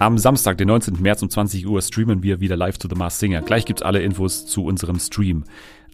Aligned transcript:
Am 0.00 0.16
Samstag, 0.16 0.56
den 0.58 0.68
19. 0.68 1.02
März 1.02 1.22
um 1.22 1.30
20 1.30 1.66
Uhr, 1.66 1.82
streamen 1.82 2.22
wir 2.22 2.38
wieder 2.38 2.56
live 2.56 2.78
to 2.78 2.88
the 2.88 2.94
Mars 2.94 3.18
Singer. 3.18 3.42
Gleich 3.42 3.64
gibt's 3.64 3.82
alle 3.82 4.00
Infos 4.00 4.46
zu 4.46 4.64
unserem 4.64 5.00
Stream. 5.00 5.42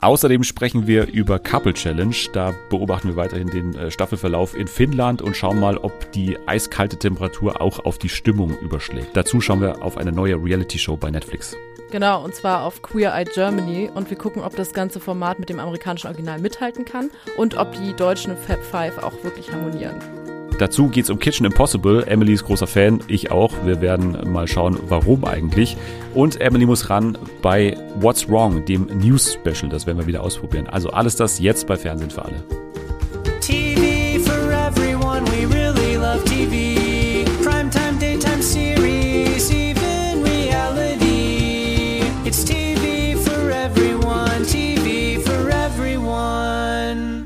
Außerdem 0.01 0.45
sprechen 0.45 0.87
wir 0.87 1.11
über 1.11 1.39
Couple 1.39 1.73
Challenge. 1.73 2.15
Da 2.35 2.53
beobachten 2.69 3.09
wir 3.09 3.17
weiterhin 3.17 3.49
den 3.49 3.75
äh, 3.75 3.91
Staffelverlauf 3.91 4.55
in 4.55 4.67
Finnland 4.67 5.23
und 5.23 5.35
schauen 5.35 5.59
mal, 5.59 5.79
ob 5.79 6.13
die 6.13 6.37
eiskalte 6.47 6.99
Temperatur 6.99 7.63
auch 7.63 7.87
auf 7.87 7.97
die 7.97 8.11
Stimmung 8.11 8.55
überschlägt. 8.59 9.17
Dazu 9.17 9.41
schauen 9.41 9.63
wir 9.63 9.83
auf 9.83 9.97
eine 9.97 10.13
neue 10.13 10.37
Reality-Show 10.37 10.99
bei 10.99 11.11
Netflix. 11.11 11.57
Genau, 11.91 12.23
und 12.23 12.35
zwar 12.35 12.65
auf 12.65 12.83
Queer 12.83 13.15
Eye 13.15 13.25
Germany 13.25 13.89
und 13.95 14.11
wir 14.11 14.19
gucken, 14.19 14.43
ob 14.43 14.55
das 14.55 14.75
ganze 14.75 15.01
Format 15.01 15.39
mit 15.39 15.49
dem 15.49 15.61
amerikanischen 15.61 16.09
Original 16.09 16.41
mithalten 16.41 16.85
kann 16.85 17.11
und 17.39 17.57
ob 17.57 17.73
die 17.73 17.95
deutschen 17.95 18.37
Fab 18.37 18.63
Five 18.63 18.99
auch 18.99 19.25
wirklich 19.25 19.51
harmonieren. 19.51 19.95
Dazu 20.59 20.89
geht 20.89 21.05
es 21.05 21.11
um 21.11 21.19
Kitchen 21.19 21.47
Impossible. 21.47 22.05
Emily 22.07 22.33
ist 22.33 22.45
großer 22.45 22.67
Fan, 22.67 23.01
ich 23.09 23.31
auch. 23.31 23.53
Wir 23.65 23.81
werden 23.81 24.17
mal 24.33 24.47
schauen, 24.47 24.79
warum 24.89 25.25
eigentlich. 25.25 25.77
Und 26.15 26.41
Emily 26.41 26.67
muss 26.67 26.91
ran 26.91 27.19
bei 27.43 27.77
What's 28.01 28.29
Wrong, 28.29 28.65
dem 28.65 28.87
News 28.87 29.35
Special. 29.35 29.69
Das 29.69 29.87
werden 29.87 29.99
wir 29.99 30.07
wieder 30.07 30.23
ausprobieren. 30.23 30.67
Also 30.69 30.91
alles 30.91 31.17
das 31.17 31.41
jetzt 31.41 31.67
bei 31.67 31.77
Fernsehen 31.77 32.11
für 32.11 32.25
alle. 32.25 32.43
TV 33.41 34.21
for 34.21 34.53
everyone, 34.53 35.25
we 35.27 35.47
really 35.47 35.97
love 35.97 36.25
TV. 36.25 36.74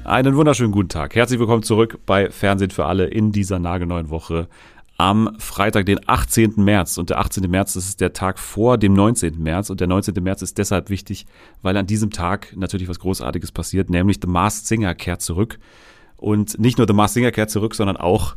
Einen 0.08 0.36
wunderschönen 0.36 0.72
guten 0.72 0.88
Tag. 0.88 1.14
Herzlich 1.14 1.38
willkommen 1.38 1.62
zurück 1.62 1.98
bei 2.06 2.30
Fernsehen 2.30 2.70
für 2.70 2.86
alle 2.86 3.08
in 3.08 3.30
dieser 3.30 3.58
nagelneuen 3.58 4.08
Woche 4.08 4.48
am 4.96 5.36
Freitag, 5.38 5.84
den 5.84 6.00
18. 6.08 6.54
März. 6.56 6.96
Und 6.96 7.10
der 7.10 7.18
18. 7.18 7.50
März, 7.50 7.74
das 7.74 7.84
ist 7.84 8.00
der 8.00 8.14
Tag 8.14 8.38
vor 8.38 8.78
dem 8.78 8.94
19. 8.94 9.38
März. 9.38 9.68
Und 9.68 9.80
der 9.80 9.86
19. 9.86 10.14
März 10.22 10.40
ist 10.40 10.56
deshalb 10.56 10.88
wichtig, 10.88 11.26
weil 11.60 11.76
an 11.76 11.86
diesem 11.86 12.10
Tag 12.10 12.56
natürlich 12.56 12.88
was 12.88 13.00
Großartiges 13.00 13.52
passiert, 13.52 13.90
nämlich 13.90 14.16
The 14.22 14.28
Masked 14.28 14.66
Singer 14.66 14.94
kehrt 14.94 15.20
zurück. 15.20 15.58
Und 16.16 16.58
nicht 16.58 16.78
nur 16.78 16.86
The 16.86 16.94
Masked 16.94 17.12
Singer 17.12 17.30
kehrt 17.30 17.50
zurück, 17.50 17.74
sondern 17.74 17.98
auch 17.98 18.34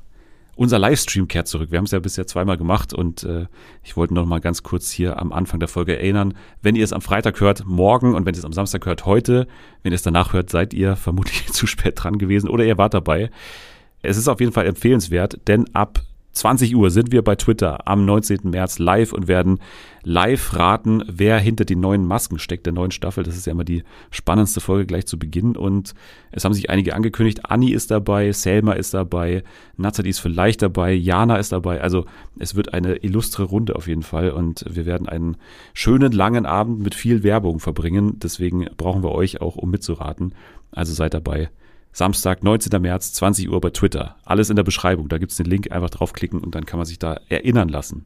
unser 0.55 0.79
Livestream 0.79 1.27
kehrt 1.27 1.47
zurück. 1.47 1.71
Wir 1.71 1.77
haben 1.77 1.85
es 1.85 1.91
ja 1.91 1.99
bisher 1.99 2.27
zweimal 2.27 2.57
gemacht 2.57 2.93
und 2.93 3.23
äh, 3.23 3.47
ich 3.83 3.97
wollte 3.97 4.13
noch 4.13 4.25
mal 4.25 4.39
ganz 4.39 4.63
kurz 4.63 4.91
hier 4.91 5.19
am 5.19 5.31
Anfang 5.31 5.59
der 5.59 5.69
Folge 5.69 5.97
erinnern, 5.97 6.33
wenn 6.61 6.75
ihr 6.75 6.83
es 6.83 6.93
am 6.93 7.01
Freitag 7.01 7.39
hört, 7.39 7.65
morgen 7.65 8.13
und 8.13 8.25
wenn 8.25 8.33
ihr 8.33 8.39
es 8.39 8.45
am 8.45 8.53
Samstag 8.53 8.85
hört, 8.85 9.05
heute, 9.05 9.47
wenn 9.83 9.91
ihr 9.91 9.95
es 9.95 10.03
danach 10.03 10.33
hört, 10.33 10.49
seid 10.49 10.73
ihr 10.73 10.95
vermutlich 10.95 11.47
zu 11.51 11.67
spät 11.67 12.03
dran 12.03 12.17
gewesen 12.17 12.49
oder 12.49 12.65
ihr 12.65 12.77
wart 12.77 12.93
dabei. 12.93 13.31
Es 14.01 14.17
ist 14.17 14.27
auf 14.27 14.39
jeden 14.39 14.51
Fall 14.51 14.65
empfehlenswert, 14.65 15.39
denn 15.47 15.65
ab 15.73 16.01
20 16.33 16.75
Uhr 16.75 16.91
sind 16.91 17.11
wir 17.11 17.23
bei 17.23 17.35
Twitter 17.35 17.87
am 17.87 18.05
19. 18.05 18.39
März 18.43 18.79
live 18.79 19.11
und 19.11 19.27
werden 19.27 19.59
live 20.03 20.55
raten, 20.55 21.03
wer 21.07 21.37
hinter 21.39 21.65
den 21.65 21.81
neuen 21.81 22.05
Masken 22.05 22.39
steckt, 22.39 22.65
der 22.65 22.73
neuen 22.73 22.91
Staffel. 22.91 23.23
Das 23.23 23.35
ist 23.35 23.45
ja 23.45 23.51
immer 23.51 23.65
die 23.65 23.83
spannendste 24.11 24.61
Folge 24.61 24.85
gleich 24.85 25.05
zu 25.05 25.19
Beginn. 25.19 25.57
Und 25.57 25.93
es 26.31 26.45
haben 26.45 26.53
sich 26.53 26.69
einige 26.69 26.95
angekündigt. 26.95 27.51
Anni 27.51 27.71
ist 27.71 27.91
dabei, 27.91 28.31
Selma 28.31 28.73
ist 28.73 28.93
dabei, 28.93 29.43
Nathalie 29.75 30.09
ist 30.09 30.19
vielleicht 30.19 30.61
dabei, 30.61 30.93
Jana 30.93 31.35
ist 31.35 31.51
dabei. 31.51 31.81
Also 31.81 32.05
es 32.39 32.55
wird 32.55 32.73
eine 32.73 32.95
illustre 32.95 33.43
Runde 33.43 33.75
auf 33.75 33.87
jeden 33.87 34.03
Fall. 34.03 34.31
Und 34.31 34.65
wir 34.69 34.85
werden 34.85 35.09
einen 35.09 35.37
schönen, 35.73 36.13
langen 36.13 36.45
Abend 36.45 36.79
mit 36.79 36.95
viel 36.95 37.23
Werbung 37.23 37.59
verbringen. 37.59 38.19
Deswegen 38.19 38.67
brauchen 38.77 39.03
wir 39.03 39.11
euch 39.11 39.41
auch, 39.41 39.57
um 39.57 39.69
mitzuraten. 39.69 40.33
Also 40.71 40.93
seid 40.93 41.13
dabei. 41.13 41.49
Samstag, 41.93 42.43
19. 42.43 42.81
März, 42.81 43.13
20 43.13 43.49
Uhr 43.49 43.59
bei 43.59 43.69
Twitter. 43.69 44.15
Alles 44.23 44.49
in 44.49 44.55
der 44.55 44.63
Beschreibung. 44.63 45.09
Da 45.09 45.17
gibt's 45.17 45.35
den 45.35 45.45
Link, 45.45 45.71
einfach 45.71 45.89
draufklicken 45.89 46.39
und 46.39 46.55
dann 46.55 46.65
kann 46.65 46.77
man 46.77 46.85
sich 46.85 46.99
da 46.99 47.19
erinnern 47.27 47.69
lassen. 47.69 48.05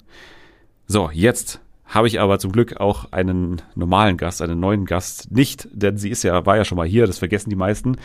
So, 0.87 1.09
jetzt 1.11 1.61
habe 1.85 2.07
ich 2.07 2.19
aber 2.19 2.39
zum 2.39 2.51
Glück 2.51 2.77
auch 2.77 3.11
einen 3.11 3.61
normalen 3.75 4.17
Gast, 4.17 4.41
einen 4.41 4.59
neuen 4.59 4.85
Gast. 4.85 5.31
Nicht, 5.31 5.67
denn 5.71 5.97
sie 5.97 6.09
ist 6.09 6.23
ja, 6.23 6.45
war 6.45 6.57
ja 6.57 6.65
schon 6.65 6.77
mal 6.77 6.87
hier, 6.87 7.05
das 7.05 7.19
vergessen 7.19 7.49
die 7.49 7.55
meisten. 7.55 7.97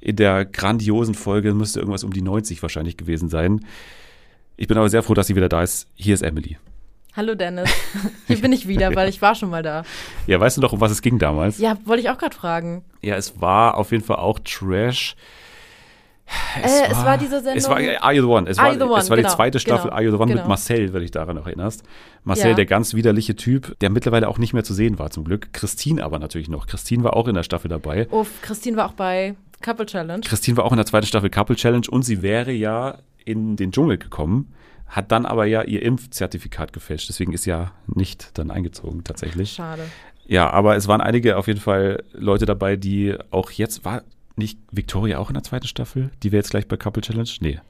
In 0.00 0.16
der 0.16 0.44
grandiosen 0.44 1.14
Folge 1.14 1.54
müsste 1.54 1.78
irgendwas 1.78 2.04
um 2.04 2.12
die 2.12 2.22
90 2.22 2.60
wahrscheinlich 2.62 2.96
gewesen 2.96 3.28
sein. 3.28 3.64
Ich 4.56 4.68
bin 4.68 4.76
aber 4.76 4.88
sehr 4.88 5.02
froh, 5.02 5.14
dass 5.14 5.28
sie 5.28 5.36
wieder 5.36 5.48
da 5.48 5.62
ist. 5.62 5.88
Hier 5.94 6.14
ist 6.14 6.22
Emily. 6.22 6.58
Hallo 7.16 7.36
Dennis, 7.36 7.70
hier 8.26 8.40
bin 8.40 8.52
ich 8.52 8.66
wieder, 8.66 8.92
weil 8.96 9.08
ich 9.08 9.22
war 9.22 9.36
schon 9.36 9.48
mal 9.48 9.62
da. 9.62 9.84
Ja, 10.26 10.40
weißt 10.40 10.56
du 10.56 10.60
noch, 10.60 10.72
um 10.72 10.80
was 10.80 10.90
es 10.90 11.00
ging 11.00 11.18
damals? 11.20 11.58
Ja, 11.58 11.76
wollte 11.84 12.02
ich 12.02 12.10
auch 12.10 12.18
gerade 12.18 12.34
fragen. 12.34 12.84
Ja, 13.02 13.14
es 13.14 13.40
war 13.40 13.76
auf 13.76 13.92
jeden 13.92 14.02
Fall 14.02 14.16
auch 14.16 14.40
Trash. 14.40 15.14
Es, 16.60 16.72
äh, 16.72 16.82
war, 16.82 16.90
es 16.90 17.04
war 17.04 17.18
diese 17.18 17.36
Sendung. 17.36 17.56
Es 17.56 17.68
war 17.68 17.76
Are 17.76 18.12
You 18.14 18.22
the 18.22 18.28
One? 18.28 18.48
Es 18.50 18.58
war, 18.58 18.72
the 18.74 18.80
One, 18.80 18.98
es 18.98 19.10
war 19.10 19.16
genau, 19.16 19.28
die 19.28 19.34
zweite 19.34 19.60
Staffel 19.60 19.84
genau, 19.84 19.94
Are 19.94 20.02
You 20.02 20.10
the 20.10 20.16
One 20.16 20.26
mit 20.26 20.36
genau. 20.36 20.48
Marcel, 20.48 20.86
wenn 20.86 20.94
du 20.94 21.00
dich 21.00 21.10
daran 21.12 21.36
noch 21.36 21.46
erinnerst. 21.46 21.84
Marcel, 22.24 22.50
Ja. 22.50 22.54
der 22.54 22.66
ganz 22.66 22.94
widerliche 22.94 23.36
Typ, 23.36 23.78
der 23.80 23.90
mittlerweile 23.90 24.26
auch 24.26 24.38
nicht 24.38 24.52
mehr 24.54 24.64
zu 24.64 24.74
sehen 24.74 24.98
war, 24.98 25.10
zum 25.10 25.22
Glück. 25.24 25.52
Christine 25.52 26.02
aber 26.02 26.18
natürlich 26.18 26.48
noch. 26.48 26.66
Christine 26.66 27.04
war 27.04 27.14
auch 27.14 27.28
in 27.28 27.34
der 27.36 27.42
Staffel 27.44 27.68
dabei. 27.68 28.08
Oh, 28.10 28.26
Christine 28.42 28.76
war 28.76 28.86
auch 28.86 28.94
bei 28.94 29.36
Couple 29.60 29.86
Challenge. 29.86 30.22
Christine 30.26 30.56
war 30.56 30.64
auch 30.64 30.72
in 30.72 30.78
der 30.78 30.86
zweiten 30.86 31.06
Staffel 31.06 31.30
Couple 31.30 31.54
Challenge 31.54 31.86
und 31.90 32.02
sie 32.02 32.22
wäre 32.22 32.50
ja 32.50 32.98
in 33.24 33.54
den 33.56 33.70
Dschungel 33.70 33.98
gekommen, 33.98 34.52
hat 34.86 35.10
dann 35.12 35.26
aber 35.26 35.46
ja 35.46 35.62
ihr 35.62 35.82
Impfzertifikat 35.82 36.72
gefälscht. 36.72 37.08
Deswegen 37.08 37.32
ist 37.32 37.46
ja 37.46 37.72
nicht 37.86 38.36
dann 38.38 38.50
eingezogen 38.50 39.04
tatsächlich. 39.04 39.52
Schade. 39.52 39.82
Ja, 40.26 40.48
aber 40.50 40.76
es 40.76 40.88
waren 40.88 41.00
einige 41.00 41.36
auf 41.36 41.46
jeden 41.48 41.60
Fall 41.60 42.02
Leute 42.12 42.46
dabei, 42.46 42.76
die 42.76 43.14
auch 43.30 43.50
jetzt 43.50 43.84
war 43.84 44.02
nicht 44.36 44.58
Victoria 44.72 45.18
auch 45.18 45.28
in 45.30 45.34
der 45.34 45.42
zweiten 45.42 45.66
Staffel? 45.66 46.10
Die 46.22 46.32
wäre 46.32 46.40
jetzt 46.40 46.50
gleich 46.50 46.66
bei 46.66 46.76
Couple 46.76 47.02
Challenge? 47.02 47.28
Nee. 47.40 47.60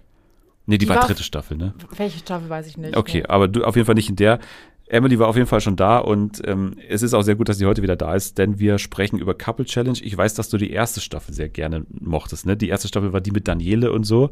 Nee, 0.67 0.79
die, 0.79 0.87
Die 0.87 0.89
war, 0.89 0.97
war- 0.97 1.07
dritte 1.07 1.23
Staffel, 1.23 1.57
ne? 1.59 1.75
Welche 1.97 2.19
Staffel 2.21 2.49
weiß 2.49 2.67
ich 2.69 2.79
nicht. 2.79 2.97
Okay, 2.97 3.19
Nee. 3.21 3.27
aber 3.29 3.49
du 3.49 3.65
auf 3.65 3.77
jeden 3.77 3.85
Fall 3.87 3.95
nicht 3.97 4.09
in 4.09 4.17
der. 4.17 4.39
Emily 4.87 5.19
war 5.19 5.29
auf 5.29 5.37
jeden 5.37 5.47
Fall 5.49 5.61
schon 5.63 5.77
da 5.77 5.99
und 5.99 6.41
ähm, 6.47 6.77
es 6.89 7.03
ist 7.03 7.15
auch 7.15 7.23
sehr 7.23 7.35
gut, 7.37 7.49
dass 7.49 7.57
sie 7.59 7.65
heute 7.67 7.83
wieder 7.83 7.97
da 7.97 8.15
ist, 8.15 8.37
denn 8.39 8.59
wir 8.59 8.79
sprechen 8.79 9.19
über 9.19 9.35
Couple 9.35 9.65
Challenge. 9.65 9.99
Ich 10.03 10.17
weiß, 10.17 10.35
dass 10.35 10.51
du 10.51 10.59
die 10.59 10.71
erste 10.71 11.01
Staffel 11.01 11.35
sehr 11.35 11.49
gerne 11.49 11.85
mochtest, 11.91 12.45
ne? 12.47 12.55
Die 12.57 12.69
erste 12.69 12.89
Staffel 12.89 13.13
war 13.15 13.21
die 13.23 13.31
mit 13.31 13.49
Daniele 13.49 13.93
und 13.93 14.05
so. 14.05 14.31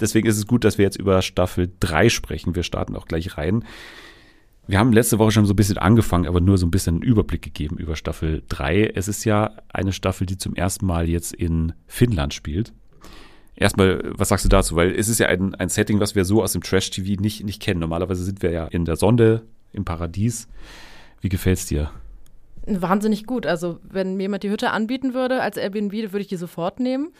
Deswegen 0.00 0.28
ist 0.28 0.38
es 0.38 0.46
gut, 0.46 0.64
dass 0.64 0.78
wir 0.78 0.84
jetzt 0.84 0.98
über 0.98 1.22
Staffel 1.22 1.70
3 1.80 2.08
sprechen. 2.08 2.54
Wir 2.54 2.62
starten 2.62 2.96
auch 2.96 3.06
gleich 3.06 3.36
rein. 3.36 3.64
Wir 4.66 4.78
haben 4.78 4.92
letzte 4.92 5.18
Woche 5.18 5.32
schon 5.32 5.46
so 5.46 5.52
ein 5.52 5.56
bisschen 5.56 5.78
angefangen, 5.78 6.26
aber 6.26 6.40
nur 6.40 6.56
so 6.56 6.66
ein 6.66 6.70
bisschen 6.70 6.96
einen 6.96 7.02
Überblick 7.02 7.42
gegeben 7.42 7.76
über 7.76 7.96
Staffel 7.96 8.42
3. 8.48 8.92
Es 8.94 9.08
ist 9.08 9.24
ja 9.24 9.50
eine 9.68 9.92
Staffel, 9.92 10.26
die 10.26 10.38
zum 10.38 10.54
ersten 10.54 10.86
Mal 10.86 11.08
jetzt 11.08 11.34
in 11.34 11.72
Finnland 11.86 12.34
spielt. 12.34 12.72
Erstmal, 13.56 14.00
was 14.16 14.28
sagst 14.28 14.44
du 14.44 14.48
dazu? 14.48 14.76
Weil 14.76 14.94
es 14.94 15.08
ist 15.08 15.18
ja 15.18 15.26
ein, 15.26 15.54
ein 15.54 15.68
Setting, 15.68 16.00
was 16.00 16.14
wir 16.14 16.24
so 16.24 16.42
aus 16.42 16.52
dem 16.52 16.62
Trash-TV 16.62 17.20
nicht, 17.20 17.44
nicht 17.44 17.60
kennen. 17.60 17.80
Normalerweise 17.80 18.24
sind 18.24 18.42
wir 18.42 18.52
ja 18.52 18.66
in 18.66 18.84
der 18.84 18.96
Sonde, 18.96 19.42
im 19.72 19.84
Paradies. 19.84 20.48
Wie 21.20 21.28
gefällt's 21.28 21.66
dir? 21.66 21.90
Wahnsinnig 22.66 23.26
gut. 23.26 23.46
Also, 23.46 23.80
wenn 23.82 24.16
mir 24.16 24.24
jemand 24.24 24.44
die 24.44 24.50
Hütte 24.50 24.70
anbieten 24.70 25.14
würde 25.14 25.42
als 25.42 25.56
Airbnb, 25.56 25.92
würde 25.92 26.20
ich 26.20 26.28
die 26.28 26.36
sofort 26.36 26.80
nehmen. 26.80 27.10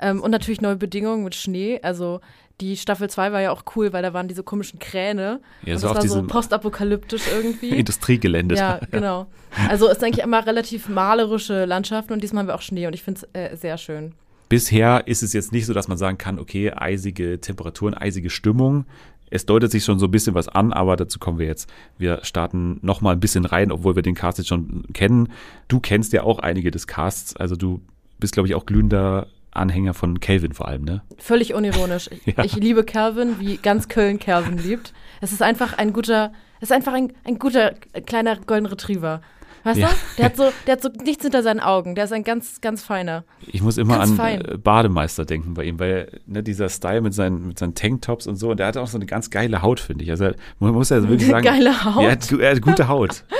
Ähm, 0.00 0.20
und 0.20 0.30
natürlich 0.30 0.60
neue 0.60 0.76
Bedingungen 0.76 1.24
mit 1.24 1.34
Schnee. 1.34 1.80
Also, 1.82 2.20
die 2.60 2.76
Staffel 2.76 3.10
2 3.10 3.32
war 3.32 3.40
ja 3.40 3.50
auch 3.50 3.64
cool, 3.74 3.92
weil 3.92 4.02
da 4.02 4.12
waren 4.12 4.28
diese 4.28 4.42
komischen 4.42 4.78
Kräne. 4.78 5.40
Ja, 5.64 5.78
so 5.78 5.88
das 5.88 5.96
war 5.96 6.08
so 6.08 6.22
postapokalyptisch 6.26 7.24
irgendwie. 7.32 7.70
Industriegelände. 7.76 8.54
ja, 8.54 8.80
genau. 8.90 9.26
Also, 9.68 9.86
es 9.86 9.98
ist 9.98 10.04
eigentlich 10.04 10.24
immer 10.24 10.46
relativ 10.46 10.88
malerische 10.88 11.64
Landschaften 11.64 12.12
und 12.12 12.22
diesmal 12.22 12.42
haben 12.42 12.48
wir 12.48 12.54
auch 12.54 12.62
Schnee 12.62 12.86
und 12.86 12.94
ich 12.94 13.02
finde 13.02 13.20
es 13.32 13.52
äh, 13.52 13.56
sehr 13.56 13.78
schön. 13.78 14.14
Bisher 14.48 15.06
ist 15.06 15.22
es 15.22 15.32
jetzt 15.32 15.52
nicht 15.52 15.66
so, 15.66 15.72
dass 15.72 15.88
man 15.88 15.98
sagen 15.98 16.18
kann, 16.18 16.38
okay, 16.38 16.70
eisige 16.70 17.40
Temperaturen, 17.40 17.94
eisige 17.94 18.30
Stimmung. 18.30 18.84
Es 19.30 19.46
deutet 19.46 19.72
sich 19.72 19.84
schon 19.84 19.98
so 19.98 20.06
ein 20.06 20.10
bisschen 20.10 20.34
was 20.34 20.48
an, 20.48 20.72
aber 20.72 20.96
dazu 20.96 21.18
kommen 21.18 21.38
wir 21.38 21.46
jetzt. 21.46 21.68
Wir 21.98 22.20
starten 22.22 22.78
noch 22.82 23.00
mal 23.00 23.12
ein 23.12 23.20
bisschen 23.20 23.46
rein, 23.46 23.72
obwohl 23.72 23.96
wir 23.96 24.02
den 24.02 24.14
Cast 24.14 24.38
jetzt 24.38 24.48
schon 24.48 24.84
kennen. 24.92 25.32
Du 25.66 25.80
kennst 25.80 26.12
ja 26.12 26.22
auch 26.22 26.38
einige 26.38 26.70
des 26.70 26.86
Casts, 26.86 27.34
also 27.34 27.56
du 27.56 27.80
bist, 28.20 28.34
glaube 28.34 28.48
ich, 28.48 28.54
auch 28.54 28.64
glühender 28.64 29.26
Anhänger 29.54 29.94
von 29.94 30.20
Calvin 30.20 30.52
vor 30.52 30.68
allem, 30.68 30.82
ne? 30.84 31.02
Völlig 31.18 31.54
unironisch. 31.54 32.08
Ich, 32.26 32.36
Ja. 32.36 32.44
ich 32.44 32.54
liebe 32.56 32.84
Calvin, 32.84 33.38
wie 33.40 33.56
ganz 33.56 33.88
Köln 33.88 34.18
Calvin 34.18 34.58
liebt. 34.58 34.92
Es 35.20 35.32
ist 35.32 35.42
einfach 35.42 35.76
ein 35.78 35.92
guter, 35.92 36.32
es 36.60 36.70
ist 36.70 36.72
einfach 36.72 36.92
ein, 36.92 37.12
ein 37.24 37.38
guter 37.38 37.72
kleiner 38.06 38.36
Golden 38.36 38.66
Retriever. 38.66 39.20
Weißt 39.64 39.78
Ja. 39.78 39.88
du? 39.88 39.94
Der 40.18 40.24
hat, 40.26 40.36
so, 40.36 40.50
der 40.66 40.72
hat 40.72 40.82
so 40.82 40.88
nichts 41.04 41.22
hinter 41.24 41.42
seinen 41.42 41.60
Augen. 41.60 41.94
Der 41.94 42.04
ist 42.04 42.12
ein 42.12 42.22
ganz, 42.24 42.60
ganz 42.60 42.82
feiner. 42.82 43.24
Ich 43.46 43.62
muss 43.62 43.78
immer 43.78 43.98
Ganz 43.98 44.10
an 44.10 44.16
fein. 44.16 44.40
äh, 44.44 44.58
Bademeister 44.58 45.24
denken 45.24 45.54
bei 45.54 45.64
ihm, 45.64 45.78
weil 45.80 46.20
ne, 46.26 46.42
dieser 46.42 46.68
Style 46.68 47.00
mit 47.00 47.14
seinen, 47.14 47.48
mit 47.48 47.58
seinen 47.58 47.74
Tanktops 47.74 48.26
und 48.26 48.36
so, 48.36 48.50
und 48.50 48.60
der 48.60 48.66
hat 48.68 48.76
auch 48.76 48.86
so 48.86 48.98
eine 48.98 49.06
ganz 49.06 49.30
geile 49.30 49.62
Haut, 49.62 49.80
finde 49.80 50.04
ich. 50.04 50.10
Also 50.10 50.30
man 50.60 50.72
muss 50.72 50.90
ja 50.90 51.02
wirklich 51.08 51.28
sagen, 51.30 51.44
Geile 51.44 51.84
Haut. 51.84 52.02
Er 52.04 52.12
hat, 52.12 52.30
er 52.32 52.50
hat 52.52 52.62
gute 52.62 52.88
Haut. 52.88 53.24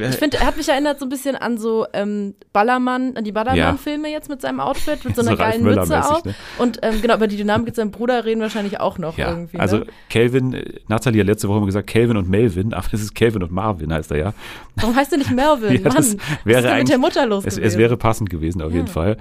Ich 0.00 0.14
finde, 0.16 0.36
er 0.36 0.46
hat 0.46 0.56
mich 0.56 0.68
erinnert 0.68 1.00
so 1.00 1.06
ein 1.06 1.08
bisschen 1.08 1.34
an 1.34 1.58
so 1.58 1.86
ähm, 1.92 2.34
Ballermann, 2.52 3.16
an 3.16 3.24
die 3.24 3.32
Ballermann-Filme 3.32 4.08
jetzt 4.08 4.28
mit 4.28 4.40
seinem 4.40 4.60
Outfit, 4.60 5.04
mit 5.04 5.16
so 5.16 5.22
So 5.22 5.30
einer 5.30 5.40
Ralf 5.40 5.50
geilen 5.54 5.64
Mütze 5.64 6.04
auf. 6.08 6.24
ne? 6.24 6.34
Und 6.58 6.78
ähm, 6.82 7.02
genau, 7.02 7.16
über 7.16 7.26
die 7.26 7.36
Dynamik 7.36 7.66
mit 7.66 7.74
seinem 7.76 7.90
Bruder 7.90 8.24
reden 8.24 8.40
wahrscheinlich 8.40 8.78
auch 8.78 8.98
noch 8.98 9.18
Ja, 9.18 9.28
irgendwie. 9.30 9.58
also 9.58 9.78
ne? 9.78 9.86
Calvin, 10.08 10.54
äh, 10.54 10.74
Nathalie 10.86 11.20
hat 11.20 11.26
letzte 11.26 11.48
Woche 11.48 11.56
immer 11.56 11.66
gesagt, 11.66 11.88
Calvin 11.88 12.16
und 12.16 12.28
Melvin, 12.30 12.74
aber 12.74 12.86
es 12.92 13.02
ist 13.02 13.16
Calvin 13.16 13.42
und 13.42 13.50
Marvin, 13.50 13.92
heißt 13.92 14.12
er 14.12 14.16
ja. 14.18 14.34
Warum 14.76 14.94
heißt 14.94 15.10
der 15.10 15.18
nicht 15.18 15.32
Melvin? 15.32 15.55
Ja, 15.62 15.72
Mann, 15.72 15.82
das 15.84 16.16
was 16.16 16.16
wäre 16.44 16.58
ist 16.60 16.66
denn 16.66 16.78
mit 16.78 16.88
der 16.88 16.98
Mutter 16.98 17.26
los 17.26 17.44
Es, 17.46 17.58
es 17.58 17.76
wäre 17.78 17.96
passend 17.96 18.30
gewesen, 18.30 18.62
auf 18.62 18.72
jeden 18.72 18.86
Ja. 18.86 18.92
Fall. 18.92 19.16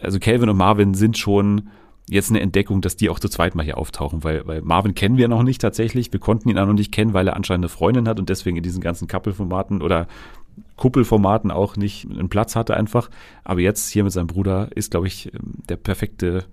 Also 0.00 0.18
Calvin 0.18 0.48
und 0.48 0.56
Marvin 0.56 0.94
sind 0.94 1.18
schon 1.18 1.68
jetzt 2.08 2.30
eine 2.30 2.40
Entdeckung, 2.40 2.80
dass 2.80 2.96
die 2.96 3.10
auch 3.10 3.18
zu 3.20 3.28
zweit 3.28 3.54
mal 3.54 3.62
hier 3.64 3.76
auftauchen, 3.76 4.24
weil, 4.24 4.46
weil 4.46 4.62
Marvin 4.62 4.94
kennen 4.94 5.16
wir 5.18 5.28
noch 5.28 5.42
nicht 5.42 5.60
tatsächlich. 5.60 6.12
Wir 6.12 6.20
konnten 6.20 6.48
ihn 6.48 6.58
auch 6.58 6.66
noch 6.66 6.72
nicht 6.72 6.90
kennen, 6.92 7.12
weil 7.12 7.28
er 7.28 7.36
anscheinend 7.36 7.64
eine 7.64 7.68
Freundin 7.68 8.08
hat 8.08 8.18
und 8.18 8.28
deswegen 8.30 8.56
in 8.56 8.62
diesen 8.62 8.80
ganzen 8.80 9.08
Couple-Formaten 9.08 9.82
oder 9.82 10.06
Kuppelformaten 10.76 11.50
auch 11.50 11.76
nicht 11.76 12.08
einen 12.10 12.28
Platz 12.28 12.56
hatte 12.56 12.76
einfach. 12.76 13.10
Aber 13.44 13.60
jetzt 13.60 13.88
hier 13.90 14.04
mit 14.04 14.12
seinem 14.12 14.26
Bruder 14.26 14.68
ist, 14.74 14.90
glaube 14.92 15.06
ich, 15.06 15.30
der 15.68 15.76
perfekte 15.76 16.44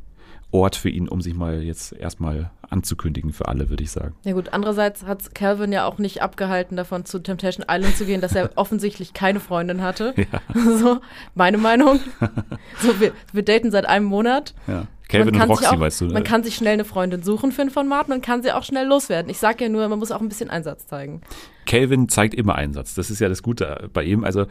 Ort 0.55 0.77
für 0.77 0.87
ihn, 0.87 1.09
um 1.09 1.19
sich 1.19 1.33
mal 1.33 1.61
jetzt 1.61 1.91
erstmal 1.91 2.49
anzukündigen 2.69 3.33
für 3.33 3.49
alle, 3.49 3.69
würde 3.69 3.83
ich 3.83 3.91
sagen. 3.91 4.15
Ja 4.23 4.31
gut, 4.31 4.53
andererseits 4.53 5.05
hat 5.05 5.35
Calvin 5.35 5.73
ja 5.73 5.85
auch 5.85 5.97
nicht 5.97 6.21
abgehalten 6.21 6.77
davon, 6.77 7.03
zu 7.03 7.19
Temptation 7.19 7.65
Island 7.69 7.97
zu 7.97 8.05
gehen, 8.05 8.21
dass 8.21 8.33
er 8.33 8.51
offensichtlich 8.55 9.13
keine 9.13 9.41
Freundin 9.41 9.81
hatte. 9.81 10.13
Ja. 10.15 10.25
So, 10.75 10.99
meine 11.35 11.57
Meinung. 11.57 11.99
So, 12.79 12.99
wir, 12.99 13.11
wir 13.33 13.43
daten 13.43 13.71
seit 13.71 13.85
einem 13.85 14.05
Monat. 14.05 14.53
Ja. 14.67 14.87
Calvin 15.07 15.25
Man 15.25 15.33
und 15.33 15.39
kann 15.39 15.57
sich 15.57 15.65
Roxy, 15.65 15.75
auch, 15.75 15.79
weißt 15.79 16.01
du. 16.01 16.05
Man 16.05 16.13
ne? 16.13 16.23
kann 16.23 16.43
sich 16.43 16.55
schnell 16.55 16.73
eine 16.73 16.85
Freundin 16.85 17.21
suchen 17.21 17.51
für 17.51 17.61
ein 17.61 17.69
Format, 17.69 18.07
man 18.07 18.21
kann 18.21 18.41
sie 18.41 18.51
auch 18.51 18.63
schnell 18.63 18.87
loswerden. 18.87 19.29
Ich 19.29 19.37
sage 19.37 19.65
ja 19.65 19.69
nur, 19.69 19.87
man 19.87 19.99
muss 19.99 20.11
auch 20.11 20.21
ein 20.21 20.29
bisschen 20.29 20.49
Einsatz 20.49 20.87
zeigen. 20.87 21.21
Calvin 21.65 22.09
zeigt 22.09 22.33
immer 22.33 22.55
Einsatz. 22.55 22.95
Das 22.95 23.11
ist 23.11 23.19
ja 23.19 23.29
das 23.29 23.43
Gute 23.43 23.89
bei 23.93 24.03
ihm. 24.03 24.23
Also, 24.23 24.47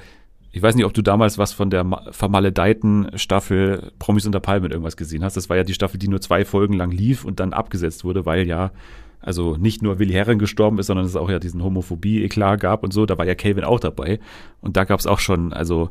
ich 0.54 0.62
weiß 0.62 0.76
nicht, 0.76 0.84
ob 0.84 0.94
du 0.94 1.02
damals 1.02 1.36
was 1.36 1.52
von 1.52 1.68
der 1.68 1.82
ma- 1.82 2.06
vermaledeiten 2.12 3.10
Staffel 3.16 3.90
Promis 3.98 4.24
unter 4.24 4.38
Palmen 4.38 4.70
irgendwas 4.70 4.96
gesehen 4.96 5.24
hast. 5.24 5.36
Das 5.36 5.48
war 5.50 5.56
ja 5.56 5.64
die 5.64 5.74
Staffel, 5.74 5.98
die 5.98 6.06
nur 6.06 6.20
zwei 6.20 6.44
Folgen 6.44 6.74
lang 6.74 6.92
lief 6.92 7.24
und 7.24 7.40
dann 7.40 7.52
abgesetzt 7.52 8.04
wurde, 8.04 8.24
weil 8.24 8.46
ja, 8.46 8.70
also 9.20 9.56
nicht 9.56 9.82
nur 9.82 9.98
Willi 9.98 10.12
Herren 10.12 10.38
gestorben 10.38 10.78
ist, 10.78 10.86
sondern 10.86 11.06
es 11.06 11.16
auch 11.16 11.28
ja 11.28 11.40
diesen 11.40 11.64
Homophobie-Eklat 11.64 12.60
gab 12.60 12.84
und 12.84 12.92
so. 12.92 13.04
Da 13.04 13.18
war 13.18 13.26
ja 13.26 13.34
Calvin 13.34 13.64
auch 13.64 13.80
dabei. 13.80 14.20
Und 14.60 14.76
da 14.76 14.84
gab 14.84 15.00
es 15.00 15.08
auch 15.08 15.18
schon, 15.18 15.52
also 15.52 15.90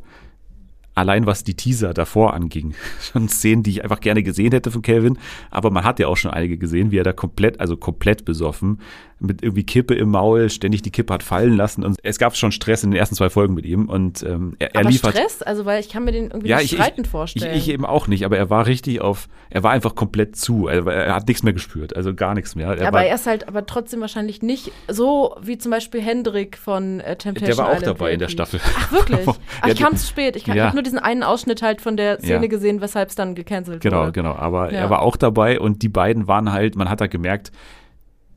allein 0.94 1.26
was 1.26 1.44
die 1.44 1.54
Teaser 1.54 1.92
davor 1.92 2.32
anging, 2.32 2.72
schon 3.02 3.28
Szenen, 3.28 3.62
die 3.64 3.70
ich 3.70 3.82
einfach 3.82 4.00
gerne 4.00 4.22
gesehen 4.22 4.52
hätte 4.52 4.70
von 4.70 4.80
Calvin, 4.80 5.18
aber 5.50 5.70
man 5.70 5.84
hat 5.84 5.98
ja 5.98 6.06
auch 6.06 6.16
schon 6.16 6.30
einige 6.30 6.56
gesehen, 6.56 6.90
wie 6.90 6.98
er 6.98 7.04
da 7.04 7.12
komplett, 7.12 7.60
also 7.60 7.76
komplett 7.76 8.24
besoffen, 8.24 8.80
mit 9.20 9.42
irgendwie 9.42 9.64
Kippe 9.64 9.94
im 9.94 10.10
Maul, 10.10 10.50
ständig 10.50 10.82
die 10.82 10.90
Kippe 10.90 11.14
hat 11.14 11.22
fallen 11.22 11.56
lassen 11.56 11.84
und 11.84 11.98
es 12.02 12.18
gab 12.18 12.36
schon 12.36 12.52
Stress 12.52 12.82
in 12.84 12.90
den 12.90 12.98
ersten 12.98 13.14
zwei 13.14 13.30
Folgen 13.30 13.54
mit 13.54 13.64
ihm 13.64 13.88
und 13.88 14.22
ähm, 14.22 14.56
er, 14.58 14.74
er 14.74 14.80
Aber 14.80 14.90
liefert. 14.90 15.12
Stress, 15.16 15.40
also 15.42 15.64
weil 15.64 15.80
ich 15.80 15.88
kann 15.88 16.04
mir 16.04 16.12
den 16.12 16.26
irgendwie 16.30 16.48
Ja, 16.48 16.56
nicht 16.56 16.66
ich, 16.66 16.72
ich, 16.72 16.78
streitend 16.78 17.06
ich, 17.06 17.10
vorstellen. 17.10 17.56
ich 17.56 17.68
eben 17.68 17.86
auch 17.86 18.06
nicht, 18.08 18.24
aber 18.24 18.36
er 18.36 18.50
war 18.50 18.66
richtig 18.66 19.00
auf, 19.00 19.28
er 19.50 19.62
war 19.62 19.70
einfach 19.70 19.94
komplett 19.94 20.36
zu, 20.36 20.66
er, 20.68 20.86
er 20.86 21.14
hat 21.14 21.28
nichts 21.28 21.42
mehr 21.42 21.52
gespürt, 21.52 21.94
also 21.96 22.12
gar 22.14 22.34
nichts 22.34 22.54
mehr. 22.56 22.68
Er 22.76 22.88
aber 22.88 22.98
war, 22.98 23.04
er 23.06 23.14
ist 23.14 23.26
halt 23.26 23.46
aber 23.48 23.66
trotzdem 23.66 24.00
wahrscheinlich 24.00 24.42
nicht 24.42 24.72
so 24.88 25.36
wie 25.40 25.58
zum 25.58 25.70
Beispiel 25.70 26.00
Hendrik 26.02 26.58
von 26.58 27.00
äh, 27.00 27.16
Temptation 27.16 27.46
der 27.46 27.56
war 27.58 27.66
auch 27.68 27.76
Island 27.80 27.98
dabei 28.00 28.12
in 28.12 28.18
der. 28.18 28.28
Staffel. 28.28 28.60
Ach 28.64 28.92
wirklich? 28.92 29.20
Ach, 29.60 29.68
ich 29.68 29.76
kam 29.78 29.96
zu 29.96 30.06
spät. 30.06 30.34
Ich, 30.36 30.46
Ja. 30.46 30.54
ich 30.54 30.60
habe 30.62 30.74
nur 30.74 30.82
diesen 30.82 30.98
einen 30.98 31.22
Ausschnitt 31.22 31.62
halt 31.62 31.80
von 31.80 31.96
der 31.96 32.18
Szene 32.18 32.32
Ja. 32.42 32.46
gesehen, 32.46 32.80
weshalb 32.80 33.10
es 33.10 33.14
dann 33.14 33.34
gecancelt 33.34 33.80
Genau, 33.80 34.00
wurde. 34.02 34.12
genau. 34.12 34.34
Aber 34.34 34.72
Ja. 34.72 34.80
er 34.80 34.90
war 34.90 35.02
auch 35.02 35.16
dabei 35.16 35.60
und 35.60 35.82
die 35.82 35.88
beiden 35.88 36.26
waren 36.26 36.52
halt, 36.52 36.74
man 36.76 36.90
hat 36.90 37.00
da 37.00 37.06
gemerkt, 37.06 37.52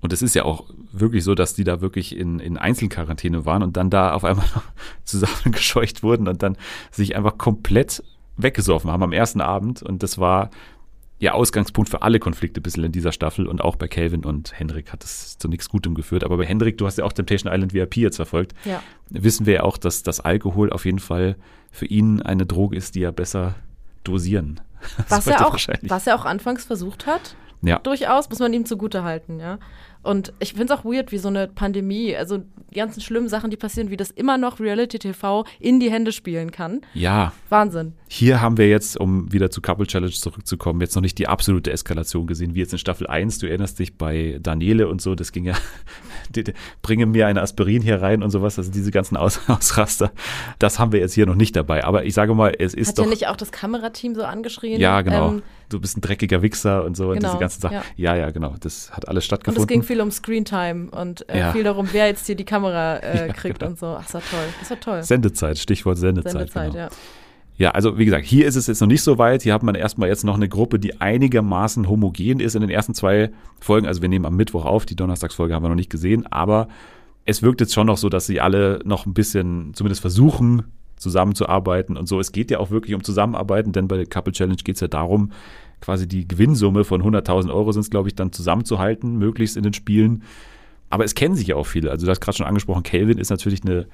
und 0.01 0.13
es 0.13 0.21
ist 0.21 0.35
ja 0.35 0.44
auch 0.45 0.65
wirklich 0.91 1.23
so, 1.23 1.35
dass 1.35 1.53
die 1.53 1.63
da 1.63 1.81
wirklich 1.81 2.15
in, 2.15 2.39
in 2.39 2.57
Einzelquarantäne 2.57 3.45
waren 3.45 3.63
und 3.63 3.77
dann 3.77 3.89
da 3.89 4.13
auf 4.13 4.23
einmal 4.23 4.45
zusammengescheucht 5.03 6.03
wurden 6.03 6.27
und 6.27 6.44
dann 6.44 6.57
sich 6.91 7.15
einfach 7.15 7.38
komplett 7.38 8.03
weggesoffen 8.38 8.91
haben 8.91 9.03
am 9.03 9.11
ersten 9.13 9.41
Abend. 9.41 9.81
Und 9.81 10.03
das 10.03 10.17
war 10.17 10.49
ja 11.19 11.33
Ausgangspunkt 11.33 11.89
für 11.89 12.03
alle 12.03 12.19
Konflikte 12.19 12.59
ein 12.59 12.63
bisschen 12.63 12.83
in 12.83 12.91
dieser 12.91 13.11
Staffel 13.11 13.47
und 13.47 13.59
auch 13.61 13.75
bei 13.75 13.88
Calvin 13.88 14.23
und 14.23 14.57
Hendrik 14.59 14.94
hat 14.94 15.03
es 15.03 15.38
zu 15.39 15.47
nichts 15.47 15.67
Gutem 15.69 15.95
geführt. 15.95 16.23
Aber 16.23 16.38
bei 16.38 16.45
Hendrik, 16.45 16.77
du 16.77 16.85
hast 16.85 16.99
ja 16.99 17.05
auch 17.05 17.13
Temptation 17.13 17.51
Island 17.51 17.73
VIP 17.73 17.97
jetzt 17.97 18.17
verfolgt, 18.17 18.53
Ja. 18.65 18.83
wissen 19.09 19.47
wir 19.47 19.53
ja 19.55 19.63
auch, 19.63 19.77
dass 19.77 20.03
das 20.03 20.19
Alkohol 20.19 20.71
auf 20.71 20.85
jeden 20.85 20.99
Fall 20.99 21.35
für 21.71 21.88
ihn 21.88 22.21
eine 22.21 22.45
Droge 22.45 22.75
ist, 22.77 22.94
die 22.94 23.01
er 23.01 23.11
besser 23.11 23.55
dosieren. 24.03 24.61
Was 25.09 25.25
er, 25.25 25.47
auch, 25.47 25.57
was 25.88 26.05
er 26.05 26.15
auch 26.15 26.25
anfangs 26.25 26.63
versucht 26.63 27.07
hat, 27.07 27.35
Ja. 27.62 27.80
durchaus, 27.80 28.30
muss 28.30 28.39
man 28.39 28.54
ihm 28.54 28.65
zugute 28.65 29.04
halten, 29.04 29.39
ja. 29.39 29.57
Und 30.03 30.33
ich 30.39 30.53
finde 30.53 30.73
es 30.73 30.79
auch 30.79 30.85
weird, 30.85 31.11
wie 31.11 31.17
so 31.17 31.27
eine 31.27 31.47
Pandemie, 31.47 32.15
also 32.15 32.39
die 32.69 32.75
ganzen 32.75 33.01
schlimmen 33.01 33.29
Sachen, 33.29 33.49
die 33.49 33.57
passieren, 33.57 33.89
wie 33.89 33.97
das 33.97 34.11
immer 34.11 34.38
noch 34.38 34.59
Reality 34.59 34.99
TV 34.99 35.45
in 35.59 35.79
die 35.79 35.91
Hände 35.91 36.11
spielen 36.11 36.51
kann. 36.51 36.81
Ja, 36.94 37.33
Wahnsinn. 37.49 37.94
hier 38.07 38.41
haben 38.41 38.57
wir 38.57 38.69
jetzt, 38.69 38.99
um 38.99 39.31
wieder 39.31 39.49
zu 39.49 39.61
Couple 39.61 39.88
Challenge 39.88 40.11
zurückzukommen, 40.11 40.81
jetzt 40.81 40.95
noch 40.95 41.01
nicht 41.01 41.17
die 41.17 41.27
absolute 41.27 41.71
Eskalation 41.71 42.27
gesehen, 42.27 42.55
wie 42.55 42.59
jetzt 42.59 42.73
in 42.73 42.79
Staffel 42.79 43.07
1. 43.07 43.39
Du 43.39 43.47
erinnerst 43.47 43.79
dich 43.79 43.97
bei 43.97 44.39
Daniele 44.41 44.88
und 44.88 45.01
so, 45.01 45.15
das 45.15 45.31
ging 45.31 45.45
ja, 45.45 45.55
die, 46.35 46.44
die, 46.44 46.53
bringe 46.81 47.05
mir 47.05 47.27
eine 47.27 47.41
Aspirin 47.41 47.81
hier 47.81 48.01
rein 48.01 48.23
und 48.23 48.29
sowas, 48.29 48.57
also 48.57 48.71
diese 48.71 48.91
ganzen 48.91 49.17
Aus, 49.17 49.41
Ausraster, 49.47 50.11
das 50.59 50.79
haben 50.79 50.91
wir 50.91 50.99
jetzt 50.99 51.13
hier 51.13 51.25
noch 51.25 51.35
nicht 51.35 51.55
dabei. 51.55 51.83
Aber 51.83 52.05
ich 52.05 52.13
sage 52.13 52.33
mal, 52.33 52.53
es 52.57 52.73
ist 52.73 52.89
Hat 52.89 52.99
doch. 52.99 53.03
ja 53.05 53.09
nicht 53.09 53.27
auch 53.27 53.38
das 53.38 53.51
Kamerateam 53.51 54.15
so 54.15 54.23
angeschrien? 54.23 54.79
ja, 54.79 55.01
genau. 55.01 55.29
Ähm, 55.29 55.44
du 55.69 55.79
bist 55.79 55.97
ein 55.97 56.01
dreckiger 56.01 56.41
Wichser 56.41 56.83
und 56.85 56.95
so 56.95 57.09
und 57.09 57.15
Genau, 57.15 57.29
diese 57.29 57.39
ganzen 57.39 57.61
Sachen. 57.61 57.81
Ja. 57.95 58.15
ja, 58.15 58.29
genau. 58.31 58.55
Das 58.59 58.91
hat 58.91 59.07
alles 59.07 59.23
und 59.23 59.25
stattgefunden. 59.25 59.61
Viel 59.87 60.01
um 60.01 60.11
Screentime 60.11 60.89
und 60.91 61.27
äh, 61.29 61.39
Ja. 61.39 61.51
viel 61.51 61.63
darum, 61.63 61.89
wer 61.91 62.07
jetzt 62.07 62.25
hier 62.27 62.35
die 62.35 62.45
Kamera 62.45 62.97
äh, 63.01 63.29
kriegt 63.29 63.59
genau. 63.59 63.71
und 63.71 63.79
so. 63.79 63.87
Ach, 63.87 64.03
das 64.03 64.13
war 64.13 64.21
toll. 64.21 64.47
Das 64.59 64.69
war 64.69 64.79
toll. 64.79 65.03
Sendezeit, 65.03 65.57
Stichwort 65.57 65.97
Sendezeit. 65.97 66.33
Sendezeit, 66.33 66.71
genau. 66.71 66.83
ja. 66.85 66.89
Ja, 67.59 67.71
also 67.71 67.97
wie 67.97 68.05
gesagt, 68.05 68.23
hier 68.23 68.45
ist 68.45 68.55
es 68.55 68.67
jetzt 68.67 68.81
noch 68.81 68.87
nicht 68.87 69.01
so 69.01 69.17
weit. 69.17 69.41
Hier 69.41 69.51
hat 69.55 69.63
man 69.63 69.73
erstmal 69.73 70.09
jetzt 70.09 70.23
noch 70.23 70.35
eine 70.35 70.47
Gruppe, 70.47 70.77
die 70.77 71.01
einigermaßen 71.01 71.89
homogen 71.89 72.39
ist 72.39 72.53
in 72.53 72.61
den 72.61 72.69
ersten 72.69 72.93
zwei 72.93 73.31
Folgen. 73.59 73.87
Also 73.87 74.03
wir 74.03 74.09
nehmen 74.09 74.27
am 74.27 74.35
Mittwoch 74.35 74.63
auf, 74.65 74.85
die 74.85 74.95
Donnerstagsfolge 74.95 75.55
haben 75.55 75.63
wir 75.63 75.69
noch 75.69 75.75
nicht 75.75 75.89
gesehen, 75.89 76.27
aber 76.31 76.67
es 77.25 77.41
wirkt 77.41 77.59
jetzt 77.59 77.73
schon 77.73 77.87
noch 77.87 77.97
so, 77.97 78.09
dass 78.09 78.27
sie 78.27 78.39
alle 78.41 78.79
noch 78.85 79.07
ein 79.07 79.15
bisschen 79.15 79.73
zumindest 79.73 80.01
versuchen, 80.01 80.65
zusammenzuarbeiten 80.97 81.97
und 81.97 82.07
so. 82.07 82.19
Es 82.19 82.31
geht 82.31 82.51
ja 82.51 82.59
auch 82.59 82.69
wirklich 82.69 82.93
um 82.93 83.03
Zusammenarbeiten, 83.03 83.71
denn 83.71 83.87
bei 83.87 83.97
der 83.97 84.05
Couple 84.05 84.33
Challenge 84.33 84.57
geht 84.63 84.75
es 84.75 84.81
ja 84.81 84.87
darum, 84.87 85.31
quasi 85.81 86.07
die 86.07 86.27
Gewinnsumme 86.27 86.83
von 86.83 87.01
100.000 87.03 87.53
Euro 87.53 87.71
sind 87.71 87.81
es, 87.81 87.89
glaube 87.89 88.09
ich, 88.09 88.15
dann 88.15 88.31
zusammenzuhalten, 88.31 89.18
möglichst 89.18 89.57
in 89.57 89.63
den 89.63 89.74
Spielen. 89.74 90.24
Aber 90.89 91.03
es 91.03 91.15
kennen 91.15 91.35
sich 91.35 91.47
ja 91.47 91.56
auch 91.56 91.65
viele. 91.68 91.91
Also 91.91 92.06
du 92.06 92.09
hast 92.12 92.21
gerade 92.21 92.38
schon 92.38 92.45
angesprochen, 92.47 92.83
Kelvin 92.83 93.18
ist 93.18 93.29
natürlich 93.29 93.63
eine 93.63 93.88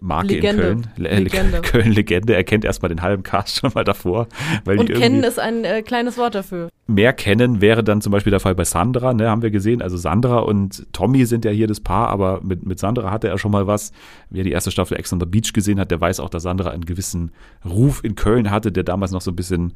Marke 0.00 0.28
Legende. 0.34 0.62
in 0.62 0.82
Köln. 0.82 0.86
Le- 0.96 1.18
Legende. 1.20 1.60
Köln-Legende. 1.62 2.34
Er 2.34 2.42
kennt 2.44 2.64
erstmal 2.64 2.88
den 2.88 3.02
halben 3.02 3.22
Cast 3.22 3.58
schon 3.60 3.70
mal 3.74 3.84
davor. 3.84 4.26
Und 4.64 4.86
kennen 4.92 5.22
ist 5.22 5.38
ein 5.38 5.64
äh, 5.64 5.82
kleines 5.82 6.16
Wort 6.16 6.34
dafür. 6.34 6.70
mehr 6.86 7.12
kennen 7.12 7.60
wäre 7.60 7.84
dann 7.84 8.00
zum 8.00 8.10
Beispiel 8.10 8.30
der 8.30 8.40
Fall 8.40 8.54
bei 8.54 8.64
Sandra, 8.64 9.12
ne, 9.12 9.28
haben 9.28 9.42
wir 9.42 9.50
gesehen. 9.50 9.82
Also 9.82 9.98
Sandra 9.98 10.38
und 10.38 10.86
Tommy 10.94 11.26
sind 11.26 11.44
ja 11.44 11.50
hier 11.50 11.66
das 11.66 11.80
Paar, 11.80 12.08
aber 12.08 12.40
mit, 12.42 12.64
mit 12.64 12.78
Sandra 12.78 13.10
hatte 13.10 13.28
er 13.28 13.36
schon 13.36 13.52
mal 13.52 13.66
was. 13.66 13.92
Wer 14.30 14.44
die 14.44 14.50
erste 14.52 14.70
Staffel 14.70 14.96
Ex 14.96 15.12
on 15.12 15.20
the 15.20 15.26
Beach 15.26 15.52
gesehen 15.52 15.78
hat, 15.78 15.90
der 15.90 16.00
weiß 16.00 16.20
auch, 16.20 16.30
dass 16.30 16.44
Sandra 16.44 16.70
einen 16.70 16.86
gewissen 16.86 17.30
Ruf 17.64 18.02
in 18.02 18.14
Köln 18.14 18.50
hatte, 18.50 18.72
der 18.72 18.84
damals 18.84 19.12
noch 19.12 19.20
so 19.20 19.30
ein 19.30 19.36
bisschen 19.36 19.74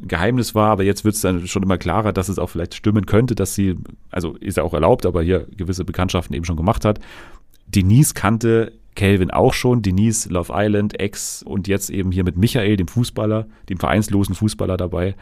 Geheimnis 0.00 0.54
war, 0.54 0.70
aber 0.70 0.82
jetzt 0.82 1.04
wird 1.04 1.14
es 1.14 1.20
dann 1.20 1.46
schon 1.46 1.62
immer 1.62 1.78
klarer, 1.78 2.12
dass 2.12 2.28
es 2.28 2.38
auch 2.38 2.48
vielleicht 2.48 2.74
stimmen 2.74 3.06
könnte, 3.06 3.34
dass 3.34 3.54
sie, 3.54 3.76
also 4.10 4.36
ist 4.36 4.56
ja 4.56 4.62
auch 4.62 4.74
erlaubt, 4.74 5.06
aber 5.06 5.22
hier 5.22 5.46
gewisse 5.56 5.84
Bekanntschaften 5.84 6.34
eben 6.34 6.44
schon 6.44 6.56
gemacht 6.56 6.84
hat. 6.84 7.00
Denise 7.66 8.14
kannte 8.14 8.72
Calvin 8.94 9.30
auch 9.30 9.54
schon, 9.54 9.82
Denise, 9.82 10.28
Love 10.28 10.52
Island, 10.54 11.00
Ex 11.00 11.42
und 11.42 11.68
jetzt 11.68 11.90
eben 11.90 12.12
hier 12.12 12.24
mit 12.24 12.36
Michael, 12.36 12.76
dem 12.76 12.88
Fußballer, 12.88 13.46
dem 13.68 13.78
vereinslosen 13.78 14.34
Fußballer 14.34 14.76
dabei. 14.76 15.14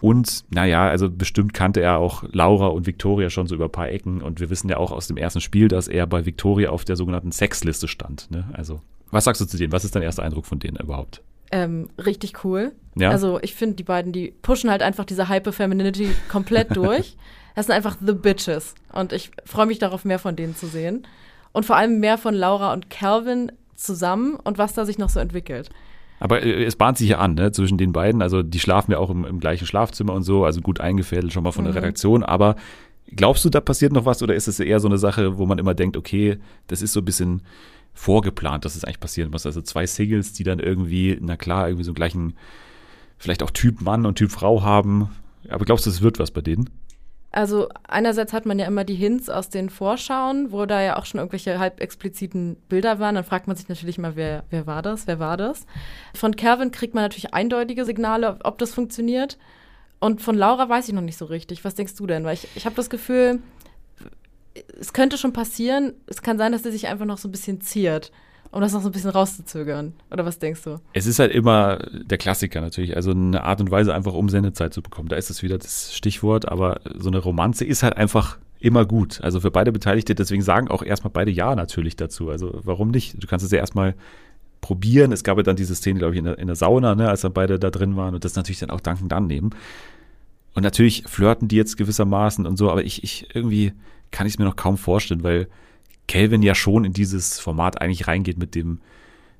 Und 0.00 0.44
naja, 0.50 0.88
also 0.88 1.10
bestimmt 1.10 1.54
kannte 1.54 1.80
er 1.80 1.98
auch 1.98 2.24
Laura 2.32 2.66
und 2.66 2.86
Victoria 2.86 3.30
schon 3.30 3.46
so 3.46 3.54
über 3.54 3.66
ein 3.66 3.72
paar 3.72 3.88
Ecken. 3.88 4.20
Und 4.20 4.40
wir 4.40 4.50
wissen 4.50 4.68
ja 4.68 4.76
auch 4.76 4.92
aus 4.92 5.06
dem 5.06 5.16
ersten 5.16 5.40
Spiel, 5.40 5.68
dass 5.68 5.88
er 5.88 6.06
bei 6.06 6.26
Victoria 6.26 6.70
auf 6.70 6.84
der 6.84 6.96
sogenannten 6.96 7.32
Sexliste 7.32 7.88
stand. 7.88 8.30
Ne? 8.30 8.48
Also, 8.52 8.80
was 9.10 9.24
sagst 9.24 9.40
du 9.40 9.46
zu 9.46 9.56
denen? 9.56 9.72
Was 9.72 9.84
ist 9.84 9.96
dein 9.96 10.02
erster 10.02 10.22
Eindruck 10.22 10.46
von 10.46 10.58
denen 10.58 10.76
überhaupt? 10.76 11.22
Ähm, 11.52 11.88
richtig 12.04 12.44
cool. 12.44 12.72
Ja? 12.96 13.10
Also 13.10 13.38
ich 13.42 13.54
finde, 13.54 13.76
die 13.76 13.84
beiden, 13.84 14.12
die 14.12 14.34
pushen 14.42 14.70
halt 14.70 14.82
einfach 14.82 15.04
diese 15.04 15.28
Hyper-Femininity 15.28 16.10
komplett 16.30 16.76
durch. 16.76 17.16
Das 17.54 17.66
sind 17.66 17.74
einfach 17.74 17.96
the 18.04 18.12
Bitches. 18.12 18.74
Und 18.92 19.12
ich 19.12 19.30
freue 19.44 19.66
mich 19.66 19.78
darauf, 19.78 20.04
mehr 20.04 20.18
von 20.18 20.36
denen 20.36 20.56
zu 20.56 20.66
sehen. 20.66 21.06
Und 21.52 21.64
vor 21.64 21.76
allem 21.76 22.00
mehr 22.00 22.18
von 22.18 22.34
Laura 22.34 22.72
und 22.72 22.90
Calvin 22.90 23.52
zusammen 23.74 24.36
und 24.42 24.58
was 24.58 24.74
da 24.74 24.84
sich 24.84 24.98
noch 24.98 25.08
so 25.08 25.20
entwickelt. 25.20 25.70
Aber 26.18 26.42
äh, 26.42 26.64
es 26.64 26.76
bahnt 26.76 26.98
sich 26.98 27.10
ja 27.10 27.18
an, 27.18 27.34
ne, 27.34 27.52
zwischen 27.52 27.78
den 27.78 27.92
beiden. 27.92 28.22
Also 28.22 28.42
die 28.42 28.60
schlafen 28.60 28.92
ja 28.92 28.98
auch 28.98 29.10
im, 29.10 29.24
im 29.24 29.40
gleichen 29.40 29.66
Schlafzimmer 29.66 30.12
und 30.14 30.22
so, 30.22 30.44
also 30.44 30.60
gut 30.60 30.80
eingefädelt 30.80 31.32
schon 31.32 31.44
mal 31.44 31.52
von 31.52 31.64
der 31.64 31.72
Mhm. 31.72 31.78
Redaktion. 31.78 32.22
Aber 32.22 32.56
glaubst 33.14 33.44
du, 33.44 33.50
da 33.50 33.60
passiert 33.60 33.92
noch 33.92 34.04
was 34.04 34.22
oder 34.22 34.34
ist 34.34 34.48
es 34.48 34.58
eher 34.60 34.80
so 34.80 34.88
eine 34.88 34.98
Sache, 34.98 35.38
wo 35.38 35.46
man 35.46 35.58
immer 35.58 35.74
denkt, 35.74 35.96
okay, 35.96 36.38
das 36.66 36.82
ist 36.82 36.92
so 36.92 37.00
ein 37.00 37.04
bisschen 37.04 37.42
vorgeplant, 37.96 38.64
dass 38.64 38.76
es 38.76 38.84
eigentlich 38.84 39.00
passieren 39.00 39.30
muss? 39.30 39.46
Also 39.46 39.62
zwei 39.62 39.86
Singles, 39.86 40.32
die 40.32 40.44
dann 40.44 40.60
irgendwie, 40.60 41.18
na 41.20 41.36
klar, 41.36 41.68
irgendwie 41.68 41.84
so 41.84 41.90
einen 41.90 41.96
gleichen, 41.96 42.36
vielleicht 43.18 43.42
auch 43.42 43.50
Typ 43.50 43.80
Mann 43.80 44.06
und 44.06 44.16
Typ 44.16 44.30
Frau 44.30 44.62
haben. 44.62 45.10
Aber 45.48 45.64
glaubst 45.64 45.86
du, 45.86 45.90
es 45.90 46.02
wird 46.02 46.18
was 46.18 46.30
bei 46.30 46.42
denen? 46.42 46.70
Also 47.32 47.68
einerseits 47.86 48.32
hat 48.32 48.46
man 48.46 48.58
ja 48.58 48.66
immer 48.66 48.84
die 48.84 48.94
Hints 48.94 49.28
aus 49.28 49.50
den 49.50 49.68
Vorschauen, 49.68 50.52
wo 50.52 50.64
da 50.64 50.80
ja 50.80 50.96
auch 50.96 51.04
schon 51.04 51.18
irgendwelche 51.18 51.58
halb 51.58 51.80
expliziten 51.80 52.56
Bilder 52.68 52.98
waren. 52.98 53.14
Dann 53.14 53.24
fragt 53.24 53.46
man 53.46 53.56
sich 53.56 53.68
natürlich 53.68 53.98
mal, 53.98 54.16
wer, 54.16 54.44
wer 54.50 54.66
war 54.66 54.80
das, 54.80 55.06
wer 55.06 55.18
war 55.18 55.36
das? 55.36 55.66
Von 56.14 56.36
Calvin 56.36 56.70
kriegt 56.70 56.94
man 56.94 57.04
natürlich 57.04 57.34
eindeutige 57.34 57.84
Signale, 57.84 58.38
ob 58.42 58.58
das 58.58 58.72
funktioniert. 58.72 59.36
Und 59.98 60.22
von 60.22 60.36
Laura 60.36 60.68
weiß 60.68 60.88
ich 60.88 60.94
noch 60.94 61.02
nicht 61.02 61.18
so 61.18 61.24
richtig. 61.26 61.64
Was 61.64 61.74
denkst 61.74 61.94
du 61.96 62.06
denn? 62.06 62.24
Weil 62.24 62.34
ich, 62.34 62.48
ich 62.54 62.64
habe 62.64 62.76
das 62.76 62.90
Gefühl, 62.90 63.40
es 64.78 64.92
könnte 64.92 65.18
schon 65.18 65.32
passieren. 65.32 65.94
Es 66.06 66.22
kann 66.22 66.38
sein, 66.38 66.52
dass 66.52 66.62
sie 66.62 66.72
sich 66.72 66.86
einfach 66.86 67.06
noch 67.06 67.18
so 67.18 67.28
ein 67.28 67.32
bisschen 67.32 67.60
ziert. 67.60 68.12
Um 68.52 68.60
das 68.60 68.72
noch 68.72 68.80
so 68.80 68.88
ein 68.88 68.92
bisschen 68.92 69.10
rauszuzögern. 69.10 69.92
Oder 70.10 70.24
was 70.24 70.38
denkst 70.38 70.62
du? 70.62 70.80
Es 70.92 71.06
ist 71.06 71.18
halt 71.18 71.32
immer 71.32 71.78
der 71.92 72.16
Klassiker 72.16 72.60
natürlich, 72.60 72.96
also 72.96 73.10
eine 73.10 73.42
Art 73.42 73.60
und 73.60 73.70
Weise 73.70 73.92
einfach, 73.94 74.14
um 74.14 74.28
Sendezeit 74.28 74.72
zu 74.72 74.82
bekommen. 74.82 75.08
Da 75.08 75.16
ist 75.16 75.30
es 75.30 75.42
wieder 75.42 75.58
das 75.58 75.94
Stichwort, 75.94 76.48
aber 76.48 76.80
so 76.96 77.10
eine 77.10 77.18
Romanze 77.18 77.64
ist 77.64 77.82
halt 77.82 77.96
einfach 77.96 78.38
immer 78.60 78.86
gut. 78.86 79.20
Also 79.22 79.40
für 79.40 79.50
beide 79.50 79.72
Beteiligte, 79.72 80.14
deswegen 80.14 80.42
sagen 80.42 80.68
auch 80.68 80.82
erstmal 80.82 81.10
beide 81.10 81.30
Ja 81.30 81.54
natürlich 81.54 81.96
dazu. 81.96 82.30
Also 82.30 82.60
warum 82.62 82.90
nicht? 82.90 83.22
Du 83.22 83.26
kannst 83.26 83.44
es 83.44 83.52
ja 83.52 83.58
erstmal 83.58 83.94
probieren. 84.60 85.12
Es 85.12 85.24
gab 85.24 85.36
ja 85.36 85.42
dann 85.42 85.56
diese 85.56 85.74
Szene, 85.74 85.98
glaube 85.98 86.14
ich, 86.14 86.18
in 86.18 86.24
der, 86.24 86.38
in 86.38 86.46
der 86.46 86.56
Sauna, 86.56 86.94
ne, 86.94 87.08
als 87.08 87.20
dann 87.20 87.32
beide 87.32 87.58
da 87.58 87.70
drin 87.70 87.96
waren 87.96 88.14
und 88.14 88.24
das 88.24 88.36
natürlich 88.36 88.60
dann 88.60 88.70
auch 88.70 88.80
dankend 88.80 89.12
annehmen. 89.12 89.50
Und 90.54 90.62
natürlich 90.62 91.04
flirten 91.06 91.48
die 91.48 91.56
jetzt 91.56 91.76
gewissermaßen 91.76 92.46
und 92.46 92.56
so, 92.56 92.70
aber 92.70 92.82
ich, 92.82 93.04
ich 93.04 93.28
irgendwie 93.34 93.74
kann 94.16 94.26
ich 94.26 94.32
es 94.32 94.38
mir 94.38 94.46
noch 94.46 94.56
kaum 94.56 94.78
vorstellen, 94.78 95.22
weil 95.22 95.46
Calvin 96.08 96.40
ja 96.40 96.54
schon 96.54 96.86
in 96.86 96.94
dieses 96.94 97.38
Format 97.38 97.82
eigentlich 97.82 98.08
reingeht 98.08 98.38
mit 98.38 98.54
dem 98.54 98.80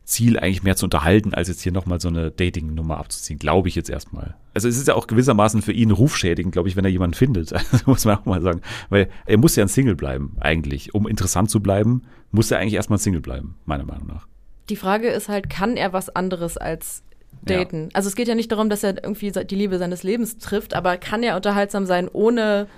Ziel, 0.05 0.39
eigentlich 0.39 0.63
mehr 0.63 0.77
zu 0.77 0.85
unterhalten, 0.85 1.33
als 1.33 1.49
jetzt 1.49 1.63
hier 1.63 1.73
nochmal 1.73 1.99
so 1.99 2.09
eine 2.09 2.31
Dating-Nummer 2.31 2.99
abzuziehen, 2.99 3.39
glaube 3.39 3.69
ich 3.69 3.75
jetzt 3.75 3.89
erstmal. 3.89 4.37
Also 4.53 4.69
es 4.69 4.77
ist 4.77 4.87
ja 4.87 4.95
auch 4.95 5.07
gewissermaßen 5.07 5.63
für 5.63 5.73
ihn 5.73 5.93
rufschädigend, 5.93 6.53
glaube 6.53 6.69
ich, 6.69 6.77
wenn 6.77 6.85
er 6.85 6.91
jemanden 6.91 7.15
findet, 7.15 7.53
also 7.73 7.79
muss 7.87 8.05
man 8.05 8.19
auch 8.19 8.27
mal 8.27 8.43
sagen. 8.43 8.61
Weil 8.91 9.09
er 9.25 9.39
muss 9.39 9.57
ja 9.57 9.65
ein 9.65 9.69
Single 9.69 9.97
bleiben, 9.97 10.37
eigentlich. 10.41 10.95
Um 10.95 11.09
interessant 11.09 11.49
zu 11.49 11.61
bleiben, 11.61 12.03
muss 12.31 12.51
er 12.51 12.59
eigentlich 12.59 12.75
erstmal 12.75 12.99
ein 12.99 13.01
Single 13.01 13.23
bleiben, 13.23 13.57
meiner 13.65 13.87
Meinung 13.87 14.09
nach. 14.09 14.27
Die 14.69 14.77
Frage 14.77 15.09
ist 15.09 15.31
halt, 15.31 15.49
kann 15.49 15.79
er 15.79 15.95
was 15.95 16.15
anderes 16.15 16.59
als 16.59 17.03
daten? 17.41 17.89
Also 17.95 18.11
es 18.11 18.15
geht 18.15 18.29
ja 18.29 18.35
nicht 18.35 18.53
darum, 18.53 18.69
dass 18.69 18.83
er 18.83 19.03
irgendwie 19.03 19.33
die 19.33 19.55
Liebe 19.55 19.79
seines 19.79 20.03
Lebens 20.03 20.37
trifft, 20.37 20.75
aber 20.75 20.99
kann 20.99 21.23
er 21.23 21.35
unterhaltsam 21.35 21.87
sein, 21.87 22.11
ohne 22.13 22.69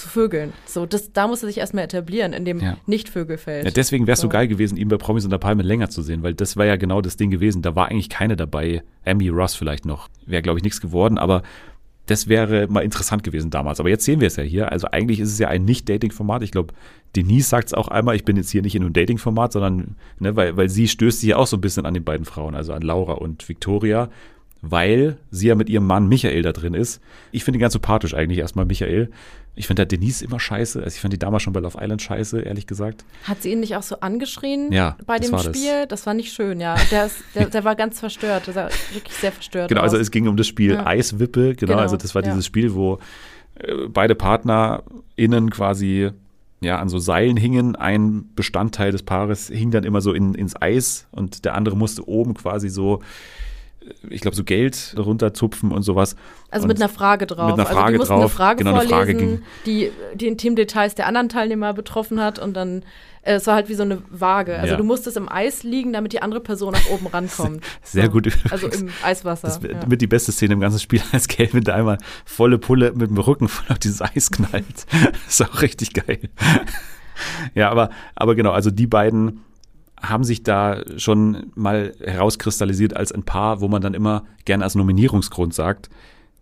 zu 0.00 0.08
vögeln? 0.08 0.52
So, 0.66 0.86
das, 0.86 1.12
da 1.12 1.28
muss 1.28 1.42
er 1.42 1.48
sich 1.48 1.58
erstmal 1.58 1.84
etablieren, 1.84 2.32
in 2.32 2.44
dem 2.44 2.58
Ja. 2.60 2.76
Nicht-Vögelfeld. 2.86 3.64
Ja, 3.64 3.70
deswegen 3.70 4.06
wäre 4.06 4.14
es 4.14 4.20
so 4.20 4.26
So. 4.26 4.30
geil 4.32 4.48
gewesen, 4.48 4.76
ihn 4.76 4.88
bei 4.88 4.96
Promis 4.96 5.24
unter 5.24 5.38
Palme 5.38 5.62
länger 5.62 5.90
zu 5.90 6.02
sehen, 6.02 6.22
weil 6.22 6.34
das 6.34 6.56
war 6.56 6.66
ja 6.66 6.76
genau 6.76 7.00
das 7.00 7.16
Ding 7.16 7.30
gewesen. 7.30 7.62
Da 7.62 7.76
war 7.76 7.88
eigentlich 7.88 8.08
keine 8.08 8.36
dabei. 8.36 8.82
Amy 9.04 9.28
Ross 9.28 9.54
vielleicht 9.54 9.84
noch. 9.84 10.08
Wäre, 10.26 10.42
glaube 10.42 10.58
ich, 10.58 10.64
nichts 10.64 10.80
geworden, 10.80 11.18
aber 11.18 11.42
das 12.06 12.26
wäre 12.28 12.66
mal 12.68 12.80
interessant 12.80 13.22
gewesen 13.22 13.50
damals. 13.50 13.78
Aber 13.78 13.88
jetzt 13.88 14.04
sehen 14.04 14.20
wir 14.20 14.26
es 14.26 14.34
ja 14.36 14.42
hier. 14.42 14.72
Also 14.72 14.88
eigentlich 14.88 15.20
ist 15.20 15.30
es 15.30 15.38
ja 15.38 15.46
ein 15.48 15.64
Nicht-Dating-Format. 15.64 16.42
Ich 16.42 16.50
glaube, 16.50 16.74
Denise 17.14 17.48
sagt 17.48 17.68
es 17.68 17.74
auch 17.74 17.86
einmal, 17.88 18.16
ich 18.16 18.24
bin 18.24 18.36
jetzt 18.36 18.50
hier 18.50 18.62
nicht 18.62 18.74
in 18.74 18.82
einem 18.82 18.92
Dating-Format, 18.92 19.52
sondern, 19.52 19.96
ne, 20.18 20.34
weil, 20.34 20.56
weil 20.56 20.68
sie 20.68 20.88
stößt 20.88 21.20
sich 21.20 21.28
ja 21.30 21.36
auch 21.36 21.46
so 21.46 21.56
ein 21.56 21.60
bisschen 21.60 21.86
an 21.86 21.94
den 21.94 22.02
beiden 22.02 22.24
Frauen, 22.26 22.54
also 22.56 22.72
an 22.72 22.82
Laura 22.82 23.12
und 23.12 23.48
Victoria, 23.48 24.08
weil 24.62 25.16
sie 25.30 25.48
ja 25.48 25.54
mit 25.54 25.68
ihrem 25.70 25.86
Mann 25.86 26.08
Michael 26.08 26.42
da 26.42 26.52
drin 26.52 26.74
ist. 26.74 27.00
Ich 27.32 27.44
finde 27.44 27.58
ihn 27.58 27.60
ganz 27.62 27.72
sympathisch 27.72 28.14
eigentlich 28.14 28.38
erstmal, 28.38 28.64
Michael. 28.66 29.10
Ich 29.56 29.66
finde 29.66 29.82
da 29.82 29.86
Denise 29.86 30.22
immer 30.22 30.38
scheiße. 30.38 30.82
Also 30.82 30.94
ich 30.94 31.00
fand 31.00 31.12
die 31.12 31.18
damals 31.18 31.42
schon 31.42 31.52
bei 31.52 31.60
Love 31.60 31.76
Island 31.80 32.00
scheiße, 32.00 32.40
ehrlich 32.42 32.66
gesagt. 32.66 33.04
Hat 33.24 33.42
sie 33.42 33.52
ihn 33.52 33.60
nicht 33.60 33.74
auch 33.76 33.82
so 33.82 33.98
angeschrien 34.00 34.70
Ja, 34.72 34.96
bei 35.06 35.18
das 35.18 35.26
dem 35.26 35.32
war 35.32 35.42
das. 35.44 35.56
Spiel? 35.56 35.86
Das. 35.88 36.06
war 36.06 36.14
nicht 36.14 36.32
schön, 36.32 36.60
ja. 36.60 36.76
Der, 36.90 37.06
ist, 37.06 37.16
der, 37.34 37.46
der 37.46 37.64
war 37.64 37.74
ganz 37.74 37.98
verstört. 38.00 38.46
Der 38.46 38.54
sah 38.54 38.68
wirklich 38.92 39.14
sehr 39.16 39.32
verstört 39.32 39.68
Genau, 39.68 39.80
also 39.82 39.96
aus. 39.96 40.02
es 40.02 40.10
ging 40.10 40.28
um 40.28 40.36
das 40.36 40.46
Spiel 40.46 40.74
Ja. 40.74 40.86
Eiswippe, 40.86 41.54
genau, 41.56 41.72
Genau, 41.72 41.78
also 41.82 41.96
das 41.96 42.14
war 42.14 42.22
ja. 42.22 42.28
dieses 42.30 42.46
Spiel, 42.46 42.74
wo 42.74 42.98
äh, 43.56 43.74
beide 43.88 44.14
PartnerInnen 44.14 45.50
quasi 45.50 46.10
ja, 46.62 46.78
an 46.78 46.88
so 46.88 46.98
Seilen 46.98 47.36
hingen. 47.36 47.74
Ein 47.76 48.26
Bestandteil 48.34 48.92
des 48.92 49.02
Paares 49.02 49.48
hing 49.48 49.70
dann 49.70 49.84
immer 49.84 50.00
so 50.00 50.12
in, 50.12 50.34
ins 50.34 50.60
Eis 50.60 51.06
und 51.10 51.44
der 51.44 51.54
andere 51.54 51.76
musste 51.76 52.06
oben 52.06 52.34
quasi 52.34 52.68
so, 52.68 53.00
ich 54.08 54.20
glaube, 54.20 54.36
so 54.36 54.44
Geld 54.44 54.94
runterzupfen 54.98 55.72
und 55.72 55.82
sowas. 55.82 56.16
Also 56.50 56.64
und 56.64 56.68
mit 56.68 56.78
einer 56.80 56.88
Frage 56.88 57.26
drauf. 57.26 57.50
Mit 57.56 57.60
einer 57.60 57.66
Frage 57.66 57.78
also 57.80 57.92
die 57.92 57.98
mussten 57.98 58.12
drauf. 58.14 58.20
eine 58.20 58.28
Frage 58.28 58.64
Genau, 58.64 58.76
eine 58.78 58.88
Frage 58.88 59.14
ging- 59.14 59.42
die 59.66 59.90
die 60.14 60.26
Intimdetails 60.28 60.94
der 60.94 61.06
anderen 61.06 61.28
Teilnehmer 61.28 61.72
betroffen 61.74 62.20
hat 62.20 62.38
und 62.38 62.54
dann 62.54 62.82
äh, 63.22 63.34
es 63.34 63.46
war 63.46 63.54
halt 63.54 63.68
wie 63.68 63.74
so 63.74 63.82
eine 63.82 64.02
Waage. 64.10 64.56
Also 64.58 64.72
Ja. 64.72 64.76
du 64.76 64.84
musstest 64.84 65.16
im 65.18 65.28
Eis 65.30 65.62
liegen, 65.62 65.92
damit 65.92 66.12
die 66.14 66.22
andere 66.22 66.40
Person 66.40 66.72
nach 66.72 66.86
oben 66.90 67.06
rankommt. 67.06 67.62
Sehr 67.82 68.06
So. 68.06 68.10
gut 68.12 68.26
übrigens. 68.26 68.52
Also 68.52 68.66
im 68.68 68.88
Eiswasser. 69.04 69.48
Das 69.48 69.60
ja. 69.62 69.86
mit 69.86 70.00
die 70.00 70.06
beste 70.06 70.32
Szene 70.32 70.54
im 70.54 70.60
ganzen 70.60 70.78
Spiel, 70.80 71.02
als 71.12 71.28
Calvin 71.28 71.62
da 71.62 71.74
einmal 71.74 71.98
volle 72.24 72.58
Pulle 72.58 72.92
mit 72.94 73.10
dem 73.10 73.18
Rücken 73.18 73.48
voll 73.48 73.66
auf 73.68 73.78
dieses 73.78 74.00
Eis 74.00 74.30
knallt. 74.30 74.86
Das 74.90 75.10
ist 75.40 75.42
auch 75.42 75.60
richtig 75.62 75.92
geil. 75.92 76.30
Ja, 77.54 77.70
aber, 77.70 77.90
aber 78.14 78.34
genau, 78.34 78.52
also 78.52 78.70
die 78.70 78.86
beiden 78.86 79.40
haben 80.00 80.24
sich 80.24 80.42
da 80.42 80.82
schon 80.96 81.50
mal 81.54 81.94
herauskristallisiert 82.04 82.96
als 82.96 83.12
ein 83.12 83.22
Paar, 83.22 83.60
wo 83.60 83.68
man 83.68 83.82
dann 83.82 83.94
immer 83.94 84.24
gerne 84.44 84.64
als 84.64 84.74
Nominierungsgrund 84.74 85.54
sagt, 85.54 85.90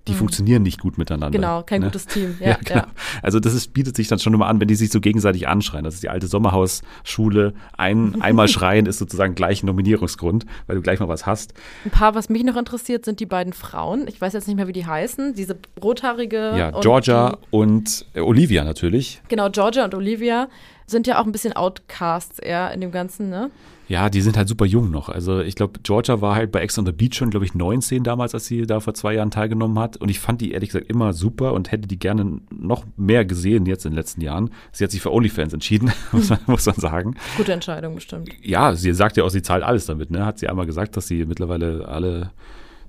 die 0.09 0.15
funktionieren 0.15 0.63
nicht 0.63 0.81
gut 0.81 0.99
miteinander. 0.99 1.29
Mhm. 1.29 1.43
Genau, 1.43 1.63
kein 1.63 1.81
ne? 1.81 1.87
gutes 1.87 2.07
Team. 2.07 2.37
Ja, 2.41 2.49
Ja, 2.49 2.59
genau. 2.65 2.81
ja. 2.81 2.87
Also 3.23 3.41
das 3.41 3.55
ist, 3.55 3.73
bietet 3.73 3.97
sich 3.97 4.09
dann 4.09 4.19
schon 4.19 4.35
immer 4.35 4.47
an, 4.47 4.61
wenn 4.61 4.69
die 4.69 4.75
sich 4.75 4.91
so 4.91 5.01
gegenseitig 5.01 5.49
anschreien. 5.49 5.85
Das 5.85 5.95
ist 5.95 6.03
die 6.03 6.09
alte 6.09 6.27
Sommerhausschule. 6.27 7.55
Ein, 7.77 8.17
einmal 8.21 8.49
schreien 8.49 8.87
ist 8.87 8.99
sozusagen 8.99 9.35
gleich 9.35 9.63
ein 9.63 9.67
Nominierungsgrund, 9.67 10.47
weil 10.67 10.77
du 10.77 10.83
gleich 10.83 11.01
mal 11.01 11.09
was 11.09 11.27
hast. 11.27 11.55
Ein 11.85 11.91
paar, 11.91 12.15
was 12.15 12.29
mich 12.29 12.45
noch 12.45 12.57
interessiert, 12.57 13.05
sind 13.05 13.21
die 13.21 13.27
beiden 13.27 13.53
Frauen. 13.53 14.09
Ich 14.09 14.21
weiß 14.21 14.33
jetzt 14.33 14.47
nicht 14.47 14.57
mehr, 14.57 14.69
wie 14.69 14.73
die 14.73 14.87
heißen. 14.87 15.35
Diese 15.35 15.57
rothaarige. 15.83 16.55
Ja, 16.57 16.69
und 16.71 16.83
Georgia 16.83 17.31
Die, 17.31 17.57
und 17.57 18.07
äh, 18.15 18.21
Olivia 18.21 18.65
natürlich. 18.65 19.21
genau, 19.29 19.51
Georgia 19.51 19.85
und 19.85 19.95
Olivia 19.95 20.49
sind 20.91 21.07
ja 21.07 21.21
auch 21.21 21.27
ein 21.27 21.33
bisschen 21.33 21.53
Outcasts 21.55 22.39
eher 22.39 22.73
in 22.73 22.81
dem 22.81 22.91
Ganzen, 22.91 23.29
ne? 23.31 23.51
Ja, 23.89 24.11
die 24.11 24.21
sind 24.21 24.37
halt 24.37 24.49
super 24.49 24.67
jung 24.67 24.91
noch. 24.91 25.09
Also 25.09 25.41
ich 25.41 25.55
glaube, 25.55 25.81
Georgia 25.83 26.21
war 26.21 26.35
halt 26.35 26.53
bei 26.53 26.61
Ex 26.61 26.79
on 26.79 26.85
the 26.85 26.93
Beach 26.93 27.15
schon, 27.15 27.31
glaube 27.31 27.47
ich, 27.47 27.55
19 27.55 28.05
damals, 28.05 28.35
als 28.35 28.45
sie 28.45 28.67
da 28.67 28.81
vor 28.81 28.93
zwei 28.93 29.15
Jahren 29.15 29.31
teilgenommen 29.31 29.79
hat. 29.79 29.97
Und 29.97 30.11
ich 30.11 30.21
fand 30.21 30.43
die 30.43 30.53
ehrlich 30.53 30.69
gesagt 30.71 30.91
immer 30.91 31.15
super 31.15 31.55
und 31.55 31.73
hätte 31.73 31.89
die 31.89 31.99
gerne 31.99 32.41
noch 32.51 32.85
mehr 32.99 33.25
gesehen 33.25 33.65
jetzt 33.65 33.87
in 33.87 33.93
den 33.93 33.97
letzten 33.97 34.21
Jahren. 34.21 34.51
Sie 34.73 34.85
hat 34.85 34.91
sich 34.91 35.01
für 35.01 35.11
OnlyFans 35.11 35.55
entschieden, 35.55 35.91
muss 36.13 36.29
man, 36.29 36.39
muss 36.47 36.67
man 36.67 36.75
sagen. 36.75 37.15
Gute 37.39 37.53
Entscheidung 37.55 37.95
bestimmt. 37.95 38.29
Ja, 38.43 38.75
sie 38.77 38.93
sagt 38.93 39.17
ja 39.17 39.25
auch, 39.25 39.31
sie 39.31 39.41
zahlt 39.43 39.63
alles 39.63 39.87
damit. 39.87 40.11
Ne? 40.11 40.27
Hat 40.27 40.39
sie 40.39 40.49
einmal 40.49 40.67
gesagt, 40.67 40.95
dass 40.99 41.07
sie 41.07 41.25
mittlerweile 41.25 41.89
alle 41.89 42.31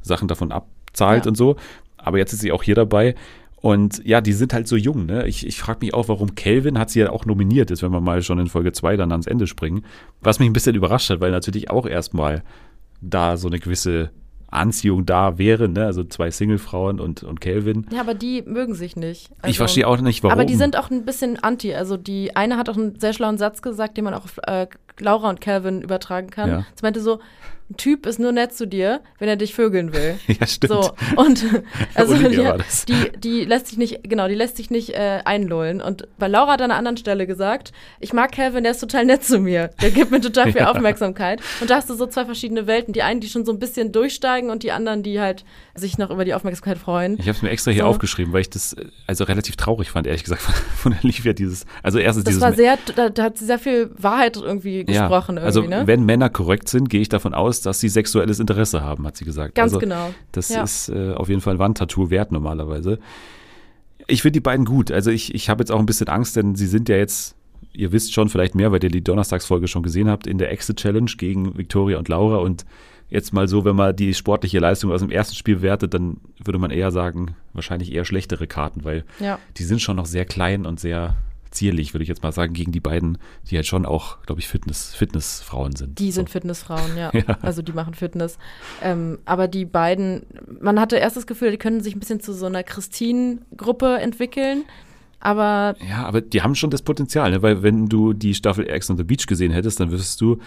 Sachen 0.02 0.28
davon 0.28 0.52
abzahlt 0.52 1.24
Ja. 1.26 1.30
und 1.30 1.36
so. 1.36 1.56
Aber 1.96 2.18
jetzt 2.18 2.34
ist 2.34 2.42
sie 2.42 2.52
auch 2.52 2.64
hier 2.64 2.76
dabei. 2.76 3.16
Und 3.62 4.02
ja, 4.06 4.22
die 4.22 4.32
sind 4.34 4.54
halt 4.54 4.68
so 4.68 4.76
jung. 4.78 5.06
Ne? 5.06 5.28
Ich, 5.28 5.46
ich 5.46 5.60
frage 5.60 5.80
mich 5.82 5.94
auch, 5.94 6.08
warum 6.08 6.36
Calvin 6.36 6.80
hat 6.80 6.90
sie 6.90 7.02
ja 7.02 7.10
auch 7.10 7.26
nominiert 7.26 7.72
ist, 7.72 7.84
wenn 7.84 7.92
wir 7.92 8.00
mal 8.00 8.22
schon 8.22 8.40
in 8.40 8.48
Folge 8.48 8.72
2 8.72 8.96
dann 8.96 9.12
ans 9.12 9.28
Ende 9.28 9.48
springen. 9.48 9.84
Was 10.22 10.40
mich 10.40 10.50
ein 10.50 10.54
bisschen 10.54 10.76
überrascht 10.76 11.10
hat, 11.10 11.20
weil 11.20 11.32
natürlich 11.32 11.70
auch 11.70 11.86
erstmal 11.86 12.44
da 13.02 13.36
so 13.38 13.48
eine 13.48 13.60
gewisse 13.60 14.12
Anziehung 14.52 15.06
da 15.06 15.38
wäre. 15.38 15.68
Ne? 15.68 15.86
Also 15.86 16.04
zwei 16.06 16.32
Singlefrauen 16.32 17.00
und, 17.00 17.24
und 17.24 17.42
Calvin. 17.42 17.86
Ja, 17.92 18.00
aber 18.02 18.14
die 18.14 18.42
mögen 18.44 18.76
sich 18.76 18.96
nicht. 18.96 19.30
ich 19.40 19.44
Also- 19.44 19.58
verstehe 19.58 19.88
auch 19.88 20.00
nicht, 20.00 20.24
warum. 20.24 20.34
Aber 20.34 20.46
die 20.46 20.56
sind 20.56 20.78
auch 20.78 20.90
ein 20.90 21.04
bisschen 21.06 21.38
anti. 21.44 21.74
Also 21.76 21.98
die 21.98 22.36
eine 22.36 22.58
hat 22.58 22.70
auch 22.70 22.78
einen 22.78 22.98
sehr 23.00 23.14
schlauen 23.14 23.38
Satz 23.38 23.62
gesagt, 23.62 23.98
den 23.98 24.06
man 24.06 24.14
auch 24.14 24.24
auf 24.24 24.40
äh, 24.48 24.68
Laura 25.00 25.30
und 25.30 25.42
Calvin 25.42 25.82
übertragen 25.82 26.30
kann. 26.30 26.50
Ja. 26.50 26.60
Sie 26.76 26.82
meinte 26.82 27.02
so, 27.02 27.20
ein 27.70 27.78
Typ 27.78 28.06
ist 28.06 28.20
nur 28.20 28.32
nett 28.32 28.54
zu 28.54 28.68
dir, 28.68 29.02
wenn 29.20 29.30
er 29.30 29.36
dich 29.36 29.54
vögeln 29.54 29.94
will. 29.94 30.16
ja, 30.28 30.48
stimmt. 30.48 30.74
So, 30.74 30.92
und 31.16 31.46
also 31.96 32.16
Olivia 32.16 32.58
die, 32.88 33.12
die, 33.20 33.46
lässt 33.46 33.68
sich 33.68 33.78
nicht, 33.78 34.10
genau, 34.10 34.28
die 34.28 34.36
lässt 34.36 34.58
sich 34.58 34.72
nicht 34.72 34.92
äh, 34.96 35.20
einlullen. 35.26 35.82
Und 35.82 36.08
bei 36.18 36.28
Laura 36.28 36.54
hat 36.54 36.62
an 36.62 36.72
einer 36.72 36.78
anderen 36.78 36.98
Stelle 36.98 37.28
gesagt, 37.28 37.72
ich 38.00 38.14
mag 38.14 38.32
Calvin, 38.32 38.64
der 38.64 38.72
ist 38.72 38.80
total 38.80 39.06
nett 39.06 39.24
zu 39.24 39.40
mir. 39.40 39.70
Der 39.82 39.92
gibt 39.92 40.12
mir 40.12 40.22
total 40.22 40.52
viel 40.52 40.62
Ja. 40.62 40.72
Aufmerksamkeit. 40.72 41.42
Und 41.62 41.70
da 41.70 41.76
hast 41.76 41.90
du 41.90 41.94
so 41.94 42.08
zwei 42.08 42.26
verschiedene 42.26 42.68
Welten. 42.68 42.94
Die 42.94 43.04
einen, 43.04 43.22
die 43.22 43.30
schon 43.30 43.46
so 43.46 43.52
ein 43.52 43.60
bisschen 43.60 43.92
durchsteigen 43.92 44.50
und 44.50 44.64
die 44.64 44.72
anderen, 44.72 45.04
die 45.04 45.20
halt 45.20 45.46
sich 45.76 45.98
noch 45.98 46.10
über 46.10 46.26
die 46.26 46.34
Aufmerksamkeit 46.34 46.78
freuen. 46.78 47.14
Ich 47.20 47.28
habe 47.28 47.32
es 47.32 47.42
mir 47.42 47.50
extra 47.50 47.72
hier 47.72 47.84
So. 47.84 47.90
aufgeschrieben, 47.90 48.34
weil 48.34 48.42
ich 48.42 48.50
das 48.50 48.74
äh, 48.74 48.86
also 49.08 49.24
relativ 49.24 49.56
traurig 49.56 49.92
fand, 49.92 50.08
ehrlich 50.08 50.24
gesagt, 50.24 50.42
von, 50.42 50.54
von 50.54 50.96
Olivia 51.04 51.34
dieses, 51.34 51.66
also 51.84 52.00
erstens 52.00 52.26
Das 52.26 52.32
dieses 52.32 52.42
war 52.42 52.54
sehr, 52.54 52.78
da, 52.96 53.10
da 53.10 53.24
hat 53.24 53.38
sie 53.38 53.46
sehr 53.46 53.60
viel 53.60 53.92
Wahrheit 53.98 54.38
irgendwie 54.38 54.84
gesprochen 54.86 55.38
ja, 55.38 55.44
also 55.44 55.62
irgendwie, 55.62 55.80
ne? 55.80 55.88
wenn 55.88 56.04
Männer 56.04 56.30
korrekt 56.30 56.70
sind, 56.70 56.90
gehe 56.90 57.02
ich 57.02 57.10
davon 57.10 57.34
aus, 57.34 57.59
dass 57.62 57.80
sie 57.80 57.90
sexuelles 57.90 58.40
Interesse 58.40 58.82
haben, 58.84 59.06
hat 59.06 59.18
sie 59.18 59.26
gesagt. 59.26 59.56
Ganz 59.56 59.74
also, 59.74 59.80
genau. 59.80 60.14
Das 60.32 60.50
Ja. 60.50 60.64
ist 60.64 60.90
äh, 60.90 61.14
auf 61.14 61.30
jeden 61.30 61.42
Fall 61.42 61.56
ein 61.56 61.60
Wandtattoo 61.60 62.10
wert 62.10 62.32
normalerweise. 62.32 63.00
Ich 64.08 64.22
finde 64.22 64.34
die 64.34 64.40
beiden 64.42 64.66
gut. 64.66 64.92
Also 64.92 65.12
ich, 65.12 65.34
ich 65.36 65.50
habe 65.50 65.62
jetzt 65.62 65.72
auch 65.72 65.80
ein 65.80 65.86
bisschen 65.86 66.08
Angst, 66.08 66.36
denn 66.36 66.56
sie 66.56 66.68
sind 66.68 66.90
ja 66.90 66.96
jetzt, 66.98 67.36
ihr 67.74 67.92
wisst 67.92 68.14
schon 68.14 68.30
vielleicht 68.30 68.56
mehr, 68.56 68.72
weil 68.72 68.84
ihr 68.84 68.90
die 68.90 69.04
Donnerstagsfolge 69.04 69.68
schon 69.68 69.84
gesehen 69.84 70.10
habt, 70.10 70.26
in 70.28 70.38
der 70.38 70.52
Exit 70.52 70.78
Challenge 70.78 71.12
gegen 71.18 71.58
Victoria 71.58 71.98
und 71.98 72.08
Laura 72.08 72.38
und 72.38 72.66
jetzt 73.10 73.34
mal 73.34 73.48
so, 73.48 73.66
wenn 73.66 73.76
man 73.76 73.96
die 73.96 74.14
sportliche 74.14 74.60
Leistung 74.60 74.92
aus 74.92 75.02
dem 75.02 75.10
ersten 75.12 75.36
Spiel 75.36 75.62
wertet, 75.62 75.94
dann 75.96 76.18
würde 76.44 76.60
man 76.60 76.70
eher 76.72 76.92
sagen, 76.92 77.36
wahrscheinlich 77.54 77.92
eher 77.94 78.06
schlechtere 78.06 78.46
Karten, 78.48 78.84
weil 78.84 79.04
Ja. 79.20 79.40
die 79.58 79.64
sind 79.64 79.82
schon 79.82 79.96
noch 79.96 80.06
sehr 80.06 80.26
klein 80.26 80.66
und 80.66 80.80
sehr 80.80 81.16
zierlich, 81.52 81.94
würde 81.94 82.04
ich 82.04 82.10
jetzt 82.10 82.24
mal 82.24 82.32
sagen, 82.32 82.54
gegen 82.54 82.72
die 82.72 82.80
beiden, 82.80 83.18
die 83.50 83.56
halt 83.56 83.66
schon 83.66 83.86
auch, 83.86 84.22
glaube 84.24 84.40
ich, 84.40 84.48
Fitness, 84.48 84.94
Fitnessfrauen 84.94 85.76
sind. 85.76 86.00
Die 86.00 86.12
sind 86.12 86.30
so. 86.30 86.34
Fitnessfrauen, 86.34 86.98
ja. 86.98 87.12
Ja. 87.20 87.38
Also 87.42 87.62
die 87.62 87.74
machen 87.74 87.96
Fitness. 87.96 88.38
Ähm, 88.82 89.20
aber 89.26 89.48
die 89.48 89.66
beiden, 89.66 90.26
man 90.62 90.80
hatte 90.80 90.96
erst 90.98 91.18
das 91.18 91.28
Gefühl, 91.28 91.52
die 91.52 91.58
können 91.58 91.82
sich 91.82 91.96
ein 91.96 92.00
bisschen 92.00 92.22
zu 92.22 92.34
so 92.34 92.46
einer 92.46 92.64
Christine-Gruppe 92.64 93.98
entwickeln. 94.00 94.64
Aber 95.20 95.76
Ja, 95.88 96.06
aber 96.06 96.22
die 96.22 96.42
haben 96.42 96.56
schon 96.56 96.70
das 96.70 96.82
Potenzial, 96.82 97.32
ne? 97.32 97.42
weil 97.42 97.62
wenn 97.62 97.88
du 97.88 98.14
die 98.14 98.34
Staffel 98.34 98.70
Ex 98.70 98.90
on 98.90 98.98
the 98.98 99.04
Beach 99.04 99.26
gesehen 99.28 99.52
hättest, 99.52 99.80
dann 99.80 99.92
wüsstest 99.92 100.22
du, 100.22 100.40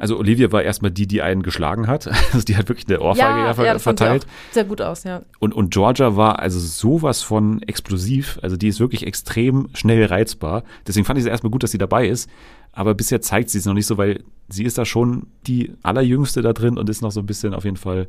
also 0.00 0.18
Olivia 0.18 0.50
war 0.50 0.62
erstmal 0.62 0.90
die, 0.90 1.06
die 1.06 1.20
einen 1.20 1.42
geschlagen 1.42 1.86
hat, 1.86 2.08
also 2.32 2.42
die 2.42 2.56
hat 2.56 2.70
wirklich 2.70 2.88
eine 2.88 3.00
Ohrfeige 3.00 3.38
ja, 3.40 3.52
ver 3.52 3.74
sie 3.74 3.82
verteilt. 3.82 4.24
auch 4.24 4.54
sehr 4.54 4.64
gut 4.64 4.80
aus, 4.80 5.04
ja. 5.04 5.20
Und, 5.40 5.54
und 5.54 5.72
Georgia 5.72 6.16
war 6.16 6.38
also 6.38 6.58
sowas 6.58 7.22
von 7.22 7.60
explosiv, 7.62 8.38
also 8.40 8.56
die 8.56 8.68
ist 8.68 8.80
wirklich 8.80 9.06
extrem 9.06 9.68
schnell 9.74 10.06
reizbar. 10.06 10.64
Deswegen 10.86 11.04
fand 11.04 11.18
ich 11.18 11.26
es 11.26 11.30
erstmal 11.30 11.50
gut, 11.50 11.62
dass 11.62 11.70
sie 11.70 11.78
dabei 11.78 12.08
ist. 12.08 12.30
Aber 12.72 12.94
bisher 12.94 13.20
zeigt 13.20 13.50
sie 13.50 13.58
es 13.58 13.66
noch 13.66 13.74
nicht 13.74 13.86
so, 13.86 13.98
weil 13.98 14.22
sie 14.48 14.64
ist 14.64 14.78
da 14.78 14.86
schon 14.86 15.26
die 15.46 15.72
allerjüngste 15.82 16.40
da 16.40 16.54
drin 16.54 16.78
und 16.78 16.88
ist 16.88 17.02
noch 17.02 17.12
so 17.12 17.20
ein 17.20 17.26
bisschen 17.26 17.52
auf 17.52 17.64
jeden 17.64 17.76
Fall 17.76 18.08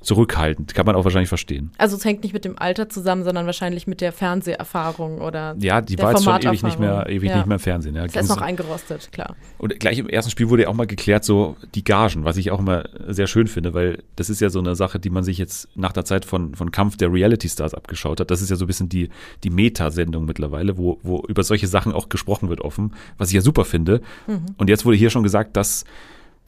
zurückhaltend. 0.00 0.74
Kann 0.74 0.86
man 0.86 0.94
auch 0.94 1.04
wahrscheinlich 1.04 1.28
verstehen. 1.28 1.72
Also 1.78 1.96
es 1.96 2.04
hängt 2.04 2.22
nicht 2.22 2.32
mit 2.32 2.44
dem 2.44 2.58
Alter 2.58 2.88
zusammen, 2.88 3.24
sondern 3.24 3.46
wahrscheinlich 3.46 3.86
mit 3.86 4.00
der 4.00 4.12
Fernseherfahrung 4.12 5.20
oder 5.20 5.56
Ja, 5.58 5.80
die 5.80 5.98
war 5.98 6.12
jetzt 6.12 6.24
schon 6.24 6.40
ewig 6.40 6.62
nicht 6.62 6.78
mehr, 6.78 7.06
ewig 7.08 7.28
Ja. 7.28 7.36
nicht 7.36 7.46
mehr 7.46 7.56
im 7.56 7.60
Fernsehen. 7.60 7.94
Ja. 7.94 8.04
Ist 8.04 8.16
erst 8.16 8.28
noch 8.28 8.40
eingerostet, 8.40 9.10
klar. 9.12 9.36
Und 9.58 9.78
gleich 9.80 9.98
im 9.98 10.08
ersten 10.08 10.30
Spiel 10.30 10.48
wurde 10.48 10.62
ja 10.64 10.68
auch 10.68 10.74
mal 10.74 10.86
geklärt, 10.86 11.24
so 11.24 11.56
die 11.74 11.84
Gagen, 11.84 12.24
was 12.24 12.36
ich 12.36 12.50
auch 12.50 12.60
immer 12.60 12.84
sehr 13.08 13.26
schön 13.26 13.46
finde, 13.48 13.74
weil 13.74 14.02
das 14.16 14.30
ist 14.30 14.40
ja 14.40 14.50
so 14.50 14.60
eine 14.60 14.74
Sache, 14.76 14.98
die 15.00 15.10
man 15.10 15.24
sich 15.24 15.38
jetzt 15.38 15.68
nach 15.74 15.92
der 15.92 16.04
Zeit 16.04 16.24
von, 16.24 16.54
von 16.54 16.70
Kampf 16.70 16.96
der 16.96 17.12
Reality 17.12 17.48
Stars 17.48 17.74
abgeschaut 17.74 18.20
hat. 18.20 18.30
Das 18.30 18.40
ist 18.40 18.50
ja 18.50 18.56
so 18.56 18.64
ein 18.64 18.68
bisschen 18.68 18.88
die, 18.88 19.08
die 19.44 19.50
Meta-Sendung 19.50 20.24
mittlerweile, 20.24 20.78
wo, 20.78 20.98
wo 21.02 21.22
über 21.28 21.42
solche 21.42 21.66
Sachen 21.66 21.92
auch 21.92 22.08
gesprochen 22.08 22.48
wird 22.48 22.60
offen, 22.60 22.94
was 23.16 23.28
ich 23.28 23.34
ja 23.34 23.40
super 23.40 23.64
finde. 23.64 24.00
Und 24.56 24.68
jetzt 24.70 24.84
wurde 24.84 24.96
hier 24.96 25.10
schon 25.10 25.22
gesagt, 25.22 25.56
dass 25.56 25.84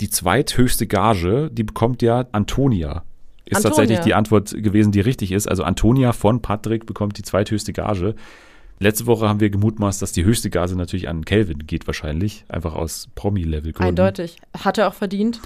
die 0.00 0.09
zweithöchste 0.09 0.87
Gage, 0.87 1.50
die 1.52 1.62
bekommt 1.64 2.00
ja 2.02 2.26
Antonia. 2.33 3.02
Ist 3.50 3.57
Antonia. 3.59 3.71
tatsächlich 3.76 4.00
die 4.00 4.14
Antwort 4.14 4.50
gewesen, 4.62 4.92
die 4.92 5.00
richtig 5.00 5.33
ist. 5.33 5.49
Also 5.49 5.64
Antonia 5.64 6.12
von 6.12 6.40
Patrick 6.42 6.87
bekommt 6.87 7.19
die 7.19 7.23
zweithöchste 7.23 7.73
Gage. 7.73 8.14
Letzte 8.78 9.07
Woche 9.07 9.28
haben 9.28 9.40
wir 9.40 9.50
gemutmaßt, 9.50 10.00
dass 10.00 10.12
die 10.12 10.25
höchste 10.25 10.49
Gage 10.49 10.75
natürlich 10.75 11.09
an 11.09 11.25
Kelvin 11.25 11.66
geht 11.66 11.87
wahrscheinlich, 11.87 12.45
einfach 12.49 12.75
aus 12.75 13.09
Promi-Level-Gründen. 13.14 13.88
Eindeutig. 13.88 14.37
Hat 14.59 14.78
er 14.78 14.88
auch 14.88 14.95
verdient. 14.95 15.40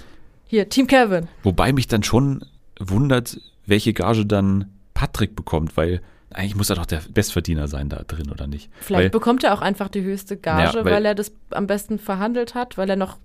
Hier, 0.45 0.69
Team 0.69 0.87
Kevin. 0.87 1.27
Wobei 1.43 1.73
mich 1.73 1.87
dann 1.87 2.03
schon 2.03 2.45
wundert, 2.79 3.39
welche 3.65 3.93
Gage 3.93 4.25
dann 4.25 4.71
Patrick 4.93 5.35
bekommt, 5.35 5.75
weil 5.75 6.01
eigentlich 6.31 6.55
muss 6.55 6.69
er 6.69 6.75
doch 6.77 6.85
der 6.85 7.01
Bestverdiener 7.13 7.67
sein 7.67 7.89
da 7.89 8.03
drin, 8.07 8.29
oder 8.31 8.47
nicht? 8.47 8.69
Vielleicht 8.79 9.03
weil, 9.05 9.09
bekommt 9.09 9.43
er 9.43 9.53
auch 9.53 9.61
einfach 9.61 9.89
die 9.89 10.03
höchste 10.03 10.37
Gage, 10.37 10.77
Ja, 10.77 10.85
weil- 10.85 10.93
weil, 10.93 11.05
er 11.05 11.15
das 11.15 11.31
am 11.49 11.67
besten 11.67 11.97
verhandelt 11.99 12.55
hat, 12.55 12.77
weil 12.77 12.89
er 12.89 12.95
noch 12.95 13.17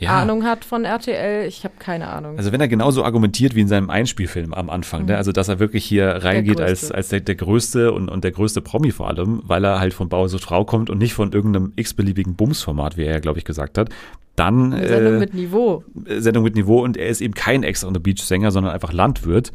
ja, 0.00 0.20
Ahnung 0.20 0.44
hat 0.44 0.64
von 0.64 0.84
RTL. 0.84 1.46
Ich 1.46 1.64
habe 1.64 1.74
keine 1.78 2.08
Ahnung. 2.08 2.38
Also 2.38 2.52
wenn 2.52 2.60
er 2.60 2.68
genauso 2.68 3.04
argumentiert 3.04 3.54
wie 3.54 3.60
in 3.60 3.68
seinem 3.68 3.90
Einspielfilm 3.90 4.54
am 4.54 4.70
Anfang, 4.70 5.06
ne? 5.06 5.16
also 5.16 5.32
dass 5.32 5.48
er 5.48 5.58
wirklich 5.58 5.84
hier 5.84 6.08
reingeht 6.08 6.60
als, 6.60 6.92
als 6.92 7.08
der, 7.08 7.20
der 7.20 7.34
Größte 7.34 7.92
und, 7.92 8.08
und 8.08 8.24
der 8.24 8.30
größte 8.30 8.60
Promi 8.60 8.90
vor 8.90 9.08
allem, 9.08 9.42
weil 9.44 9.64
er 9.64 9.80
halt 9.80 9.94
von 9.94 10.08
Bauer 10.08 10.28
sucht 10.28 10.44
Frau 10.44 10.64
kommt 10.64 10.90
und 10.90 10.98
nicht 10.98 11.14
von 11.14 11.32
irgendeinem 11.32 11.72
x-beliebigen 11.76 12.34
Bums-Format, 12.34 12.96
wie 12.96 13.04
er 13.04 13.14
ja, 13.14 13.18
glaube 13.18 13.38
ich, 13.38 13.44
gesagt 13.44 13.78
hat, 13.78 13.90
dann 14.36 14.72
Eine 14.72 14.88
Sendung 14.88 15.14
äh, 15.14 15.18
mit 15.18 15.34
Niveau. 15.34 15.84
Sendung 16.06 16.44
mit 16.44 16.54
Niveau 16.54 16.82
und 16.82 16.96
er 16.96 17.08
ist 17.08 17.20
eben 17.20 17.34
kein 17.34 17.64
Ex 17.64 17.84
on 17.84 17.92
the 17.92 18.00
Beach 18.00 18.22
Sänger, 18.22 18.52
sondern 18.52 18.72
einfach 18.72 18.92
Landwirt, 18.92 19.52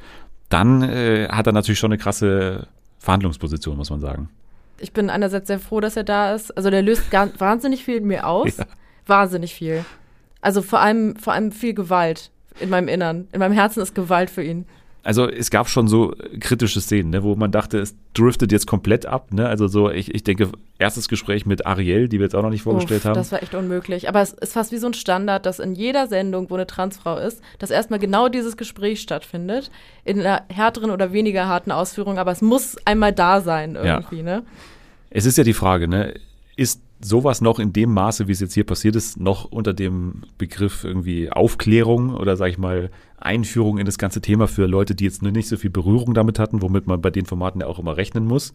dann 0.49 0.83
äh, 0.83 1.29
hat 1.29 1.47
er 1.47 1.53
natürlich 1.53 1.79
schon 1.79 1.91
eine 1.91 1.97
krasse 1.97 2.67
Verhandlungsposition, 2.99 3.77
muss 3.77 3.89
man 3.89 4.01
sagen. 4.01 4.29
Ich 4.79 4.91
bin 4.91 5.09
einerseits 5.09 5.47
sehr 5.47 5.59
froh, 5.59 5.79
dass 5.79 5.95
er 5.95 6.03
da 6.03 6.33
ist. 6.33 6.55
Also 6.57 6.69
der 6.69 6.81
löst 6.81 7.03
wahnsinnig 7.11 7.85
viel 7.85 7.97
in 7.97 8.07
mir 8.07 8.27
aus. 8.27 8.57
Ja. 8.57 8.65
Wahnsinnig 9.05 9.53
viel. 9.53 9.83
Also 10.43 10.61
vor 10.61 10.81
allem, 10.81 11.15
vor 11.15 11.33
allem 11.33 11.51
viel 11.51 11.73
Gewalt 11.73 12.29
in 12.59 12.69
meinem 12.69 12.87
Innern. 12.87 13.27
In 13.31 13.39
meinem 13.39 13.53
Herzen 13.53 13.81
ist 13.81 13.95
Gewalt 13.95 14.29
für 14.29 14.43
ihn. 14.43 14.65
Also 15.05 15.27
es 15.27 15.49
gab 15.51 15.67
schon 15.67 15.89
so 15.89 16.13
kritische 16.39 16.79
Szenen, 16.79 17.09
ne, 17.09 17.23
wo 17.23 17.35
man 17.35 17.51
dachte, 17.51 17.77
es 17.79 17.93
driftet 18.13 18.53
jetzt 18.53 18.67
komplett 18.67 19.05
ab. 19.05 19.33
Ne? 19.33 19.47
Also 19.47 19.67
so, 19.67 19.89
ich, 19.89 20.13
ich 20.15 20.23
denke, 20.23 20.49
erstes 20.79 21.09
Gespräch 21.09 21.45
mit 21.45 21.65
Ariel, 21.65 22.07
die 22.07 22.19
wir 22.19 22.25
jetzt 22.25 22.35
auch 22.35 22.41
noch 22.41 22.49
nicht 22.49 22.61
vorgestellt 22.61 23.01
Uff, 23.01 23.05
haben. 23.05 23.15
Das 23.15 23.33
war 23.33 23.43
echt 23.43 23.53
unmöglich. 23.53 24.07
Aber 24.07 24.21
es 24.21 24.31
ist 24.31 24.53
fast 24.53 24.71
wie 24.71 24.77
so 24.77 24.87
ein 24.87 24.93
Standard, 24.93 25.45
dass 25.45 25.59
in 25.59 25.73
jeder 25.73 26.07
Sendung, 26.07 26.49
wo 26.49 26.55
eine 26.55 26.67
Transfrau 26.67 27.17
ist, 27.17 27.41
dass 27.59 27.69
erstmal 27.69 27.99
genau 27.99 28.29
dieses 28.29 28.55
Gespräch 28.55 29.01
stattfindet. 29.01 29.71
In 30.05 30.21
einer 30.21 30.43
härteren 30.47 30.89
oder 30.89 31.11
weniger 31.11 31.47
harten 31.47 31.71
Ausführung, 31.71 32.17
aber 32.17 32.31
es 32.31 32.41
muss 32.41 32.77
einmal 32.85 33.11
da 33.11 33.41
sein 33.41 33.75
irgendwie, 33.75 34.23
ne? 34.23 34.43
Es 35.09 35.25
ist 35.25 35.37
ja 35.37 35.43
die 35.43 35.53
Frage, 35.53 35.87
ne, 35.87 36.13
ist 36.55 36.81
sowas 37.03 37.41
noch 37.41 37.59
in 37.59 37.73
dem 37.73 37.93
Maße, 37.93 38.27
wie 38.27 38.31
es 38.31 38.39
jetzt 38.39 38.53
hier 38.53 38.65
passiert 38.65 38.95
ist, 38.95 39.19
noch 39.19 39.45
unter 39.45 39.73
dem 39.73 40.23
Begriff 40.37 40.83
irgendwie 40.83 41.31
Aufklärung 41.31 42.15
oder 42.15 42.37
sag 42.37 42.49
ich 42.49 42.57
mal 42.57 42.89
Einführung 43.17 43.77
in 43.77 43.85
das 43.85 43.97
ganze 43.97 44.21
Thema 44.21 44.47
für 44.47 44.65
Leute, 44.65 44.95
die 44.95 45.03
jetzt 45.05 45.21
nur 45.21 45.31
nicht 45.31 45.47
so 45.47 45.57
viel 45.57 45.69
Berührung 45.69 46.13
damit 46.13 46.39
hatten, 46.39 46.61
womit 46.61 46.87
man 46.87 47.01
bei 47.01 47.09
den 47.09 47.25
Formaten 47.25 47.61
ja 47.61 47.67
auch 47.67 47.79
immer 47.79 47.97
rechnen 47.97 48.25
muss, 48.25 48.53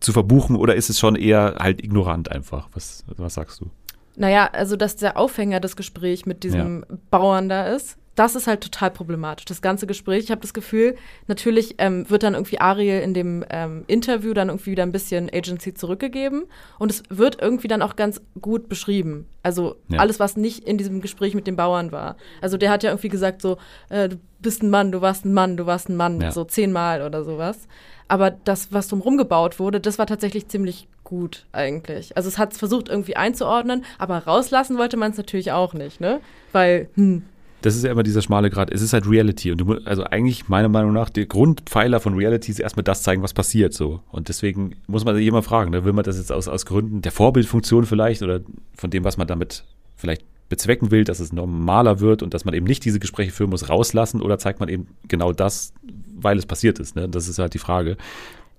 zu 0.00 0.12
verbuchen 0.12 0.56
oder 0.56 0.74
ist 0.74 0.90
es 0.90 0.98
schon 0.98 1.16
eher 1.16 1.56
halt 1.58 1.82
ignorant 1.82 2.30
einfach? 2.30 2.68
Was, 2.74 3.04
was 3.16 3.34
sagst 3.34 3.60
du? 3.60 3.70
Naja, 4.16 4.48
also 4.52 4.76
dass 4.76 4.96
der 4.96 5.16
Aufhänger 5.16 5.60
des 5.60 5.76
Gesprächs 5.76 6.26
mit 6.26 6.42
diesem 6.42 6.84
Bauern 7.10 7.48
da 7.48 7.66
ist, 7.66 7.98
das 8.16 8.34
ist 8.34 8.46
halt 8.48 8.62
total 8.62 8.90
problematisch. 8.90 9.44
Das 9.44 9.62
ganze 9.62 9.86
Gespräch, 9.86 10.24
ich 10.24 10.30
habe 10.32 10.40
das 10.40 10.52
Gefühl, 10.54 10.96
natürlich 11.28 11.76
ähm, 11.78 12.08
wird 12.10 12.22
dann 12.24 12.34
irgendwie 12.34 12.58
Ariel 12.60 13.00
in 13.02 13.14
dem 13.14 13.44
ähm, 13.50 13.84
Interview 13.86 14.34
dann 14.34 14.48
irgendwie 14.48 14.72
wieder 14.72 14.82
ein 14.82 14.90
bisschen 14.90 15.30
Agency 15.32 15.74
zurückgegeben 15.74 16.44
und 16.78 16.90
es 16.90 17.02
wird 17.08 17.40
irgendwie 17.40 17.68
dann 17.68 17.82
auch 17.82 17.94
ganz 17.94 18.20
gut 18.40 18.68
beschrieben. 18.68 19.26
Also 19.42 19.76
Ja. 19.88 20.00
alles, 20.00 20.18
was 20.18 20.36
nicht 20.36 20.64
in 20.66 20.78
diesem 20.78 21.00
Gespräch 21.00 21.34
mit 21.34 21.46
dem 21.46 21.56
Bauern 21.56 21.92
war. 21.92 22.16
Also 22.40 22.56
der 22.56 22.70
hat 22.70 22.82
ja 22.82 22.90
irgendwie 22.90 23.10
gesagt 23.10 23.40
so, 23.42 23.58
äh, 23.90 24.08
du 24.08 24.16
bist 24.40 24.62
ein 24.62 24.70
Mann, 24.70 24.90
du 24.92 25.00
warst 25.00 25.24
ein 25.24 25.32
Mann, 25.32 25.56
du 25.56 25.66
warst 25.66 25.88
ein 25.88 25.96
Mann, 25.96 26.20
Ja. 26.20 26.32
so 26.32 26.44
zehnmal 26.44 27.02
oder 27.02 27.22
sowas. 27.22 27.68
Aber 28.08 28.30
das, 28.30 28.72
was 28.72 28.88
drumherum 28.88 29.16
gebaut 29.18 29.58
wurde, 29.58 29.80
das 29.80 29.98
war 29.98 30.06
tatsächlich 30.06 30.48
ziemlich 30.48 30.88
gut 31.04 31.44
eigentlich. 31.52 32.16
Also 32.16 32.28
es 32.28 32.38
hat 32.38 32.52
es 32.52 32.58
versucht 32.58 32.88
irgendwie 32.88 33.16
einzuordnen, 33.16 33.84
aber 33.98 34.18
rauslassen 34.18 34.78
wollte 34.78 34.96
man 34.96 35.10
es 35.10 35.16
natürlich 35.16 35.52
auch 35.52 35.74
nicht, 35.74 36.00
ne? 36.00 36.20
Weil, 36.52 36.88
hm, 36.94 37.22
Das 37.66 37.74
ist 37.74 37.82
ja 37.82 37.90
immer 37.90 38.04
dieser 38.04 38.22
schmale 38.22 38.48
Grad. 38.48 38.70
Es 38.70 38.80
ist 38.80 38.92
halt 38.92 39.10
Reality. 39.10 39.50
Und 39.50 39.58
du, 39.58 39.72
also 39.84 40.04
eigentlich, 40.04 40.48
meiner 40.48 40.68
Meinung 40.68 40.92
nach, 40.92 41.10
der 41.10 41.26
Grundpfeiler 41.26 41.98
von 41.98 42.14
Reality 42.14 42.52
ist 42.52 42.60
erstmal 42.60 42.84
das 42.84 43.02
zeigen, 43.02 43.24
was 43.24 43.34
passiert. 43.34 43.74
so. 43.74 44.02
Und 44.12 44.28
deswegen 44.28 44.76
muss 44.86 45.04
man 45.04 45.16
sich 45.16 45.26
immer 45.26 45.42
fragen, 45.42 45.72
ne, 45.72 45.84
will 45.84 45.92
man 45.92 46.04
das 46.04 46.16
jetzt 46.16 46.30
aus, 46.30 46.46
aus 46.46 46.64
Gründen 46.64 47.02
der 47.02 47.10
Vorbildfunktion 47.10 47.84
vielleicht 47.84 48.22
oder 48.22 48.38
von 48.76 48.90
dem, 48.90 49.02
was 49.02 49.16
man 49.16 49.26
damit 49.26 49.64
vielleicht 49.96 50.22
bezwecken 50.48 50.92
will, 50.92 51.02
dass 51.02 51.18
es 51.18 51.32
normaler 51.32 51.98
wird 51.98 52.22
und 52.22 52.34
dass 52.34 52.44
man 52.44 52.54
eben 52.54 52.66
nicht 52.66 52.84
diese 52.84 53.00
Gespräche 53.00 53.32
führen 53.32 53.50
muss, 53.50 53.68
rauslassen 53.68 54.22
oder 54.22 54.38
zeigt 54.38 54.60
man 54.60 54.68
eben 54.68 54.86
genau 55.08 55.32
das, 55.32 55.72
weil 56.14 56.38
es 56.38 56.46
passiert 56.46 56.78
ist. 56.78 56.94
Ne? 56.94 57.08
Das 57.08 57.26
ist 57.26 57.40
halt 57.40 57.52
die 57.54 57.58
Frage. 57.58 57.96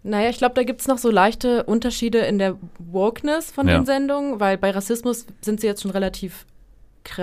Naja, 0.03 0.29
ich 0.29 0.37
glaube, 0.37 0.55
da 0.55 0.63
gibt 0.63 0.81
es 0.81 0.87
noch 0.89 0.97
so 0.97 1.09
leichte 1.09 1.63
Unterschiede 1.63 2.17
in 2.19 2.39
der 2.39 2.57
Wokeness 2.77 3.51
von 3.51 3.69
Ja. 3.69 3.77
den 3.79 3.85
Sendungen, 3.85 4.41
weil 4.41 4.57
bei 4.57 4.71
Rassismus 4.71 5.27
sind 5.39 5.61
sie 5.61 5.67
jetzt 5.67 5.81
schon 5.83 5.91
relativ 5.91 6.45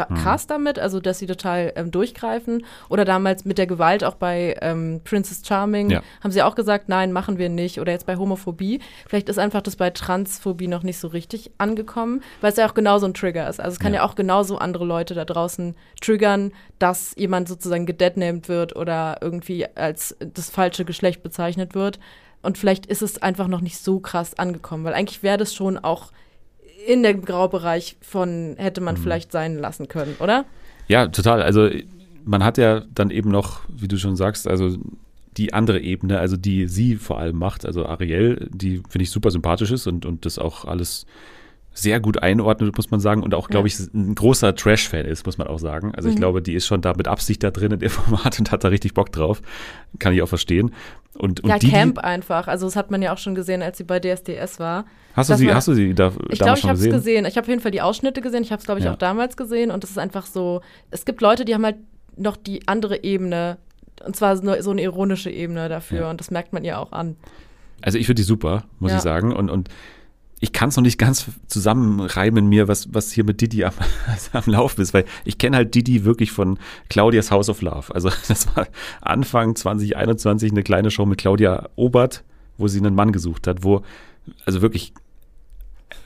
Mhm. 0.08 0.14
krass 0.14 0.46
damit, 0.46 0.78
also 0.78 1.00
dass 1.00 1.18
sie 1.18 1.26
total 1.26 1.72
ähm, 1.76 1.90
durchgreifen. 1.90 2.64
Oder 2.88 3.04
damals 3.04 3.44
mit 3.44 3.58
der 3.58 3.66
Gewalt 3.66 4.04
auch 4.04 4.14
bei 4.14 4.56
ähm, 4.62 5.00
Princess 5.04 5.42
Charming 5.46 5.90
Ja. 5.90 6.02
haben 6.22 6.30
sie 6.30 6.42
auch 6.42 6.54
gesagt, 6.54 6.88
nein, 6.88 7.12
machen 7.12 7.38
wir 7.38 7.48
nicht. 7.48 7.80
Oder 7.80 7.92
jetzt 7.92 8.06
bei 8.06 8.16
Homophobie. 8.16 8.80
Vielleicht 9.08 9.28
ist 9.28 9.38
einfach 9.38 9.62
das 9.62 9.76
bei 9.76 9.90
Transphobie 9.90 10.68
noch 10.68 10.82
nicht 10.82 10.98
so 10.98 11.08
richtig 11.08 11.50
angekommen, 11.58 12.22
weil 12.40 12.50
es 12.52 12.56
ja 12.58 12.68
auch 12.68 12.74
genauso 12.74 13.06
ein 13.06 13.14
Trigger 13.14 13.48
ist. 13.48 13.60
Also 13.60 13.74
es 13.74 13.80
kann 13.80 13.92
Ja. 13.92 14.00
ja, 14.00 14.06
auch 14.06 14.14
genauso 14.14 14.58
andere 14.58 14.84
Leute 14.84 15.14
da 15.14 15.24
draußen 15.24 15.74
triggern, 16.00 16.52
dass 16.78 17.14
jemand 17.16 17.48
sozusagen 17.48 17.86
gedeadnamed 17.86 18.48
wird 18.48 18.76
oder 18.76 19.18
irgendwie 19.20 19.66
als 19.76 20.16
das 20.20 20.50
falsche 20.50 20.84
Geschlecht 20.84 21.22
bezeichnet 21.22 21.74
wird. 21.74 21.98
Und 22.42 22.58
vielleicht 22.58 22.86
ist 22.86 23.00
es 23.02 23.22
einfach 23.22 23.48
noch 23.48 23.60
nicht 23.62 23.78
so 23.78 24.00
krass 24.00 24.38
angekommen, 24.38 24.84
weil 24.84 24.92
eigentlich 24.94 25.22
wäre 25.22 25.38
das 25.38 25.54
schon 25.54 25.78
auch 25.78 26.12
in 26.86 27.02
dem 27.02 27.24
Graubereich 27.24 27.96
von 28.00 28.54
hätte 28.58 28.80
Mhm. 28.80 28.84
man 28.84 28.96
vielleicht 28.96 29.32
sein 29.32 29.58
lassen 29.58 29.88
können, 29.88 30.16
oder? 30.20 30.44
Ja, 30.88 31.06
total. 31.08 31.42
Also 31.42 31.70
man 32.24 32.42
hat 32.44 32.58
ja 32.58 32.82
dann 32.94 33.10
eben 33.10 33.30
noch, 33.30 33.60
wie 33.68 33.88
du 33.88 33.96
schon 33.98 34.16
sagst, 34.16 34.46
also 34.48 34.76
die 35.36 35.52
andere 35.52 35.80
Ebene, 35.80 36.18
also 36.20 36.36
die 36.36 36.66
sie 36.68 36.96
vor 36.96 37.18
allem 37.18 37.36
macht, 37.38 37.66
also 37.66 37.86
Ariel, 37.86 38.48
die 38.52 38.82
finde 38.88 39.02
ich 39.02 39.10
super 39.10 39.30
sympathisch 39.30 39.70
ist 39.72 39.86
und, 39.86 40.06
und 40.06 40.24
das 40.26 40.38
auch 40.38 40.64
alles 40.64 41.06
sehr 41.76 41.98
gut 41.98 42.22
einordnet, 42.22 42.76
muss 42.76 42.92
man 42.92 43.00
sagen, 43.00 43.24
und 43.24 43.34
auch, 43.34 43.48
glaube 43.48 43.66
ich, 43.66 43.76
ein 43.92 44.14
großer 44.14 44.54
Trash-Fan 44.54 45.06
ist, 45.06 45.26
muss 45.26 45.38
man 45.38 45.48
auch 45.48 45.58
sagen. 45.58 45.92
Also 45.96 46.08
ich 46.08 46.14
Mhm. 46.14 46.20
glaube, 46.20 46.40
die 46.40 46.54
ist 46.54 46.66
schon 46.66 46.82
da 46.82 46.92
mit 46.96 47.08
Absicht 47.08 47.42
da 47.42 47.50
drin 47.50 47.72
in 47.72 47.80
dem 47.80 47.90
Format 47.90 48.38
und 48.38 48.52
hat 48.52 48.62
da 48.62 48.68
richtig 48.68 48.94
Bock 48.94 49.10
drauf. 49.10 49.42
Kann 49.98 50.14
ich 50.14 50.22
auch 50.22 50.28
verstehen. 50.28 50.70
Und, 51.16 51.40
und 51.40 51.48
ja, 51.50 51.59
die, 51.59 51.70
Camp 51.70 51.98
einfach. 51.98 52.48
Also 52.48 52.66
das 52.66 52.77
hat 52.77 52.90
man 52.90 53.00
ja 53.03 53.12
auch 53.12 53.18
schon 53.18 53.35
gesehen, 53.35 53.62
als 53.62 53.79
sie 53.79 53.85
bei 53.85 54.00
DSDS 54.00 54.59
war. 54.59 54.85
hast 55.14 55.31
du 55.31 55.37
sie, 55.37 55.46
war- 55.48 55.55
hast 55.55 55.68
du 55.68 55.74
sie 55.74 55.94
da 55.94 56.09
Ich 56.31 56.38
damals 56.38 56.38
glaube, 56.38 56.55
ich 56.55 56.61
schon 56.61 56.70
habe 56.70 56.79
es 56.79 56.85
gesehen? 56.85 56.92
gesehen. 56.92 57.24
Ich 57.27 57.37
habe 57.37 57.44
auf 57.44 57.48
jeden 57.48 57.61
Fall 57.61 57.70
die 57.70 57.83
Ausschnitte 57.83 58.20
gesehen. 58.20 58.42
Ich 58.42 58.50
habe 58.50 58.61
es, 58.61 58.66
glaube 58.66 58.81
ich, 58.81 58.87
Ja. 58.87 58.92
auch 58.92 58.98
damals 58.98 59.37
gesehen. 59.37 59.70
Und 59.70 59.83
das 59.85 59.90
ist 59.90 59.98
einfach 59.98 60.27
so, 60.27 60.61
es 60.90 61.05
gibt 61.05 61.20
Leute, 61.20 61.44
die 61.44 61.55
haben 61.55 61.64
halt 61.64 61.77
noch 62.16 62.37
die 62.37 62.66
andere 62.66 63.05
Ebene. 63.05 63.59
Und 64.05 64.16
zwar 64.16 64.37
so 64.37 64.70
eine 64.70 64.83
ironische 64.83 65.31
Ebene 65.31 65.68
dafür. 65.68 66.00
Ja. 66.00 66.11
Und 66.11 66.18
das 66.20 66.31
merkt 66.31 66.53
man 66.53 66.64
ihr 66.64 66.79
auch 66.81 66.92
an. 66.92 67.16
Also 67.83 67.98
ich 67.98 68.07
finde 68.07 68.20
die 68.22 68.27
super, 68.27 68.64
muss 68.81 68.92
ich 68.92 69.00
sagen. 69.00 69.33
Und, 69.33 69.50
und 69.50 69.68
ich 70.44 70.52
kann 70.52 70.68
es 70.68 70.76
noch 70.76 70.83
nicht 70.83 70.98
ganz 70.98 71.24
zusammenreimen 71.46 72.46
mir, 72.46 72.68
was, 72.68 72.92
was 72.92 73.11
hier 73.11 73.24
mit 73.24 73.40
Didi 73.40 73.64
am, 73.64 73.72
am 74.33 74.42
Laufen 74.44 74.83
ist, 74.83 74.92
weil 74.92 75.07
ich 75.24 75.38
kenne 75.38 75.57
halt 75.57 75.74
Didi 75.74 76.04
wirklich 76.04 76.33
von 76.33 76.59
Claudias 76.90 77.30
House 77.30 77.48
of 77.48 77.62
Love. 77.62 77.94
Also 77.94 78.11
das 78.28 78.54
war 78.54 78.66
Anfang 79.00 79.57
2021 79.57 80.52
eine 80.52 80.62
kleine 80.62 80.90
Show 80.90 81.07
mit 81.07 81.18
Claudia 81.18 81.70
Obert, 81.76 82.24
wo 82.59 82.68
sie 82.68 82.78
einen 82.78 82.94
Mann 82.94 83.11
gesucht 83.11 83.46
hat, 83.46 83.64
wo 83.64 83.85
also 84.44 84.61
wirklich 84.61 84.92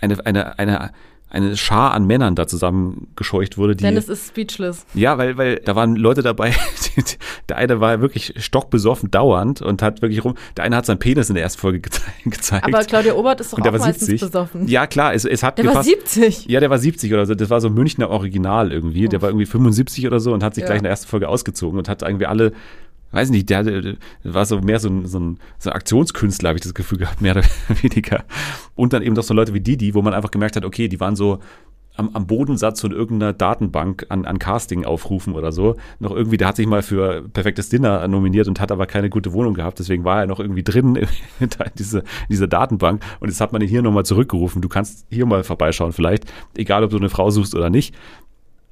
eine, 0.01 0.25
eine, 0.25 0.57
eine, 0.57 0.93
eine 1.31 1.57
Schar 1.57 1.93
an 1.93 2.07
Männern 2.07 2.35
da 2.35 2.47
zusammengescheucht 2.47 3.59
wurde, 3.59 3.77
die. 3.77 3.85
Dennis 3.85 4.09
ist 4.09 4.29
speechless. 4.29 4.87
Ja, 4.95 5.19
weil, 5.19 5.37
weil 5.37 5.57
da 5.57 5.77
waren 5.77 5.95
Leute 5.97 6.23
dabei, 6.23 6.51
die, 6.97 7.03
der 7.49 7.57
eine 7.57 7.81
war 7.81 8.01
wirklich 8.01 8.35
stockbesoffen 8.39 9.11
dauernd 9.11 9.61
und 9.61 9.83
hat 9.83 10.01
wirklich 10.03 10.25
rum, 10.25 10.35
der 10.57 10.65
eine 10.65 10.77
hat 10.77 10.87
seinen 10.87 10.99
Penis 10.99 11.29
in 11.29 11.35
der 11.35 11.45
ersten 11.45 11.61
Folge 11.61 11.81
geze 11.81 12.01
gezeigt. 12.25 12.65
Aber 12.65 12.83
Claudia 12.85 13.15
Obert 13.15 13.41
ist 13.41 13.53
doch 13.53 13.59
und 13.59 13.69
auch 13.69 13.73
war 13.73 13.79
meistens 13.81 14.07
70. 14.07 14.21
besoffen. 14.31 14.69
Ja, 14.69 14.87
klar, 14.87 15.13
es, 15.15 15.25
es 15.25 15.43
hat 15.43 15.59
Der 15.59 15.67
war 15.67 15.73
gefasst. 15.85 15.89
70. 16.15 16.47
Ja, 16.47 16.61
der 16.61 16.71
war 16.71 16.79
70 16.79 17.13
oder 17.13 17.27
so. 17.27 17.35
Das 17.35 17.51
war 17.51 17.61
so 17.61 17.69
ein 17.69 17.75
Münchner 17.75 18.09
Original 18.11 18.73
irgendwie. 18.73 19.09
Der 19.09 19.21
war 19.21 19.29
irgendwie 19.29 19.47
75 19.47 20.07
oder 20.07 20.21
so 20.21 20.33
und 20.33 20.43
hat 20.43 20.55
sich 20.55 20.63
Ja. 20.63 20.69
gleich 20.69 20.79
in 20.79 20.85
der 20.85 20.91
ersten 20.91 21.09
Folge 21.09 21.29
ausgezogen 21.29 21.79
und 21.79 21.89
hat 21.89 22.03
irgendwie 22.03 22.27
alle, 22.27 22.53
weiß 23.11 23.31
nicht, 23.31 23.49
der, 23.51 23.63
der 23.65 23.97
war 24.23 24.45
so 24.45 24.61
mehr 24.61 24.81
so 24.81 24.89
ein, 24.89 25.07
so 25.07 25.19
ein, 25.19 25.39
so 25.59 25.71
ein 25.71 25.77
Aktionskünstler, 25.77 26.49
habe 26.49 26.59
ich 26.59 26.65
das 26.65 26.75
Gefühl 26.75 26.99
gehabt, 26.99 27.21
mehr 27.21 27.37
oder 27.37 27.45
weniger. 27.83 28.25
Und 28.75 28.93
dann 28.93 29.03
eben 29.03 29.15
doch 29.15 29.23
so 29.23 29.35
Leute 29.35 29.55
wie 29.55 29.61
Didi, 29.61 29.95
wo 29.95 30.03
man 30.03 30.15
einfach 30.15 30.31
gemerkt 30.31 30.57
hat, 30.57 30.65
okay, 30.65 30.89
die 30.89 31.01
waren 31.01 31.17
so 31.17 31.41
am, 31.99 32.11
am 32.13 32.27
Bodensatz 32.27 32.81
von 32.81 32.93
irgendeiner 32.93 33.33
Datenbank 33.33 34.07
an, 34.09 34.25
an 34.25 34.39
Casting 34.39 34.85
aufrufen 34.85 35.35
oder 35.35 35.53
so. 35.53 35.77
Noch 35.99 36.13
irgendwie, 36.13 36.37
der 36.37 36.49
hat 36.49 36.57
sich 36.57 36.67
mal 36.67 36.83
für 36.83 37.29
Perfektes 37.29 37.69
Dinner 37.69 38.07
nominiert 38.07 38.47
und 38.47 38.61
hat 38.61 38.71
aber 38.71 38.87
keine 38.87 39.11
gute 39.11 39.33
Wohnung 39.33 39.55
gehabt. 39.55 39.79
Deswegen 39.81 40.05
war 40.05 40.21
er 40.21 40.27
noch 40.27 40.39
irgendwie 40.39 40.63
drin 40.63 40.95
in 41.41 41.51
diese, 41.77 41.99
in 41.99 42.05
dieser 42.31 42.47
Datenbank. 42.47 43.03
Und 43.21 43.29
jetzt 43.29 43.41
hat 43.41 43.53
man 43.53 43.61
ihn 43.63 43.69
hier 43.69 43.83
nochmal 43.83 44.05
zurückgerufen. 44.05 44.63
Du 44.63 44.69
kannst 44.69 45.07
hier 45.11 45.27
mal 45.27 45.43
vorbeischauen 45.43 45.93
vielleicht. 45.93 46.25
Egal, 46.57 46.85
ob 46.85 46.91
du 46.91 46.97
eine 46.97 47.11
Frau 47.11 47.31
suchst 47.31 47.55
oder 47.55 47.69
nicht. 47.69 47.95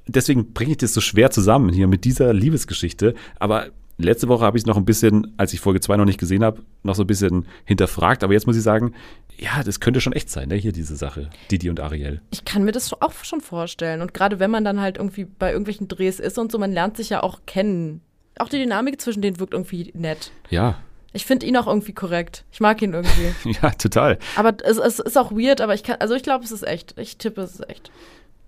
Deswegen 0.07 0.53
bringe 0.53 0.71
ich 0.71 0.77
das 0.77 0.93
so 0.93 1.01
schwer 1.01 1.29
zusammen 1.29 1.73
hier 1.73 1.87
mit 1.87 2.05
dieser 2.05 2.33
Liebesgeschichte. 2.33 3.13
Aber 3.39 3.67
letzte 4.05 4.27
Woche 4.27 4.45
habe 4.45 4.57
ich 4.57 4.63
es 4.63 4.67
noch 4.67 4.77
ein 4.77 4.85
bisschen, 4.85 5.33
als 5.37 5.53
ich 5.53 5.59
Folge 5.59 5.79
2 5.79 5.97
noch 5.97 6.05
nicht 6.05 6.19
gesehen 6.19 6.43
habe, 6.43 6.61
noch 6.83 6.95
so 6.95 7.03
ein 7.03 7.07
bisschen 7.07 7.47
hinterfragt. 7.65 8.23
Aber 8.23 8.33
jetzt 8.33 8.47
muss 8.47 8.55
ich 8.57 8.63
sagen, 8.63 8.93
ja, 9.37 9.63
das 9.63 9.79
könnte 9.79 10.01
schon 10.01 10.13
echt 10.13 10.29
sein, 10.29 10.49
ne? 10.49 10.55
hier 10.55 10.71
diese 10.71 10.95
Sache. 10.95 11.29
Didi 11.51 11.69
und 11.69 11.79
Ariel. 11.79 12.21
Ich 12.31 12.45
kann 12.45 12.63
mir 12.63 12.71
das 12.71 12.93
auch 13.01 13.23
schon 13.23 13.41
vorstellen. 13.41 14.01
Und 14.01 14.13
gerade 14.13 14.39
wenn 14.39 14.51
man 14.51 14.63
dann 14.63 14.81
halt 14.81 14.97
irgendwie 14.97 15.25
bei 15.25 15.51
irgendwelchen 15.51 15.87
Drehs 15.87 16.19
ist 16.19 16.37
und 16.37 16.51
so, 16.51 16.59
man 16.59 16.71
lernt 16.71 16.97
sich 16.97 17.09
ja 17.09 17.23
auch 17.23 17.41
kennen. 17.45 18.01
Auch 18.39 18.49
die 18.49 18.59
Dynamik 18.59 19.01
zwischen 19.01 19.21
denen 19.21 19.39
wirkt 19.39 19.53
irgendwie 19.53 19.91
nett. 19.95 20.31
Ja, 20.49 20.77
Ich 21.13 21.25
finde 21.25 21.47
ihn 21.47 21.57
auch 21.57 21.65
irgendwie 21.67 21.93
korrekt. 21.93 22.45
Ich 22.51 22.59
mag 22.59 22.81
ihn 22.81 22.93
irgendwie. 22.93 23.33
ja, 23.61 23.71
total. 23.71 24.19
aber 24.35 24.55
es, 24.63 24.77
es 24.77 24.99
ist 24.99 25.17
auch 25.17 25.31
weird, 25.31 25.61
aber 25.61 25.73
ich 25.73 25.83
kann, 25.83 25.97
also 25.99 26.13
ich 26.13 26.21
glaube, 26.21 26.43
es 26.43 26.51
ist 26.51 26.61
echt. 26.67 26.93
Ich 26.99 27.17
tippe, 27.17 27.41
es 27.41 27.55
ist 27.55 27.69
echt. 27.69 27.91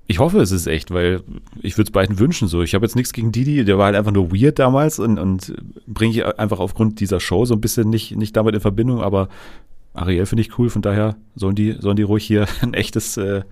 Ich 0.10 0.18
hoffe, 0.18 0.40
es 0.40 0.52
ist 0.52 0.66
echt, 0.66 0.90
weil 0.90 1.22
ich 1.62 1.78
würde 1.78 1.90
es 1.90 1.92
beiden 1.92 2.18
wünschen 2.18 2.48
so. 2.48 2.64
Ich 2.64 2.74
habe 2.74 2.84
jetzt 2.84 2.96
nichts 2.96 3.14
gegen 3.14 3.32
Didi, 3.32 3.64
der 3.64 3.78
war 3.78 3.86
halt 3.86 3.96
einfach 3.96 4.12
nur 4.12 4.32
weird 4.32 4.58
damals 4.58 4.98
und, 4.98 5.20
und 5.20 5.54
bringe 5.86 6.12
ich 6.12 6.26
einfach 6.26 6.58
aufgrund 6.60 7.00
dieser 7.00 7.20
Show 7.20 7.46
so 7.46 7.54
ein 7.54 7.62
bisschen 7.62 7.92
nicht, 7.92 8.16
nicht 8.16 8.36
damit 8.36 8.56
in 8.56 8.60
Verbindung, 8.60 9.04
aber 9.04 9.30
Ariel 9.94 10.26
finde 10.26 10.42
ich 10.42 10.58
cool, 10.58 10.72
von 10.72 10.82
daher 10.82 11.16
sollen 11.36 11.54
die, 11.54 11.74
sollen 11.80 11.96
die 11.96 12.02
ruhig 12.02 12.26
hier 12.26 12.48
ein 12.62 12.74
echtes, 12.74 13.18
äh, 13.18 13.44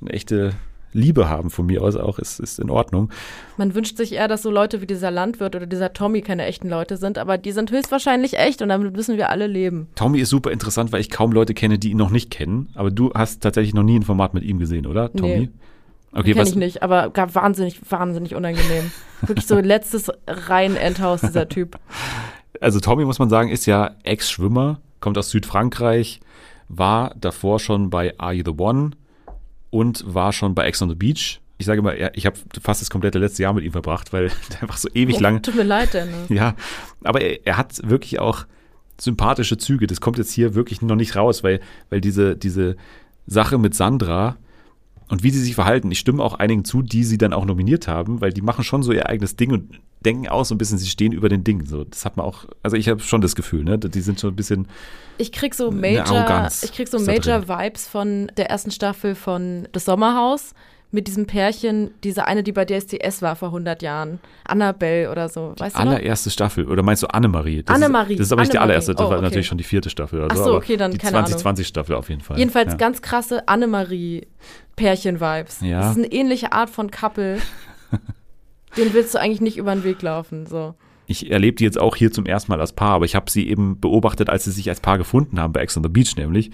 eine 0.00 0.10
echte 0.10 0.54
Liebe 0.94 1.28
haben 1.28 1.50
von 1.50 1.66
mir 1.66 1.82
aus 1.82 1.94
auch, 1.94 2.18
ist, 2.18 2.40
ist 2.40 2.58
in 2.58 2.70
Ordnung. 2.70 3.10
Man 3.58 3.74
wünscht 3.74 3.98
sich 3.98 4.14
eher, 4.14 4.28
dass 4.28 4.40
so 4.40 4.50
Leute 4.50 4.80
wie 4.80 4.86
dieser 4.86 5.10
Landwirt 5.10 5.56
oder 5.56 5.66
dieser 5.66 5.92
Tommy 5.92 6.22
keine 6.22 6.46
echten 6.46 6.70
Leute 6.70 6.96
sind, 6.96 7.18
aber 7.18 7.36
die 7.36 7.52
sind 7.52 7.70
höchstwahrscheinlich 7.70 8.38
echt 8.38 8.62
und 8.62 8.70
damit 8.70 8.96
müssen 8.96 9.18
wir 9.18 9.28
alle 9.28 9.46
leben. 9.46 9.88
Tommy 9.94 10.20
ist 10.20 10.30
super 10.30 10.52
interessant, 10.52 10.90
weil 10.90 11.02
ich 11.02 11.10
kaum 11.10 11.32
Leute 11.32 11.52
kenne, 11.52 11.78
die 11.78 11.90
ihn 11.90 11.98
noch 11.98 12.08
nicht 12.08 12.30
kennen, 12.30 12.70
aber 12.72 12.90
du 12.90 13.12
hast 13.12 13.42
tatsächlich 13.42 13.74
noch 13.74 13.82
nie 13.82 13.98
ein 13.98 14.04
Format 14.04 14.32
mit 14.32 14.44
ihm 14.44 14.58
gesehen, 14.58 14.86
oder, 14.86 15.12
Tommy? 15.12 15.38
Nee. 15.40 15.48
Okay, 16.12 16.32
Kenn 16.32 16.42
was, 16.42 16.50
ich 16.50 16.56
nicht, 16.56 16.82
aber 16.82 17.10
gar 17.10 17.34
wahnsinnig, 17.34 17.80
wahnsinnig 17.90 18.34
unangenehm. 18.34 18.90
Wirklich 19.22 19.46
so 19.46 19.58
letztes 19.58 20.10
rein 20.26 20.76
Endhaus, 20.76 21.20
dieser 21.20 21.48
Typ. 21.48 21.78
Also 22.60 22.80
Tommy, 22.80 23.04
muss 23.04 23.18
man 23.18 23.28
sagen, 23.28 23.50
ist 23.50 23.66
ja 23.66 23.92
Ex-Schwimmer, 24.04 24.80
kommt 25.00 25.18
aus 25.18 25.30
Südfrankreich, 25.30 26.20
war 26.68 27.14
davor 27.20 27.60
schon 27.60 27.90
bei 27.90 28.18
Are 28.18 28.32
You 28.32 28.42
the 28.44 28.54
One 28.60 28.90
und 29.70 30.02
war 30.12 30.32
schon 30.32 30.54
bei 30.54 30.64
Ex 30.66 30.80
on 30.82 30.88
the 30.88 30.94
Beach. 30.94 31.40
Ich 31.58 31.66
sage 31.66 31.82
mal, 31.82 31.92
er- 31.96 32.16
ich 32.16 32.24
habe 32.26 32.36
fast 32.60 32.80
das 32.80 32.88
komplette 32.90 33.18
letzte 33.18 33.42
Jahr 33.42 33.52
mit 33.52 33.64
ihm 33.64 33.72
verbracht, 33.72 34.12
weil 34.12 34.30
der 34.52 34.62
einfach 34.62 34.76
so 34.78 34.88
ewig 34.94 35.16
Oh, 35.16 35.20
lang. 35.20 35.42
Tut 35.42 35.56
mir 35.56 35.62
leid, 35.64 35.92
Dennis. 35.94 36.28
Ja, 36.28 36.54
aber 37.04 37.20
er, 37.20 37.44
er 37.46 37.56
hat 37.56 37.80
wirklich 37.88 38.18
auch 38.18 38.46
sympathische 39.00 39.58
Züge. 39.58 39.86
Das 39.86 40.00
kommt 40.00 40.18
jetzt 40.18 40.32
hier 40.32 40.54
wirklich 40.54 40.82
noch 40.82 40.96
nicht 40.96 41.16
raus, 41.16 41.42
weil, 41.44 41.60
weil 41.90 42.00
diese, 42.00 42.36
diese 42.36 42.76
Sache 43.26 43.58
mit 43.58 43.74
Sandra 43.74 44.36
und 45.08 45.22
wie 45.22 45.30
sie 45.30 45.40
sich 45.40 45.54
verhalten, 45.54 45.90
ich 45.90 45.98
stimme 45.98 46.22
auch 46.22 46.34
einigen 46.34 46.64
zu, 46.64 46.82
die 46.82 47.04
sie 47.04 47.18
dann 47.18 47.32
auch 47.32 47.44
nominiert 47.44 47.88
haben, 47.88 48.20
weil 48.20 48.32
die 48.32 48.42
machen 48.42 48.64
schon 48.64 48.82
so 48.82 48.92
ihr 48.92 49.08
eigenes 49.08 49.36
Ding 49.36 49.52
und 49.52 49.80
denken 50.04 50.28
auch 50.28 50.44
so 50.44 50.54
ein 50.54 50.58
bisschen, 50.58 50.78
sie 50.78 50.86
stehen 50.86 51.12
über 51.12 51.28
den 51.28 51.44
Dingen. 51.44 51.66
So, 51.66 51.84
das 51.84 52.04
hat 52.04 52.16
man 52.16 52.26
auch, 52.26 52.44
also 52.62 52.76
ich 52.76 52.88
habe 52.88 53.00
schon 53.00 53.20
das 53.20 53.34
Gefühl, 53.34 53.64
ne, 53.64 53.78
die 53.78 54.00
sind 54.00 54.20
schon 54.20 54.30
ein 54.32 54.36
bisschen, 54.36 54.68
Ich 55.16 55.32
krieg 55.32 55.54
so 55.54 55.70
Major, 55.70 56.48
ich 56.62 56.72
krieg 56.72 56.88
so 56.88 56.98
Major 57.00 57.48
Vibes 57.48 57.88
von 57.88 58.30
der 58.36 58.50
ersten 58.50 58.70
Staffel 58.70 59.14
von 59.14 59.66
Das 59.72 59.84
Sommerhaus 59.86 60.54
mit 60.90 61.06
diesem 61.06 61.26
Pärchen, 61.26 61.90
diese 62.02 62.26
eine, 62.26 62.42
die 62.42 62.52
bei 62.52 62.64
DSDS 62.64 63.20
war 63.20 63.36
vor 63.36 63.48
100 63.48 63.82
Jahren, 63.82 64.20
Annabelle 64.44 65.10
oder 65.10 65.28
so, 65.28 65.52
weißt 65.58 65.76
du 65.76 65.80
noch? 65.84 65.90
allererste 65.90 66.30
Staffel. 66.30 66.66
Oder 66.66 66.82
meinst 66.82 67.02
du 67.02 67.08
Annemarie? 67.08 67.62
Das 67.62 67.76
Annemarie, 67.76 68.14
Ist, 68.14 68.20
das 68.20 68.26
ist 68.28 68.32
aber 68.32 68.40
nicht 68.42 68.52
die 68.54 68.58
Annemarie. 68.58 68.72
allererste, 68.76 68.94
das 68.94 69.06
Oh, 69.06 69.10
war 69.10 69.16
okay. 69.18 69.24
natürlich 69.24 69.46
schon 69.48 69.58
die 69.58 69.64
vierte 69.64 69.90
Staffel 69.90 70.20
oder 70.20 70.28
Ach 70.32 70.36
so. 70.36 70.44
so, 70.44 70.50
aber 70.50 70.58
okay, 70.58 70.76
dann 70.78 70.92
die 70.92 70.96
keine 70.98 71.18
Ahnung. 71.18 71.30
2020-Staffel 71.30 71.94
auf 71.94 72.08
jeden 72.08 72.22
Fall. 72.22 72.38
Jedenfalls 72.38 72.70
ja. 72.72 72.76
ganz 72.78 73.02
krasse 73.02 73.46
Annemarie-Pärchen-Vibes. 74.78 75.60
Ja. 75.62 75.80
Das 75.80 75.90
ist 75.92 75.98
eine 75.98 76.12
ähnliche 76.12 76.52
Art 76.52 76.70
von 76.70 76.90
Couple. 76.90 77.38
Den 78.76 78.92
willst 78.92 79.14
du 79.14 79.20
eigentlich 79.20 79.40
nicht 79.40 79.56
über 79.56 79.74
den 79.74 79.84
Weg 79.84 80.02
laufen. 80.02 80.46
So. 80.46 80.74
Ich 81.06 81.30
erlebe 81.30 81.56
die 81.56 81.64
jetzt 81.64 81.80
auch 81.80 81.96
hier 81.96 82.12
zum 82.12 82.26
ersten 82.26 82.52
Mal 82.52 82.60
als 82.60 82.72
Paar, 82.72 82.94
aber 82.94 83.04
ich 83.04 83.14
habe 83.14 83.30
sie 83.30 83.48
eben 83.48 83.80
beobachtet, 83.80 84.28
als 84.28 84.44
sie 84.44 84.50
sich 84.50 84.68
als 84.68 84.80
Paar 84.80 84.98
gefunden 84.98 85.40
haben 85.40 85.52
bei 85.52 85.60
Ex 85.60 85.76
on 85.76 85.82
the 85.82 85.88
Beach 85.88 86.16
nämlich. 86.16 86.50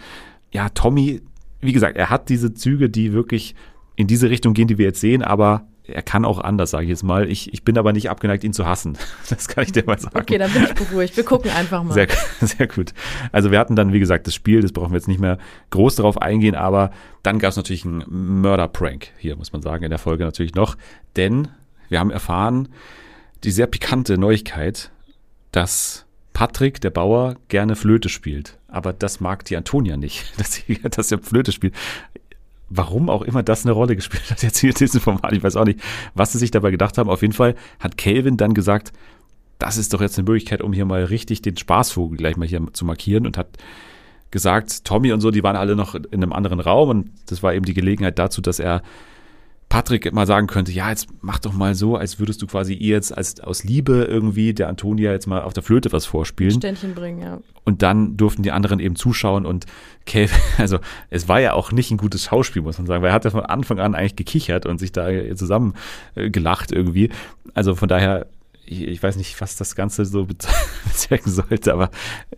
Ja, 0.52 0.68
Tommy, 0.68 1.22
wie 1.60 1.72
gesagt, 1.72 1.96
er 1.96 2.10
hat 2.10 2.28
diese 2.28 2.54
Züge, 2.54 2.88
die 2.88 3.12
wirklich 3.12 3.54
in 3.96 4.06
diese 4.06 4.30
Richtung 4.30 4.54
gehen, 4.54 4.68
die 4.68 4.78
wir 4.78 4.86
jetzt 4.86 5.00
sehen, 5.00 5.22
aber 5.22 5.66
er 5.86 6.02
kann 6.02 6.24
auch 6.24 6.38
anders, 6.38 6.70
sage 6.70 6.84
ich 6.84 6.90
jetzt 6.90 7.02
mal. 7.02 7.30
Ich, 7.30 7.52
ich 7.52 7.62
bin 7.62 7.76
aber 7.76 7.92
nicht 7.92 8.08
abgeneigt, 8.08 8.42
ihn 8.42 8.52
zu 8.52 8.66
hassen. 8.66 8.96
Das 9.28 9.48
kann 9.48 9.64
ich 9.64 9.72
dir 9.72 9.84
mal 9.84 9.98
sagen. 9.98 10.18
Okay, 10.18 10.38
dann 10.38 10.52
bin 10.52 10.64
ich 10.64 10.74
beruhigt. 10.74 11.16
Wir 11.16 11.24
gucken 11.24 11.50
einfach 11.50 11.82
mal. 11.82 11.92
Sehr, 11.92 12.08
sehr 12.40 12.66
gut. 12.66 12.92
Also 13.32 13.50
wir 13.50 13.58
hatten 13.58 13.76
dann, 13.76 13.92
wie 13.92 14.00
gesagt, 14.00 14.26
das 14.26 14.34
Spiel, 14.34 14.60
das 14.60 14.72
brauchen 14.72 14.92
wir 14.92 14.96
jetzt 14.96 15.08
nicht 15.08 15.20
mehr 15.20 15.38
groß 15.70 15.96
darauf 15.96 16.20
eingehen, 16.20 16.54
aber 16.54 16.90
dann 17.22 17.38
gab 17.38 17.50
es 17.50 17.56
natürlich 17.56 17.84
einen 17.84 18.04
Mörder-Prank 18.08 19.08
hier, 19.18 19.36
muss 19.36 19.52
man 19.52 19.62
sagen, 19.62 19.84
in 19.84 19.90
der 19.90 19.98
Folge 19.98 20.24
natürlich 20.24 20.54
noch. 20.54 20.76
Denn 21.16 21.48
wir 21.88 22.00
haben 22.00 22.10
erfahren, 22.10 22.68
die 23.44 23.50
sehr 23.50 23.66
pikante 23.66 24.18
Neuigkeit, 24.18 24.90
dass 25.52 26.06
Patrick, 26.32 26.80
der 26.80 26.90
Bauer, 26.90 27.36
gerne 27.48 27.76
Flöte 27.76 28.08
spielt. 28.08 28.58
Aber 28.68 28.92
das 28.92 29.20
mag 29.20 29.44
die 29.44 29.56
Antonia 29.56 29.96
nicht, 29.96 30.32
dass, 30.38 30.52
sie, 30.52 30.80
dass 30.82 31.12
er 31.12 31.18
Flöte 31.18 31.52
spielt. 31.52 31.74
Warum 32.70 33.10
auch 33.10 33.22
immer 33.22 33.42
das 33.42 33.64
eine 33.64 33.72
Rolle 33.72 33.96
gespielt 33.96 34.30
hat 34.30 34.42
jetzt 34.42 34.58
hier 34.58 34.70
in 34.70 34.76
diesem 34.76 35.00
Format, 35.00 35.32
ich 35.32 35.42
weiß 35.42 35.56
auch 35.56 35.64
nicht, 35.64 35.80
was 36.14 36.32
sie 36.32 36.38
sich 36.38 36.50
dabei 36.50 36.70
gedacht 36.70 36.98
haben. 36.98 37.10
Auf 37.10 37.22
jeden 37.22 37.34
Fall 37.34 37.54
hat 37.78 37.96
Calvin 37.96 38.36
dann 38.36 38.54
gesagt, 38.54 38.92
das 39.58 39.76
ist 39.76 39.94
doch 39.94 40.00
jetzt 40.00 40.18
eine 40.18 40.26
Möglichkeit, 40.26 40.62
um 40.62 40.72
hier 40.72 40.84
mal 40.84 41.04
richtig 41.04 41.42
den 41.42 41.56
Spaßvogel 41.56 42.18
gleich 42.18 42.36
mal 42.36 42.48
hier 42.48 42.60
zu 42.72 42.84
markieren 42.84 43.26
und 43.26 43.38
hat 43.38 43.48
gesagt, 44.30 44.84
Tommy 44.84 45.12
und 45.12 45.20
so, 45.20 45.30
die 45.30 45.44
waren 45.44 45.56
alle 45.56 45.76
noch 45.76 45.94
in 45.94 46.06
einem 46.12 46.32
anderen 46.32 46.60
Raum 46.60 46.88
und 46.88 47.10
das 47.26 47.42
war 47.42 47.54
eben 47.54 47.64
die 47.64 47.74
Gelegenheit 47.74 48.18
dazu, 48.18 48.40
dass 48.40 48.58
er 48.58 48.82
Patrick 49.74 50.12
mal 50.12 50.24
sagen 50.24 50.46
könnte, 50.46 50.70
ja, 50.70 50.88
jetzt 50.88 51.08
mach 51.20 51.40
doch 51.40 51.52
mal 51.52 51.74
so, 51.74 51.96
als 51.96 52.20
würdest 52.20 52.40
du 52.40 52.46
quasi 52.46 52.74
ihr 52.74 52.94
jetzt 52.94 53.10
als, 53.16 53.40
aus 53.40 53.64
Liebe 53.64 54.04
irgendwie 54.04 54.54
der 54.54 54.68
Antonia 54.68 55.10
jetzt 55.10 55.26
mal 55.26 55.42
auf 55.42 55.52
der 55.52 55.64
Flöte 55.64 55.90
was 55.90 56.06
vorspielen. 56.06 56.52
Ständchen 56.52 56.94
bringen, 56.94 57.20
ja. 57.20 57.40
Und 57.64 57.82
dann 57.82 58.16
durften 58.16 58.44
die 58.44 58.52
anderen 58.52 58.78
eben 58.78 58.94
zuschauen 58.94 59.44
und 59.44 59.66
Calvin, 60.06 60.38
also 60.58 60.78
es 61.10 61.28
war 61.28 61.40
ja 61.40 61.54
auch 61.54 61.72
nicht 61.72 61.90
ein 61.90 61.96
gutes 61.96 62.26
Schauspiel, 62.26 62.62
muss 62.62 62.78
man 62.78 62.86
sagen, 62.86 63.02
weil 63.02 63.08
er 63.10 63.14
hat 63.14 63.24
ja 63.24 63.32
von 63.32 63.40
Anfang 63.40 63.80
an 63.80 63.96
eigentlich 63.96 64.14
gekichert 64.14 64.64
und 64.64 64.78
sich 64.78 64.92
da 64.92 65.08
zusammen 65.34 65.74
äh, 66.14 66.30
gelacht 66.30 66.70
irgendwie. 66.70 67.10
Also 67.54 67.74
von 67.74 67.88
daher, 67.88 68.28
ich, 68.64 68.82
ich 68.86 69.02
weiß 69.02 69.16
nicht, 69.16 69.40
was 69.40 69.56
das 69.56 69.74
Ganze 69.74 70.04
so 70.04 70.24
bez- 70.24 70.46
bezwecken 70.84 71.32
sollte, 71.32 71.72
aber 71.72 71.90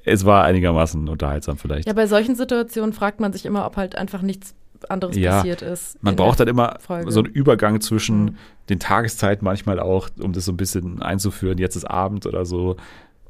es 0.07 0.25
war 0.25 0.45
einigermaßen 0.45 1.07
unterhaltsam 1.07 1.59
vielleicht. 1.59 1.87
Ja, 1.87 1.93
bei 1.93 2.07
solchen 2.07 2.35
Situationen 2.35 2.95
fragt 2.95 3.21
man 3.21 3.35
sich 3.35 3.45
immer, 3.45 3.67
ob 3.67 3.77
halt 3.77 3.95
einfach 3.95 4.23
nichts 4.23 4.55
anderes 4.89 5.17
Ja, 5.17 5.37
passiert 5.39 5.63
ist. 5.63 6.03
Man 6.03 6.17
braucht 6.17 6.41
dann 6.41 6.49
immer 6.49 6.77
Folge. 6.81 7.11
so 7.11 7.21
einen 7.21 7.33
Übergang 7.33 7.81
zwischen 7.81 8.25
Mhm. 8.25 8.37
den 8.69 8.79
Tageszeiten 8.81 9.45
manchmal 9.45 9.81
auch, 9.81 10.09
um 10.21 10.33
das 10.33 10.45
so 10.45 10.53
ein 10.53 10.57
bisschen 10.57 11.03
einzuführen. 11.03 11.59
Jetzt 11.59 11.77
ist 11.77 11.85
Abend 11.85 12.27
oder 12.27 12.45
so. 12.45 12.77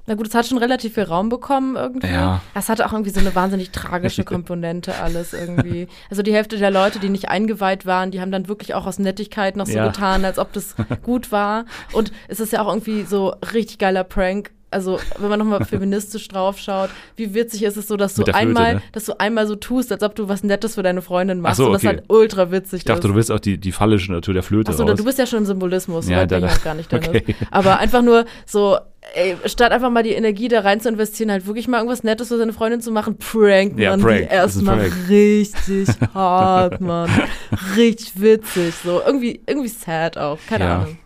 Na 0.09 0.15
gut, 0.15 0.29
es 0.29 0.35
hat 0.37 0.47
schon 0.47 0.59
relativ 0.59 0.95
viel 0.95 1.03
Raum 1.03 1.29
bekommen 1.31 1.75
irgendwie. 1.75 2.07
Ja. 2.07 2.41
Es 2.55 2.69
hatte 2.69 2.87
auch 2.87 2.93
irgendwie 2.93 3.11
so 3.11 3.19
eine 3.19 3.35
wahnsinnig 3.35 3.73
tragische 3.73 4.23
Komponente 4.25 4.95
alles 5.03 5.33
irgendwie. 5.33 5.89
Also 6.11 6.23
die 6.23 6.33
Hälfte 6.33 6.59
der 6.59 6.71
Leute, 6.71 7.01
die 7.01 7.09
nicht 7.09 7.29
eingeweiht 7.29 7.87
waren, 7.87 8.13
die 8.13 8.21
haben 8.21 8.31
dann 8.31 8.47
wirklich 8.47 8.75
auch 8.75 8.87
aus 8.87 9.01
Nettigkeit 9.01 9.57
noch 9.57 9.67
so 9.67 9.73
Ja. 9.73 9.87
getan, 9.89 10.25
als 10.25 10.39
ob 10.39 10.53
das 10.53 10.77
gut 11.03 11.33
war. 11.33 11.65
Und 11.93 12.13
es 12.29 12.39
ist 12.39 12.53
ja 12.53 12.63
auch 12.63 12.69
irgendwie 12.69 13.03
so 13.03 13.35
richtig 13.53 13.79
geiler 13.79 14.05
Prank. 14.05 14.53
Also 14.71 14.99
wenn 15.19 15.29
man 15.29 15.39
nochmal 15.39 15.65
feministisch 15.65 16.29
draufschaut, 16.29 16.91
wie 17.17 17.33
witzig 17.35 17.63
ist 17.63 17.77
es 17.77 17.87
so, 17.89 17.97
dass 17.97 18.15
du 18.15 18.23
Flöte, 18.25 18.35
einmal, 18.37 18.75
ne? 18.77 18.83
dass 18.93 19.05
du 19.05 19.19
einmal 19.21 19.47
so 19.47 19.55
tust, 19.57 19.93
als 19.93 20.03
ob 20.03 20.15
du 20.15 20.29
was 20.29 20.43
Nettes 20.43 20.75
für 20.75 20.83
deine 20.83 21.03
Freundin 21.03 21.41
machst 21.41 21.59
so, 21.59 21.67
und 21.67 21.73
das 21.75 21.83
okay. 21.83 21.89
halt 21.89 22.05
ultra 22.09 22.51
witzig 22.51 22.79
Ich 22.79 22.85
dachte, 22.85 23.01
ist. 23.01 23.09
du 23.11 23.15
willst 23.15 23.31
auch 23.33 23.39
die, 23.41 23.59
die 23.59 23.73
phallische 23.73 24.13
Natur 24.13 24.35
der 24.35 24.43
Flöte 24.43 24.73
Achso, 24.73 24.85
raus. 24.85 24.97
du 24.99 25.05
bist 25.05 25.19
ja 25.19 25.27
schon 25.27 25.41
im 25.41 25.47
Symbolismus, 25.47 26.09
Ja, 26.09 26.19
ja, 26.19 26.27
bin 26.27 26.41
da- 26.41 26.47
ich 26.49 26.55
noch 26.55 26.65
gar 26.65 26.75
nicht 26.75 26.91
drin. 26.93 27.01
okay. 27.09 27.35
Aber 27.51 27.79
einfach 27.79 28.03
nur 28.03 28.25
so, 28.45 28.77
ey, 29.15 29.37
statt 29.47 29.71
einfach 29.73 29.91
mal 29.91 30.03
die 30.03 30.13
Energie 30.13 30.49
da 30.49 30.61
rein 30.61 30.81
zu 30.81 30.89
investieren, 30.89 31.31
halt 31.31 31.47
wirklich 31.47 31.69
mal 31.69 31.79
irgendwas 31.79 32.03
Nettes 32.03 32.29
für 32.29 32.37
seine 32.37 32.53
Freundin 32.53 32.81
zu 32.81 32.91
machen, 32.91 33.17
prankt 33.19 33.79
Ja, 33.79 33.91
man 33.91 34.01
Prank, 34.01 34.19
die 34.19 34.25
ist 34.25 34.31
erstmal 34.33 34.81
richtig 35.09 35.89
hart, 36.15 36.81
Mann. 36.81 37.09
Richtig 37.77 38.21
witzig, 38.21 38.75
so. 38.85 39.01
Irgendwie, 39.07 39.41
irgendwie 39.47 39.69
sad 39.69 40.19
auch, 40.19 40.39
keine 40.49 40.65
Ja. 40.65 40.77
Ahnung. 40.81 40.99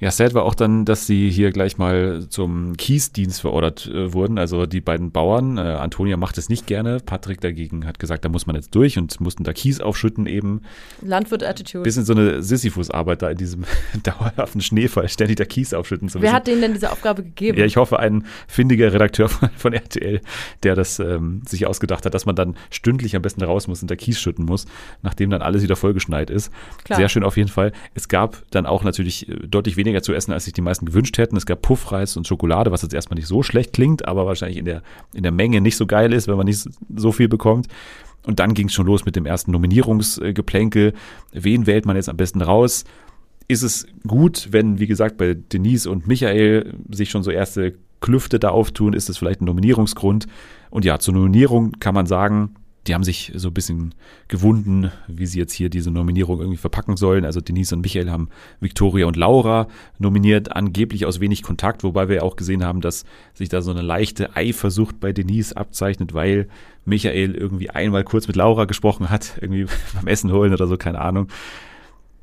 Ja, 0.00 0.12
sad 0.12 0.32
war 0.34 0.44
auch 0.44 0.54
dann, 0.54 0.84
dass 0.84 1.06
sie 1.06 1.28
hier 1.28 1.50
gleich 1.50 1.76
mal 1.76 2.26
zum 2.28 2.76
Kiesdienst 2.76 3.40
verordert 3.40 3.86
äh, 3.86 4.12
wurden. 4.12 4.38
Also 4.38 4.66
die 4.66 4.80
beiden 4.80 5.10
Bauern, 5.10 5.58
äh, 5.58 5.60
Antonia 5.60 6.16
macht 6.16 6.38
es 6.38 6.48
nicht 6.48 6.66
gerne, 6.66 6.98
Patrick 7.04 7.40
dagegen 7.40 7.84
hat 7.84 7.98
gesagt, 7.98 8.24
da 8.24 8.28
muss 8.28 8.46
man 8.46 8.54
jetzt 8.54 8.74
durch 8.74 8.96
und 8.96 9.20
mussten 9.20 9.42
da 9.42 9.52
Kies 9.52 9.80
aufschütten 9.80 10.26
eben. 10.26 10.62
Landwirt-Attitude. 11.02 11.82
Bisschen 11.82 12.04
so 12.04 12.12
eine 12.12 12.42
Sisyphus-Arbeit 12.42 13.22
da 13.22 13.30
in 13.30 13.38
diesem 13.38 13.64
dauerhaften 14.04 14.60
Schneefall, 14.60 15.08
ständig 15.08 15.36
da 15.36 15.44
Kies 15.44 15.74
aufschütten 15.74 16.08
zu 16.08 16.18
müssen. 16.18 16.26
Wer 16.26 16.32
hat 16.32 16.46
denen 16.46 16.60
denn 16.60 16.74
diese 16.74 16.92
Aufgabe 16.92 17.24
gegeben? 17.24 17.58
Ja, 17.58 17.64
ich 17.64 17.76
hoffe, 17.76 17.98
ein 17.98 18.24
findiger 18.46 18.92
Redakteur 18.92 19.28
von, 19.28 19.50
von 19.56 19.72
RTL, 19.72 20.20
der 20.62 20.74
das 20.76 21.00
ähm, 21.00 21.42
sich 21.46 21.66
ausgedacht 21.66 22.06
hat, 22.06 22.14
dass 22.14 22.24
man 22.24 22.36
dann 22.36 22.56
stündlich 22.70 23.16
am 23.16 23.22
besten 23.22 23.42
raus 23.42 23.66
muss 23.66 23.82
und 23.82 23.90
da 23.90 23.96
Kies 23.96 24.20
schütten 24.20 24.44
muss, 24.44 24.66
nachdem 25.02 25.30
dann 25.30 25.42
alles 25.42 25.62
wieder 25.62 25.76
vollgeschneit 25.76 26.30
ist. 26.30 26.52
Klar. 26.84 26.98
Sehr 26.98 27.08
schön 27.08 27.24
auf 27.24 27.36
jeden 27.36 27.48
Fall. 27.48 27.72
Es 27.94 28.08
gab 28.08 28.44
dann 28.50 28.64
auch 28.64 28.84
natürlich 28.84 29.28
äh, 29.28 29.34
deutlich 29.48 29.76
weniger 29.76 29.87
zu 30.02 30.12
essen, 30.12 30.32
als 30.32 30.44
sich 30.44 30.52
die 30.52 30.60
meisten 30.60 30.86
gewünscht 30.86 31.18
hätten. 31.18 31.36
Es 31.36 31.46
gab 31.46 31.62
Puffreis 31.62 32.16
und 32.16 32.26
Schokolade, 32.26 32.70
was 32.70 32.82
jetzt 32.82 32.94
erstmal 32.94 33.16
nicht 33.16 33.28
so 33.28 33.42
schlecht 33.42 33.72
klingt, 33.72 34.06
aber 34.06 34.26
wahrscheinlich 34.26 34.58
in 34.58 34.64
der, 34.64 34.82
in 35.14 35.22
der 35.22 35.32
Menge 35.32 35.60
nicht 35.60 35.76
so 35.76 35.86
geil 35.86 36.12
ist, 36.12 36.28
wenn 36.28 36.36
man 36.36 36.46
nicht 36.46 36.68
so 36.96 37.12
viel 37.12 37.28
bekommt. 37.28 37.66
Und 38.26 38.40
dann 38.40 38.54
ging 38.54 38.68
es 38.68 38.74
schon 38.74 38.86
los 38.86 39.04
mit 39.04 39.16
dem 39.16 39.26
ersten 39.26 39.52
Nominierungsgeplänkel. 39.52 40.92
Wen 41.32 41.66
wählt 41.66 41.86
man 41.86 41.96
jetzt 41.96 42.08
am 42.08 42.16
besten 42.16 42.42
raus? 42.42 42.84
ist 43.48 43.62
es 43.62 43.86
gut, 44.06 44.48
wenn, 44.50 44.78
wie 44.78 44.86
gesagt, 44.86 45.16
bei 45.16 45.34
Denise 45.34 45.90
und 45.90 46.06
Michael 46.06 46.74
sich 46.90 47.10
schon 47.10 47.22
so 47.22 47.30
erste 47.30 47.74
Klüfte 48.00 48.38
da 48.38 48.50
auftun, 48.50 48.92
ist 48.92 49.08
es 49.08 49.16
vielleicht 49.16 49.40
ein 49.40 49.46
Nominierungsgrund. 49.46 50.26
Und 50.70 50.84
ja, 50.84 50.98
zur 50.98 51.14
Nominierung 51.14 51.72
kann 51.80 51.94
man 51.94 52.06
sagen, 52.06 52.54
die 52.88 52.94
haben 52.94 53.04
sich 53.04 53.32
so 53.34 53.48
ein 53.48 53.54
bisschen 53.54 53.94
gewunden, 54.28 54.90
wie 55.06 55.26
sie 55.26 55.38
jetzt 55.38 55.52
hier 55.52 55.68
diese 55.68 55.90
Nominierung 55.90 56.40
irgendwie 56.40 56.56
verpacken 56.56 56.96
sollen. 56.96 57.24
Also 57.24 57.40
Denise 57.40 57.74
und 57.74 57.82
Michael 57.82 58.10
haben 58.10 58.30
Victoria 58.60 59.06
und 59.06 59.16
Laura 59.16 59.68
nominiert, 59.98 60.56
angeblich 60.56 61.04
aus 61.04 61.20
wenig 61.20 61.42
Kontakt, 61.42 61.84
wobei 61.84 62.08
wir 62.08 62.16
ja 62.16 62.22
auch 62.22 62.36
gesehen 62.36 62.64
haben, 62.64 62.80
dass 62.80 63.04
sich 63.34 63.48
da 63.48 63.60
so 63.62 63.70
eine 63.70 63.82
leichte 63.82 64.34
Eifersucht 64.36 65.00
bei 65.00 65.12
Denise 65.12 65.56
abzeichnet, 65.56 66.14
weil 66.14 66.48
Michael 66.86 67.34
irgendwie 67.34 67.70
einmal 67.70 68.04
kurz 68.04 68.26
mit 68.26 68.36
Laura 68.36 68.64
gesprochen 68.64 69.10
hat, 69.10 69.34
irgendwie 69.40 69.66
beim 69.94 70.06
Essen 70.06 70.32
holen 70.32 70.52
oder 70.52 70.66
so, 70.66 70.76
keine 70.76 71.00
Ahnung. 71.00 71.28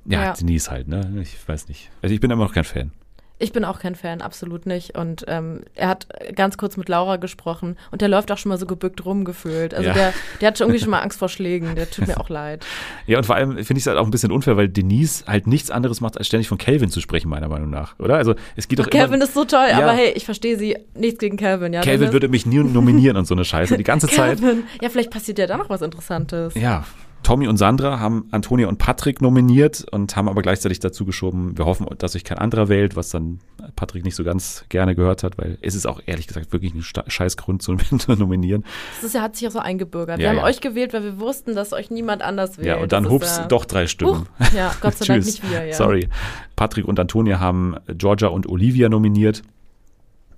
Ja, 0.06 0.24
Ja. 0.24 0.34
Denise 0.34 0.70
halt, 0.72 0.88
ne? 0.88 1.20
Ich 1.22 1.38
weiß 1.48 1.68
nicht. 1.68 1.92
Also 2.02 2.14
ich 2.14 2.22
bin 2.22 2.32
immer 2.32 2.44
noch 2.44 2.54
kein 2.54 2.64
Fan. 2.64 2.92
Ich 3.38 3.52
bin 3.52 3.66
auch 3.66 3.80
kein 3.80 3.96
Fan, 3.96 4.22
absolut 4.22 4.66
nicht. 4.66 4.98
Und 4.98 5.26
ähm, 5.28 5.64
er 5.76 5.90
hat 5.90 6.08
ganz 6.36 6.58
kurz 6.58 6.78
mit 6.78 6.88
Laura 6.88 7.18
gesprochen 7.18 7.76
und 7.92 8.02
der 8.02 8.08
läuft 8.08 8.32
auch 8.32 8.38
schon 8.38 8.50
mal 8.50 8.58
so 8.58 8.66
gebückt 8.66 9.04
rumgefühlt. 9.06 9.74
Also 9.74 9.88
Ja. 9.90 9.94
der, 9.94 10.14
der 10.40 10.48
hat 10.48 10.58
schon 10.58 10.68
irgendwie 10.68 10.82
schon 10.82 10.92
mal 10.92 11.00
Angst 11.04 11.20
vor 11.20 11.28
Schlägen. 11.28 11.76
Der 11.76 11.90
tut 11.90 12.08
mir 12.08 12.18
auch 12.20 12.30
leid. 12.30 12.66
Ja, 13.08 13.18
und 13.18 13.26
vor 13.26 13.36
allem 13.36 13.52
finde 13.58 13.74
ich 13.74 13.80
es 13.80 13.88
halt 13.88 13.98
auch 13.98 14.06
ein 14.06 14.12
bisschen 14.12 14.32
unfair, 14.32 14.56
weil 14.56 14.70
Denise 14.70 15.26
halt 15.28 15.48
nichts 15.48 15.70
anderes 15.70 16.00
macht, 16.00 16.18
als 16.18 16.28
ständig 16.28 16.48
von 16.48 16.58
Calvin 16.58 16.90
zu 16.90 17.02
sprechen, 17.02 17.28
meiner 17.30 17.50
Meinung 17.50 17.70
nach, 17.70 18.00
oder? 18.00 18.16
Also 18.16 18.36
es 18.56 18.68
geht 18.70 18.80
doch 18.80 18.90
Calvin 18.90 19.20
ist 19.22 19.34
so 19.34 19.44
toll, 19.44 19.68
Ja. 19.70 19.80
aber 19.80 19.92
hey, 19.92 20.12
ich 20.16 20.24
verstehe 20.24 20.58
sie. 20.58 20.78
Nichts 20.94 21.20
gegen 21.20 21.36
Calvin, 21.36 21.74
ja. 21.74 21.82
Calvin 21.82 22.14
würde 22.14 22.30
mich 22.30 22.46
nie 22.46 22.60
nominieren 22.60 23.18
und 23.18 23.26
so 23.28 23.36
eine 23.36 23.44
Scheiße, 23.44 23.76
die 23.78 23.84
ganze 23.84 24.08
Zeit. 24.08 24.40
Calvin. 24.40 24.64
Ja, 24.82 24.88
vielleicht 24.90 25.12
passiert 25.12 25.40
ja 25.40 25.48
da 25.48 25.58
noch 25.58 25.70
was 25.70 25.82
Interessantes. 25.82 26.54
Ja, 26.56 26.86
Tommy 27.26 27.48
und 27.48 27.58
Sandra 27.58 28.00
haben 28.00 28.28
Antonia 28.30 28.68
und 28.68 28.78
Patrick 28.78 29.20
nominiert 29.20 29.84
und 29.90 30.16
haben 30.16 30.30
aber 30.30 30.44
gleichzeitig 30.44 30.80
dazu 30.80 31.06
geschoben, 31.06 31.58
wir 31.58 31.66
hoffen, 31.66 31.88
dass 31.98 32.12
sich 32.12 32.24
kein 32.24 32.38
anderer 32.38 32.70
wählt, 32.70 32.96
was 32.96 33.10
dann 33.10 33.40
Patrick 33.76 34.06
nicht 34.06 34.16
so 34.16 34.24
ganz 34.24 34.64
gerne 34.70 34.94
gehört 34.94 35.24
hat, 35.24 35.36
weil 35.40 35.58
es 35.62 35.74
ist 35.74 35.88
auch 35.88 36.00
ehrlich 36.06 36.28
gesagt 36.28 36.54
wirklich 36.54 36.76
ein 36.76 36.84
scheiß 36.84 37.36
Grund 37.36 37.64
zu 37.64 37.76
nominieren. 38.16 38.64
Das 38.98 39.06
ist 39.06 39.16
ja, 39.16 39.24
hat 39.24 39.36
sich 39.36 39.48
auch 39.48 39.52
so 39.52 39.58
eingebürgert. 39.58 40.20
Ja, 40.20 40.26
wir 40.26 40.30
haben 40.30 40.38
ja. 40.38 40.44
euch 40.44 40.62
gewählt, 40.62 40.94
weil 40.94 41.04
wir 41.04 41.20
wussten, 41.20 41.56
dass 41.56 41.74
euch 41.74 41.90
niemand 41.90 42.22
anders 42.22 42.60
wählt. 42.60 42.68
Ja, 42.68 42.76
und 42.78 42.92
dann 42.92 43.10
hups, 43.10 43.38
ja- 43.38 43.48
doch 43.48 43.66
drei 43.66 43.88
Stimmen. 43.88 44.28
Huch, 44.40 44.54
ja, 44.54 44.76
Gott 44.82 44.96
sei 44.96 45.06
Dank 45.06 45.26
nicht 45.26 45.50
wir, 45.50 45.66
ja. 45.66 45.74
Sorry. 45.74 46.08
Patrick 46.56 46.88
und 46.88 47.00
Antonia 47.00 47.40
haben 47.40 47.76
Georgia 47.88 48.28
und 48.28 48.48
Olivia 48.48 48.88
nominiert. 48.88 49.42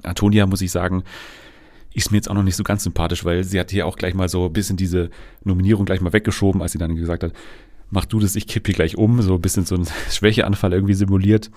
Antonia, 0.03 0.45
muss 0.45 0.61
ich 0.61 0.71
sagen, 0.71 1.03
ist 1.97 2.11
mir 2.11 2.17
jetzt 2.17 2.29
auch 2.29 2.35
noch 2.35 2.43
nicht 2.43 2.55
so 2.55 2.63
ganz 2.63 2.83
sympathisch, 2.83 3.25
weil 3.25 3.43
sie 3.43 3.59
hat 3.59 3.71
hier 3.71 3.87
auch 3.87 3.95
gleich 3.95 4.13
mal 4.13 4.29
so 4.29 4.45
ein 4.45 4.53
bisschen 4.53 4.77
diese 4.77 5.09
Nominierung 5.43 5.85
gleich 5.85 5.99
mal 5.99 6.13
weggeschoben, 6.13 6.61
als 6.61 6.71
sie 6.71 6.77
dann 6.77 6.95
gesagt 6.95 7.23
hat, 7.23 7.33
mach 7.89 8.05
du 8.05 8.19
das, 8.19 8.35
ich 8.35 8.45
kipp 8.47 8.67
hier 8.67 8.75
gleich 8.75 8.97
um, 8.97 9.21
so 9.21 9.33
ein 9.33 9.41
bisschen 9.41 9.65
so 9.65 9.75
ein 9.75 9.87
Schwächeanfall 10.11 10.73
irgendwie 10.73 10.93
simuliert. 10.93 11.49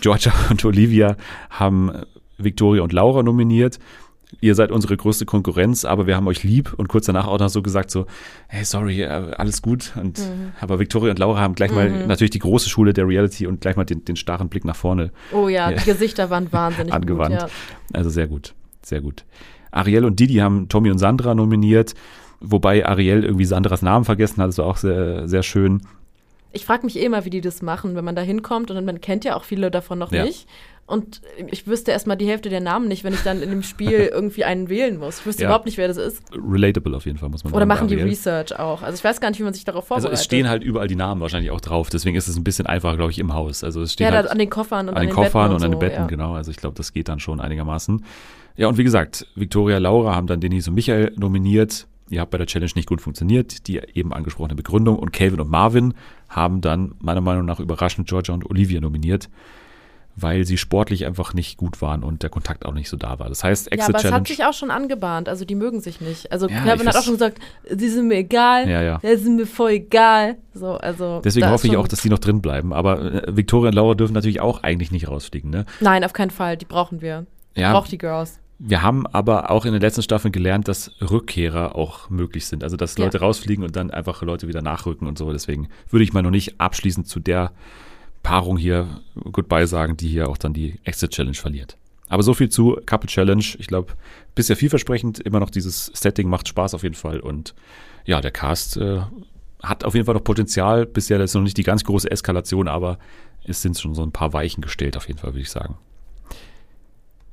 Georgia 0.00 0.32
und 0.50 0.64
Olivia 0.64 1.16
haben 1.50 1.92
Victoria 2.38 2.82
und 2.82 2.92
Laura 2.92 3.22
nominiert. 3.22 3.78
Ihr 4.40 4.54
seid 4.56 4.72
unsere 4.72 4.96
größte 4.96 5.26
Konkurrenz, 5.26 5.84
aber 5.84 6.06
wir 6.08 6.16
haben 6.16 6.26
euch 6.26 6.42
lieb 6.42 6.72
und 6.76 6.88
kurz 6.88 7.06
danach 7.06 7.26
auch 7.28 7.38
noch 7.38 7.50
so 7.50 7.62
gesagt 7.62 7.90
so, 7.90 8.06
hey, 8.48 8.64
sorry, 8.64 9.02
äh, 9.02 9.06
alles 9.06 9.62
gut. 9.62 9.92
Und 9.94 10.20
aber 10.60 10.78
Victoria 10.80 11.10
und 11.10 11.18
Laura 11.20 11.40
haben 11.40 11.54
gleich 11.54 11.70
mal 11.70 12.06
natürlich 12.06 12.30
die 12.32 12.40
große 12.40 12.68
Schule 12.68 12.92
der 12.94 13.06
Reality 13.06 13.46
und 13.46 13.60
gleich 13.60 13.76
mal 13.76 13.84
den, 13.84 14.04
den 14.04 14.16
starren 14.16 14.48
Blick 14.48 14.64
nach 14.64 14.74
vorne 14.74 15.12
Oh 15.32 15.48
ja, 15.48 15.70
Ja. 15.70 15.76
die 15.76 15.84
Gesichter 15.90 16.30
waren 16.30 16.50
wahnsinnig 16.52 16.92
angewandt. 16.92 17.38
gut. 17.38 17.48
Ja. 17.48 17.48
Also 17.92 18.10
sehr 18.10 18.26
gut, 18.26 18.54
sehr 18.86 19.00
gut. 19.00 19.24
Ariel 19.70 20.04
und 20.04 20.20
Didi 20.20 20.34
haben 20.36 20.68
Tommy 20.68 20.90
und 20.90 20.98
Sandra 20.98 21.34
nominiert, 21.34 21.94
wobei 22.40 22.86
Ariel 22.86 23.24
irgendwie 23.24 23.44
Sandras 23.44 23.82
Namen 23.82 24.04
vergessen 24.04 24.40
hat. 24.42 24.48
Das 24.48 24.58
war 24.58 24.66
auch 24.66 24.76
sehr, 24.76 25.26
sehr 25.28 25.42
schön. 25.42 25.82
Ich 26.52 26.64
frage 26.64 26.84
mich 26.86 26.96
eh 26.96 27.04
immer, 27.04 27.24
wie 27.24 27.30
die 27.30 27.40
das 27.40 27.62
machen, 27.62 27.96
wenn 27.96 28.04
man 28.04 28.14
da 28.14 28.22
hinkommt 28.22 28.70
und 28.70 28.84
man 28.84 29.00
kennt 29.00 29.24
ja 29.24 29.34
auch 29.34 29.42
viele 29.44 29.70
davon 29.72 29.98
noch 29.98 30.12
Ja. 30.12 30.24
nicht. 30.24 30.46
Und 30.86 31.22
ich 31.50 31.66
wüsste 31.66 31.92
erstmal 31.92 32.18
die 32.18 32.26
Hälfte 32.28 32.50
der 32.50 32.60
Namen 32.60 32.88
nicht, 32.88 33.04
wenn 33.04 33.14
ich 33.14 33.22
dann 33.22 33.40
in 33.42 33.48
dem 33.48 33.62
Spiel 33.62 33.90
irgendwie 34.12 34.44
einen 34.44 34.68
wählen 34.68 34.98
muss. 34.98 35.20
Ich 35.20 35.26
wüsste 35.26 35.42
Ja. 35.42 35.48
überhaupt 35.48 35.64
nicht, 35.64 35.78
wer 35.78 35.88
das 35.88 35.96
ist. 35.96 36.22
Relatable 36.32 36.94
auf 36.94 37.06
jeden 37.06 37.16
Fall, 37.18 37.30
muss 37.30 37.42
man 37.42 37.52
Oder 37.54 37.60
sagen. 37.62 37.68
bei 37.70 37.74
machen 37.74 37.88
die 37.88 37.94
Ariel. 37.94 38.08
Research 38.10 38.56
auch. 38.58 38.82
Also 38.82 38.94
ich 38.98 39.02
weiß 39.02 39.20
gar 39.20 39.30
nicht, 39.30 39.40
wie 39.40 39.44
man 39.44 39.54
sich 39.54 39.64
darauf 39.64 39.84
Also 39.90 39.94
vorbereitet. 40.02 40.18
es 40.18 40.24
stehen 40.24 40.48
halt 40.48 40.62
überall 40.62 40.86
die 40.86 40.94
Namen 40.94 41.22
wahrscheinlich 41.22 41.50
auch 41.50 41.62
drauf, 41.62 41.88
deswegen 41.88 42.16
ist 42.16 42.28
es 42.28 42.36
ein 42.36 42.44
bisschen 42.44 42.66
einfacher, 42.66 42.96
glaube 42.96 43.10
ich, 43.10 43.18
im 43.18 43.32
Haus. 43.32 43.64
Also 43.64 43.80
es 43.82 43.94
steht 43.94 44.06
ja, 44.08 44.12
halt 44.12 44.28
an 44.28 44.38
den 44.38 44.50
Koffern 44.50 44.88
und 44.90 44.94
an 44.94 45.00
den 45.02 45.08
den 45.08 45.14
Koffern 45.14 45.48
Betten 45.48 45.56
und 45.56 45.64
an 45.64 45.70
den 45.70 45.76
so, 45.76 45.78
Betten, 45.80 46.02
ja. 46.02 46.06
genau. 46.06 46.34
Also 46.34 46.50
ich 46.52 46.58
glaube, 46.58 46.76
das 46.76 46.92
geht 46.92 47.08
dann 47.08 47.18
schon 47.18 47.40
einigermaßen. 47.40 48.04
Ja, 48.56 48.68
und 48.68 48.78
wie 48.78 48.84
gesagt, 48.84 49.26
Victoria, 49.34 49.78
Laura 49.78 50.14
haben 50.14 50.26
dann 50.26 50.40
Denise 50.40 50.68
und 50.68 50.74
Michael 50.74 51.12
nominiert. 51.16 51.86
Ihr 52.10 52.20
habt 52.20 52.30
bei 52.30 52.38
der 52.38 52.46
Challenge 52.46 52.70
nicht 52.76 52.88
gut 52.88 53.00
funktioniert, 53.00 53.66
die 53.66 53.80
eben 53.94 54.12
angesprochene 54.12 54.54
Begründung. 54.54 54.98
Und 54.98 55.12
Calvin 55.12 55.40
und 55.40 55.50
Marvin 55.50 55.94
haben 56.28 56.60
dann 56.60 56.94
meiner 57.00 57.20
Meinung 57.20 57.46
nach 57.46 57.58
überraschend 57.60 58.08
Georgia 58.08 58.34
und 58.34 58.48
Olivia 58.48 58.80
nominiert, 58.80 59.28
weil 60.14 60.44
sie 60.44 60.56
sportlich 60.58 61.06
einfach 61.06 61.34
nicht 61.34 61.56
gut 61.56 61.82
waren 61.82 62.04
und 62.04 62.22
der 62.22 62.30
Kontakt 62.30 62.66
auch 62.66 62.74
nicht 62.74 62.88
so 62.88 62.96
da 62.96 63.18
war. 63.18 63.28
Das 63.28 63.42
heißt, 63.42 63.66
Ja, 63.66 63.72
Exit 63.72 63.88
aber 63.88 63.96
es 63.96 64.02
Challenge. 64.02 64.20
hat 64.20 64.28
sich 64.28 64.44
auch 64.44 64.52
schon 64.52 64.70
angebahnt. 64.70 65.28
Also 65.28 65.44
die 65.44 65.54
mögen 65.56 65.80
sich 65.80 66.00
nicht. 66.00 66.30
Also 66.30 66.46
Ja, 66.48 66.60
Kevin 66.62 66.82
ich 66.82 66.86
hat 66.88 66.96
auch 66.96 67.02
schon 67.02 67.14
gesagt, 67.14 67.38
sie 67.68 67.88
sind 67.88 68.06
mir 68.06 68.18
egal, 68.18 68.68
Ja, 68.68 68.82
ja. 68.82 68.98
die 69.02 69.16
sind 69.16 69.36
mir 69.36 69.46
voll 69.46 69.70
egal. 69.72 70.36
So, 70.52 70.74
also 70.76 71.22
Deswegen 71.24 71.48
hoffe 71.50 71.66
ich 71.66 71.76
auch, 71.76 71.88
dass 71.88 72.02
die 72.02 72.10
noch 72.10 72.20
drin 72.20 72.40
bleiben. 72.42 72.72
Aber 72.72 73.00
äh, 73.26 73.36
Victoria 73.36 73.70
und 73.70 73.74
Laura 73.74 73.94
dürfen 73.94 74.12
natürlich 74.12 74.40
auch 74.40 74.62
eigentlich 74.62 74.92
nicht 74.92 75.08
rausfliegen. 75.08 75.50
Ne? 75.50 75.64
Nein, 75.80 76.04
auf 76.04 76.12
keinen 76.12 76.30
Fall. 76.30 76.56
Die 76.58 76.66
brauchen 76.66 77.00
wir. 77.00 77.26
Ja, 77.56 77.72
Braucht 77.72 77.90
die 77.90 77.98
Girls. 77.98 78.38
Wir 78.58 78.82
haben 78.82 79.06
aber 79.08 79.50
auch 79.50 79.64
in 79.64 79.72
den 79.72 79.80
letzten 79.80 80.02
Staffeln 80.02 80.32
gelernt, 80.32 80.68
dass 80.68 80.92
Rückkehrer 81.00 81.74
auch 81.74 82.08
möglich 82.08 82.46
sind. 82.46 82.62
Also, 82.62 82.76
dass 82.76 82.96
Ja. 82.96 83.04
Leute 83.04 83.20
rausfliegen 83.20 83.64
und 83.64 83.74
dann 83.76 83.90
einfach 83.90 84.22
Leute 84.22 84.46
wieder 84.48 84.62
nachrücken 84.62 85.08
und 85.08 85.18
so. 85.18 85.32
Deswegen 85.32 85.68
würde 85.90 86.04
ich 86.04 86.12
mal 86.12 86.22
noch 86.22 86.30
nicht 86.30 86.60
abschließend 86.60 87.08
zu 87.08 87.20
der 87.20 87.52
Paarung 88.22 88.56
hier 88.56 89.00
Goodbye 89.32 89.66
sagen, 89.66 89.96
die 89.96 90.08
hier 90.08 90.28
auch 90.28 90.38
dann 90.38 90.52
die 90.52 90.78
Exit 90.84 91.10
Challenge 91.10 91.34
verliert. 91.34 91.76
Aber 92.08 92.22
so 92.22 92.32
viel 92.32 92.48
zu 92.48 92.78
Couple 92.86 93.08
Challenge. 93.08 93.44
Ich 93.58 93.66
glaube, 93.66 93.92
bisher 94.34 94.56
vielversprechend. 94.56 95.18
Immer 95.20 95.40
noch 95.40 95.50
dieses 95.50 95.86
Setting 95.94 96.28
macht 96.28 96.48
Spaß 96.48 96.74
auf 96.74 96.82
jeden 96.84 96.94
Fall. 96.94 97.20
Und 97.20 97.54
ja, 98.04 98.20
der 98.20 98.30
Cast 98.30 98.76
äh, 98.76 99.00
hat 99.62 99.84
auf 99.84 99.94
jeden 99.94 100.06
Fall 100.06 100.14
noch 100.14 100.24
Potenzial. 100.24 100.86
Bisher 100.86 101.18
ist 101.20 101.34
noch 101.34 101.42
nicht 101.42 101.56
die 101.56 101.62
ganz 101.64 101.82
große 101.84 102.10
Eskalation, 102.10 102.68
aber 102.68 102.98
es 103.44 103.62
sind 103.62 103.78
schon 103.78 103.94
so 103.94 104.02
ein 104.02 104.12
paar 104.12 104.32
Weichen 104.32 104.62
gestellt, 104.62 104.96
auf 104.96 105.08
jeden 105.08 105.18
Fall, 105.18 105.32
würde 105.32 105.40
ich 105.42 105.50
sagen. 105.50 105.76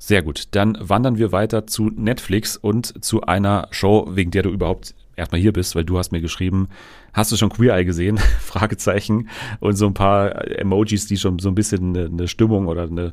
Sehr 0.03 0.23
gut. 0.23 0.47
Dann 0.55 0.75
wandern 0.79 1.19
wir 1.19 1.31
weiter 1.31 1.67
zu 1.67 1.91
Netflix 1.95 2.57
und 2.57 3.05
zu 3.05 3.21
einer 3.21 3.67
Show, 3.69 4.07
wegen 4.09 4.31
der 4.31 4.41
du 4.41 4.49
überhaupt 4.49 4.95
erstmal 5.15 5.41
hier 5.41 5.53
bist, 5.53 5.75
weil 5.75 5.83
du 5.83 5.97
hast 5.97 6.11
mir 6.11 6.21
geschrieben, 6.21 6.69
hast 7.13 7.31
du 7.31 7.37
schon 7.37 7.49
Queer 7.49 7.75
Eye 7.75 7.85
gesehen? 7.85 8.17
Fragezeichen 8.41 9.29
und 9.59 9.75
so 9.75 9.85
ein 9.87 9.93
paar 9.93 10.47
Emojis, 10.59 11.05
die 11.07 11.17
schon 11.17 11.39
so 11.39 11.49
ein 11.49 11.55
bisschen 11.55 11.95
eine, 11.95 12.05
eine 12.07 12.27
Stimmung 12.27 12.67
oder 12.67 12.83
eine, 12.83 13.11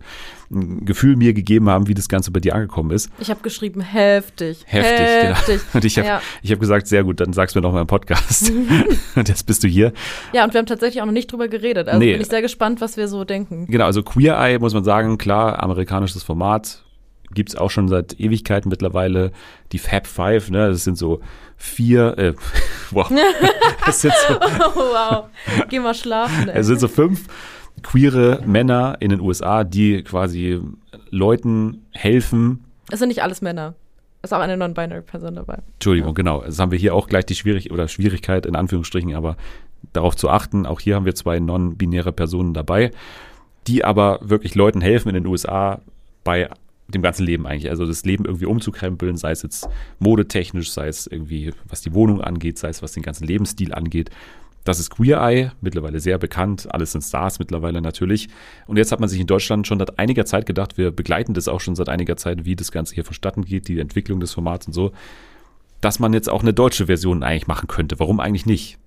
ein 0.50 0.84
Gefühl 0.84 1.16
mir 1.16 1.34
gegeben 1.34 1.68
haben, 1.68 1.88
wie 1.88 1.94
das 1.94 2.08
Ganze 2.08 2.30
bei 2.30 2.40
dir 2.40 2.54
angekommen 2.54 2.90
ist. 2.92 3.10
Ich 3.18 3.30
habe 3.30 3.40
geschrieben, 3.40 3.80
heftig. 3.80 4.64
Heftig, 4.66 5.06
heftig. 5.06 5.46
genau. 5.46 5.62
Und 5.74 5.84
ich 5.84 5.98
habe 5.98 6.08
ja. 6.08 6.22
ich 6.42 6.52
hab 6.52 6.60
gesagt, 6.60 6.86
sehr 6.86 7.04
gut, 7.04 7.20
dann 7.20 7.32
sag's 7.32 7.54
mir 7.54 7.60
noch 7.60 7.72
mal 7.72 7.80
im 7.82 7.86
Podcast. 7.86 8.50
und 9.16 9.28
jetzt 9.28 9.46
bist 9.46 9.62
du 9.64 9.68
hier. 9.68 9.92
ja, 10.32 10.44
und 10.44 10.52
wir 10.54 10.58
haben 10.58 10.66
tatsächlich 10.66 11.02
auch 11.02 11.06
noch 11.06 11.12
nicht 11.12 11.30
drüber 11.30 11.48
geredet. 11.48 11.88
Also 11.88 11.98
Nee. 11.98 12.12
bin 12.12 12.20
ich 12.22 12.28
sehr 12.28 12.42
gespannt, 12.42 12.80
was 12.80 12.96
wir 12.96 13.08
so 13.08 13.24
denken. 13.24 13.66
Genau, 13.66 13.84
also 13.84 14.02
Queer 14.02 14.38
Eye 14.38 14.58
muss 14.58 14.74
man 14.74 14.84
sagen, 14.84 15.18
klar, 15.18 15.62
amerikanisches 15.62 16.22
Format, 16.22 16.84
gibt's 17.32 17.56
auch 17.56 17.70
schon 17.70 17.88
seit 17.88 18.18
Ewigkeiten 18.18 18.68
mittlerweile. 18.68 19.32
Die 19.72 19.78
Fab 19.78 20.06
Five, 20.06 20.50
ne, 20.50 20.68
das 20.68 20.84
sind 20.84 20.96
so 20.96 21.20
vier, 21.58 22.16
äh, 22.16 22.34
wow, 22.90 23.10
das 23.86 24.00
sind 24.00 24.14
so, 24.26 24.34
Oh, 24.34 24.74
wow. 24.76 25.24
Geh 25.68 25.80
mal 25.80 25.94
schlafen. 25.94 26.48
Ey. 26.48 26.60
es 26.60 26.66
sind 26.66 26.80
so 26.80 26.88
fünf 26.88 27.26
queere 27.82 28.42
Männer 28.46 28.96
in 29.00 29.10
den 29.10 29.20
USA, 29.20 29.64
die 29.64 30.02
quasi 30.02 30.60
Leuten 31.10 31.86
helfen. 31.92 32.64
Es 32.90 32.98
sind 33.00 33.08
nicht 33.08 33.22
alles 33.22 33.42
Männer. 33.42 33.74
Es 34.22 34.30
ist 34.32 34.36
auch 34.36 34.40
eine 34.40 34.56
Non-Binary-Person 34.56 35.36
dabei. 35.36 35.58
Entschuldigung, 35.74 36.14
genau. 36.14 36.42
Das 36.42 36.58
haben 36.58 36.72
wir 36.72 36.78
hier 36.78 36.94
auch 36.94 37.06
gleich 37.06 37.26
die 37.26 37.36
Schwierig 37.36 37.70
oder 37.70 37.86
Schwierigkeit 37.86 38.46
in 38.46 38.56
Anführungsstrichen, 38.56 39.14
aber 39.14 39.36
darauf 39.92 40.16
zu 40.16 40.28
achten. 40.28 40.66
Auch 40.66 40.80
hier 40.80 40.96
haben 40.96 41.04
wir 41.04 41.14
zwei 41.14 41.38
non-binäre 41.38 42.12
Personen 42.12 42.52
dabei, 42.52 42.90
die 43.68 43.84
aber 43.84 44.18
wirklich 44.22 44.54
Leuten 44.56 44.80
helfen 44.80 45.08
in 45.10 45.14
den 45.14 45.26
USA 45.26 45.80
bei 46.24 46.48
dem 46.88 47.02
ganzen 47.02 47.24
Leben 47.24 47.46
eigentlich. 47.46 47.70
Also 47.70 47.86
das 47.86 48.04
Leben 48.04 48.24
irgendwie 48.24 48.46
umzukrempeln, 48.46 49.16
sei 49.16 49.30
es 49.30 49.42
jetzt 49.42 49.68
modetechnisch, 49.98 50.70
sei 50.72 50.88
es 50.88 51.06
irgendwie, 51.06 51.52
was 51.68 51.82
die 51.82 51.92
Wohnung 51.92 52.20
angeht, 52.20 52.58
sei 52.58 52.68
es 52.68 52.82
was 52.82 52.92
den 52.92 53.02
ganzen 53.02 53.26
Lebensstil 53.26 53.74
angeht. 53.74 54.10
Das 54.64 54.80
ist 54.80 54.90
Queer 54.90 55.18
Eye, 55.22 55.50
mittlerweile 55.60 56.00
sehr 56.00 56.18
bekannt. 56.18 56.72
Alles 56.72 56.92
sind 56.92 57.02
Stars 57.02 57.38
mittlerweile 57.38 57.80
natürlich. 57.80 58.28
Und 58.66 58.76
jetzt 58.76 58.92
hat 58.92 59.00
man 59.00 59.08
sich 59.08 59.20
in 59.20 59.26
Deutschland 59.26 59.66
schon 59.66 59.78
seit 59.78 59.98
einiger 59.98 60.26
Zeit 60.26 60.46
gedacht, 60.46 60.76
wir 60.76 60.90
begleiten 60.90 61.32
das 61.34 61.48
auch 61.48 61.60
schon 61.60 61.74
seit 61.74 61.88
einiger 61.88 62.16
Zeit, 62.16 62.44
wie 62.44 62.56
das 62.56 62.72
Ganze 62.72 62.94
hier 62.94 63.04
vonstatten 63.04 63.44
geht, 63.44 63.68
die 63.68 63.78
Entwicklung 63.78 64.20
des 64.20 64.32
Formats 64.32 64.66
und 64.66 64.72
so, 64.72 64.92
dass 65.80 65.98
man 66.00 66.12
jetzt 66.12 66.28
auch 66.28 66.42
eine 66.42 66.52
deutsche 66.52 66.86
Version 66.86 67.22
eigentlich 67.22 67.46
machen 67.46 67.66
könnte. 67.66 67.98
Warum 67.98 68.20
eigentlich 68.20 68.46
nicht? 68.46 68.78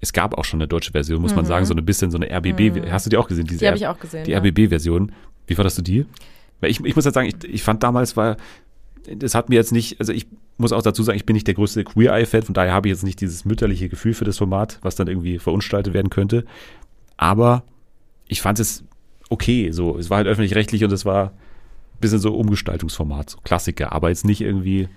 Es 0.00 0.12
gab 0.12 0.36
auch 0.36 0.44
schon 0.44 0.60
eine 0.60 0.68
deutsche 0.68 0.90
Version, 0.92 1.22
muss 1.22 1.34
man 1.34 1.46
sagen, 1.46 1.64
so 1.64 1.74
ein 1.74 1.84
bisschen 1.84 2.10
so 2.10 2.18
eine 2.18 2.30
RBB. 2.30 2.90
Hast 2.90 3.06
du 3.06 3.10
die 3.10 3.16
auch 3.16 3.28
gesehen? 3.28 3.46
Diese 3.46 3.60
Die 3.60 3.66
habe 3.66 3.76
ich 3.78 3.86
auch 3.86 3.98
gesehen. 3.98 4.24
die 4.24 4.32
ja. 4.32 4.38
RBB-Version. 4.38 5.12
Wie 5.46 5.54
fandest 5.54 5.78
du 5.78 5.82
die? 5.82 6.04
Ich, 6.68 6.84
ich 6.84 6.96
muss 6.96 7.04
jetzt 7.04 7.14
sagen, 7.14 7.28
ich, 7.28 7.48
ich 7.48 7.62
fand 7.62 7.82
damals 7.82 8.16
war, 8.16 8.36
das 9.06 9.34
hat 9.34 9.48
mir 9.48 9.56
jetzt 9.56 9.72
nicht, 9.72 10.00
also 10.00 10.12
ich 10.12 10.26
muss 10.56 10.72
auch 10.72 10.82
dazu 10.82 11.02
sagen, 11.02 11.16
ich 11.16 11.26
bin 11.26 11.34
nicht 11.34 11.46
der 11.46 11.54
größte 11.54 11.84
Queer 11.84 12.12
Eye-Fan, 12.14 12.42
von 12.42 12.54
daher 12.54 12.72
habe 12.72 12.88
ich 12.88 12.92
jetzt 12.92 13.02
nicht 13.02 13.20
dieses 13.20 13.44
mütterliche 13.44 13.88
Gefühl 13.88 14.14
für 14.14 14.24
das 14.24 14.38
Format, 14.38 14.78
was 14.82 14.94
dann 14.94 15.08
irgendwie 15.08 15.38
verunstaltet 15.38 15.94
werden 15.94 16.10
könnte. 16.10 16.44
Aber 17.16 17.64
ich 18.28 18.40
fand 18.40 18.58
es 18.60 18.84
okay, 19.28 19.70
so. 19.72 19.98
Es 19.98 20.10
war 20.10 20.18
halt 20.18 20.26
öffentlich-rechtlich 20.26 20.84
und 20.84 20.92
es 20.92 21.04
war 21.04 21.26
ein 21.26 22.00
bisschen 22.00 22.18
so 22.18 22.34
Umgestaltungsformat, 22.34 23.30
so 23.30 23.38
Klassiker, 23.42 23.92
aber 23.92 24.08
jetzt 24.08 24.24
nicht 24.24 24.40
irgendwie, 24.40 24.88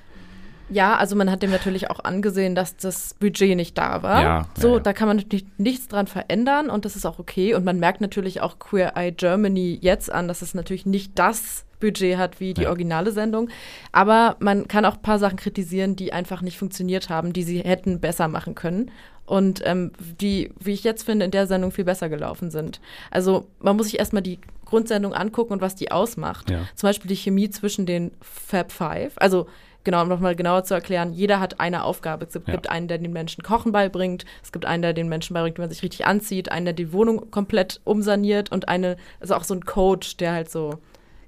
Ja, 0.69 0.97
also 0.97 1.15
man 1.15 1.32
hat 1.32 1.43
dem 1.43 1.51
natürlich 1.51 1.89
auch 1.89 2.03
angesehen, 2.03 2.53
dass 2.56 2.75
das 2.75 3.13
Budget 3.13 3.56
nicht 3.56 3.77
da 3.77 4.03
war. 4.03 4.21
Ja, 4.21 4.47
so, 4.58 4.67
ja, 4.69 4.73
ja. 4.75 4.80
da 4.82 4.93
kann 4.93 5.08
man 5.08 5.17
natürlich 5.17 5.45
nichts 5.58 5.88
dran 5.88 6.08
verändern 6.08 6.69
und 6.69 6.84
das 6.86 6.95
ist 6.95 7.06
auch 7.06 7.19
okay. 7.19 7.53
Und 7.56 7.63
man 7.63 7.80
merkt 7.80 8.01
natürlich 8.01 8.41
auch 8.41 8.60
Queer 8.60 8.93
Eye 8.95 9.12
Germany 9.12 9.77
jetzt 9.82 10.12
an, 10.12 10.27
dass 10.27 10.41
es 10.41 10.53
natürlich 10.53 10.86
nicht 10.86 11.17
das 11.17 11.65
Budget 11.80 12.17
hat 12.17 12.39
wie 12.39 12.53
die 12.53 12.63
Ja. 12.63 12.69
originale 12.69 13.12
Sendung. 13.12 13.49
Aber 13.91 14.36
man 14.39 14.67
kann 14.67 14.84
auch 14.84 14.95
ein 14.95 15.01
paar 15.01 15.19
Sachen 15.19 15.38
kritisieren, 15.38 15.95
die 15.95 16.12
einfach 16.12 16.41
nicht 16.41 16.58
funktioniert 16.58 17.10
haben, 17.10 17.34
die 17.34 17.43
sie 17.43 17.60
hätten 17.60 17.99
besser 17.99 18.27
machen 18.27 18.56
können. 18.56 18.91
Und 19.25 19.62
ähm, 19.65 19.91
die, 20.21 20.51
wie 20.60 20.71
ich 20.71 20.84
jetzt 20.84 21.03
finde, 21.03 21.25
in 21.25 21.32
der 21.32 21.47
Sendung 21.47 21.71
viel 21.71 21.84
besser 21.84 22.08
gelaufen 22.10 22.49
sind. 22.49 22.80
Also 23.12 23.47
man 23.60 23.75
muss 23.75 23.88
sich 23.88 23.99
erstmal 23.99 24.21
die 24.23 24.39
Grundsendung 24.65 25.13
angucken 25.13 25.53
und 25.53 25.62
was 25.62 25.75
die 25.75 25.91
ausmacht. 25.91 26.49
Ja. 26.49 26.62
Zum 26.75 26.88
Beispiel 26.88 27.10
die 27.10 27.15
Chemie 27.15 27.49
zwischen 27.49 27.86
den 27.86 28.12
Fab 28.21 28.71
Five. 28.71 29.13
Also 29.17 29.47
genau, 29.88 30.02
um 30.02 30.10
nochmal 30.10 30.36
genauer 30.36 30.65
zu 30.65 30.73
erklären, 30.73 31.13
jeder 31.13 31.39
hat 31.39 31.62
eine 31.62 31.86
Aufgabe. 31.86 32.26
Es 32.26 32.34
gibt, 32.34 32.50
Ja. 32.65 32.71
einen, 32.71 32.89
der 32.89 32.97
den 32.97 33.13
Menschen 33.13 33.41
Kochen 33.41 33.71
beibringt, 33.71 34.26
es 34.43 34.52
gibt 34.52 34.65
einen, 34.65 34.82
der 34.82 34.91
den 34.91 35.08
Menschen 35.08 35.34
beibringt, 35.34 35.58
wie 35.58 35.62
man 35.62 35.69
sich 35.69 35.82
richtig 35.82 36.06
anzieht, 36.06 36.52
einen, 36.52 36.65
der 36.65 36.73
die 36.73 36.91
Wohnung 36.91 37.32
komplett 37.32 37.80
umsaniert 37.86 38.52
und 38.52 38.67
eine, 38.67 38.97
also 39.21 39.36
auch 39.36 39.45
so 39.45 39.54
ein 39.54 39.63
Coach, 39.63 40.17
der 40.17 40.34
halt 40.34 40.52
so 40.52 40.80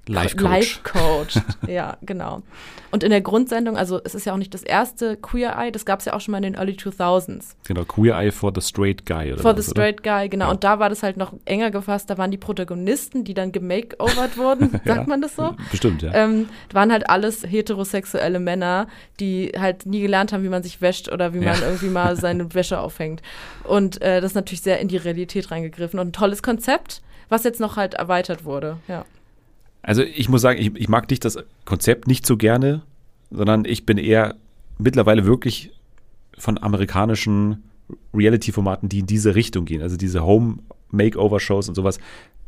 Life-Coach. 0.06 0.50
Life 0.50 0.80
coacht. 0.82 1.42
ja, 1.68 1.96
genau. 2.02 2.42
Und 2.90 3.04
in 3.04 3.10
der 3.10 3.20
Grundsendung, 3.20 3.76
also 3.76 4.00
es 4.02 4.14
ist 4.16 4.26
ja 4.26 4.32
auch 4.32 4.38
nicht 4.38 4.52
das 4.52 4.62
erste 4.64 5.16
Queer 5.16 5.56
Eye, 5.56 5.70
das 5.70 5.84
gab 5.84 6.00
es 6.00 6.06
ja 6.06 6.14
auch 6.14 6.20
schon 6.20 6.32
mal 6.32 6.38
in 6.38 6.42
den 6.42 6.54
Early 6.54 6.72
2000s. 6.72 7.54
genau, 7.68 7.84
Queer 7.84 8.16
Eye 8.18 8.32
for 8.32 8.50
the 8.52 8.60
Straight 8.60 9.06
Guy. 9.06 9.32
Oder 9.32 9.42
For 9.42 9.56
was, 9.56 9.66
the 9.66 9.70
oder? 9.70 9.82
Straight 9.82 10.02
Guy, 10.02 10.28
genau. 10.28 10.46
Ja. 10.46 10.50
Und 10.50 10.64
da 10.64 10.78
war 10.80 10.88
das 10.88 11.04
halt 11.04 11.16
noch 11.16 11.32
enger 11.44 11.70
gefasst, 11.70 12.10
da 12.10 12.18
waren 12.18 12.32
die 12.32 12.38
Protagonisten, 12.38 13.22
die 13.22 13.34
dann 13.34 13.52
gemakeovert 13.52 14.36
wurden, 14.36 14.70
sagt 14.84 14.86
Ja. 14.86 15.04
man 15.04 15.20
das 15.22 15.36
so? 15.36 15.54
Bestimmt, 15.70 16.02
ja. 16.02 16.12
ähm, 16.14 16.48
waren 16.72 16.90
halt 16.90 17.08
alles 17.08 17.44
heterosexuelle 17.44 18.40
Männer, 18.40 18.88
die 19.20 19.52
halt 19.56 19.86
nie 19.86 20.00
gelernt 20.00 20.32
haben, 20.32 20.42
wie 20.42 20.48
man 20.48 20.62
sich 20.64 20.80
wäscht 20.80 21.12
oder 21.12 21.32
wie 21.34 21.38
Ja. 21.38 21.52
man 21.52 21.62
irgendwie 21.62 21.88
mal 21.90 22.16
seine 22.20 22.52
Wäsche 22.54 22.80
aufhängt. 22.80 23.22
Und 23.64 24.02
äh, 24.02 24.20
das 24.20 24.32
ist 24.32 24.34
natürlich 24.34 24.62
sehr 24.62 24.80
in 24.80 24.88
die 24.88 24.96
Realität 24.96 25.50
reingegriffen 25.52 26.00
und 26.00 26.08
ein 26.08 26.12
tolles 26.12 26.42
Konzept, 26.42 27.02
was 27.28 27.44
jetzt 27.44 27.60
noch 27.60 27.76
halt 27.76 27.94
erweitert 27.94 28.44
wurde. 28.44 28.78
Ja. 28.88 29.04
Also 29.82 30.02
ich 30.02 30.28
muss 30.28 30.42
sagen, 30.42 30.60
ich, 30.60 30.74
ich 30.74 30.88
mag 30.88 31.08
nicht 31.10 31.24
das 31.24 31.38
Konzept 31.64 32.06
nicht 32.06 32.26
so 32.26 32.36
gerne, 32.36 32.82
sondern 33.30 33.64
ich 33.64 33.86
bin 33.86 33.98
eher 33.98 34.36
mittlerweile 34.78 35.24
wirklich 35.24 35.70
von 36.36 36.58
amerikanischen 36.62 37.62
Reality-Formaten, 38.14 38.88
die 38.88 39.00
in 39.00 39.06
diese 39.06 39.34
Richtung 39.34 39.64
gehen. 39.64 39.82
Also 39.82 39.96
diese 39.96 40.24
Home-Makeover-Shows 40.24 41.68
und 41.68 41.74
sowas. 41.74 41.98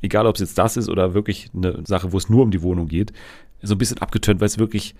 Egal, 0.00 0.26
ob 0.26 0.34
es 0.34 0.40
jetzt 0.40 0.58
das 0.58 0.76
ist 0.76 0.88
oder 0.88 1.14
wirklich 1.14 1.50
eine 1.54 1.82
Sache, 1.86 2.12
wo 2.12 2.18
es 2.18 2.28
nur 2.28 2.42
um 2.42 2.50
die 2.50 2.62
Wohnung 2.62 2.88
geht. 2.88 3.12
So 3.62 3.74
ein 3.74 3.78
bisschen 3.78 3.98
abgetönt, 3.98 4.40
weil 4.40 4.46
es 4.46 4.58
wirklich 4.58 4.94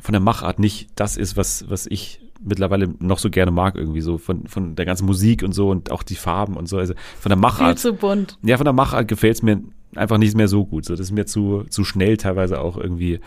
von 0.00 0.12
der 0.12 0.20
Machart 0.20 0.58
nicht 0.58 0.88
das 0.96 1.16
ist, 1.16 1.36
was, 1.36 1.70
was 1.70 1.86
ich 1.86 2.20
mittlerweile 2.40 2.88
noch 2.98 3.18
so 3.18 3.30
gerne 3.30 3.50
mag 3.50 3.76
irgendwie 3.76 4.00
so 4.02 4.18
von, 4.18 4.46
von 4.46 4.74
der 4.76 4.84
ganzen 4.84 5.06
Musik 5.06 5.42
und 5.42 5.52
so 5.52 5.70
und 5.70 5.90
auch 5.90 6.02
die 6.02 6.16
Farben 6.16 6.56
und 6.56 6.68
so. 6.68 6.78
Also 6.78 6.94
von 7.18 7.30
der 7.30 7.36
Viel 7.36 7.42
Machart. 7.42 7.78
zu 7.78 7.94
bunt. 7.94 8.38
Ja, 8.42 8.56
von 8.56 8.64
der 8.64 8.74
Machart 8.74 9.08
gefällt 9.08 9.36
es 9.36 9.42
mir 9.42 9.62
einfach 9.98 10.18
nicht 10.18 10.36
mehr 10.36 10.48
so 10.48 10.64
gut. 10.64 10.84
So, 10.84 10.94
das 10.94 11.00
ist 11.06 11.12
mir 11.12 11.26
zu, 11.26 11.64
zu 11.70 11.84
schnell 11.84 12.16
teilweise 12.16 12.60
auch 12.60 12.76
irgendwie. 12.76 13.20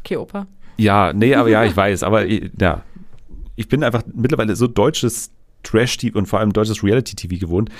Okay, 0.00 0.16
Opa. 0.16 0.46
Ja, 0.76 1.12
nee, 1.12 1.34
aber 1.34 1.48
ja, 1.48 1.64
ich 1.66 1.76
weiß. 1.76 2.02
Aber 2.02 2.26
ich- 2.26 2.50
ja, 2.60 2.82
ich 3.56 3.68
bin 3.68 3.82
einfach 3.84 4.02
mittlerweile 4.12 4.56
so 4.56 4.66
deutsches 4.66 5.30
Trash-TV 5.62 6.18
und 6.18 6.26
vor 6.26 6.40
allem 6.40 6.52
deutsches 6.52 6.82
Reality-TV 6.82 7.38
gewohnt. 7.40 7.70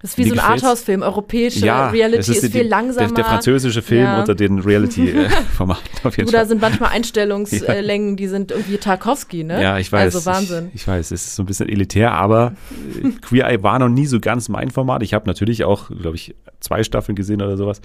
Das 0.00 0.10
ist 0.12 0.18
wie 0.18 0.22
Mir 0.24 0.28
so 0.28 0.34
ein. 0.34 0.40
Arthouse-Film. 0.40 1.02
Europäische 1.02 1.66
ja, 1.66 1.88
Reality 1.90 2.18
es 2.20 2.28
ist, 2.28 2.42
die- 2.54 2.58
viel 2.58 2.68
langsamer. 2.68 3.06
Der, 3.08 3.16
der 3.16 3.24
französische 3.24 3.82
Film 3.82 4.02
Ja. 4.04 4.20
unter 4.20 4.34
den 4.36 4.60
Reality-Formaten 4.60 5.82
auf 6.04 6.16
jeden 6.16 6.26
Du, 6.28 6.32
da 6.32 6.38
Fall. 6.38 6.48
sind 6.48 6.60
manchmal 6.60 6.90
Einstellungslängen, 6.90 8.16
die 8.16 8.28
sind 8.28 8.50
irgendwie 8.52 8.76
Tarkovsky, 8.78 9.42
ne? 9.44 9.60
Ja, 9.62 9.78
ich 9.78 9.90
weiß. 9.90 10.14
Also 10.14 10.26
Wahnsinn. 10.26 10.68
Ich, 10.68 10.82
ich 10.82 10.88
weiß, 10.88 11.10
es 11.10 11.26
ist 11.26 11.34
so 11.36 11.42
ein 11.42 11.46
bisschen 11.46 11.68
elitär, 11.68 12.12
aber 12.12 12.54
äh, 13.02 13.08
Queer 13.22 13.48
Eye 13.48 13.62
war 13.62 13.78
noch 13.78 13.88
nie 13.88 14.06
so 14.06 14.20
ganz 14.20 14.48
mein 14.48 14.70
Format. 14.70 15.02
Ich 15.02 15.14
habe 15.14 15.26
natürlich 15.26 15.64
auch, 15.64 15.88
glaube 15.90 16.16
ich, 16.16 16.34
zwei 16.60 16.84
Staffeln 16.84 17.16
gesehen 17.16 17.42
oder 17.42 17.56
sowas. 17.56 17.80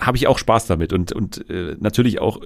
Habe 0.00 0.16
ich 0.16 0.26
auch 0.26 0.38
Spaß 0.38 0.66
damit 0.66 0.92
und, 0.92 1.12
und 1.12 1.48
äh, 1.48 1.76
natürlich 1.78 2.20
auch 2.20 2.40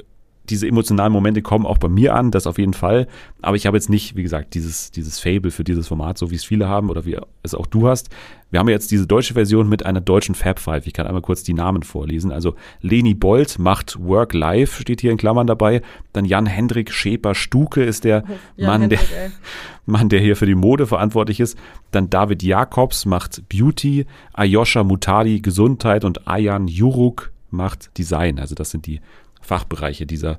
diese 0.50 0.66
emotionalen 0.66 1.12
Momente 1.12 1.42
kommen 1.42 1.66
auch 1.66 1.78
bei 1.78 1.88
mir 1.88 2.14
an, 2.14 2.30
das 2.30 2.46
auf 2.46 2.58
jeden 2.58 2.74
Fall. 2.74 3.06
Aber 3.42 3.56
ich 3.56 3.66
habe 3.66 3.76
jetzt 3.76 3.90
nicht, 3.90 4.16
wie 4.16 4.22
gesagt, 4.22 4.54
dieses, 4.54 4.90
dieses 4.90 5.20
Fable 5.20 5.50
für 5.50 5.64
dieses 5.64 5.88
Format, 5.88 6.18
so 6.18 6.30
wie 6.30 6.34
es 6.34 6.44
viele 6.44 6.68
haben 6.68 6.90
oder 6.90 7.04
wie 7.04 7.18
es 7.42 7.54
auch 7.54 7.66
du 7.66 7.88
hast. 7.88 8.10
Wir 8.50 8.60
haben 8.60 8.68
jetzt 8.68 8.90
diese 8.90 9.06
deutsche 9.06 9.34
Version 9.34 9.68
mit 9.68 9.84
einer 9.84 10.00
deutschen 10.00 10.34
Fab 10.34 10.58
Five. 10.58 10.86
Ich 10.86 10.94
kann 10.94 11.06
einmal 11.06 11.22
kurz 11.22 11.42
die 11.42 11.52
Namen 11.52 11.82
vorlesen. 11.82 12.32
Also 12.32 12.54
Leni 12.80 13.14
Bolt 13.14 13.58
macht 13.58 13.98
Work 14.02 14.32
Life, 14.32 14.80
steht 14.80 15.00
hier 15.02 15.12
in 15.12 15.18
Klammern 15.18 15.46
dabei. 15.46 15.82
Dann 16.12 16.24
Jan-Hendrik 16.24 16.92
Schäper-Stuke 16.92 17.82
ist 17.82 18.04
der 18.04 18.24
Ja, 18.56 18.68
Mann, 18.68 18.88
der, 18.88 18.98
Hendrik, 18.98 19.18
ey. 19.18 19.30
Mann, 19.86 20.08
der 20.08 20.20
hier 20.20 20.36
für 20.36 20.46
die 20.46 20.54
Mode 20.54 20.86
verantwortlich 20.86 21.40
ist. 21.40 21.58
Dann 21.90 22.10
David 22.10 22.42
Jakobs 22.42 23.04
macht 23.06 23.48
Beauty, 23.48 24.06
Ayosha 24.32 24.82
Mutadi 24.82 25.40
Gesundheit 25.40 26.04
und 26.04 26.26
Ayan 26.26 26.68
Juruk 26.68 27.32
macht 27.50 27.96
Design. 27.98 28.38
Also 28.38 28.54
das 28.54 28.70
sind 28.70 28.86
die 28.86 29.00
Fachbereiche 29.48 30.06
dieser 30.06 30.38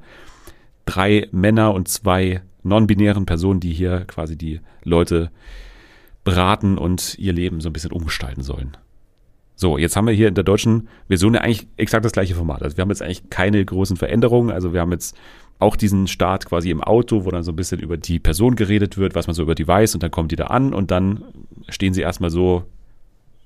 drei 0.86 1.28
Männer 1.32 1.74
und 1.74 1.88
zwei 1.88 2.41
non-binären 2.63 3.26
Personen, 3.26 3.60
die 3.60 3.74
hier 3.74 4.06
quasi 4.06 4.38
die 4.38 4.62
Leute 4.84 5.32
beraten 6.24 6.78
und 6.78 7.17
ihr 7.17 7.34
Leben 7.34 7.60
so 7.60 7.69
ein 7.69 7.74
bisschen 7.74 7.91
umgestalten 7.91 8.43
sollen. 8.43 8.78
So, 9.56 9.78
jetzt 9.78 9.95
haben 9.95 10.08
wir 10.08 10.13
hier 10.13 10.30
in 10.30 10.36
der 10.36 10.43
deutschen 10.43 10.88
Version 11.08 11.34
ja 11.34 11.41
eigentlich 11.41 11.67
exakt 11.76 12.06
das 12.06 12.13
gleiche 12.13 12.36
Format. 12.36 12.63
Also 12.63 12.78
wir 12.78 12.82
haben 12.82 12.89
jetzt 12.89 13.02
eigentlich 13.02 13.30
keine 13.30 13.63
großen 13.65 13.98
Veränderungen. 13.98 14.52
Also 14.52 14.74
wir 14.74 14.80
haben 14.80 14.91
jetzt 14.91 15.17
auch 15.58 15.76
diesen 15.76 16.08
Start 16.08 16.45
quasi 16.45 16.69
im 16.69 16.82
Auto, 16.82 17.26
wo 17.26 17.32
dann 17.32 17.43
so 17.43 17.52
ein 17.52 17.58
bisschen 17.58 17.80
über 17.80 17.98
die 17.98 18.19
Person 18.19 18.56
geredet 18.56 18.98
wird, 18.98 19.15
was 19.15 19.28
man 19.28 19.34
so 19.34 19.43
über 19.43 19.56
die 19.56 19.67
weiß 19.67 19.95
und 19.95 20.04
dann 20.04 20.12
kommt 20.12 20.32
die 20.32 20.38
da 20.38 20.45
an 20.45 20.74
und 20.74 20.91
dann 20.91 21.24
stehen 21.67 21.93
sie 21.93 22.02
erstmal 22.02 22.30
so 22.30 22.63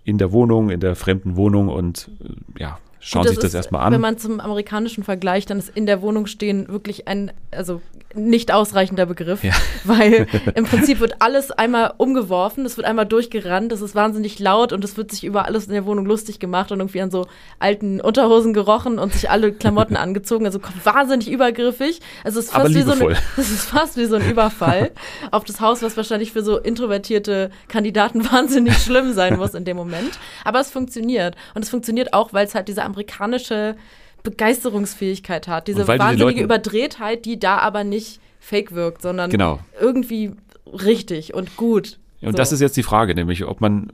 in 0.03 0.17
der 0.17 0.31
Wohnung, 0.31 0.69
in 0.69 0.81
der 0.81 0.95
fremden 0.95 1.35
Wohnung 1.35 1.69
und 1.69 2.11
äh, 2.23 2.61
ja, 2.61 2.77
schauen 3.03 3.23
Gut, 3.23 3.29
sich 3.29 3.39
das 3.39 3.49
ist, 3.49 3.55
erstmal 3.55 3.85
an. 3.85 3.93
Wenn 3.93 4.01
man 4.01 4.17
zum 4.17 4.39
amerikanischen 4.39 5.03
vergleicht, 5.03 5.49
dann 5.49 5.59
ist 5.59 5.69
in 5.69 5.85
der 5.85 6.01
Wohnung 6.01 6.25
stehen 6.25 6.67
wirklich 6.67 7.07
ein, 7.07 7.31
also 7.51 7.81
nicht 8.15 8.51
ausreichender 8.51 9.05
Begriff, 9.05 9.43
Ja. 9.43 9.53
weil 9.83 10.27
im 10.55 10.65
Prinzip 10.65 10.99
wird 10.99 11.15
alles 11.19 11.51
einmal 11.51 11.93
umgeworfen, 11.97 12.65
es 12.65 12.77
wird 12.77 12.85
einmal 12.87 13.05
durchgerannt, 13.05 13.71
es 13.71 13.81
ist 13.81 13.95
wahnsinnig 13.95 14.39
laut 14.39 14.73
und 14.73 14.83
es 14.83 14.97
wird 14.97 15.11
sich 15.11 15.23
über 15.23 15.45
alles 15.45 15.67
in 15.67 15.73
der 15.73 15.85
Wohnung 15.85 16.05
lustig 16.05 16.39
gemacht 16.39 16.71
und 16.71 16.79
irgendwie 16.79 17.01
an 17.01 17.11
so 17.11 17.25
alten 17.59 18.01
Unterhosen 18.01 18.53
gerochen 18.53 18.99
und 18.99 19.13
sich 19.13 19.29
alle 19.29 19.51
Klamotten 19.51 19.95
angezogen, 19.97 20.45
also 20.45 20.59
wahnsinnig 20.83 21.29
übergriffig. 21.29 22.01
Also 22.23 22.39
es 22.39 22.45
ist 22.45 22.53
fast 22.53 22.75
wie 22.75 22.81
so 22.81 22.91
eine, 22.91 23.17
es 23.37 23.49
ist 23.51 23.65
fast 23.65 23.97
wie 23.97 24.05
so 24.05 24.15
ein 24.15 24.29
Überfall 24.29 24.91
auf 25.31 25.43
das 25.43 25.59
Haus, 25.59 25.81
was 25.81 25.97
wahrscheinlich 25.97 26.31
für 26.31 26.43
so 26.43 26.57
introvertierte 26.57 27.51
Kandidaten 27.67 28.31
wahnsinnig 28.31 28.77
schlimm 28.77 29.13
sein 29.13 29.37
muss 29.37 29.53
in 29.53 29.65
dem 29.65 29.77
Moment. 29.77 30.19
Aber 30.43 30.59
es 30.59 30.71
funktioniert. 30.71 31.35
Und 31.55 31.63
es 31.63 31.69
funktioniert 31.69 32.13
auch, 32.13 32.33
weil 32.33 32.45
es 32.45 32.55
halt 32.55 32.67
diese 32.67 32.83
amerikanische 32.83 33.75
Begeisterungsfähigkeit 34.23 35.47
hat. 35.47 35.67
Diese 35.67 35.87
wahnsinnige 35.87 36.23
Leuten- 36.23 36.39
Überdrehtheit, 36.39 37.25
die 37.25 37.39
da 37.39 37.57
aber 37.59 37.83
nicht 37.83 38.19
fake 38.39 38.73
wirkt, 38.73 39.01
sondern 39.01 39.29
Genau. 39.29 39.59
irgendwie 39.79 40.31
richtig 40.65 41.33
und 41.33 41.55
gut. 41.57 41.99
Und 42.21 42.31
So. 42.31 42.37
das 42.37 42.51
ist 42.51 42.59
jetzt 42.61 42.77
die 42.77 42.83
Frage, 42.83 43.15
nämlich 43.15 43.45
ob 43.45 43.61
man, 43.61 43.91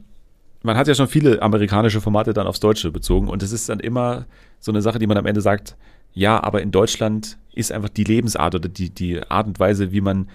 man 0.63 0.77
hat 0.77 0.87
ja 0.87 0.93
schon 0.95 1.07
viele 1.07 1.41
amerikanische 1.41 2.01
Formate 2.01 2.33
dann 2.33 2.47
aufs 2.47 2.59
Deutsche 2.59 2.91
bezogen 2.91 3.27
und 3.27 3.43
es 3.43 3.51
ist 3.51 3.69
dann 3.69 3.79
immer 3.79 4.25
so 4.59 4.71
eine 4.71 4.81
Sache, 4.81 4.99
die 4.99 5.07
man 5.07 5.17
am 5.17 5.25
Ende 5.25 5.41
sagt, 5.41 5.75
ja, 6.13 6.41
aber 6.43 6.61
in 6.61 6.71
Deutschland 6.71 7.37
ist 7.53 7.71
einfach 7.71 7.89
die 7.89 8.03
Lebensart 8.03 8.55
oder 8.55 8.69
die, 8.69 8.89
die 8.89 9.21
Art 9.29 9.47
und 9.47 9.59
Weise, 9.59 9.91
wie 9.91 10.01
man 10.01 10.27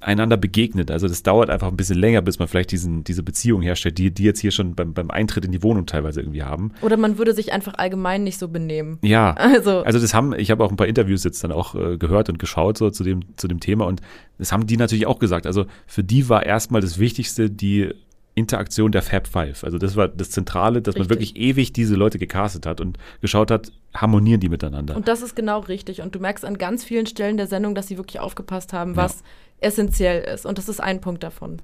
einander 0.00 0.36
begegnet. 0.36 0.90
Also 0.90 1.08
das 1.08 1.22
dauert 1.22 1.50
einfach 1.50 1.68
ein 1.68 1.76
bisschen 1.76 1.98
länger, 1.98 2.22
bis 2.22 2.38
man 2.38 2.46
vielleicht 2.46 2.70
diesen, 2.70 3.02
diese 3.02 3.22
Beziehung 3.22 3.62
herstellt, 3.62 3.98
die 3.98 4.12
die 4.12 4.22
jetzt 4.22 4.40
hier 4.40 4.52
schon 4.52 4.74
beim, 4.74 4.94
beim 4.94 5.10
Eintritt 5.10 5.44
in 5.44 5.52
die 5.52 5.62
Wohnung 5.62 5.86
teilweise 5.86 6.20
irgendwie 6.20 6.44
haben. 6.44 6.72
Oder 6.82 6.96
man 6.96 7.18
würde 7.18 7.34
sich 7.34 7.52
einfach 7.52 7.74
allgemein 7.76 8.22
nicht 8.22 8.38
so 8.38 8.48
benehmen. 8.48 8.98
Ja, 9.02 9.34
Also, 9.58 9.80
also 9.80 9.98
das 9.98 10.14
haben, 10.14 10.34
ich 10.34 10.50
habe 10.50 10.62
auch 10.62 10.70
ein 10.70 10.76
paar 10.76 10.86
Interviews 10.86 11.24
jetzt 11.24 11.42
dann 11.42 11.52
auch 11.52 11.74
äh, 11.74 11.96
gehört 11.96 12.28
und 12.28 12.38
geschaut 12.38 12.78
so 12.78 12.90
zu 12.90 13.02
dem, 13.02 13.36
zu 13.36 13.48
dem 13.48 13.60
Thema 13.60 13.86
und 13.86 14.02
das 14.38 14.52
haben 14.52 14.66
die 14.66 14.76
natürlich 14.76 15.06
auch 15.06 15.18
gesagt. 15.18 15.46
Also 15.46 15.66
für 15.86 16.04
die 16.04 16.28
war 16.28 16.44
erstmal 16.44 16.80
das 16.80 16.98
Wichtigste 16.98 17.50
die 17.50 17.92
Interaktion 18.38 18.92
der 18.92 19.02
Fab 19.02 19.26
Five. 19.26 19.64
Also 19.64 19.78
das 19.78 19.96
war 19.96 20.08
das 20.08 20.30
Zentrale, 20.30 20.80
dass 20.80 20.94
man 20.94 21.02
Richtig. 21.02 21.34
wirklich 21.34 21.36
ewig 21.36 21.72
diese 21.72 21.94
Leute 21.94 22.18
gecastet 22.18 22.66
hat 22.66 22.80
und 22.80 22.98
geschaut 23.20 23.50
hat, 23.50 23.72
harmonieren 23.94 24.40
die 24.40 24.48
miteinander. 24.48 24.96
und 24.96 25.08
das 25.08 25.22
ist 25.22 25.36
genau 25.36 25.60
richtig. 25.60 26.00
Und 26.00 26.14
du 26.14 26.20
merkst 26.20 26.44
an 26.44 26.58
ganz 26.58 26.84
vielen 26.84 27.06
Stellen 27.06 27.36
der 27.36 27.46
Sendung, 27.46 27.74
dass 27.74 27.88
sie 27.88 27.98
wirklich 27.98 28.20
aufgepasst 28.20 28.72
haben, 28.72 28.96
was 28.96 29.22
essentiell 29.60 30.22
ist. 30.24 30.46
Und 30.46 30.58
das 30.58 30.68
ist 30.68 30.80
ein 30.80 31.00
Punkt 31.00 31.22
davon. 31.22 31.60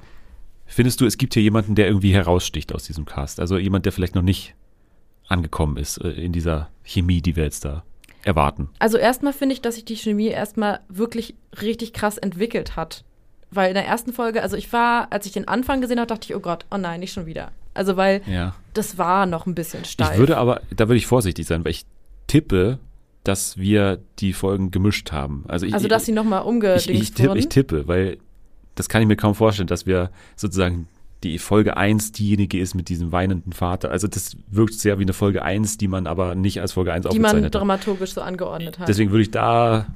Findest 0.67 1.01
du, 1.01 1.07
es 1.07 1.19
gibt 1.19 1.35
hier 1.35 1.43
jemanden, 1.43 1.75
der 1.75 1.87
irgendwie 1.87 2.13
heraussticht 2.13 2.75
aus 2.75 2.85
diesem 2.85 3.05
Cast? 3.05 3.39
Also 3.41 3.59
jemand, 3.59 3.85
der 3.85 3.93
vielleicht 3.93 4.15
noch 4.15 4.23
nicht 4.23 4.55
angekommen 5.29 5.77
ist 5.77 5.99
äh, 5.99 6.11
in 6.11 6.33
dieser 6.33 6.71
Chemie, 6.83 7.23
die 7.23 7.37
wir 7.37 7.45
jetzt 7.45 7.65
da 7.65 7.85
erwarten. 8.25 8.71
Also 8.79 8.97
erstmal 8.97 9.33
finde 9.33 9.55
ich, 9.55 9.63
dass 9.63 9.75
sich 9.75 9.85
die 9.85 9.97
Chemie 9.97 10.29
erstmal 10.29 10.81
wirklich 10.89 11.35
richtig 11.61 11.93
krass 11.93 12.19
entwickelt 12.19 12.77
hat. 12.77 13.05
Weil 13.55 13.69
in 13.69 13.75
der 13.75 13.87
ersten 13.87 14.13
Folge, 14.13 14.43
also 14.43 14.57
ich 14.57 14.73
war, 14.73 15.09
als 15.11 15.27
ich 15.27 15.33
den 15.33 15.49
Anfang 15.49 15.81
gesehen 15.81 15.99
habe, 15.99 16.07
dachte 16.07 16.27
ich, 16.29 16.35
oh 16.37 16.41
Gott, 16.41 16.65
oh 16.71 16.77
nein, 16.77 17.01
nicht 17.01 17.13
schon 17.13 17.27
wieder. 17.27 17.51
Also 17.75 17.97
weil 17.97 18.23
Ja. 18.27 18.55
das 18.73 18.99
war 18.99 19.27
noch 19.27 19.47
ein 19.47 19.55
bisschen 19.55 19.85
steif. 19.85 20.13
Ich 20.13 20.19
würde 20.19 20.37
aber, 20.37 20.61
da 20.75 20.89
würde 20.89 20.97
ich 20.97 21.07
vorsichtig 21.07 21.47
sein, 21.47 21.65
weil 21.65 21.73
ich 21.73 21.85
tippe, 22.27 22.79
dass 23.25 23.57
wir 23.59 23.99
die 24.19 24.33
Folgen 24.33 24.71
gemischt 24.71 25.11
haben. 25.13 25.45
Also, 25.49 25.67
ich, 25.67 25.75
also 25.75 25.89
dass 25.89 26.05
sie 26.05 26.13
nochmal 26.13 26.43
ich, 26.43 26.47
umgedingst 26.47 26.89
ich, 26.89 27.13
tippe, 27.15 27.29
wurden. 27.31 27.39
ich 27.39 27.49
tippe, 27.49 27.89
weil 27.89 28.19
das 28.75 28.89
kann 28.89 29.01
ich 29.03 29.09
mir 29.09 29.17
kaum 29.17 29.35
vorstellen, 29.35 29.67
dass 29.69 29.87
wir 29.87 30.11
sozusagen 30.37 30.89
die 31.23 31.39
Folge 31.39 31.77
1 31.79 32.13
diejenige 32.13 32.59
ist 32.59 32.75
mit 32.75 32.89
diesem 32.91 33.11
weinenden 33.13 33.53
Vater. 33.55 33.91
Also 33.91 34.09
das 34.09 34.37
wirkt 34.51 34.75
sehr 34.75 34.99
wie 34.99 35.05
eine 35.05 35.15
Folge 35.15 35.43
1, 35.43 35.79
die 35.79 35.89
man 35.89 36.07
aber 36.07 36.35
nicht 36.35 36.61
als 36.61 36.73
Folge 36.73 36.93
1 36.93 37.05
die 37.05 37.19
man 37.19 37.25
aufgezeichnet 37.27 37.55
hat. 37.55 37.61
dramaturgisch 37.61 38.13
so 38.13 38.21
angeordnet 38.21 38.79
hat. 38.79 38.89
Deswegen 38.89 39.11
würde 39.11 39.23
ich 39.23 39.31
da, 39.31 39.87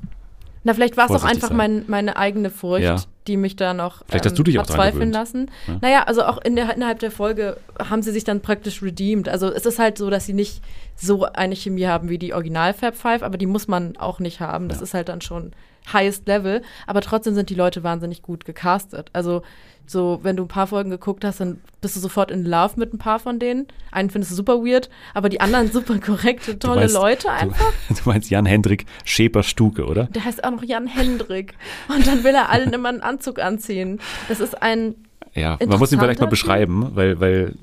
Na, 0.64 0.72
vielleicht 0.72 0.96
war 0.96 1.04
es 1.10 1.12
auch 1.12 1.24
einfach 1.24 1.50
mein, 1.50 1.84
meine 1.86 2.16
eigene 2.16 2.48
Furcht, 2.48 2.84
Ja. 2.84 2.96
Die 3.28 3.36
mich 3.36 3.54
da 3.56 3.74
noch 3.74 4.00
ähm, 4.00 4.06
Vielleicht 4.08 4.26
hast 4.26 4.38
du 4.38 4.42
dich 4.42 4.58
auch 4.58 4.66
verzweifeln 4.66 5.12
lassen. 5.12 5.50
Ja. 5.66 5.78
Naja, 5.80 6.02
also 6.04 6.24
auch 6.24 6.38
in 6.38 6.56
der, 6.56 6.74
innerhalb 6.74 6.98
der 6.98 7.10
Folge 7.10 7.58
haben 7.78 8.02
sie 8.02 8.10
sich 8.10 8.24
dann 8.24 8.40
praktisch 8.40 8.82
redeemed. 8.82 9.28
Also 9.28 9.52
es 9.52 9.66
ist 9.66 9.78
halt 9.78 9.98
so, 9.98 10.10
dass 10.10 10.26
sie 10.26 10.32
nicht 10.32 10.62
so 10.96 11.24
eine 11.24 11.54
Chemie 11.54 11.86
haben 11.86 12.08
wie 12.08 12.18
die 12.18 12.34
Original 12.34 12.72
Fab 12.74 12.96
Five, 12.96 13.22
aber 13.22 13.38
die 13.38 13.46
muss 13.46 13.68
man 13.68 13.96
auch 13.98 14.18
nicht 14.18 14.40
haben. 14.40 14.68
Das 14.68 14.78
Ja. 14.78 14.84
ist 14.84 14.94
halt 14.94 15.08
dann 15.08 15.20
schon 15.20 15.52
highest 15.92 16.26
level. 16.26 16.62
Aber 16.86 17.00
trotzdem 17.00 17.34
sind 17.34 17.50
die 17.50 17.54
Leute 17.54 17.82
wahnsinnig 17.84 18.22
gut 18.22 18.44
gecastet. 18.44 19.10
Also 19.12 19.42
so, 19.90 20.20
wenn 20.22 20.36
du 20.36 20.44
ein 20.44 20.48
paar 20.48 20.66
Folgen 20.66 20.90
geguckt 20.90 21.24
hast, 21.24 21.40
dann 21.40 21.60
bist 21.80 21.96
du 21.96 22.00
sofort 22.00 22.30
in 22.30 22.44
Love 22.44 22.74
mit 22.76 22.92
ein 22.92 22.98
paar 22.98 23.18
von 23.18 23.38
denen. 23.38 23.66
Einen 23.90 24.10
findest 24.10 24.32
du 24.32 24.36
super 24.36 24.58
weird, 24.62 24.90
aber 25.14 25.28
die 25.30 25.40
anderen 25.40 25.72
super 25.72 25.98
korrekte, 25.98 26.58
tolle 26.58 26.80
meinst- 26.82 26.94
Leute 26.94 27.30
einfach. 27.30 27.72
du, 27.88 27.94
du 27.94 28.00
meinst 28.04 28.28
Jan-Hendrik 28.30 28.84
Schäper-Stuke, 29.04 29.86
oder? 29.86 30.04
Der 30.04 30.24
heißt 30.24 30.44
auch 30.44 30.50
noch 30.50 30.62
Jan 30.62 30.86
Hendrik. 30.86 31.54
Und 31.88 32.06
dann 32.06 32.22
will 32.22 32.34
er 32.34 32.50
allen 32.50 32.72
immer 32.72 32.90
einen 32.90 33.00
Anzug 33.00 33.38
anziehen. 33.38 33.98
Das 34.28 34.40
ist 34.40 34.60
ein. 34.60 34.94
Ja, 35.34 35.56
man 35.66 35.78
muss 35.78 35.90
ihn 35.92 35.98
vielleicht 35.98 36.20
mal 36.20 36.26
beschreiben, 36.26 36.90
weil, 36.94 37.18
weil 37.20 37.54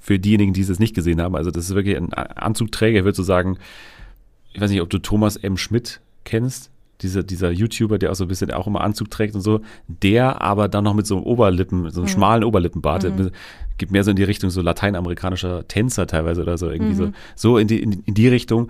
für 0.00 0.18
diejenigen, 0.18 0.52
die 0.52 0.62
es 0.62 0.78
nicht 0.78 0.94
gesehen 0.94 1.20
haben, 1.20 1.36
also 1.36 1.50
das 1.50 1.64
ist 1.68 1.74
wirklich 1.74 1.96
ein 1.96 2.12
Anzugträger, 2.14 2.98
ich 3.00 3.04
würde 3.04 3.16
so 3.16 3.22
sagen, 3.22 3.58
ich 4.52 4.60
weiß 4.60 4.70
nicht, 4.70 4.80
ob 4.80 4.90
du 4.90 4.98
Thomas 4.98 5.36
M. 5.36 5.56
Schmidt 5.56 6.00
kennst, 6.24 6.70
dieser, 7.02 7.22
dieser 7.22 7.50
YouTuber, 7.50 7.98
der 7.98 8.10
auch 8.10 8.14
so 8.14 8.24
ein 8.24 8.28
bisschen 8.28 8.50
auch 8.50 8.66
immer 8.66 8.80
Anzug 8.80 9.10
trägt 9.10 9.34
und 9.34 9.40
so, 9.40 9.60
der 9.88 10.40
aber 10.40 10.68
dann 10.68 10.84
noch 10.84 10.94
mit 10.94 11.06
so 11.06 11.16
einem 11.16 11.24
Oberlippen, 11.24 11.90
so 11.90 12.00
einem 12.00 12.08
schmalen 12.08 12.44
Oberlippenbart, 12.44 13.04
der 13.04 13.30
geht 13.78 13.90
mehr 13.90 14.04
so 14.04 14.10
in 14.10 14.16
die 14.16 14.24
Richtung 14.24 14.50
so 14.50 14.60
lateinamerikanischer 14.60 15.66
Tänzer 15.66 16.06
teilweise 16.06 16.42
oder 16.42 16.58
so, 16.58 16.70
irgendwie 16.70 16.94
so, 16.94 17.10
so 17.34 17.58
in 17.58 17.66
die, 17.66 17.82
in, 17.82 18.02
in 18.04 18.14
die 18.14 18.28
Richtung. 18.28 18.68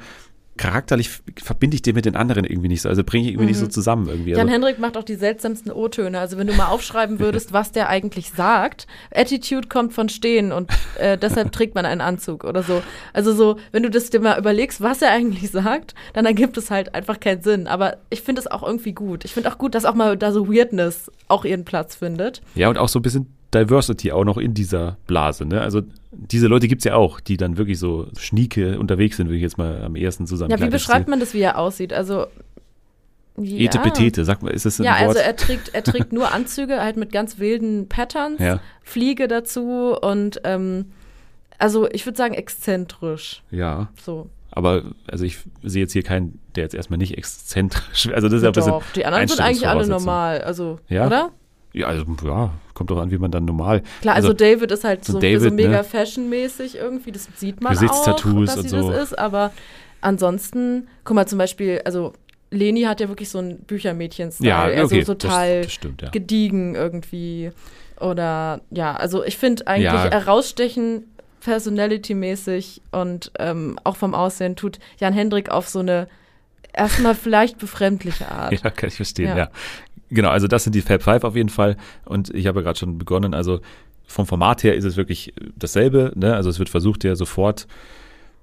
Charakterlich 0.57 1.11
verbinde 1.43 1.77
ich 1.77 1.83
den 1.83 1.95
mit 1.95 2.05
den 2.05 2.17
anderen 2.17 2.45
irgendwie 2.45 2.69
nicht 2.69 2.83
so, 2.83 2.89
also 2.89 3.03
bringe 3.03 3.25
ich 3.25 3.31
irgendwie 3.31 3.47
nicht 3.47 3.59
so 3.59 3.67
zusammen 3.67 4.09
irgendwie. 4.09 4.31
Jan 4.31 4.41
Also, 4.41 4.53
Hendrik 4.53 4.79
macht 4.79 4.97
auch 4.97 5.05
die 5.05 5.15
seltsamsten 5.15 5.73
O-Töne. 5.73 6.19
Also 6.19 6.37
wenn 6.37 6.47
du 6.47 6.53
mal 6.53 6.67
aufschreiben 6.67 7.19
würdest, 7.21 7.53
was 7.53 7.73
der 7.73 7.89
eigentlich 7.89 8.31
sagt. 8.31 8.87
Attitude 9.15 9.69
kommt 9.69 9.93
von 9.93 10.09
Stehen 10.09 10.53
und 10.53 10.71
äh, 10.99 11.17
deshalb 11.17 11.53
trägt 11.53 11.75
man 11.75 11.87
einen 11.87 12.01
Anzug 12.01 12.45
oder 12.45 12.63
so. 12.63 12.83
Also 13.13 13.33
so, 13.33 13.57
wenn 13.73 13.83
du 13.83 13.91
das 13.91 14.11
dir 14.11 14.21
mal 14.21 14.39
überlegst, 14.39 14.81
was 14.81 15.01
er 15.01 15.11
eigentlich 15.11 15.51
sagt, 15.51 15.95
dann 16.13 16.27
ergibt 16.27 16.57
es 16.59 16.71
halt 16.71 16.95
einfach 16.95 17.21
keinen 17.21 17.43
Sinn. 17.43 17.67
Aber 17.67 17.97
ich 18.11 18.21
finde 18.21 18.41
es 18.41 18.47
auch 18.47 18.63
irgendwie 18.63 18.93
gut. 18.93 19.25
Ich 19.25 19.33
finde 19.33 19.51
auch 19.51 19.57
gut, 19.59 19.75
dass 19.75 19.85
auch 19.85 19.95
mal 19.95 20.17
da 20.17 20.33
so 20.33 20.49
Weirdness 20.49 21.11
auch 21.29 21.45
ihren 21.45 21.65
Platz 21.65 21.95
findet. 21.95 22.43
Ja, 22.55 22.69
und 22.69 22.77
auch 22.77 22.89
so 22.89 22.99
ein 22.99 23.03
bisschen 23.03 23.35
Diversity 23.55 24.13
auch 24.13 24.25
noch 24.25 24.37
in 24.39 24.55
dieser 24.55 24.97
Blase. 25.07 25.45
Ne? 25.45 25.61
Also 25.61 25.83
diese 26.13 26.47
Leute 26.47 26.69
gibt's 26.69 26.85
ja 26.85 26.95
auch, 26.95 27.21
die 27.21 27.37
dann 27.37 27.57
wirklich 27.57 27.79
so 27.79 28.07
schnieke 28.19 28.79
unterwegs 28.79 29.17
sind, 29.17 29.27
würde 29.27 29.37
ich 29.37 29.43
jetzt 29.43 29.59
mal 29.59 29.83
am 29.83 29.97
ersten 29.97 30.27
zusammen. 30.27 30.51
Ja, 30.51 30.61
wie 30.61 30.69
beschreibt 30.71 31.09
man 31.09 31.21
das, 31.21 31.35
wie 31.35 31.41
er 31.41 31.59
aussieht? 31.59 31.93
Also 31.93 32.27
ja. 33.37 33.59
Etepetete, 33.67 34.25
sag 34.25 34.43
mal, 34.43 34.51
ist 34.51 34.67
das 34.67 34.79
ein 34.81 34.85
Ja, 34.85 34.99
Wort? 34.99 35.09
also 35.09 35.21
er 35.21 35.35
trägt, 35.37 35.71
er 35.75 35.83
trägt 35.83 36.13
nur 36.13 36.33
Anzüge, 36.33 36.81
halt 36.83 36.97
mit 36.97 37.11
ganz 37.13 37.39
wilden 37.39 37.89
Patterns, 37.89 38.39
Ja. 38.41 38.61
Fliege 38.83 39.29
dazu 39.29 39.97
und 40.01 40.41
ähm, 40.45 40.87
also 41.59 41.89
ich 41.91 42.05
würde 42.07 42.19
sagen 42.19 42.35
exzentrisch. 42.35 43.43
ja, 43.51 43.89
So. 44.03 44.29
aber 44.51 44.83
also 45.07 45.25
ich 45.25 45.39
sehe 45.63 45.83
jetzt 45.83 45.93
hier 45.93 46.03
keinen, 46.03 46.39
der 46.55 46.65
jetzt 46.65 46.75
erstmal 46.75 46.99
nicht 46.99 47.17
exzentrisch, 47.17 48.09
also 48.13 48.29
das 48.29 48.39
ist 48.39 48.43
ja 48.43 48.49
ein 48.51 48.53
bisschen 48.53 48.75
die 48.97 49.07
anderen 49.07 49.29
sind 49.29 49.41
eigentlich 49.41 49.69
alle 49.69 49.87
normal, 49.87 50.43
also, 50.43 50.79
Ja? 50.89 51.07
oder? 51.07 51.31
Ja, 51.73 51.87
also 51.87 52.05
ja, 52.25 52.51
kommt 52.75 52.91
doch 52.91 52.99
an, 52.99 53.11
wie 53.11 53.19
man 53.19 53.31
dann 53.31 53.45
normal. 53.45 53.83
Klar, 54.01 54.17
also, 54.17 54.33
David 54.33 54.73
ist 54.73 54.85
halt 54.85 55.05
so 55.05 55.13
so, 55.13 55.21
so, 55.21 55.23
David, 55.23 55.55
mega 55.55 55.69
ne? 55.69 55.85
fashionmäßig 55.85 56.77
irgendwie, 56.77 57.13
das 57.13 57.29
sieht 57.37 57.61
man 57.61 57.77
auch, 57.77 57.81
Gesichtstattoos 57.81 58.47
dass 58.47 58.57
und 58.57 58.63
sie 58.65 58.69
so. 58.71 58.91
das 58.91 59.03
ist, 59.05 59.19
aber 59.19 59.53
ansonsten, 60.01 60.89
guck 61.05 61.15
mal 61.15 61.27
zum 61.27 61.39
Beispiel, 61.39 61.81
also 61.85 62.13
Leni 62.51 62.83
hat 62.83 63.01
ja 63.01 63.09
wirklich 63.09 63.29
so 63.29 63.39
einen 63.39 63.61
Büchermädchen-Style, 63.61 64.49
ja, 64.49 64.65
okay, 64.65 64.81
also 64.81 64.97
das, 64.97 65.07
total 65.07 65.63
das 65.63 65.73
stimmt, 65.73 66.03
ja. 66.03 66.11
gediegen 66.11 66.75
irgendwie. 66.75 67.53
Oder 68.01 68.63
ja, 68.71 68.97
also 68.97 69.23
ich 69.25 69.37
finde 69.37 69.67
eigentlich 69.67 69.85
Ja. 69.93 70.11
herausstechen, 70.11 71.05
personality-mäßig 71.41 72.83
und 72.93 73.31
ähm, 73.39 73.79
auch 73.85 73.97
vom 73.97 74.15
Aussehen 74.15 74.57
tut 74.57 74.79
Jan 74.99 75.13
Hendrik 75.13 75.51
auf 75.51 75.69
so 75.69 75.79
eine 75.79 76.09
erstmal 76.73 77.15
vielleicht 77.15 77.59
befremdliche 77.59 78.31
Art. 78.31 78.53
Ja, 78.63 78.71
kann 78.71 78.89
ich 78.89 78.97
verstehen, 78.97 79.29
ja. 79.29 79.37
Ja. 79.37 79.51
Genau, 80.11 80.31
also 80.31 80.49
das 80.49 80.65
sind 80.65 80.75
die 80.75 80.83
Fab 80.83 81.03
Five 81.03 81.25
auf 81.25 81.37
jeden 81.37 81.49
Fall. 81.49 81.77
Und 82.05 82.35
ich 82.35 82.47
habe 82.47 82.61
ja 82.61 82.65
gerade 82.65 82.79
schon 82.79 82.99
begonnen, 82.99 83.35
also 83.35 83.61
vom 84.07 84.27
Format 84.27 84.65
her 84.65 84.75
ist 84.75 84.85
es 84.85 84.97
wirklich 84.97 85.33
dasselbe. 85.57 86.13
Ne? 86.17 86.35
Also 86.35 86.51
es 86.51 86.59
wird 86.59 86.69
versucht 86.69 87.05
ja 87.05 87.15
sofort 87.15 87.69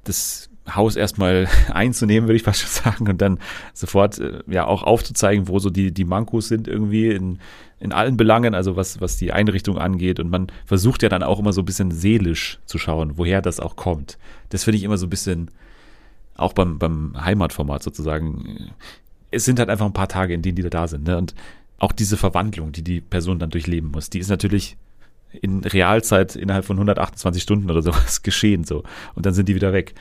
das 0.06 0.50
Haus 0.74 0.96
erstmal 0.96 1.48
einzunehmen, 1.74 2.28
würde 2.28 2.38
ich 2.38 2.44
fast 2.44 2.62
schon 2.62 2.70
sagen, 2.70 3.08
und 3.10 3.22
dann 3.22 3.40
sofort 3.74 4.20
äh, 4.20 4.40
ja 4.48 4.66
auch 4.66 4.84
aufzuzeigen, 4.84 5.48
wo 5.48 5.60
so 5.60 5.70
die, 5.70 5.94
die 5.94 6.06
Mankos 6.06 6.48
sind 6.48 6.68
irgendwie 6.68 7.10
in, 7.10 7.40
in 7.80 7.92
allen 7.92 8.18
Belangen, 8.18 8.56
also 8.56 8.76
was, 8.76 9.02
was 9.02 9.18
die 9.18 9.34
Einrichtung 9.34 9.78
angeht. 9.78 10.20
Und 10.20 10.30
man 10.30 10.48
versucht 10.66 11.04
ja 11.04 11.10
dann 11.10 11.24
auch 11.24 11.40
immer 11.40 11.54
so 11.54 11.62
ein 11.62 11.66
bisschen 11.66 11.92
seelisch 11.92 12.60
zu 12.66 12.78
schauen, 12.78 13.18
woher 13.18 13.42
das 13.42 13.60
auch 13.60 13.76
kommt. 13.76 14.18
Das 14.50 14.64
finde 14.64 14.78
ich 14.78 14.84
immer 14.84 14.98
so 14.98 15.06
ein 15.08 15.10
bisschen, 15.10 15.52
auch 16.36 16.54
beim, 16.54 16.80
beim 16.80 17.14
Heimatformat 17.24 17.84
sozusagen, 17.84 18.72
es 19.32 19.46
sind 19.46 19.60
halt 19.60 19.70
einfach 19.70 19.86
ein 19.86 19.94
paar 19.94 20.08
Tage, 20.08 20.34
in 20.34 20.42
denen 20.42 20.56
die 20.56 20.70
da, 20.70 20.88
sind. 20.88 21.06
Ne? 21.06 21.18
Und 21.18 21.36
auch 21.80 21.92
diese 21.92 22.18
Verwandlung, 22.18 22.72
die 22.72 22.84
die 22.84 23.02
Person 23.02 23.40
dann 23.40 23.50
durchleben 23.50 23.92
muss, 23.92 24.10
die 24.10 24.20
ist 24.20 24.30
natürlich 24.30 24.78
in 25.42 25.64
Realzeit 25.64 26.36
innerhalb 26.36 26.66
von 26.66 26.78
128 26.78 27.44
Stunden 27.44 27.70
oder 27.70 27.82
sowas 27.82 28.22
geschehen 28.24 28.64
so. 28.64 28.84
Und 29.16 29.26
dann 29.26 29.34
sind 29.34 29.48
die 29.50 29.56
wieder 29.56 29.74
weg. 29.74 29.94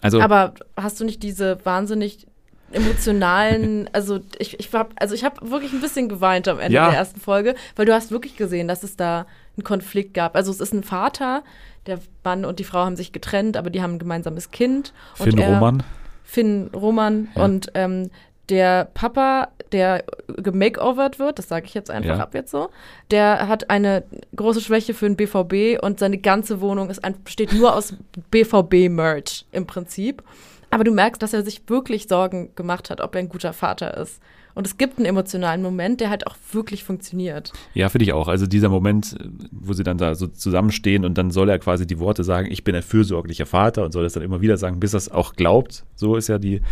Also 0.00 0.20
Aber 0.20 0.54
hast 0.76 1.00
du 1.00 1.04
nicht 1.04 1.22
diese 1.22 1.58
wahnsinnig 1.64 2.26
emotionalen, 2.72 3.88
also 3.92 4.20
ich, 4.38 4.58
ich 4.60 4.72
hab, 4.72 4.92
also 5.00 5.14
ich 5.14 5.24
habe 5.24 5.50
wirklich 5.50 5.72
ein 5.72 5.80
bisschen 5.80 6.08
geweint 6.08 6.46
am 6.48 6.58
Ende 6.60 6.74
Ja. 6.74 6.88
der 6.90 6.98
ersten 6.98 7.20
Folge, 7.20 7.54
weil 7.76 7.86
du 7.86 7.94
hast 7.94 8.10
wirklich 8.10 8.36
gesehen, 8.36 8.68
dass 8.68 8.82
es 8.82 8.96
da 8.96 9.26
einen 9.56 9.64
Konflikt 9.64 10.14
gab. 10.14 10.36
Also 10.36 10.50
es 10.50 10.60
ist 10.60 10.72
ein 10.72 10.82
Vater, 10.84 11.42
der 11.86 11.98
Mann 12.24 12.44
und 12.44 12.58
die 12.58 12.64
Frau 12.64 12.80
haben 12.84 12.96
sich 12.96 13.12
getrennt, 13.12 13.56
aber 13.56 13.70
die 13.70 13.82
haben 13.82 13.94
ein 13.94 13.98
gemeinsames 13.98 14.50
Kind. 14.50 14.92
Finn 15.14 15.32
und 15.32 15.38
er, 15.40 15.54
Roman, 15.54 15.82
Finn 16.24 16.70
Roman 16.74 17.28
Ja. 17.34 17.44
und 17.44 17.70
ähm, 17.74 18.10
der 18.50 18.86
Papa, 18.92 19.48
der 19.72 20.04
gemakeovert 20.36 21.18
wird, 21.18 21.38
das 21.38 21.48
sage 21.48 21.66
ich 21.66 21.74
jetzt 21.74 21.90
einfach 21.90 22.16
Ja. 22.18 22.22
ab 22.22 22.34
jetzt 22.34 22.50
so, 22.50 22.68
der 23.10 23.46
hat 23.48 23.70
eine 23.70 24.02
große 24.34 24.60
Schwäche 24.60 24.92
für 24.94 25.06
den 25.08 25.16
BVB 25.16 25.80
und 25.82 25.98
seine 26.00 26.18
ganze 26.18 26.60
Wohnung 26.60 26.90
ist 26.90 27.04
ein, 27.04 27.14
besteht 27.22 27.52
nur 27.52 27.74
aus 27.74 27.94
BVB-Merch 28.30 29.46
im 29.52 29.66
Prinzip. 29.66 30.22
Aber 30.70 30.84
du 30.84 30.92
merkst, 30.92 31.20
dass 31.22 31.32
er 31.32 31.42
sich 31.44 31.62
wirklich 31.68 32.06
Sorgen 32.08 32.50
gemacht 32.54 32.90
hat, 32.90 33.00
ob 33.00 33.14
er 33.14 33.20
ein 33.20 33.28
guter 33.28 33.52
Vater 33.52 33.96
ist. 33.96 34.20
Und 34.54 34.66
es 34.66 34.76
gibt 34.78 34.98
einen 34.98 35.06
emotionalen 35.06 35.62
Moment, 35.62 36.00
der 36.00 36.10
halt 36.10 36.26
auch 36.26 36.36
wirklich 36.52 36.82
funktioniert. 36.84 37.52
Ja, 37.72 37.88
finde 37.88 38.04
ich 38.04 38.12
auch. 38.12 38.26
Also 38.28 38.46
dieser 38.46 38.68
Moment, 38.68 39.16
wo 39.52 39.72
sie 39.72 39.84
dann 39.84 39.96
da 39.96 40.14
so 40.16 40.26
zusammenstehen 40.26 41.04
und 41.04 41.16
dann 41.18 41.30
soll 41.30 41.48
er 41.48 41.58
quasi 41.60 41.86
die 41.86 41.98
Worte 42.00 42.24
sagen, 42.24 42.48
ich 42.50 42.64
bin 42.64 42.74
ein 42.74 42.82
fürsorglicher 42.82 43.46
Vater 43.46 43.84
und 43.84 43.92
soll 43.92 44.02
das 44.02 44.12
dann 44.12 44.24
immer 44.24 44.40
wieder 44.40 44.56
sagen, 44.56 44.80
bis 44.80 44.92
er 44.92 44.98
es 44.98 45.10
auch 45.10 45.34
glaubt. 45.34 45.84
So 45.94 46.16
ist 46.16 46.28
ja 46.28 46.38
die, 46.38 46.62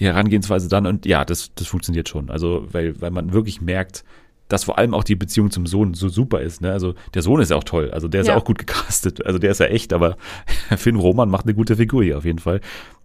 die 0.00 0.06
Herangehensweise 0.06 0.68
dann. 0.68 0.86
Und 0.86 1.06
ja, 1.06 1.24
das, 1.24 1.52
das 1.54 1.68
funktioniert 1.68 2.08
schon. 2.08 2.30
Also, 2.30 2.66
weil, 2.72 3.00
weil 3.00 3.10
man 3.10 3.32
wirklich 3.32 3.60
merkt, 3.60 4.04
dass 4.48 4.64
vor 4.64 4.78
allem 4.78 4.94
auch 4.94 5.04
die 5.04 5.14
Beziehung 5.14 5.50
zum 5.52 5.66
Sohn 5.66 5.94
so 5.94 6.08
super 6.08 6.40
ist. 6.40 6.60
Ne? 6.60 6.72
Also 6.72 6.94
der 7.14 7.22
Sohn 7.22 7.40
ist 7.40 7.50
ja 7.50 7.56
auch 7.56 7.62
toll. 7.64 7.90
Also 7.92 8.08
der 8.08 8.22
ist 8.22 8.26
ja. 8.26 8.32
Ja. 8.34 8.40
auch 8.40 8.44
gut 8.44 8.58
gecastet. 8.58 9.24
Also 9.24 9.38
der 9.38 9.52
ist 9.52 9.60
ja 9.60 9.66
echt, 9.66 9.92
aber 9.92 10.16
Finn 10.76 10.96
Roman 10.96 11.30
macht 11.30 11.44
eine 11.46 11.54
gute 11.54 11.76
Figur 11.76 12.02
hier 12.02 12.18
auf 12.18 12.24
jeden 12.24 12.40
Fall. 12.40 12.60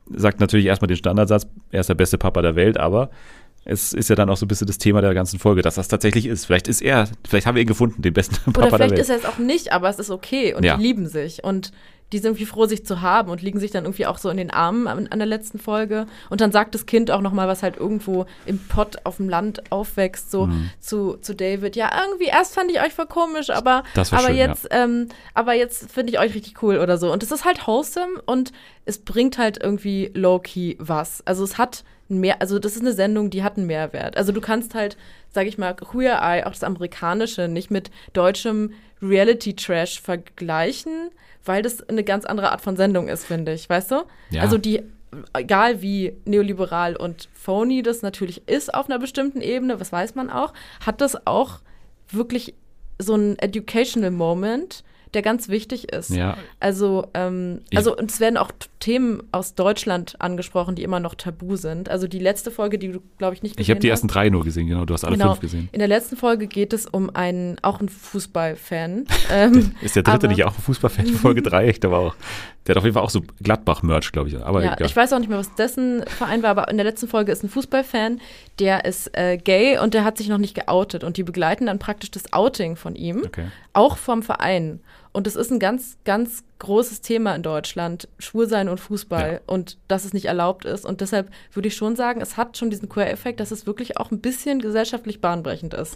Sagt 0.10 0.40
natürlich 0.40 0.66
erstmal 0.66 0.88
den 0.88 0.98
Standardsatz, 0.98 1.48
er 1.72 1.82
ist 1.82 1.88
der 1.90 1.94
beste 1.96 2.18
Papa 2.18 2.42
der 2.42 2.56
Welt, 2.56 2.80
aber 2.80 3.12
es 3.64 3.94
ist 3.94 4.10
ja 4.10 4.16
dann 4.16 4.30
auch 4.30 4.38
so 4.38 4.46
ein 4.46 4.48
bisschen 4.48 4.68
das 4.68 4.78
Thema 4.80 5.02
der 5.02 5.14
ganzen 5.14 5.38
Folge, 5.40 5.62
dass 5.62 5.76
das 5.76 5.88
tatsächlich 5.88 6.26
ist. 6.26 6.46
Vielleicht 6.46 6.68
ist 6.68 6.82
er, 6.82 7.08
vielleicht 7.28 7.46
haben 7.48 7.56
wir 7.56 7.62
ihn 7.62 7.68
gefunden, 7.68 8.02
den 8.02 8.14
besten 8.14 8.36
Papa 8.52 8.60
Oder 8.60 8.70
der 8.70 8.78
vielleicht 8.78 8.92
Welt. 8.92 9.00
ist 9.02 9.10
er 9.10 9.18
es 9.18 9.26
auch 9.26 9.38
nicht, 9.40 9.72
aber 9.72 9.90
es 9.90 10.00
ist 10.00 10.10
okay 10.10 10.54
und 10.56 10.64
Ja. 10.64 10.78
die 10.78 10.84
lieben 10.84 11.08
sich 11.08 11.44
und 11.44 11.72
die 12.12 12.20
sind 12.20 12.32
irgendwie 12.32 12.46
froh, 12.46 12.66
sich 12.68 12.86
zu 12.86 13.02
haben 13.02 13.30
und 13.32 13.42
liegen 13.42 13.60
sich 13.60 13.72
dann 13.72 13.84
irgendwie 13.86 14.06
auch 14.06 14.18
so 14.20 14.30
in 14.30 14.38
den 14.38 14.52
Armen 14.52 14.88
an, 14.88 15.08
an 15.08 15.20
der 15.20 15.26
letzten 15.28 15.58
Folge. 15.60 16.06
Und 16.30 16.40
dann 16.40 16.52
sagt 16.52 16.76
das 16.76 16.86
Kind 16.86 17.10
auch 17.12 17.22
nochmal, 17.22 17.48
was 17.48 17.64
halt 17.64 17.78
irgendwo 17.78 18.26
im 18.46 18.60
Pott 18.60 18.98
auf 19.06 19.18
dem 19.18 19.28
Land 19.28 19.72
aufwächst, 19.72 20.30
so 20.32 20.46
Mhm. 20.46 20.70
zu, 20.80 21.18
zu 21.18 21.34
David. 21.36 21.76
Ja, 21.76 21.90
irgendwie 22.06 22.26
erst 22.26 22.54
fand 22.54 22.70
ich 22.72 22.80
euch 22.82 22.94
voll 22.94 23.08
komisch, 23.08 23.50
aber, 23.50 23.84
aber 23.96 24.06
schön, 24.06 24.36
ja. 24.36 24.48
jetzt, 24.48 24.68
ähm, 24.72 25.10
aber 25.34 25.54
jetzt 25.54 25.92
finde 25.92 26.14
ich 26.14 26.20
euch 26.20 26.36
richtig 26.36 26.62
cool 26.62 26.78
oder 26.78 26.98
so. 26.98 27.12
Und 27.12 27.24
es 27.24 27.32
ist 27.32 27.44
halt 27.44 27.66
wholesome 27.66 28.22
und 28.26 28.52
es 28.86 29.00
bringt 29.00 29.38
halt 29.38 29.62
irgendwie 29.62 30.12
low-key 30.14 30.76
was. 30.80 31.26
Also 31.26 31.44
es 31.44 31.58
hat 31.58 31.84
mehr, 32.08 32.42
also 32.42 32.60
das 32.60 32.76
ist 32.76 32.82
eine 32.82 32.94
Sendung, 32.94 33.30
die 33.30 33.44
hat 33.44 33.58
einen 33.58 33.68
Mehrwert. 33.68 34.18
Also 34.18 34.32
du 34.32 34.42
kannst 34.42 34.76
halt, 34.76 34.98
sag 35.30 35.48
ich 35.48 35.58
mal, 35.58 35.74
Queer 35.74 36.20
Eye, 36.22 36.46
auch 36.46 36.52
das 36.52 36.64
amerikanische, 36.64 37.48
nicht 37.48 37.72
mit 37.72 37.92
deutschem 38.14 38.74
Reality-Trash 39.02 40.02
vergleichen, 40.02 41.10
weil 41.44 41.62
das 41.62 41.88
eine 41.88 42.04
ganz 42.04 42.26
andere 42.26 42.52
Art 42.52 42.62
von 42.62 42.76
Sendung 42.76 43.08
ist, 43.08 43.26
finde 43.26 43.54
ich, 43.54 43.70
weißt 43.70 43.92
du? 43.92 44.04
Ja. 44.30 44.42
Also 44.42 44.58
die, 44.58 44.82
egal 45.34 45.82
wie 45.82 46.14
neoliberal 46.26 46.96
und 46.96 47.30
phony 47.34 47.82
das 47.82 48.02
natürlich 48.02 48.48
ist 48.48 48.74
auf 48.74 48.90
einer 48.90 49.00
bestimmten 49.00 49.42
Ebene, 49.42 49.80
was 49.80 49.92
weiß 49.92 50.16
man 50.16 50.30
auch, 50.30 50.54
hat 50.86 51.02
das 51.02 51.26
auch 51.28 51.60
wirklich 52.10 52.56
so 53.00 53.14
einen 53.14 53.38
educational 53.40 54.12
Moment, 54.12 54.84
der 55.16 55.22
ganz 55.24 55.50
wichtig 55.50 55.92
ist. 55.92 56.10
Ja. 56.12 56.38
Also, 56.60 57.08
ähm, 57.14 57.62
also 57.74 57.96
und 57.98 58.12
es 58.12 58.20
werden 58.20 58.38
auch 58.38 58.52
Themen 58.80 59.24
aus 59.32 59.56
Deutschland 59.56 60.16
angesprochen, 60.20 60.76
die 60.76 60.84
immer 60.84 61.00
noch 61.00 61.16
tabu 61.16 61.56
sind. 61.56 61.90
Also 61.90 62.08
die 62.08 62.20
letzte 62.20 62.52
Folge, 62.52 62.78
die 62.78 62.92
du, 62.92 63.00
glaube 63.18 63.34
ich, 63.34 63.42
nicht 63.42 63.60
Ich 63.60 63.70
habe 63.72 63.80
die 63.80 63.88
hast. 63.88 64.00
ersten 64.00 64.08
drei 64.10 64.30
nur 64.30 64.44
gesehen, 64.44 64.68
genau. 64.68 64.86
Du 64.86 64.94
hast 64.94 65.04
alle 65.06 65.18
Genau. 65.18 65.30
fünf 65.32 65.40
gesehen. 65.40 65.70
In 65.72 65.80
der 65.80 65.88
letzten 65.88 66.18
Folge 66.18 66.46
geht 66.48 66.74
es 66.74 66.86
um 66.86 67.10
einen, 67.16 67.58
auch 67.64 67.80
einen 67.80 67.90
Fußballfan. 67.90 69.06
ähm, 69.32 69.76
Ist 69.82 69.96
der 69.96 70.04
dritte 70.04 70.18
aber- 70.18 70.28
nicht 70.28 70.44
auch 70.44 70.56
ein 70.58 70.62
Fußballfan? 70.62 71.06
Folge 71.16 71.42
drei, 71.42 71.70
ich 71.70 71.80
glaube 71.80 71.98
auch. 71.98 72.16
Der 72.68 72.74
hat 72.74 72.78
auf 72.80 72.84
jeden 72.84 72.96
Fall 72.96 73.04
auch 73.04 73.10
so 73.12 73.22
Gladbach-Merch, 73.44 74.12
glaube 74.12 74.30
ich. 74.30 74.38
Aber 74.44 74.64
ja, 74.64 74.74
egal. 74.74 74.88
ich 74.88 74.96
weiß 74.96 75.14
auch 75.14 75.20
nicht 75.20 75.30
mehr, 75.30 75.38
was 75.38 75.54
dessen 75.56 76.04
Verein 76.08 76.42
war, 76.44 76.50
aber 76.50 76.68
in 76.70 76.78
der 76.78 76.84
letzten 76.84 77.08
Folge 77.08 77.32
ist 77.32 77.44
ein 77.44 77.50
Fußballfan, 77.50 78.20
der 78.60 78.86
ist 78.86 79.16
äh, 79.16 79.38
gay 79.38 79.78
und 79.78 79.94
der 79.94 80.04
hat 80.04 80.18
sich 80.18 80.30
noch 80.30 80.40
nicht 80.40 80.56
geoutet 80.56 81.04
und 81.04 81.18
die 81.18 81.24
begleiten 81.24 81.68
dann 81.68 81.78
praktisch 81.80 82.10
das 82.12 82.34
Outing 82.34 82.76
von 82.76 82.96
ihm, 82.96 83.22
Okay. 83.26 83.46
auch 83.74 83.98
vom 83.98 84.24
Verein. 84.24 84.80
Und 85.16 85.28
es 85.28 85.38
ist 85.38 85.50
ein 85.50 85.60
ganz, 85.60 85.98
ganz 86.04 86.44
großes 86.60 87.00
Thema 87.00 87.34
in 87.36 87.42
Deutschland, 87.42 88.10
Schwulsein 88.20 88.68
und 88.68 88.80
Fußball 88.82 89.32
Ja. 89.34 89.40
und 89.48 89.78
dass 89.88 90.04
es 90.04 90.12
nicht 90.14 90.26
erlaubt 90.26 90.66
ist. 90.66 90.86
Und 90.86 91.00
deshalb 91.00 91.30
würde 91.54 91.70
ich 91.70 91.76
schon 91.78 91.96
sagen, 91.96 92.20
es 92.20 92.36
hat 92.36 92.58
schon 92.58 92.70
diesen 92.70 92.90
Queer-Effekt, 92.90 93.40
dass 93.40 93.52
es 93.52 93.66
wirklich 93.66 93.98
auch 93.98 94.12
ein 94.12 94.20
bisschen 94.20 94.60
gesellschaftlich 94.60 95.22
bahnbrechend 95.22 95.74
ist. 95.74 95.96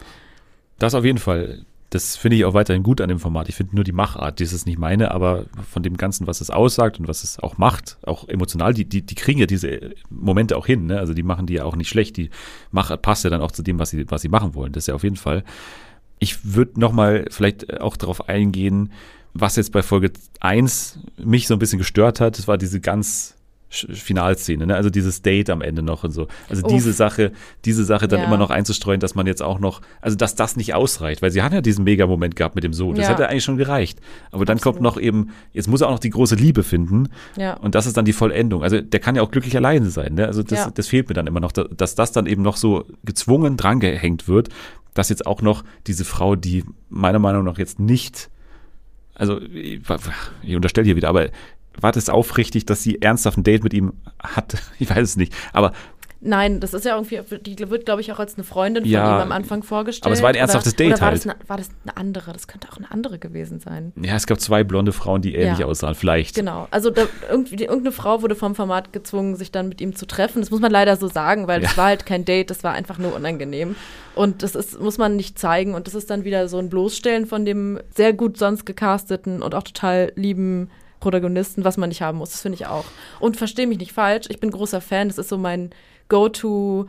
Das 0.78 0.96
auf 0.96 1.04
jeden 1.04 1.18
Fall. 1.18 1.66
Das 1.90 2.16
finde 2.16 2.38
ich 2.38 2.46
auch 2.46 2.54
weiterhin 2.54 2.84
gut 2.84 3.02
an 3.02 3.10
dem 3.10 3.20
Format. 3.20 3.50
Ich 3.50 3.56
finde 3.56 3.76
nur 3.76 3.84
die 3.84 3.92
Machart, 3.92 4.40
das 4.40 4.54
ist 4.54 4.66
nicht 4.68 4.78
meine, 4.78 5.12
aber 5.12 5.48
von 5.70 5.82
dem 5.84 5.98
Ganzen, 5.98 6.26
was 6.28 6.40
es 6.40 6.52
aussagt 6.52 7.00
und 7.00 7.08
was 7.08 7.24
es 7.24 7.40
auch 7.40 7.58
macht, 7.58 7.98
auch 8.04 8.28
emotional, 8.30 8.74
die, 8.76 8.86
die, 8.86 9.02
die 9.02 9.16
kriegen 9.16 9.40
ja 9.40 9.48
diese 9.48 9.96
Momente 10.10 10.56
auch 10.56 10.68
hin. 10.68 10.86
Ne? 10.86 11.00
Also 11.00 11.14
die 11.14 11.24
machen 11.24 11.46
die 11.48 11.56
ja 11.56 11.66
auch 11.66 11.76
nicht 11.76 11.90
schlecht. 11.90 12.16
Die 12.16 12.30
Machart 12.72 13.02
passt 13.02 13.24
ja 13.24 13.30
dann 13.32 13.42
auch 13.42 13.52
zu 13.52 13.64
dem, 13.64 13.80
was 13.80 13.90
sie, 13.90 14.10
was 14.10 14.22
sie 14.22 14.30
machen 14.30 14.54
wollen. 14.56 14.72
Das 14.72 14.84
ist 14.84 14.88
ja 14.88 14.94
auf 14.94 15.04
jeden 15.04 15.16
Fall. 15.18 15.44
Ich 16.20 16.54
würde 16.54 16.80
nochmal 16.80 17.26
vielleicht 17.30 17.80
auch 17.82 17.98
darauf 17.98 18.28
eingehen, 18.30 18.92
was 19.34 19.56
jetzt 19.56 19.72
bei 19.72 19.82
Folge 19.82 20.12
1 20.40 21.00
mich 21.18 21.48
so 21.48 21.56
ein 21.56 21.60
bisschen 21.60 21.80
gestört 21.80 22.20
hat. 22.20 22.38
Das 22.38 22.48
war 22.48 22.58
diese 22.58 22.80
ganz 22.80 23.36
Finalszene, 23.70 24.66
ne? 24.66 24.76
also 24.76 24.90
dieses 24.90 25.22
Date 25.22 25.50
am 25.50 25.62
Ende 25.62 25.84
noch 25.84 26.04
und 26.04 26.12
so. 26.12 26.28
Also 26.50 26.64
Uff. 26.66 26.72
diese 26.72 26.92
Sache, 26.94 27.32
diese 27.66 27.84
Sache 27.86 28.08
dann 28.08 28.20
Ja. 28.22 28.26
immer 28.26 28.38
noch 28.38 28.50
einzustreuen, 28.50 29.00
dass 29.00 29.14
man 29.16 29.28
jetzt 29.28 29.42
auch 29.44 29.60
noch, 29.60 29.82
also 30.02 30.16
dass 30.18 30.36
das 30.36 30.56
nicht 30.56 30.74
ausreicht, 30.74 31.22
weil 31.22 31.30
sie 31.32 31.42
haben 31.44 31.54
ja 31.54 31.62
diesen 31.62 31.84
Mega-Moment 31.84 32.36
gehabt 32.36 32.56
mit 32.56 32.64
dem 32.64 32.74
Sohn. 32.74 32.96
Das 32.96 33.06
Ja. 33.06 33.12
hätte 33.12 33.30
eigentlich 33.30 33.44
schon 33.44 33.58
gereicht. 33.58 34.00
Aber 34.32 34.46
dann 34.46 34.60
kommt 34.60 34.82
noch 34.82 35.00
eben, 35.00 35.30
jetzt 35.54 35.68
muss 35.68 35.82
er 35.82 35.88
auch 35.88 35.92
noch 35.92 36.00
die 36.00 36.10
große 36.10 36.36
Liebe 36.36 36.64
finden 36.64 37.10
Ja. 37.38 37.54
und 37.58 37.76
das 37.76 37.86
ist 37.86 37.96
dann 37.96 38.06
die 38.06 38.14
Vollendung. 38.14 38.64
Also 38.64 38.82
der 38.82 39.00
kann 39.00 39.16
ja 39.16 39.22
auch 39.22 39.32
glücklich 39.32 39.56
alleine 39.56 39.90
sein. 39.92 40.16
Ne? 40.16 40.26
Also 40.26 40.42
das, 40.44 40.74
das 40.74 40.88
fehlt 40.88 41.08
mir 41.10 41.14
dann 41.16 41.28
immer 41.28 41.40
noch, 41.40 41.52
da- 41.52 41.66
dass 41.66 41.94
das 41.96 42.12
dann 42.12 42.26
eben 42.26 42.42
noch 42.42 42.58
so 42.58 42.86
gezwungen 43.06 43.56
drangehängt 43.58 44.28
wird, 44.28 44.50
dass 44.96 45.10
jetzt 45.10 45.28
auch 45.28 45.42
noch 45.44 45.64
diese 45.86 46.06
Frau, 46.06 46.36
die 46.36 46.64
meiner 46.90 47.20
Meinung 47.20 47.44
nach 47.46 47.60
jetzt 47.60 47.80
nicht, 47.80 48.30
also 49.14 49.40
ich, 49.42 49.82
ich 50.42 50.56
unterstelle 50.56 50.86
hier 50.86 50.96
wieder, 50.96 51.10
aber 51.10 51.30
war 51.82 51.92
das 51.92 52.10
aufrichtig, 52.10 52.66
dass 52.66 52.84
sie 52.84 53.02
ernsthaft 53.02 53.38
ein 53.38 53.44
Date 53.44 53.64
mit 53.64 53.74
ihm 53.74 53.94
hat? 54.22 54.56
Ich 54.80 54.90
weiß 54.90 55.00
es 55.10 55.18
nicht. 55.18 55.34
Aber 55.54 55.74
Nein, 56.22 56.60
das 56.60 56.74
ist 56.74 56.84
ja 56.84 56.96
irgendwie, 56.96 57.22
die 57.46 57.70
wird, 57.70 57.86
glaube 57.86 58.02
ich, 58.02 58.12
auch 58.12 58.20
als 58.20 58.36
eine 58.36 58.44
Freundin 58.44 58.84
von 58.84 58.92
Ja, 58.92 59.20
ihm 59.20 59.22
am 59.22 59.32
Anfang 59.32 59.64
vorgestellt. 59.64 60.06
aber 60.06 60.14
es 60.14 60.22
war 60.22 60.28
ein 60.28 60.36
ernsthaftes 60.36 60.76
Date 60.76 60.92
oder 60.92 61.00
war 61.00 61.08
halt. 61.12 61.18
Das 61.20 61.26
eine, 61.26 61.36
war 61.48 61.56
das 61.56 61.70
eine 61.86 61.96
andere? 61.96 62.34
Das 62.34 62.50
könnte 62.50 62.68
auch 62.70 62.76
eine 62.76 62.92
andere 62.92 63.20
gewesen 63.20 63.62
sein. 63.62 63.94
ja, 63.96 64.16
es 64.16 64.28
gab 64.28 64.38
zwei 64.42 64.66
blonde 64.66 64.92
Frauen, 64.92 65.22
die 65.22 65.34
ähnlich 65.34 65.60
Ja. 65.60 65.66
aussahen. 65.66 65.96
Vielleicht. 65.96 66.36
Genau. 66.36 66.68
Also 66.72 66.90
da, 66.90 67.04
irgendwie, 67.32 67.56
irgendeine 67.64 67.94
Frau 67.94 68.22
wurde 68.22 68.36
vom 68.36 68.54
Format 68.54 68.92
gezwungen, 68.92 69.38
sich 69.38 69.54
dann 69.54 69.70
mit 69.70 69.80
ihm 69.80 69.96
zu 69.96 70.06
treffen. 70.06 70.42
Das 70.42 70.52
muss 70.52 70.60
man 70.60 70.72
leider 70.74 70.98
so 70.98 71.08
sagen, 71.08 71.48
weil 71.48 71.62
Ja. 71.62 71.70
das 71.70 71.78
war 71.78 71.86
halt 71.86 72.06
kein 72.06 72.26
Date, 72.26 72.50
das 72.50 72.66
war 72.66 72.74
einfach 72.74 72.98
nur 72.98 73.16
unangenehm. 73.16 73.78
Und 74.14 74.44
das 74.44 74.56
ist, 74.56 74.78
muss 74.82 74.98
man 74.98 75.16
nicht 75.16 75.40
zeigen. 75.40 75.74
Und 75.74 75.88
das 75.88 75.96
ist 75.96 76.10
dann 76.10 76.26
wieder 76.26 76.50
so 76.50 76.58
ein 76.58 76.68
Bloßstellen 76.68 77.28
von 77.28 77.46
dem 77.46 77.80
sehr 77.96 78.12
gut 78.12 78.38
sonst 78.38 78.66
gecasteten 78.66 79.42
und 79.42 79.56
auch 79.56 79.64
total 79.64 80.12
lieben 80.18 80.70
Protagonisten, 81.00 81.64
was 81.64 81.78
man 81.78 81.90
nicht 81.90 82.02
haben 82.02 82.18
muss. 82.18 82.32
Das 82.32 82.42
finde 82.42 82.56
ich 82.58 82.68
auch. 82.68 82.86
Und 83.20 83.38
verstehe 83.38 83.68
mich 83.68 83.80
nicht 83.80 83.94
falsch, 83.94 84.28
ich 84.30 84.40
bin 84.40 84.52
großer 84.52 84.82
Fan. 84.82 85.08
Das 85.08 85.18
ist 85.18 85.30
so 85.30 85.38
mein 85.38 85.70
Go-To 86.10 86.88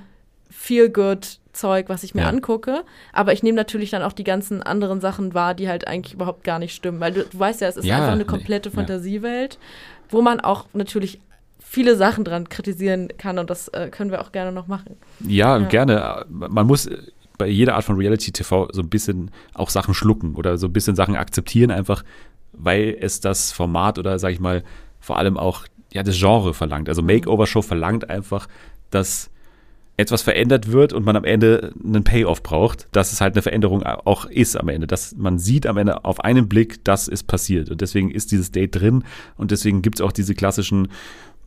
Feel-Good-Zeug, 0.50 1.88
was 1.88 2.02
ich 2.02 2.14
mir 2.14 2.22
Ja. 2.22 2.28
angucke. 2.28 2.84
Aber 3.12 3.32
ich 3.32 3.42
nehme 3.42 3.56
natürlich 3.56 3.90
dann 3.90 4.02
auch 4.02 4.12
die 4.12 4.24
ganzen 4.24 4.62
anderen 4.62 5.00
Sachen 5.00 5.34
wahr, 5.34 5.54
die 5.54 5.68
halt 5.68 5.86
eigentlich 5.86 6.14
überhaupt 6.14 6.44
gar 6.44 6.58
nicht 6.58 6.74
stimmen. 6.74 7.00
Weil 7.00 7.12
du, 7.12 7.24
du 7.24 7.38
weißt 7.38 7.60
ja, 7.60 7.68
es 7.68 7.76
ist 7.76 7.84
Ja, 7.84 7.96
einfach 7.96 8.12
eine 8.12 8.18
nee, 8.22 8.24
komplette 8.28 8.68
ja. 8.70 8.74
Fantasiewelt, 8.74 9.58
wo 10.08 10.22
man 10.22 10.40
auch 10.40 10.66
natürlich 10.72 11.20
viele 11.58 11.96
Sachen 11.96 12.24
dran 12.24 12.48
kritisieren 12.48 13.08
kann 13.16 13.38
und 13.38 13.48
das 13.48 13.68
äh, 13.68 13.88
können 13.90 14.10
wir 14.10 14.20
auch 14.22 14.32
gerne 14.32 14.50
noch 14.52 14.66
machen. 14.66 14.96
Ja, 15.20 15.56
Ja. 15.58 15.68
gerne. 15.68 16.24
Man 16.28 16.66
muss 16.66 16.88
bei 17.38 17.46
jeder 17.46 17.74
Art 17.76 17.84
von 17.84 17.96
Reality-TV 17.96 18.68
so 18.72 18.82
ein 18.82 18.88
bisschen 18.90 19.30
auch 19.54 19.70
Sachen 19.70 19.94
schlucken 19.94 20.34
oder 20.34 20.58
so 20.58 20.66
ein 20.66 20.72
bisschen 20.72 20.96
Sachen 20.96 21.16
akzeptieren, 21.16 21.70
einfach 21.70 22.02
weil 22.52 22.96
es 23.00 23.20
das 23.20 23.52
Format 23.52 23.98
oder 23.98 24.18
sag 24.18 24.32
ich 24.32 24.40
mal 24.40 24.62
vor 25.00 25.18
allem 25.18 25.36
auch 25.36 25.66
ja 25.92 26.02
das 26.02 26.18
Genre 26.18 26.54
verlangt. 26.54 26.88
Also 26.88 27.02
Makeover-Show 27.02 27.62
verlangt 27.62 28.10
einfach, 28.10 28.48
dass 28.90 29.30
etwas 30.00 30.22
verändert 30.22 30.72
wird 30.72 30.94
und 30.94 31.04
man 31.04 31.14
am 31.14 31.24
Ende 31.24 31.74
einen 31.84 32.04
Payoff 32.04 32.42
braucht, 32.42 32.88
dass 32.92 33.12
es 33.12 33.20
halt 33.20 33.34
eine 33.34 33.42
Veränderung 33.42 33.82
auch 33.82 34.24
ist 34.24 34.56
am 34.56 34.68
Ende, 34.68 34.86
dass 34.86 35.14
man 35.16 35.38
sieht 35.38 35.66
am 35.66 35.76
Ende 35.76 36.06
auf 36.06 36.20
einen 36.24 36.48
Blick, 36.48 36.82
das 36.84 37.06
ist 37.06 37.24
passiert 37.24 37.70
und 37.70 37.82
deswegen 37.82 38.10
ist 38.10 38.32
dieses 38.32 38.50
Date 38.50 38.76
drin 38.76 39.04
und 39.36 39.50
deswegen 39.50 39.82
gibt 39.82 40.00
es 40.00 40.00
auch 40.00 40.12
diese 40.12 40.34
klassischen 40.34 40.88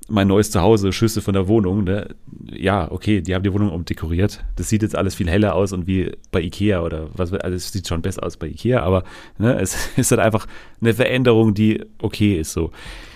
mein 0.09 0.27
neues 0.27 0.51
Zuhause, 0.51 0.91
Schüsse 0.91 1.21
von 1.21 1.33
der 1.33 1.47
Wohnung, 1.47 1.83
ne? 1.85 2.09
ja, 2.51 2.91
okay, 2.91 3.21
die 3.21 3.33
haben 3.33 3.43
die 3.43 3.53
Wohnung 3.53 3.71
umdekoriert. 3.71 4.43
Das 4.55 4.69
sieht 4.69 4.81
jetzt 4.81 4.95
alles 4.95 5.15
viel 5.15 5.29
heller 5.29 5.55
aus 5.55 5.71
und 5.71 5.87
wie 5.87 6.11
bei 6.31 6.41
Ikea 6.41 6.81
oder 6.81 7.09
was, 7.13 7.31
also 7.33 7.55
es 7.55 7.71
sieht 7.71 7.87
schon 7.87 8.01
besser 8.01 8.23
aus 8.23 8.37
bei 8.37 8.47
Ikea, 8.47 8.81
aber 8.81 9.03
ne, 9.37 9.53
es 9.61 9.89
ist 9.97 10.11
halt 10.11 10.21
einfach 10.21 10.47
eine 10.81 10.93
Veränderung, 10.93 11.53
die 11.53 11.83
okay 12.01 12.39
ist 12.39 12.53
so. 12.53 12.71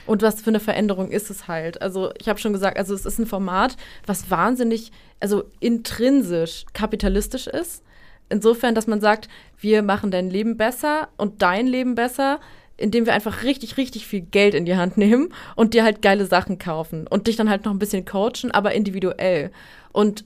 Und 0.06 0.22
was 0.22 0.42
für 0.42 0.50
eine 0.50 0.62
Veränderung 0.62 1.12
ist 1.12 1.30
es 1.30 1.50
halt? 1.50 1.82
Also, 1.82 2.12
ich 2.18 2.30
habe 2.30 2.40
schon 2.40 2.54
gesagt, 2.54 2.78
also 2.78 2.94
es 2.94 3.06
ist 3.06 3.20
ein 3.20 3.26
Format, 3.26 3.76
was 4.06 4.32
wahnsinnig, 4.32 4.94
also 5.20 5.44
intrinsisch 5.60 6.66
kapitalistisch 6.74 7.48
ist. 7.48 7.84
Insofern, 8.30 8.74
dass 8.74 8.88
man 8.88 9.02
sagt, 9.02 9.28
wir 9.60 9.84
machen 9.84 10.10
dein 10.10 10.30
Leben 10.30 10.56
besser 10.56 11.10
und 11.18 11.42
dein 11.42 11.68
Leben 11.68 11.96
besser, 11.96 12.40
indem 12.78 13.06
wir 13.06 13.14
einfach 13.14 13.44
richtig, 13.44 13.78
richtig 13.78 14.08
viel 14.08 14.22
Geld 14.22 14.54
in 14.54 14.66
die 14.66 14.76
Hand 14.76 14.98
nehmen 14.98 15.34
und 15.56 15.74
dir 15.74 15.84
halt 15.84 16.02
geile 16.02 16.26
Sachen 16.26 16.60
kaufen 16.60 17.08
und 17.08 17.28
dich 17.28 17.36
dann 17.36 17.50
halt 17.50 17.66
noch 17.66 17.72
ein 17.72 17.80
bisschen 17.80 18.06
coachen, 18.06 18.52
aber 18.52 18.74
individuell. 18.74 19.52
Und 19.92 20.24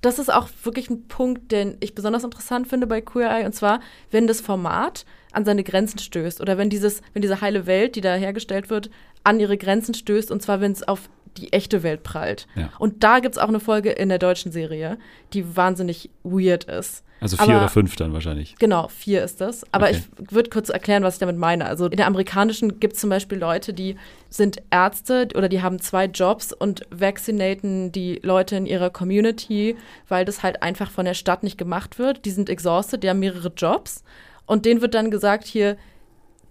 das 0.00 0.18
ist 0.18 0.32
auch 0.32 0.48
wirklich 0.64 0.90
ein 0.90 1.06
Punkt, 1.06 1.52
den 1.52 1.76
ich 1.80 1.94
besonders 1.94 2.24
interessant 2.24 2.66
finde 2.66 2.88
bei 2.88 3.00
Queer 3.00 3.30
Eye, 3.30 3.46
und 3.46 3.54
zwar, 3.54 3.80
wenn 4.10 4.26
das 4.26 4.40
Format 4.40 5.06
an 5.32 5.44
seine 5.44 5.62
Grenzen 5.62 5.98
stößt 5.98 6.40
oder 6.40 6.58
wenn 6.58 6.68
dieses, 6.68 7.02
wenn 7.12 7.22
diese 7.22 7.40
heile 7.40 7.66
Welt, 7.66 7.94
die 7.94 8.00
da 8.00 8.14
hergestellt 8.14 8.68
wird, 8.68 8.90
an 9.22 9.38
ihre 9.38 9.56
Grenzen 9.56 9.94
stößt, 9.94 10.32
und 10.32 10.42
zwar, 10.42 10.60
wenn 10.60 10.72
es 10.72 10.86
auf 10.86 11.08
die 11.36 11.52
echte 11.52 11.82
Welt 11.82 12.02
prallt. 12.02 12.46
Ja. 12.54 12.70
Und 12.78 13.02
da 13.04 13.20
gibt 13.20 13.34
es 13.36 13.38
auch 13.42 13.48
eine 13.48 13.60
Folge 13.60 13.90
in 13.90 14.08
der 14.08 14.18
deutschen 14.18 14.52
Serie, 14.52 14.98
die 15.32 15.56
wahnsinnig 15.56 16.10
weird 16.24 16.64
ist. 16.64 17.04
Also 17.20 17.36
vier 17.36 17.44
Aber- 17.50 17.56
oder 17.58 17.68
fünf 17.68 17.94
dann 17.94 18.12
wahrscheinlich. 18.12 18.56
Genau, 18.58 18.88
vier 18.88 19.22
ist 19.22 19.40
das. 19.40 19.64
Aber 19.72 19.86
Okay. 19.88 20.02
ich 20.18 20.32
würde 20.34 20.50
kurz 20.50 20.70
erklären, 20.70 21.04
was 21.04 21.14
ich 21.14 21.20
damit 21.20 21.36
meine. 21.36 21.66
Also 21.66 21.86
in 21.86 21.96
der 21.96 22.08
amerikanischen 22.08 22.80
gibt 22.80 22.94
es 22.94 23.00
zum 23.00 23.10
Beispiel 23.10 23.38
Leute, 23.38 23.72
die 23.72 23.96
sind 24.28 24.60
Ärzte 24.70 25.28
oder 25.36 25.48
die 25.48 25.62
haben 25.62 25.78
zwei 25.78 26.06
Jobs 26.06 26.52
und 26.52 26.82
vaccinaten 26.90 27.92
die 27.92 28.18
Leute 28.24 28.56
in 28.56 28.66
ihrer 28.66 28.90
Community, 28.90 29.76
weil 30.08 30.24
das 30.24 30.42
halt 30.42 30.62
einfach 30.64 30.90
von 30.90 31.04
der 31.04 31.14
Stadt 31.14 31.44
nicht 31.44 31.58
gemacht 31.58 31.98
wird. 32.00 32.24
Die 32.24 32.30
sind 32.32 32.50
exhausted, 32.50 33.04
die 33.04 33.08
haben 33.08 33.20
mehrere 33.20 33.52
Jobs. 33.56 34.02
Und 34.46 34.66
denen 34.66 34.80
wird 34.80 34.94
dann 34.94 35.12
gesagt 35.12 35.44
hier, 35.46 35.76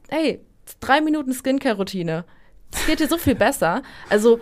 hey, 0.10 0.40
drei 0.80 1.02
Minuten 1.02 1.34
Skincare-Routine. 1.34 2.24
Es 2.74 2.86
geht 2.86 3.02
dir 3.02 3.08
so 3.10 3.18
viel 3.18 3.36
besser. 3.48 3.84
Also 4.10 4.40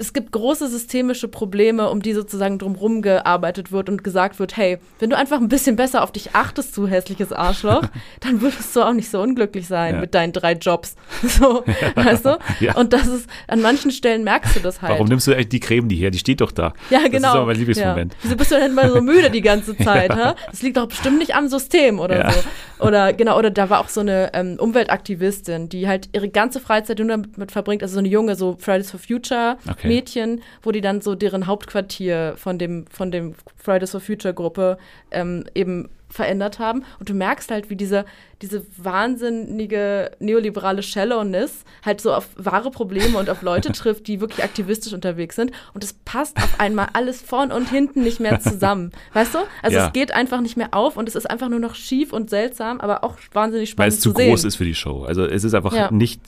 es 0.00 0.12
gibt 0.12 0.32
große 0.32 0.68
systemische 0.68 1.28
Probleme, 1.28 1.90
um 1.90 2.02
die 2.02 2.12
sozusagen 2.12 2.58
drumherum 2.58 3.02
gearbeitet 3.02 3.72
wird 3.72 3.88
und 3.88 4.02
gesagt 4.04 4.38
wird, 4.38 4.56
hey, 4.56 4.78
wenn 4.98 5.10
du 5.10 5.16
einfach 5.16 5.40
ein 5.40 5.48
bisschen 5.48 5.76
besser 5.76 6.02
auf 6.02 6.12
dich 6.12 6.34
achtest, 6.34 6.76
du 6.76 6.86
hässliches 6.86 7.32
Arschloch, 7.32 7.82
dann 8.20 8.40
würdest 8.40 8.74
du 8.74 8.82
auch 8.82 8.92
nicht 8.92 9.10
so 9.10 9.20
unglücklich 9.20 9.66
sein 9.68 9.94
Ja. 9.96 10.00
mit 10.00 10.14
deinen 10.14 10.32
drei 10.32 10.52
Jobs. 10.54 10.96
So, 11.22 11.64
weißt 11.94 12.24
du? 12.26 12.38
Ja. 12.60 12.74
Und 12.76 12.92
das 12.92 13.06
ist, 13.06 13.28
an 13.48 13.60
manchen 13.62 13.90
Stellen 13.90 14.24
merkst 14.24 14.56
du 14.56 14.60
das 14.60 14.82
halt. 14.82 14.92
Warum 14.92 15.08
nimmst 15.08 15.26
du 15.26 15.32
eigentlich 15.32 15.48
die 15.48 15.60
Creme 15.60 15.88
die 15.88 15.96
her? 15.96 16.10
Die 16.10 16.18
steht 16.18 16.40
doch 16.40 16.52
da. 16.52 16.72
Ja, 16.90 17.00
Das 17.02 17.10
genau. 17.10 17.28
ist 17.28 17.34
aber 17.36 17.46
mein 17.46 17.56
Lieblingsmoment. 17.56 18.12
Ja. 18.12 18.18
Wieso 18.22 18.36
bist 18.36 18.50
du 18.50 18.56
denn 18.56 18.74
mal 18.74 18.90
so 18.90 19.00
müde 19.00 19.30
die 19.30 19.40
ganze 19.40 19.76
Zeit? 19.76 20.14
hä? 20.14 20.32
Das 20.50 20.62
liegt 20.62 20.76
doch 20.76 20.86
bestimmt 20.88 21.18
nicht 21.18 21.34
am 21.34 21.48
System 21.48 21.98
oder 22.00 22.18
Ja. 22.18 22.30
so. 22.32 22.40
Oder 22.86 23.12
genau, 23.12 23.38
oder 23.38 23.50
da 23.50 23.70
war 23.70 23.78
auch 23.80 23.88
so 23.88 24.00
eine 24.00 24.30
ähm, 24.34 24.56
Umweltaktivistin, 24.58 25.68
die 25.68 25.86
halt 25.88 26.08
ihre 26.12 26.28
ganze 26.28 26.60
Freizeit 26.60 26.98
nur 26.98 27.08
damit 27.08 27.52
verbringt, 27.52 27.82
also 27.82 27.94
so 27.94 27.98
eine 28.00 28.08
junge, 28.08 28.34
so 28.34 28.56
Fridays 28.58 28.90
for 28.90 28.98
Future 29.00 29.56
Okay. 29.70 29.81
Mädchen, 29.88 30.42
wo 30.62 30.70
die 30.72 30.80
dann 30.80 31.00
so 31.00 31.14
deren 31.14 31.46
Hauptquartier 31.46 32.34
von 32.36 32.58
dem, 32.58 32.86
von 32.88 33.10
dem 33.10 33.34
Fridays 33.56 33.90
for 33.92 34.00
Future 34.00 34.34
Gruppe 34.34 34.78
ähm, 35.10 35.44
eben 35.54 35.88
verändert 36.08 36.58
haben. 36.58 36.84
Und 37.00 37.08
du 37.08 37.14
merkst 37.14 37.50
halt, 37.50 37.70
wie 37.70 37.76
diese, 37.76 38.04
diese 38.42 38.66
wahnsinnige 38.76 40.10
neoliberale 40.18 40.82
Shallowness 40.82 41.64
halt 41.84 42.00
so 42.00 42.12
auf 42.12 42.28
wahre 42.36 42.70
Probleme 42.70 43.16
und 43.18 43.30
auf 43.30 43.42
Leute 43.42 43.72
trifft, 43.72 44.06
die 44.08 44.20
wirklich 44.20 44.42
aktivistisch 44.44 44.92
unterwegs 44.92 45.36
sind. 45.36 45.52
Und 45.74 45.84
es 45.84 45.92
passt 45.92 46.36
auf 46.36 46.60
einmal 46.60 46.88
alles 46.92 47.20
vorn 47.22 47.52
und 47.52 47.68
hinten 47.70 48.02
nicht 48.02 48.20
mehr 48.20 48.40
zusammen. 48.40 48.92
Weißt 49.12 49.34
du? 49.34 49.38
Also 49.62 49.76
Ja. 49.78 49.86
es 49.86 49.92
geht 49.92 50.12
einfach 50.12 50.40
nicht 50.40 50.56
mehr 50.56 50.74
auf 50.74 50.96
und 50.96 51.08
es 51.08 51.14
ist 51.14 51.28
einfach 51.28 51.48
nur 51.48 51.60
noch 51.60 51.74
schief 51.74 52.12
und 52.12 52.30
seltsam, 52.30 52.80
aber 52.80 53.04
auch 53.04 53.16
wahnsinnig 53.32 53.70
Weil 53.70 53.90
spannend 53.90 53.94
es 53.94 54.00
zu 54.00 54.12
sehen. 54.12 54.28
groß 54.28 54.44
ist 54.44 54.56
für 54.56 54.64
die 54.64 54.74
Show. 54.74 55.04
Also 55.04 55.24
es 55.24 55.44
ist 55.44 55.54
einfach 55.54 55.74
Ja. 55.74 55.90
nicht 55.90 56.20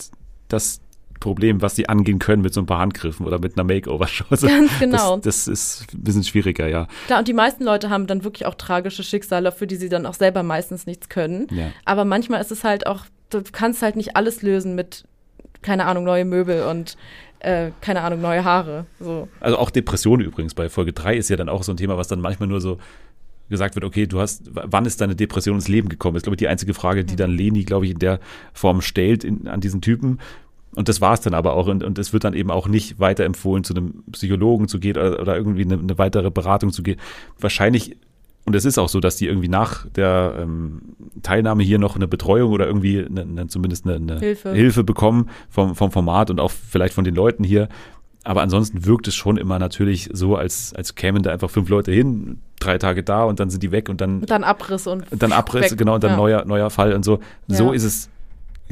das 0.49 0.81
Problem, 1.25 1.63
was 1.63 1.75
sie 1.75 1.89
angehen 1.89 2.19
können 2.19 2.43
mit 2.43 2.53
so 2.53 2.61
ein 2.61 2.67
paar 2.67 2.81
Handgriffen 2.81 3.25
oder 3.27 3.39
mit 3.39 3.57
einer 3.57 3.65
Makeover-Show. 3.65 4.27
Ganz 4.29 4.79
genau. 4.79 5.17
Das, 5.17 5.47
das 5.47 5.49
ist 5.49 5.87
ein 5.95 6.03
bisschen 6.03 6.23
schwieriger, 6.23 6.69
ja. 6.69 6.87
Klar, 7.07 7.21
und 7.21 7.29
die 7.29 7.33
meisten 7.33 7.65
Leute 7.65 7.89
haben 7.89 8.07
dann 8.07 8.25
wirklich 8.25 8.45
auch 8.45 8.55
tragische 8.55 9.03
Schicksale, 9.03 9.51
für 9.51 9.67
die 9.67 9.77
sie 9.77 9.89
dann 9.89 10.05
auch 10.05 10.13
selber 10.13 10.43
meistens 10.43 10.85
nichts 10.87 11.09
können. 11.09 11.47
Ja. 11.51 11.71
Aber 11.87 12.05
manchmal 12.05 12.43
ist 12.43 12.53
es 12.53 12.63
halt 12.63 12.87
auch, 12.87 13.07
du 13.31 13.43
kannst 13.51 13.81
halt 13.81 13.97
nicht 13.97 14.17
alles 14.17 14.43
lösen 14.43 14.75
mit, 14.75 15.05
keine 15.63 15.87
Ahnung, 15.87 16.05
neue 16.05 16.27
Möbel 16.27 16.65
und 16.65 16.99
äh, 17.39 17.71
keine 17.81 18.03
Ahnung, 18.03 18.21
neue 18.21 18.45
Haare. 18.45 18.85
So. 19.01 19.27
Also 19.41 19.57
auch 19.57 19.71
Depressionen 19.71 20.27
übrigens 20.27 20.53
bei 20.53 20.69
Folge 20.69 20.93
3 20.93 21.17
ist 21.17 21.31
ja 21.31 21.37
dann 21.37 21.49
auch 21.49 21.63
so 21.63 21.73
ein 21.73 21.79
Thema, 21.79 21.97
was 21.97 22.07
dann 22.07 22.21
manchmal 22.21 22.51
nur 22.51 22.61
so 22.61 22.77
gesagt 23.49 23.77
wird, 23.77 23.85
okay, 23.87 24.07
du 24.07 24.21
hast, 24.21 24.43
wann 24.53 24.85
ist 24.85 25.01
deine 25.01 25.17
Depression 25.17 25.55
ins 25.55 25.69
Leben 25.69 25.89
gekommen? 25.89 26.19
ist, 26.19 26.25
glaube 26.25 26.35
ich, 26.35 26.39
die 26.39 26.49
einzige 26.49 26.75
Frage, 26.75 27.05
die 27.05 27.17
dann 27.17 27.31
Leni, 27.31 27.65
glaube 27.65 27.87
ich, 27.87 27.93
in 27.93 27.99
der 27.99 28.21
Form 28.53 28.83
stellt 28.83 29.25
in, 29.25 29.49
an 29.49 29.63
diesen 29.63 29.81
Typen. 29.81 30.19
Und 30.77 30.89
das 30.89 31.01
war 31.01 31.15
es 31.15 31.21
dann 31.21 31.35
aber 31.35 31.55
auch. 31.55 31.67
Und, 31.69 31.85
und 31.85 31.99
es 31.99 32.13
wird 32.13 32.25
dann 32.25 32.35
eben 32.35 32.51
auch 32.51 32.67
nicht 32.69 32.99
weiterempfohlen, 32.99 33.63
zu 33.65 33.75
einem 33.75 34.03
Psychologen 34.13 34.67
zu 34.69 34.79
gehen 34.81 34.97
oder, 34.97 35.21
oder 35.21 35.37
irgendwie 35.37 35.63
eine, 35.63 35.75
eine 35.79 35.99
weitere 35.99 36.31
Beratung 36.31 36.73
zu 36.73 36.83
gehen. 36.83 36.99
Wahrscheinlich, 37.39 37.97
und 38.45 38.55
es 38.57 38.65
ist 38.65 38.79
auch 38.79 38.89
so, 38.89 39.01
dass 39.01 39.17
die 39.17 39.27
irgendwie 39.27 39.49
nach 39.49 39.87
der 39.91 40.35
ähm, 40.41 40.83
Teilnahme 41.23 41.63
hier 41.63 41.79
noch 41.79 41.97
eine 41.97 42.09
Betreuung 42.09 42.53
oder 42.53 42.67
irgendwie 42.67 43.05
eine, 43.05 43.23
eine, 43.23 43.47
zumindest 43.49 43.87
eine, 43.87 43.97
eine 43.97 44.19
Hilfe. 44.19 44.53
Hilfe 44.53 44.85
bekommen 44.85 45.31
vom, 45.49 45.75
vom 45.75 45.91
Format 45.93 46.31
und 46.31 46.41
auch 46.41 46.51
vielleicht 46.51 46.95
von 46.95 47.05
den 47.05 47.15
Leuten 47.15 47.45
hier. 47.45 47.69
Aber 48.27 48.41
ansonsten 48.41 48.87
wirkt 48.87 49.07
es 49.07 49.15
schon 49.15 49.37
immer 49.37 49.59
natürlich 49.59 50.09
so, 50.13 50.35
als, 50.37 50.73
als 50.75 50.95
kämen 50.95 51.23
da 51.23 51.31
einfach 51.31 51.51
fünf 51.51 51.69
Leute 51.69 51.93
hin, 51.93 52.39
drei 52.59 52.79
Tage 52.79 53.03
da 53.03 53.25
und 53.25 53.39
dann 53.39 53.51
sind 53.51 53.63
die 53.63 53.71
weg 53.71 53.91
und 53.91 54.01
dann, 54.01 54.21
Und 54.21 54.31
dann 54.31 54.45
Abriss 54.45 54.87
und 54.87 55.05
dann 55.11 55.33
Abriss, 55.33 55.71
weg. 55.73 55.79
genau, 55.79 55.97
und 55.97 56.05
dann 56.05 56.13
Ja. 56.13 56.17
neuer, 56.17 56.45
neuer 56.47 56.71
Fall 56.71 56.95
und 56.95 57.05
so. 57.05 57.21
So 57.49 57.69
Ja. 57.69 57.75
ist 57.75 57.85
es, 57.85 58.09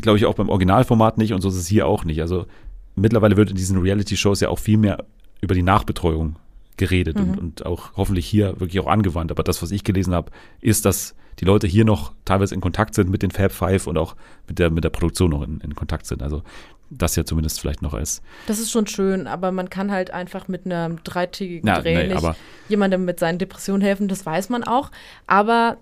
glaube 0.03 0.19
ich, 0.19 0.27
auch 0.27 0.35
beim 0.35 0.49
Originalformat 0.49 1.19
nicht 1.19 1.33
und 1.33 1.41
so 1.41 1.49
ist 1.49 1.57
es 1.57 1.67
hier 1.67 1.87
auch 1.87 2.05
nicht. 2.05 2.21
Also 2.21 2.47
mittlerweile 2.95 3.37
wird 3.37 3.51
in 3.51 3.57
diesen 3.57 3.79
Reality-Shows 3.81 4.41
ja 4.41 4.49
auch 4.49 4.59
viel 4.59 4.77
mehr 4.79 5.05
über 5.41 5.55
die 5.55 5.63
Nachbetreuung 5.63 6.37
geredet 6.77 7.17
Mhm. 7.19 7.23
und, 7.31 7.39
und 7.39 7.67
auch 7.67 7.93
hoffentlich 7.97 8.27
hier 8.27 8.59
wirklich 8.61 8.81
auch 8.81 8.87
angewandt. 8.87 9.31
Aber 9.31 9.43
das, 9.43 9.63
was 9.63 9.71
ich 9.71 9.85
gelesen 9.85 10.15
habe, 10.15 10.31
ist, 10.61 10.85
dass 10.85 11.15
die 11.39 11.45
Leute 11.45 11.67
hier 11.67 11.85
noch 11.85 12.13
teilweise 12.25 12.55
in 12.55 12.61
Kontakt 12.61 12.95
sind 12.95 13.09
mit 13.11 13.23
den 13.23 13.31
Fab 13.31 13.53
Five 13.53 13.87
und 13.87 13.97
auch 13.97 14.17
mit 14.49 14.59
der, 14.59 14.71
mit 14.71 14.85
der 14.85 14.91
Produktion 14.91 15.31
noch 15.31 15.43
in, 15.43 15.61
in 15.61 15.75
Kontakt 15.75 16.07
sind. 16.07 16.23
Also 16.23 16.43
das 16.91 17.17
ja 17.17 17.25
zumindest 17.25 17.59
vielleicht 17.61 17.81
noch 17.81 17.95
als 17.95 18.21
Das 18.47 18.59
ist 18.59 18.71
schon 18.71 18.87
schön, 18.87 19.27
aber 19.27 19.51
man 19.51 19.71
kann 19.71 19.91
halt 19.91 20.11
einfach 20.11 20.49
mit 20.49 20.67
einem 20.67 21.03
dreitägigen 21.05 21.63
Na, 21.65 21.81
Dreh 21.81 22.07
nee, 22.07 22.15
nicht 22.15 22.27
jemandem 22.69 23.07
mit 23.07 23.19
seinen 23.19 23.39
Depressionen 23.39 23.81
helfen, 23.83 24.09
das 24.09 24.27
weiß 24.27 24.51
man 24.51 24.63
auch. 24.63 24.91
Aber 25.27 25.79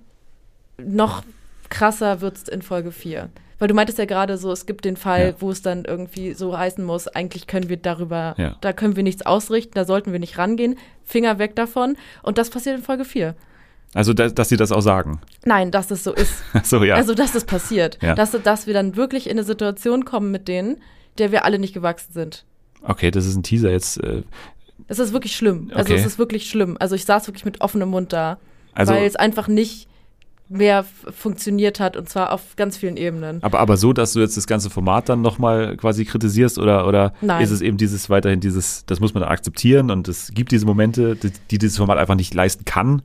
noch 0.78 1.24
krasser 1.68 2.20
wird 2.20 2.36
es 2.36 2.48
in 2.48 2.62
Folge 2.62 2.92
4. 2.92 3.28
Weil 3.60 3.68
du 3.68 3.74
meintest 3.74 3.98
ja 3.98 4.06
gerade 4.06 4.36
so, 4.38 4.50
es 4.50 4.66
gibt 4.66 4.84
den 4.84 4.96
Fall, 4.96 5.28
Ja. 5.28 5.34
wo 5.38 5.50
es 5.50 5.62
dann 5.62 5.84
irgendwie 5.84 6.34
so 6.34 6.58
heißen 6.58 6.82
muss, 6.82 7.06
eigentlich 7.06 7.46
können 7.46 7.68
wir 7.68 7.76
darüber, 7.76 8.34
Ja. 8.38 8.56
da 8.60 8.72
können 8.72 8.96
wir 8.96 9.02
nichts 9.04 9.24
ausrichten, 9.24 9.72
da 9.74 9.84
sollten 9.84 10.10
wir 10.10 10.18
nicht 10.18 10.36
rangehen, 10.38 10.76
Finger 11.04 11.38
weg 11.38 11.54
davon. 11.54 11.96
Und 12.24 12.38
das 12.38 12.50
passiert 12.50 12.76
in 12.76 12.82
Folge 12.82 13.04
4. 13.04 13.36
Also, 13.94 14.12
dass, 14.14 14.34
dass 14.34 14.48
sie 14.48 14.56
das 14.56 14.72
auch 14.72 14.80
sagen. 14.82 15.20
Nein, 15.44 15.70
dass 15.70 15.90
es 15.90 16.02
so 16.04 16.12
ist. 16.12 16.42
so, 16.64 16.82
ja. 16.84 16.94
Also, 16.96 17.14
dass 17.14 17.32
das 17.32 17.44
passiert. 17.44 17.98
Ja. 18.02 18.14
Dass, 18.14 18.30
dass 18.42 18.66
wir 18.66 18.74
dann 18.74 18.96
wirklich 18.96 19.26
in 19.26 19.32
eine 19.32 19.44
Situation 19.44 20.04
kommen 20.04 20.30
mit 20.30 20.48
denen, 20.48 20.78
der 21.18 21.30
wir 21.32 21.44
alle 21.44 21.58
nicht 21.58 21.74
gewachsen 21.74 22.12
sind. 22.12 22.44
okay, 22.82 23.10
das 23.10 23.26
ist 23.26 23.36
ein 23.36 23.42
Teaser 23.42 23.70
jetzt. 23.70 24.02
Äh, 24.02 24.22
Es 24.88 24.98
ist 24.98 25.12
wirklich 25.12 25.36
schlimm. 25.36 25.70
Also 25.74 25.92
Okay. 25.92 26.00
es 26.00 26.06
ist 26.06 26.18
wirklich 26.18 26.48
schlimm. 26.48 26.76
Also 26.80 26.94
ich 26.94 27.04
saß 27.04 27.26
wirklich 27.28 27.44
mit 27.44 27.60
offenem 27.60 27.90
Mund 27.90 28.12
da, 28.14 28.38
also, 28.72 28.94
weil 28.94 29.04
es 29.04 29.16
einfach 29.16 29.46
nicht 29.48 29.86
mehr 30.50 30.84
funktioniert 31.14 31.78
hat 31.80 31.96
und 31.96 32.08
zwar 32.08 32.32
auf 32.32 32.56
ganz 32.56 32.76
vielen 32.76 32.96
Ebenen. 32.96 33.42
aber, 33.42 33.60
aber 33.60 33.76
so, 33.76 33.92
dass 33.92 34.12
du 34.14 34.20
jetzt 34.20 34.36
das 34.36 34.46
ganze 34.48 34.68
Format 34.68 35.08
dann 35.08 35.22
nochmal 35.22 35.76
quasi 35.76 36.04
kritisierst 36.04 36.58
oder, 36.58 36.86
oder 36.88 37.12
Nein. 37.20 37.42
ist 37.42 37.50
es 37.52 37.60
eben 37.60 37.76
dieses 37.76 38.10
weiterhin 38.10 38.40
dieses, 38.40 38.84
das 38.86 38.98
muss 39.00 39.14
man 39.14 39.22
dann 39.22 39.30
akzeptieren 39.30 39.90
und 39.90 40.08
es 40.08 40.32
gibt 40.34 40.50
diese 40.50 40.66
Momente, 40.66 41.14
die, 41.16 41.30
die 41.50 41.58
dieses 41.58 41.76
Format 41.78 41.98
einfach 41.98 42.16
nicht 42.16 42.34
leisten 42.34 42.64
kann. 42.64 43.02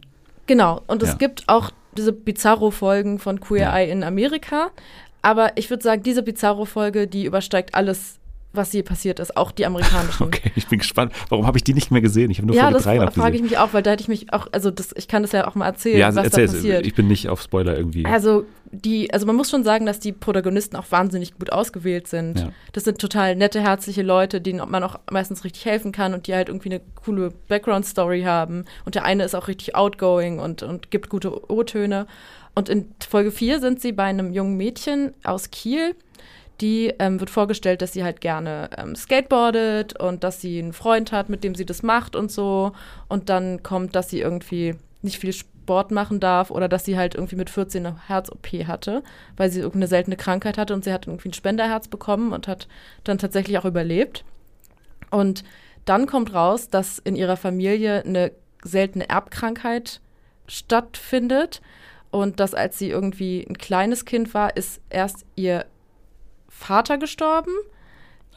Genau. 0.47 0.81
Und 0.87 1.03
es 1.03 1.09
Ja. 1.09 1.15
gibt 1.15 1.43
auch 1.47 1.71
diese 1.97 2.11
Bizarro-Folgen 2.13 3.19
von 3.19 3.39
Queer 3.39 3.61
Ja. 3.67 3.77
Eye 3.77 3.91
in 3.91 4.03
Amerika. 4.03 4.69
Aber 5.21 5.57
ich 5.57 5.69
würde 5.69 5.81
sagen, 5.83 6.03
diese 6.03 6.23
Bizarro-Folge, 6.23 7.07
die 7.07 7.25
übersteigt 7.25 7.73
alles, 7.75 8.17
was 8.55 8.73
je 8.73 8.83
passiert 8.83 9.19
ist, 9.19 9.35
auch 9.37 9.51
die 9.51 9.65
amerikanischen. 9.65 10.25
Okay, 10.35 10.51
ich 10.55 10.67
bin 10.67 10.79
gespannt. 10.79 11.13
Warum 11.29 11.45
habe 11.45 11.57
ich 11.57 11.63
die 11.63 11.73
nicht 11.73 11.91
mehr 11.91 12.01
gesehen? 12.01 12.31
Ich 12.31 12.37
habe 12.37 12.47
nur 12.47 12.55
ja, 12.55 12.63
Folge 12.63 12.77
das 12.77 12.83
3 12.85 12.97
noch 12.97 13.13
frage 13.13 13.35
ich 13.35 13.43
mich 13.43 13.57
auch, 13.57 13.73
weil 13.73 13.83
da 13.83 13.91
hätte 13.91 14.01
ich 14.01 14.07
mich 14.07 14.33
auch, 14.33 14.47
also 14.51 14.71
das, 14.71 14.89
ich 14.95 15.07
kann 15.07 15.21
das 15.21 15.33
ja 15.33 15.47
auch 15.47 15.55
mal 15.55 15.65
erzählen, 15.65 15.99
Ja, 15.99 16.07
was 16.07 16.15
da 16.15 16.23
erzähl 16.23 16.47
passiert. 16.47 16.85
Ich 16.85 16.95
bin 16.95 17.07
nicht 17.07 17.29
auf 17.29 17.41
Spoiler 17.41 17.77
irgendwie. 17.77 18.05
Also 18.05 18.45
die, 18.71 19.13
also 19.13 19.25
man 19.25 19.35
muss 19.35 19.49
schon 19.49 19.63
sagen, 19.63 19.85
dass 19.85 19.99
die 19.99 20.11
Protagonisten 20.11 20.75
auch 20.75 20.85
wahnsinnig 20.89 21.37
gut 21.37 21.51
ausgewählt 21.51 22.07
sind. 22.07 22.39
Ja. 22.39 22.51
Das 22.73 22.83
sind 22.83 22.99
total 22.99 23.35
nette, 23.35 23.61
herzliche 23.61 24.01
Leute, 24.01 24.41
denen 24.41 24.67
man 24.69 24.83
auch 24.83 24.99
meistens 25.11 25.43
richtig 25.43 25.65
helfen 25.65 25.91
kann 25.91 26.13
und 26.13 26.27
die 26.27 26.33
halt 26.33 26.49
irgendwie 26.49 26.69
eine 26.69 26.81
coole 27.03 27.31
Background-Story 27.47 28.23
haben. 28.23 28.65
Und 28.85 28.95
der 28.95 29.05
eine 29.05 29.23
ist 29.23 29.35
auch 29.35 29.47
richtig 29.47 29.75
outgoing 29.75 30.39
und, 30.39 30.63
und 30.63 30.91
gibt 30.91 31.09
gute 31.09 31.51
O-Töne. 31.51 32.07
Und 32.55 32.69
in 32.69 32.87
Folge 33.07 33.31
4 33.31 33.59
sind 33.59 33.81
sie 33.81 33.91
bei 33.91 34.03
einem 34.05 34.31
jungen 34.31 34.57
Mädchen 34.57 35.13
aus 35.23 35.51
Kiel, 35.51 35.95
die 36.61 36.93
ähm, 36.99 37.19
wird 37.19 37.29
vorgestellt, 37.29 37.81
dass 37.81 37.93
sie 37.93 38.03
halt 38.03 38.21
gerne 38.21 38.69
ähm, 38.77 38.95
skateboardet 38.95 39.99
und 39.99 40.23
dass 40.23 40.41
sie 40.41 40.59
einen 40.59 40.73
Freund 40.73 41.11
hat, 41.11 41.29
mit 41.29 41.43
dem 41.43 41.55
sie 41.55 41.65
das 41.65 41.83
macht 41.83 42.15
und 42.15 42.31
so. 42.31 42.71
Und 43.07 43.29
dann 43.29 43.63
kommt, 43.63 43.95
dass 43.95 44.09
sie 44.09 44.21
irgendwie 44.21 44.75
nicht 45.01 45.19
viel 45.19 45.33
Sport 45.33 45.91
machen 45.91 46.19
darf 46.19 46.51
oder 46.51 46.69
dass 46.69 46.85
sie 46.85 46.97
halt 46.97 47.15
irgendwie 47.15 47.35
mit 47.35 47.49
14 47.49 47.85
eine 47.85 48.07
Herz-OP 48.07 48.47
hatte, 48.67 49.03
weil 49.35 49.49
sie 49.49 49.59
irgendeine 49.59 49.87
seltene 49.87 50.15
Krankheit 50.15 50.57
hatte 50.57 50.73
und 50.73 50.83
sie 50.83 50.93
hat 50.93 51.07
irgendwie 51.07 51.29
ein 51.29 51.33
Spenderherz 51.33 51.87
bekommen 51.87 52.33
und 52.33 52.47
hat 52.47 52.67
dann 53.03 53.17
tatsächlich 53.17 53.57
auch 53.57 53.65
überlebt. 53.65 54.23
Und 55.11 55.43
dann 55.85 56.07
kommt 56.07 56.33
raus, 56.33 56.69
dass 56.69 56.99
in 56.99 57.15
ihrer 57.15 57.37
Familie 57.37 58.03
eine 58.03 58.31
seltene 58.63 59.07
Erbkrankheit 59.09 60.01
stattfindet 60.47 61.61
und 62.11 62.39
dass 62.39 62.53
als 62.53 62.79
sie 62.79 62.89
irgendwie 62.89 63.45
ein 63.47 63.57
kleines 63.57 64.05
Kind 64.05 64.33
war, 64.33 64.55
ist 64.55 64.81
erst 64.89 65.25
ihr 65.35 65.65
Vater 66.57 66.97
gestorben. 66.97 67.51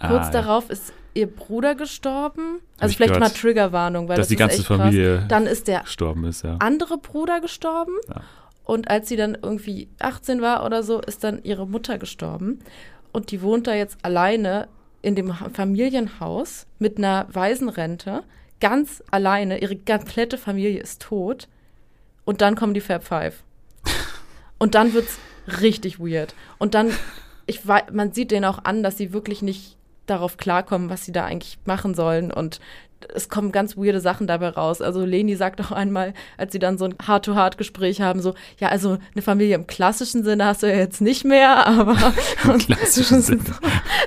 Kurz 0.00 0.10
Ah, 0.10 0.24
ja. 0.26 0.30
darauf 0.30 0.70
ist 0.70 0.92
ihr 1.14 1.26
Bruder 1.26 1.74
gestorben. 1.74 2.60
Also 2.78 2.90
ich 2.92 2.96
vielleicht 2.96 3.14
gehört. 3.14 3.32
mal 3.34 3.38
Triggerwarnung, 3.40 4.08
weil 4.08 4.16
Dass 4.16 4.26
das 4.26 4.28
die 4.28 4.36
ganze 4.36 4.58
echt 4.58 4.66
krass. 4.66 4.78
Familie 4.78 5.24
Dann 5.28 5.46
ist 5.46 5.66
der 5.68 5.80
gestorben 5.80 6.24
ist, 6.24 6.42
ja. 6.44 6.56
andere 6.60 6.98
Bruder 6.98 7.40
gestorben. 7.40 7.92
Ja. 8.08 8.22
Und 8.64 8.88
als 8.90 9.08
sie 9.08 9.16
dann 9.16 9.36
irgendwie 9.40 9.88
18 9.98 10.40
war 10.42 10.64
oder 10.64 10.82
so, 10.82 11.00
ist 11.00 11.24
dann 11.24 11.42
ihre 11.42 11.66
Mutter 11.66 11.98
gestorben. 11.98 12.60
Und 13.12 13.30
die 13.30 13.40
wohnt 13.42 13.66
da 13.66 13.74
jetzt 13.74 13.96
alleine 14.02 14.68
in 15.02 15.14
dem 15.16 15.40
Ha- 15.40 15.48
Familienhaus 15.52 16.66
mit 16.78 16.98
einer 16.98 17.26
Waisenrente, 17.32 18.22
ganz 18.60 19.02
alleine. 19.10 19.58
Ihre 19.60 19.76
komplette 19.76 20.36
Familie 20.38 20.80
ist 20.80 21.00
tot. 21.02 21.48
Und 22.24 22.42
dann 22.42 22.54
kommen 22.56 22.74
die 22.74 22.80
Fab 22.82 23.02
Five. 23.04 23.42
Und 24.58 24.74
dann 24.74 24.92
wird's 24.92 25.18
richtig 25.62 25.98
weird. 25.98 26.34
Und 26.58 26.74
dann, 26.74 26.90
ich 27.48 27.66
wei- 27.66 27.86
man 27.92 28.12
sieht 28.12 28.30
denen 28.30 28.44
auch 28.44 28.60
an, 28.64 28.82
dass 28.84 28.96
sie 28.96 29.12
wirklich 29.12 29.42
nicht 29.42 29.76
darauf 30.06 30.36
klarkommen, 30.36 30.88
was 30.88 31.04
sie 31.04 31.12
da 31.12 31.24
eigentlich 31.24 31.58
machen 31.66 31.94
sollen. 31.94 32.30
Und 32.32 32.60
es 33.14 33.28
kommen 33.28 33.52
ganz 33.52 33.76
weirde 33.76 34.00
Sachen 34.00 34.26
dabei 34.26 34.48
raus. 34.48 34.80
Also 34.80 35.04
Leni 35.04 35.36
sagt 35.36 35.60
auch 35.60 35.70
einmal, 35.70 36.14
als 36.36 36.52
sie 36.52 36.58
dann 36.58 36.78
so 36.78 36.84
ein 36.86 36.94
Heart-to-Heart-Gespräch 37.06 38.00
haben, 38.00 38.20
so, 38.22 38.34
ja, 38.58 38.68
also 38.68 38.98
eine 39.14 39.22
Familie 39.22 39.54
im 39.54 39.66
klassischen 39.66 40.24
Sinne 40.24 40.46
hast 40.46 40.62
du 40.62 40.66
ja 40.66 40.76
jetzt 40.76 41.00
nicht 41.00 41.24
mehr, 41.24 41.66
aber 41.66 41.96
Im 42.44 42.58
klassischen 42.58 43.20
Sinne. 43.22 43.44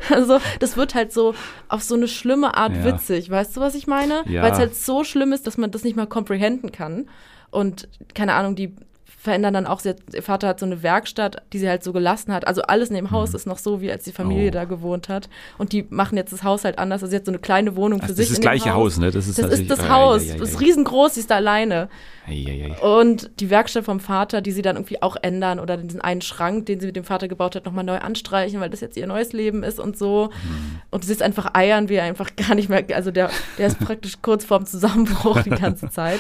also 0.10 0.40
das 0.60 0.76
wird 0.76 0.96
halt 0.96 1.14
so 1.14 1.36
auf 1.70 1.84
so 1.84 1.96
eine 1.96 2.08
schlimme 2.08 2.56
Art 2.58 2.76
Ja. 2.76 2.84
witzig. 2.86 3.30
Weißt 3.30 3.56
du, 3.56 3.62
was 3.62 3.76
ich 3.76 3.88
meine? 3.88 4.24
Ja. 4.28 4.42
Weil 4.44 4.52
es 4.54 4.58
halt 4.60 4.76
so 4.76 5.04
schlimm 5.04 5.32
ist, 5.34 5.46
dass 5.48 5.58
man 5.58 5.72
das 5.72 5.84
nicht 5.84 5.96
mal 5.96 6.08
comprehenden 6.08 6.72
kann. 6.72 7.08
Und 7.52 7.88
keine 8.14 8.34
Ahnung, 8.34 8.56
die 8.56 8.76
verändern 9.22 9.54
dann 9.54 9.68
auch, 9.68 9.80
sie 9.80 9.90
hat, 9.90 9.98
ihr 10.14 10.24
Vater 10.24 10.48
hat 10.48 10.60
so 10.60 10.66
eine 10.66 10.82
Werkstatt, 10.82 11.44
die 11.54 11.60
sie 11.60 11.70
halt 11.70 11.84
so 11.84 11.94
gelassen 11.94 12.34
hat. 12.34 12.48
Also 12.48 12.64
alles 12.64 12.90
in 12.90 12.96
dem 12.96 13.12
Haus 13.12 13.36
ist 13.36 13.46
noch 13.46 13.60
so, 13.60 13.80
wie 13.80 13.92
als 13.92 14.04
die 14.04 14.12
Familie 14.12 14.46
Mhm. 14.46 14.48
Oh. 14.50 14.52
da 14.52 14.66
gewohnt 14.66 15.10
hat. 15.10 15.30
Und 15.60 15.74
die 15.74 15.86
machen 15.90 16.18
jetzt 16.18 16.34
das 16.34 16.44
Haus 16.44 16.64
halt 16.66 16.80
anders. 16.80 17.04
Also 17.04 17.12
sie 17.12 17.18
hat 17.18 17.26
so 17.26 17.32
eine 17.32 17.38
kleine 17.40 17.76
Wohnung 17.76 18.00
für 18.00 18.06
Also 18.06 18.16
sich 18.16 18.26
das 18.30 18.32
ist 18.32 18.38
das 18.40 18.42
gleiche 18.42 18.74
Haus, 18.74 18.98
ne? 18.98 19.12
Das 19.12 19.28
ist, 19.28 19.38
Das 19.38 19.52
ist 19.52 19.70
das 19.70 19.88
Haus. 19.90 20.24
Das 20.28 20.50
ist 20.50 20.60
riesengroß, 20.60 21.14
sie 21.14 21.20
ist 21.20 21.30
da 21.30 21.36
alleine. 21.36 21.88
Ei, 22.28 22.46
ei, 22.48 22.76
ei. 22.82 23.00
Und 23.00 23.30
die 23.40 23.50
Werkstatt 23.52 23.86
vom 23.86 24.00
Vater, 24.00 24.42
die 24.42 24.52
sie 24.52 24.62
dann 24.64 24.76
irgendwie 24.76 25.02
auch 25.02 25.16
ändern 25.22 25.60
oder 25.60 25.78
diesen 25.78 26.02
einen 26.02 26.22
Schrank, 26.22 26.66
den 26.66 26.80
sie 26.80 26.88
mit 26.88 26.96
dem 26.96 27.04
Vater 27.04 27.28
gebaut 27.28 27.56
hat, 27.56 27.66
nochmal 27.66 27.84
neu 27.84 27.98
anstreichen, 28.00 28.60
weil 28.60 28.70
das 28.72 28.80
jetzt 28.82 28.98
ihr 28.98 29.06
neues 29.08 29.34
Leben 29.34 29.64
ist 29.64 29.80
und 29.80 29.98
so. 29.98 30.30
Mhm. 30.32 30.82
Und 30.90 31.06
sie 31.06 31.12
ist 31.12 31.22
einfach 31.22 31.52
eiern, 31.54 31.90
wie 31.90 31.96
er 31.96 32.04
einfach 32.06 32.30
gar 32.48 32.56
nicht 32.56 32.70
mehr, 32.70 32.84
also 32.96 33.12
der, 33.12 33.30
der 33.58 33.68
ist 33.68 33.80
praktisch 33.80 34.18
kurz 34.22 34.46
vorm 34.46 34.66
Zusammenbruch 34.66 35.42
die 35.44 35.50
ganze 35.62 35.90
Zeit. 35.92 36.20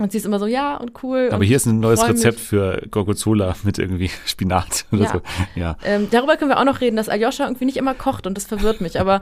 Und 0.00 0.10
sie 0.12 0.18
ist 0.18 0.24
immer 0.24 0.38
so, 0.38 0.46
ja 0.46 0.76
und 0.78 0.92
cool. 1.02 1.28
Aber 1.30 1.40
und 1.40 1.42
hier 1.44 1.56
ist 1.56 1.66
ein 1.66 1.78
neues 1.78 2.00
mich. 2.00 2.10
Rezept 2.10 2.40
für 2.40 2.82
Gorgonzola 2.90 3.54
mit 3.64 3.78
irgendwie 3.78 4.10
Spinat 4.26 4.86
oder 4.92 5.02
Ja. 5.04 5.12
so. 5.12 5.20
Ja. 5.54 5.76
Ähm, 5.84 6.08
darüber 6.10 6.36
können 6.36 6.50
wir 6.50 6.58
auch 6.58 6.64
noch 6.64 6.80
reden, 6.80 6.96
dass 6.96 7.08
Aljoscha 7.08 7.44
irgendwie 7.44 7.66
nicht 7.66 7.76
immer 7.76 7.94
kocht 7.94 8.26
und 8.26 8.36
das 8.36 8.44
verwirrt 8.46 8.80
mich. 8.80 8.98
Aber 8.98 9.20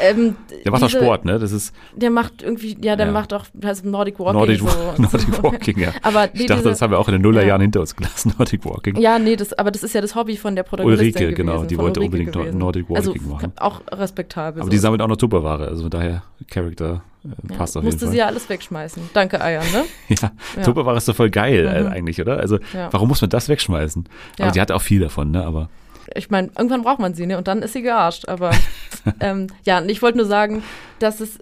ähm, 0.00 0.36
Der 0.64 0.70
macht 0.70 0.82
auch 0.84 0.88
Sport, 0.90 1.24
ne? 1.24 1.38
Das 1.40 1.50
ist 1.50 1.74
Der 1.96 2.10
macht 2.10 2.40
irgendwie, 2.42 2.76
ja, 2.80 2.94
der 2.96 3.06
Ja. 3.06 3.12
macht 3.12 3.34
auch 3.34 3.44
das 3.52 3.82
Nordic 3.82 4.18
Walking. 4.20 4.34
Nordic, 4.38 4.58
so, 4.60 4.66
Nordic 4.96 5.34
so. 5.34 5.42
Walking, 5.42 5.78
ja. 5.80 5.92
Aber 6.02 6.26
nee, 6.26 6.30
ich 6.42 6.46
dachte, 6.46 6.60
diese- 6.62 6.70
das 6.70 6.82
haben 6.82 6.92
wir 6.92 6.98
auch 7.00 7.08
in 7.08 7.12
den 7.14 7.22
Nullerjahren 7.22 7.60
hinter 7.60 7.80
uns 7.80 7.94
gelassen, 7.96 8.32
Nordic 8.38 8.64
Walking. 8.64 8.96
Ja, 9.00 9.18
nee, 9.18 9.34
das, 9.36 9.52
aber 9.54 9.70
das 9.72 9.82
ist 9.82 9.92
ja 9.94 10.00
das 10.00 10.14
Hobby 10.14 10.36
von 10.36 10.54
der 10.54 10.62
Protagonistin 10.62 11.06
Ulrike, 11.08 11.18
gewesen, 11.32 11.34
genau, 11.36 11.64
die 11.64 11.76
wollte 11.78 11.98
Ulrike 12.00 12.04
unbedingt 12.16 12.32
gewesen. 12.32 12.58
Nordic 12.58 12.88
Walking 12.88 12.96
also, 13.12 13.28
machen. 13.28 13.52
Auch 13.56 13.80
respektabel. 13.90 14.60
Aber 14.62 14.66
so. 14.66 14.70
die 14.70 14.78
sammelt 14.78 15.02
auch 15.02 15.08
noch 15.08 15.16
Tupperware, 15.16 15.66
also 15.66 15.88
daher 15.88 16.22
Charakter 16.48 17.02
äh, 17.06 17.11
ja, 17.24 17.56
passt 17.56 17.76
auf 17.76 17.82
jeden 17.82 17.92
Musste 17.94 18.06
Fall. 18.06 18.12
sie 18.12 18.18
ja 18.18 18.26
alles 18.26 18.48
wegschmeißen. 18.48 19.10
Danke, 19.14 19.40
Eier, 19.40 19.62
ne? 19.72 19.84
Ja, 20.08 20.32
Ja. 20.56 20.62
Tupperware 20.62 20.96
ist 20.96 21.08
doch 21.08 21.16
voll 21.16 21.30
geil 21.30 21.66
äh, 21.66 21.82
Mhm. 21.82 21.88
eigentlich, 21.88 22.20
oder? 22.20 22.38
Also 22.38 22.58
Ja. 22.74 22.92
warum 22.92 23.08
muss 23.08 23.20
man 23.20 23.30
das 23.30 23.48
wegschmeißen? 23.48 24.04
Ja. 24.38 24.44
Aber 24.46 24.52
die 24.52 24.60
hat 24.60 24.70
auch 24.72 24.82
viel 24.82 25.00
davon, 25.00 25.30
ne? 25.30 25.44
Aber 25.44 25.68
Ich 26.14 26.30
meine, 26.30 26.48
irgendwann 26.58 26.82
braucht 26.82 26.98
man 26.98 27.14
sie, 27.14 27.26
ne? 27.26 27.38
Und 27.38 27.48
dann 27.48 27.62
ist 27.62 27.72
sie 27.74 27.82
gearscht. 27.82 28.28
Aber 28.28 28.50
ähm, 29.20 29.46
ja, 29.64 29.78
und 29.78 29.88
ich 29.88 30.02
wollte 30.02 30.18
nur 30.18 30.26
sagen, 30.26 30.62
dass 30.98 31.20
es 31.20 31.38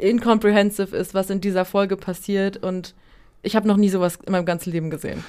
incomprehensive 0.00 0.96
ist, 0.96 1.14
was 1.14 1.30
in 1.30 1.40
dieser 1.40 1.64
Folge 1.64 1.96
passiert. 1.96 2.56
Und 2.58 2.94
ich 3.42 3.56
habe 3.56 3.68
noch 3.68 3.76
nie 3.76 3.88
sowas 3.88 4.18
in 4.26 4.32
meinem 4.32 4.46
ganzen 4.46 4.70
Leben 4.72 4.90
gesehen. 4.90 5.24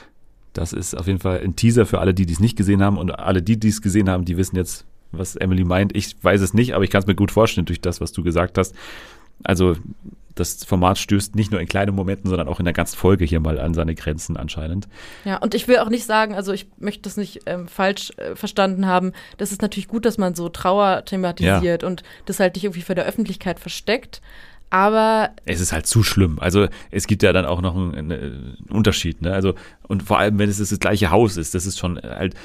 das 0.54 0.74
ist 0.74 0.96
auf 0.98 1.06
jeden 1.06 1.20
Fall 1.20 1.40
ein 1.44 1.56
Teaser 1.56 1.86
für 1.86 2.00
alle, 2.00 2.14
die 2.16 2.26
dies 2.26 2.40
nicht 2.40 2.58
gesehen 2.58 2.82
haben 2.82 2.98
und 2.98 3.12
alle, 3.12 3.44
die 3.44 3.60
dies 3.60 3.82
gesehen 3.84 4.10
haben, 4.10 4.26
die 4.26 4.38
wissen 4.38 4.56
jetzt, 4.56 4.86
was 5.12 5.36
Emily 5.36 5.64
meint. 5.64 5.96
Ich 5.96 6.16
weiß 6.24 6.42
es 6.42 6.56
nicht, 6.56 6.74
aber 6.74 6.84
ich 6.84 6.90
kann 6.90 7.02
es 7.02 7.06
mir 7.08 7.14
gut 7.14 7.32
vorstellen 7.32 7.66
durch 7.66 7.80
das, 7.80 8.02
was 8.02 8.12
du 8.12 8.24
gesagt 8.24 8.58
hast. 8.58 8.74
Also 9.44 9.76
das 10.36 10.64
Format 10.64 10.98
stößt 10.98 11.36
nicht 11.36 11.52
nur 11.52 11.60
in 11.60 11.68
kleinen 11.68 11.96
Momenten, 11.96 12.30
sondern 12.30 12.48
auch 12.48 12.60
in 12.60 12.66
der 12.66 12.74
ganzen 12.74 12.98
Folge 12.98 13.26
hier 13.26 13.40
mal 13.40 13.60
an 13.60 13.74
seine 13.74 13.96
Grenzen 13.96 14.38
anscheinend. 14.38 14.88
Ja, 15.26 15.38
und 15.38 15.56
ich 15.56 15.68
will 15.68 15.80
auch 15.80 15.90
nicht 15.90 16.06
sagen, 16.06 16.36
also 16.36 16.54
ich 16.54 16.68
möchte 16.78 17.02
das 17.04 17.18
nicht 17.18 17.42
ähm, 17.46 17.68
falsch 17.68 18.12
äh, 18.18 18.36
verstanden 18.36 18.86
haben. 18.86 19.14
Das 19.38 19.52
ist 19.52 19.62
natürlich 19.62 19.88
gut, 19.88 20.06
dass 20.06 20.18
man 20.18 20.36
so 20.36 20.50
Trauer 20.50 21.06
thematisiert 21.06 21.84
und 21.84 22.04
das 22.26 22.40
halt 22.40 22.56
nicht 22.56 22.64
irgendwie 22.66 22.82
vor 22.82 22.96
der 22.96 23.06
Öffentlichkeit 23.06 23.60
versteckt. 23.60 24.22
Aber 24.70 25.30
Es 25.46 25.62
ist 25.62 25.72
halt 25.72 25.88
zu 25.88 26.04
schlimm. 26.04 26.40
Also 26.40 26.68
es 26.92 27.08
gibt 27.08 27.24
ja 27.24 27.32
dann 27.32 27.46
auch 27.46 27.62
noch 27.62 27.76
einen, 27.76 28.12
einen 28.12 28.58
Unterschied. 28.70 29.22
Ne? 29.22 29.34
Also 29.34 29.56
und 29.88 30.04
vor 30.04 30.20
allem, 30.20 30.38
wenn 30.40 30.50
es 30.50 30.58
das 30.58 30.78
gleiche 30.80 31.10
Haus 31.10 31.38
ist, 31.38 31.56
das 31.56 31.66
ist 31.66 31.80
schon 31.80 31.98
halt, 32.02 32.36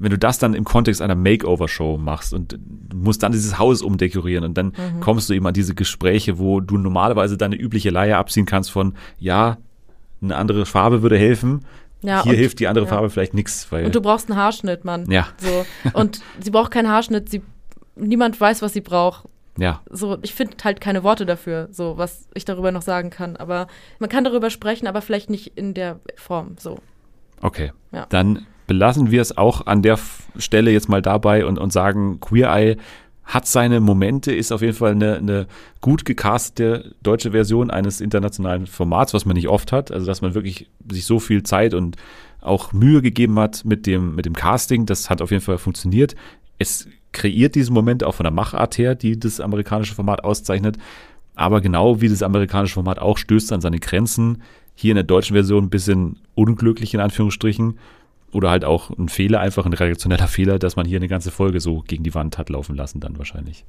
wenn 0.00 0.10
du 0.10 0.18
das 0.18 0.38
dann 0.38 0.54
im 0.54 0.64
Kontext 0.64 1.00
einer 1.02 1.14
Makeover-Show 1.14 1.98
machst 1.98 2.32
und 2.34 2.58
musst 2.94 3.22
dann 3.22 3.32
dieses 3.32 3.58
Haus 3.58 3.82
umdekorieren 3.82 4.44
und 4.44 4.56
dann 4.56 4.68
Mhm. 4.68 5.00
kommst 5.00 5.28
du 5.28 5.34
eben 5.34 5.46
an 5.46 5.54
diese 5.54 5.74
Gespräche, 5.74 6.38
wo 6.38 6.60
du 6.60 6.78
normalerweise 6.78 7.36
deine 7.36 7.56
übliche 7.56 7.90
Leier 7.90 8.18
abziehen 8.18 8.46
kannst 8.46 8.70
von, 8.70 8.94
ja, 9.18 9.58
eine 10.22 10.36
andere 10.36 10.66
Farbe 10.66 11.02
würde 11.02 11.18
helfen. 11.18 11.64
ja, 12.02 12.22
Hier 12.22 12.32
und, 12.32 12.38
hilft 12.38 12.60
die 12.60 12.66
andere 12.68 12.86
ja. 12.86 12.90
Farbe 12.90 13.10
vielleicht 13.10 13.34
nichts, 13.34 13.68
und 13.70 13.94
du 13.94 14.00
brauchst 14.00 14.30
einen 14.30 14.38
Haarschnitt, 14.38 14.84
Mann. 14.84 15.10
ja, 15.10 15.28
So. 15.38 15.66
Und 15.92 16.20
sie 16.40 16.50
braucht 16.50 16.70
keinen 16.72 16.88
Haarschnitt, 16.88 17.28
sie, 17.28 17.42
niemand 17.94 18.40
weiß, 18.40 18.62
was 18.62 18.72
sie 18.72 18.80
braucht. 18.80 19.24
ja, 19.58 19.80
So, 19.90 20.16
ich 20.22 20.32
finde 20.34 20.56
halt 20.64 20.80
keine 20.80 21.02
Worte 21.02 21.26
dafür, 21.26 21.68
so 21.72 21.98
was 21.98 22.26
ich 22.34 22.46
darüber 22.46 22.72
noch 22.72 22.80
sagen 22.82 23.10
kann. 23.10 23.36
Aber 23.36 23.66
man 23.98 24.08
kann 24.08 24.24
darüber 24.24 24.48
sprechen, 24.48 24.86
aber 24.86 25.02
vielleicht 25.02 25.28
nicht 25.28 25.58
in 25.58 25.74
der 25.74 26.00
Form. 26.16 26.56
So. 26.58 26.78
okay. 27.42 27.72
Ja. 27.92 28.06
Dann 28.08 28.46
belassen 28.70 29.10
wir 29.10 29.20
es 29.20 29.36
auch 29.36 29.66
an 29.66 29.82
der 29.82 29.98
Stelle 30.38 30.70
jetzt 30.70 30.88
mal 30.88 31.02
dabei 31.02 31.44
und, 31.44 31.58
und 31.58 31.72
sagen, 31.72 32.20
Queer 32.20 32.54
Eye 32.54 32.76
hat 33.24 33.48
seine 33.48 33.80
Momente, 33.80 34.32
ist 34.32 34.52
auf 34.52 34.62
jeden 34.62 34.74
Fall 34.74 34.92
eine, 34.92 35.16
eine 35.16 35.48
gut 35.80 36.04
gecastete 36.04 36.94
deutsche 37.02 37.32
Version 37.32 37.72
eines 37.72 38.00
internationalen 38.00 38.68
Formats, 38.68 39.12
was 39.12 39.26
man 39.26 39.34
nicht 39.34 39.48
oft 39.48 39.72
hat. 39.72 39.90
Also, 39.90 40.06
dass 40.06 40.22
man 40.22 40.34
wirklich 40.34 40.70
sich 40.88 41.04
so 41.04 41.18
viel 41.18 41.42
Zeit 41.42 41.74
und 41.74 41.96
auch 42.40 42.72
Mühe 42.72 43.02
gegeben 43.02 43.40
hat 43.40 43.64
mit 43.64 43.88
dem, 43.88 44.14
mit 44.14 44.24
dem 44.24 44.34
Casting. 44.34 44.86
Das 44.86 45.10
hat 45.10 45.20
auf 45.20 45.32
jeden 45.32 45.42
Fall 45.42 45.58
funktioniert. 45.58 46.14
Es 46.58 46.86
kreiert 47.10 47.56
diesen 47.56 47.74
Moment 47.74 48.04
auch 48.04 48.14
von 48.14 48.22
der 48.22 48.30
Machart 48.30 48.78
her, 48.78 48.94
die 48.94 49.18
das 49.18 49.40
amerikanische 49.40 49.96
Format 49.96 50.22
auszeichnet. 50.22 50.78
Aber 51.34 51.60
genau 51.60 52.00
wie 52.00 52.08
das 52.08 52.22
amerikanische 52.22 52.74
Format 52.74 53.00
auch 53.00 53.18
stößt 53.18 53.52
an 53.52 53.60
seine 53.60 53.80
Grenzen. 53.80 54.42
Hier 54.76 54.92
in 54.92 54.96
der 54.96 55.02
deutschen 55.02 55.34
Version 55.34 55.64
ein 55.64 55.70
bisschen 55.70 56.20
unglücklich 56.36 56.94
in 56.94 57.00
Anführungsstrichen. 57.00 57.76
Oder 58.32 58.50
halt 58.50 58.64
auch 58.64 58.90
ein 58.90 59.08
Fehler, 59.08 59.40
einfach 59.40 59.66
ein 59.66 59.72
redaktioneller 59.72 60.28
Fehler, 60.28 60.58
dass 60.58 60.76
man 60.76 60.86
hier 60.86 60.98
eine 60.98 61.08
ganze 61.08 61.30
Folge 61.30 61.60
so 61.60 61.82
gegen 61.86 62.04
die 62.04 62.14
Wand 62.14 62.38
hat 62.38 62.48
laufen 62.48 62.76
lassen, 62.76 63.00
dann 63.00 63.18
wahrscheinlich. 63.18 63.64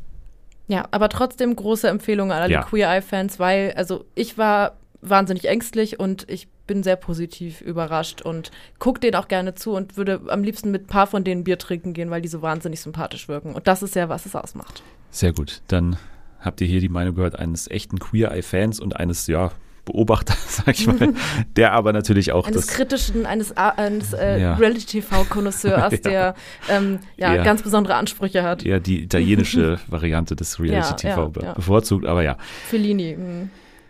Ja, 0.68 0.88
aber 0.92 1.10
trotzdem 1.10 1.56
große 1.56 1.88
Empfehlung 1.88 2.32
an 2.32 2.44
alle 2.44 2.52
Ja. 2.52 2.64
Queer 2.64 2.90
Eye-Fans, 2.90 3.40
weil, 3.40 3.74
also 3.76 4.06
ich 4.16 4.38
war 4.38 4.78
wahnsinnig 5.02 5.48
ängstlich 5.48 6.00
und 6.00 6.30
ich 6.30 6.48
bin 6.68 6.84
sehr 6.84 6.96
positiv 6.96 7.60
überrascht 7.62 8.22
und 8.22 8.52
gucke 8.80 9.00
denen 9.00 9.16
auch 9.16 9.28
gerne 9.28 9.56
zu 9.56 9.74
und 9.74 9.98
würde 9.98 10.22
am 10.28 10.44
liebsten 10.44 10.72
mit 10.72 10.84
ein 10.84 10.88
paar 10.88 11.08
von 11.08 11.24
denen 11.24 11.44
Bier 11.44 11.58
trinken 11.58 11.94
gehen, 11.94 12.12
weil 12.12 12.22
die 12.22 12.30
so 12.30 12.42
wahnsinnig 12.42 12.80
sympathisch 12.80 13.28
wirken. 13.28 13.56
Und 13.56 13.68
das 13.68 13.84
ist 13.84 13.96
ja, 13.96 14.08
was 14.10 14.26
es 14.26 14.36
ausmacht. 14.36 14.84
Sehr 15.10 15.34
gut. 15.34 15.62
Dann 15.68 15.98
habt 16.40 16.62
ihr 16.62 16.68
hier 16.68 16.80
die 16.80 16.90
Meinung 16.90 17.16
gehört 17.16 17.38
eines 17.38 17.70
echten 17.70 18.00
Queer 18.00 18.32
Eye-Fans 18.32 18.80
und 18.80 18.96
eines, 18.96 19.28
ja, 19.28 19.52
Beobachter, 19.86 20.36
sag 20.48 20.70
ich 20.80 20.86
mal, 20.88 21.14
der 21.56 21.74
aber 21.74 21.92
natürlich 21.94 22.32
auch 22.32 22.46
Eines 22.48 22.68
das. 22.68 22.76
kritischen, 22.76 23.26
eines, 23.26 23.56
A- 23.58 23.70
eines 23.70 24.14
äh, 24.14 24.40
Ja. 24.42 24.54
Reality-TV-Konnoisseurs, 24.56 25.92
Ja. 25.94 25.98
der 26.00 26.36
ähm, 26.70 27.00
ja, 27.18 27.34
Ja. 27.36 27.44
ganz 27.44 27.62
besondere 27.64 27.96
Ansprüche 27.96 28.44
hat. 28.44 28.66
eher 28.66 28.80
die 28.80 29.04
italienische 29.04 29.80
Variante 29.88 30.36
des 30.36 30.60
Reality-TV 30.60 31.08
Ja, 31.08 31.18
ja, 31.24 31.26
be- 31.28 31.42
ja. 31.44 31.54
bevorzugt, 31.54 32.06
aber 32.06 32.24
ja, 32.24 32.38
Fellini. 32.70 33.18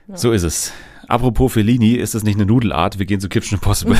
Ja. 0.07 0.17
so 0.17 0.31
ist 0.31 0.43
es. 0.43 0.73
Apropos 1.07 1.51
Fellini, 1.51 1.95
ist 1.95 2.15
das 2.15 2.23
nicht 2.23 2.35
eine 2.35 2.45
Nudelart? 2.45 2.97
Wir 2.97 3.05
gehen 3.05 3.19
zu 3.19 3.27
Kitchen 3.27 3.55
Impossible. 3.55 3.97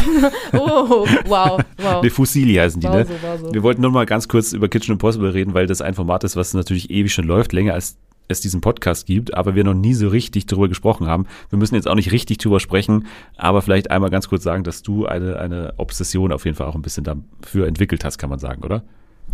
Oh, 0.54 1.06
wow, 1.26 1.60
wow. 1.78 2.02
Ne, 2.04 2.10
Fusilli 2.10 2.54
heißen 2.56 2.80
die, 2.80 2.88
War 2.88 2.96
ne? 3.00 3.06
so, 3.06 3.14
war 3.28 3.38
so. 3.38 3.54
Wir 3.54 3.64
wollten 3.64 3.82
nur 3.82 3.92
mal 3.92 4.06
ganz 4.06 4.30
kurz 4.30 4.54
über 4.54 4.70
Kitchen 4.70 4.94
Impossible 4.94 5.30
reden, 5.32 5.54
weil 5.54 5.68
das 5.68 5.82
ein 5.82 5.94
Format 5.94 6.24
ist, 6.24 6.38
was 6.38 6.54
natürlich 6.54 6.90
ewig 6.90 7.14
schon 7.14 7.26
läuft, 7.26 7.52
länger 7.52 7.74
als 7.74 7.98
es 8.32 8.42
diesen 8.42 8.62
Podcast 8.62 9.06
gibt, 9.06 9.34
aber 9.34 9.56
wir 9.56 9.64
noch 9.64 9.74
nie 9.74 9.94
so 9.94 10.08
richtig 10.08 10.46
darüber 10.46 10.68
gesprochen 10.70 11.08
haben. 11.08 11.28
Wir 11.50 11.60
müssen 11.60 11.76
jetzt 11.76 11.88
auch 11.88 11.96
nicht 11.96 12.12
richtig 12.12 12.38
drüber 12.40 12.60
sprechen, 12.60 13.08
aber 13.38 13.62
vielleicht 13.62 13.92
einmal 13.92 14.10
ganz 14.10 14.28
kurz 14.30 14.44
sagen, 14.44 14.64
dass 14.64 14.82
du 14.82 15.06
eine, 15.06 15.38
eine 15.40 15.74
Obsession 15.78 16.32
auf 16.32 16.46
jeden 16.46 16.58
Fall 16.58 16.68
auch 16.68 16.76
ein 16.76 16.82
bisschen 16.82 17.04
dafür 17.04 17.68
entwickelt 17.68 18.04
hast, 18.04 18.18
kann 18.18 18.30
man 18.30 18.40
sagen, 18.40 18.64
oder? 18.64 18.84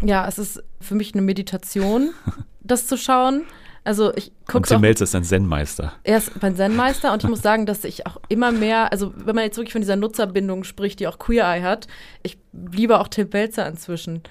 Ja, 0.04 0.28
es 0.28 0.38
ist 0.38 0.64
für 0.80 0.96
mich 0.96 1.14
eine 1.14 1.22
Meditation, 1.22 2.12
das 2.62 2.88
zu 2.88 2.98
schauen. 2.98 3.44
Also 3.84 4.14
ich 4.16 4.28
Und 4.28 4.48
gucke 4.48 4.68
Tim 4.68 4.78
auch 4.78 4.82
Melzer 4.82 5.06
ist 5.06 5.16
ein 5.16 5.24
Zen-Meister. 5.24 5.94
Er 6.04 6.18
ist 6.18 6.42
mein 6.42 6.58
Zen-Meister 6.58 7.14
und 7.14 7.24
ich 7.24 7.30
muss 7.30 7.42
sagen, 7.42 7.66
dass 7.66 7.86
ich 7.86 8.06
auch 8.06 8.18
immer 8.28 8.52
mehr, 8.52 8.92
also 8.92 9.14
wenn 9.16 9.34
man 9.34 9.46
jetzt 9.46 9.56
wirklich 9.56 9.72
von 9.72 9.82
dieser 9.82 9.96
Nutzerbindung 9.96 10.66
spricht, 10.66 11.00
die 11.00 11.08
auch 11.08 11.18
Queer 11.18 11.46
Eye 11.46 11.62
hat, 11.62 11.88
ich 12.22 12.38
liebe 12.52 13.00
auch 13.00 13.08
Tim 13.08 13.30
Belzer 13.30 13.66
inzwischen. 13.66 14.24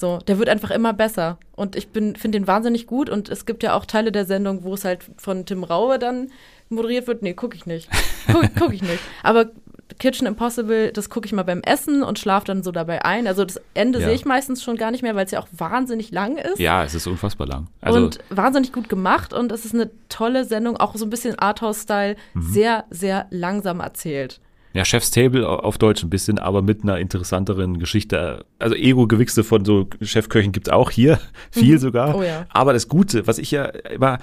So, 0.00 0.16
der 0.26 0.38
wird 0.38 0.48
einfach 0.48 0.70
immer 0.70 0.94
besser. 0.94 1.36
Und 1.56 1.76
ich 1.76 1.88
bin, 1.90 2.16
finde 2.16 2.38
den 2.38 2.46
wahnsinnig 2.46 2.86
gut. 2.86 3.10
Und 3.10 3.28
es 3.28 3.44
gibt 3.44 3.62
ja 3.62 3.74
auch 3.74 3.84
Teile 3.84 4.12
der 4.12 4.24
Sendung, 4.24 4.64
wo 4.64 4.72
es 4.72 4.86
halt 4.86 5.04
von 5.18 5.44
Tim 5.44 5.62
Raue 5.62 5.98
dann 5.98 6.28
moderiert 6.70 7.06
wird. 7.06 7.20
Nee, 7.22 7.34
gucke 7.34 7.54
ich 7.54 7.66
nicht. 7.66 7.90
Gucke 8.32 8.48
guck 8.58 8.72
ich 8.72 8.80
nicht. 8.80 9.00
Aber 9.22 9.50
Kitchen 9.98 10.26
Impossible, 10.26 10.90
das 10.92 11.10
gucke 11.10 11.26
ich 11.26 11.32
mal 11.34 11.42
beim 11.42 11.60
Essen 11.60 12.02
und 12.02 12.18
schlafe 12.18 12.46
dann 12.46 12.62
so 12.62 12.72
dabei 12.72 13.04
ein. 13.04 13.26
Also 13.26 13.44
das 13.44 13.60
Ende 13.74 13.98
Ja. 13.98 14.06
sehe 14.06 14.14
ich 14.14 14.24
meistens 14.24 14.62
schon 14.62 14.76
gar 14.78 14.90
nicht 14.90 15.02
mehr, 15.02 15.14
weil 15.16 15.26
es 15.26 15.32
ja 15.32 15.40
auch 15.40 15.48
wahnsinnig 15.52 16.10
lang 16.12 16.38
ist 16.38 16.58
Ja, 16.58 16.82
es 16.82 16.94
ist 16.94 17.06
unfassbar 17.06 17.46
lang. 17.46 17.66
Also, 17.82 17.98
und 17.98 18.20
wahnsinnig 18.30 18.72
gut 18.72 18.88
gemacht 18.88 19.34
und 19.34 19.52
es 19.52 19.66
ist 19.66 19.74
eine 19.74 19.90
tolle 20.08 20.46
Sendung, 20.46 20.78
auch 20.78 20.94
so 20.96 21.04
ein 21.04 21.10
bisschen 21.10 21.38
Arthouse-Style, 21.38 22.16
Mhm. 22.32 22.42
sehr, 22.42 22.84
sehr 22.88 23.26
langsam 23.28 23.80
erzählt. 23.80 24.40
Ja, 24.72 24.84
Chef's 24.84 25.10
Table 25.10 25.48
auf 25.48 25.78
Deutsch 25.78 26.02
ein 26.02 26.10
bisschen, 26.10 26.38
aber 26.38 26.62
mit 26.62 26.82
einer 26.82 26.98
interessanteren 26.98 27.78
Geschichte. 27.78 28.44
Also 28.58 28.76
Ego-Gewichse 28.76 29.42
von 29.42 29.64
so 29.64 29.88
Chefköchen 30.00 30.52
gibt's 30.52 30.68
auch 30.68 30.90
hier, 30.90 31.18
viel 31.50 31.78
sogar. 31.78 32.14
Oh 32.14 32.22
ja. 32.22 32.46
Aber 32.50 32.72
das 32.72 32.88
Gute, 32.88 33.26
was 33.26 33.38
ich 33.38 33.50
ja 33.50 33.64
immer, 33.64 34.18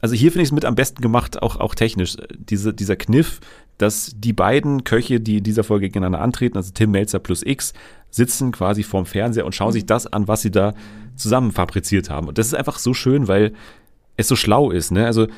also 0.00 0.14
hier 0.14 0.30
finde 0.30 0.42
ich 0.42 0.48
es 0.48 0.52
mit 0.52 0.64
am 0.64 0.74
besten 0.74 1.00
gemacht, 1.00 1.42
auch, 1.42 1.56
auch 1.56 1.74
technisch, 1.74 2.16
diese, 2.36 2.74
dieser 2.74 2.96
Kniff, 2.96 3.40
dass 3.78 4.12
die 4.14 4.32
beiden 4.32 4.84
Köche, 4.84 5.20
die 5.20 5.38
in 5.38 5.44
dieser 5.44 5.64
Folge 5.64 5.86
gegeneinander 5.86 6.20
antreten, 6.20 6.56
also 6.56 6.72
Tim 6.74 6.90
Melzer 6.90 7.18
plus 7.18 7.42
X, 7.42 7.72
sitzen 8.10 8.52
quasi 8.52 8.82
vorm 8.82 9.06
Fernseher 9.06 9.46
und 9.46 9.54
schauen 9.54 9.72
sich 9.72 9.86
das 9.86 10.06
an, 10.06 10.28
was 10.28 10.42
sie 10.42 10.50
da 10.50 10.74
zusammen 11.16 11.52
fabriziert 11.52 12.10
haben. 12.10 12.28
Und 12.28 12.38
das 12.38 12.46
ist 12.46 12.54
einfach 12.54 12.78
so 12.78 12.92
schön, 12.92 13.28
weil 13.28 13.52
es 14.16 14.28
so 14.28 14.36
schlau 14.36 14.70
ist. 14.70 14.90
Ne? 14.90 15.06
Also 15.06 15.28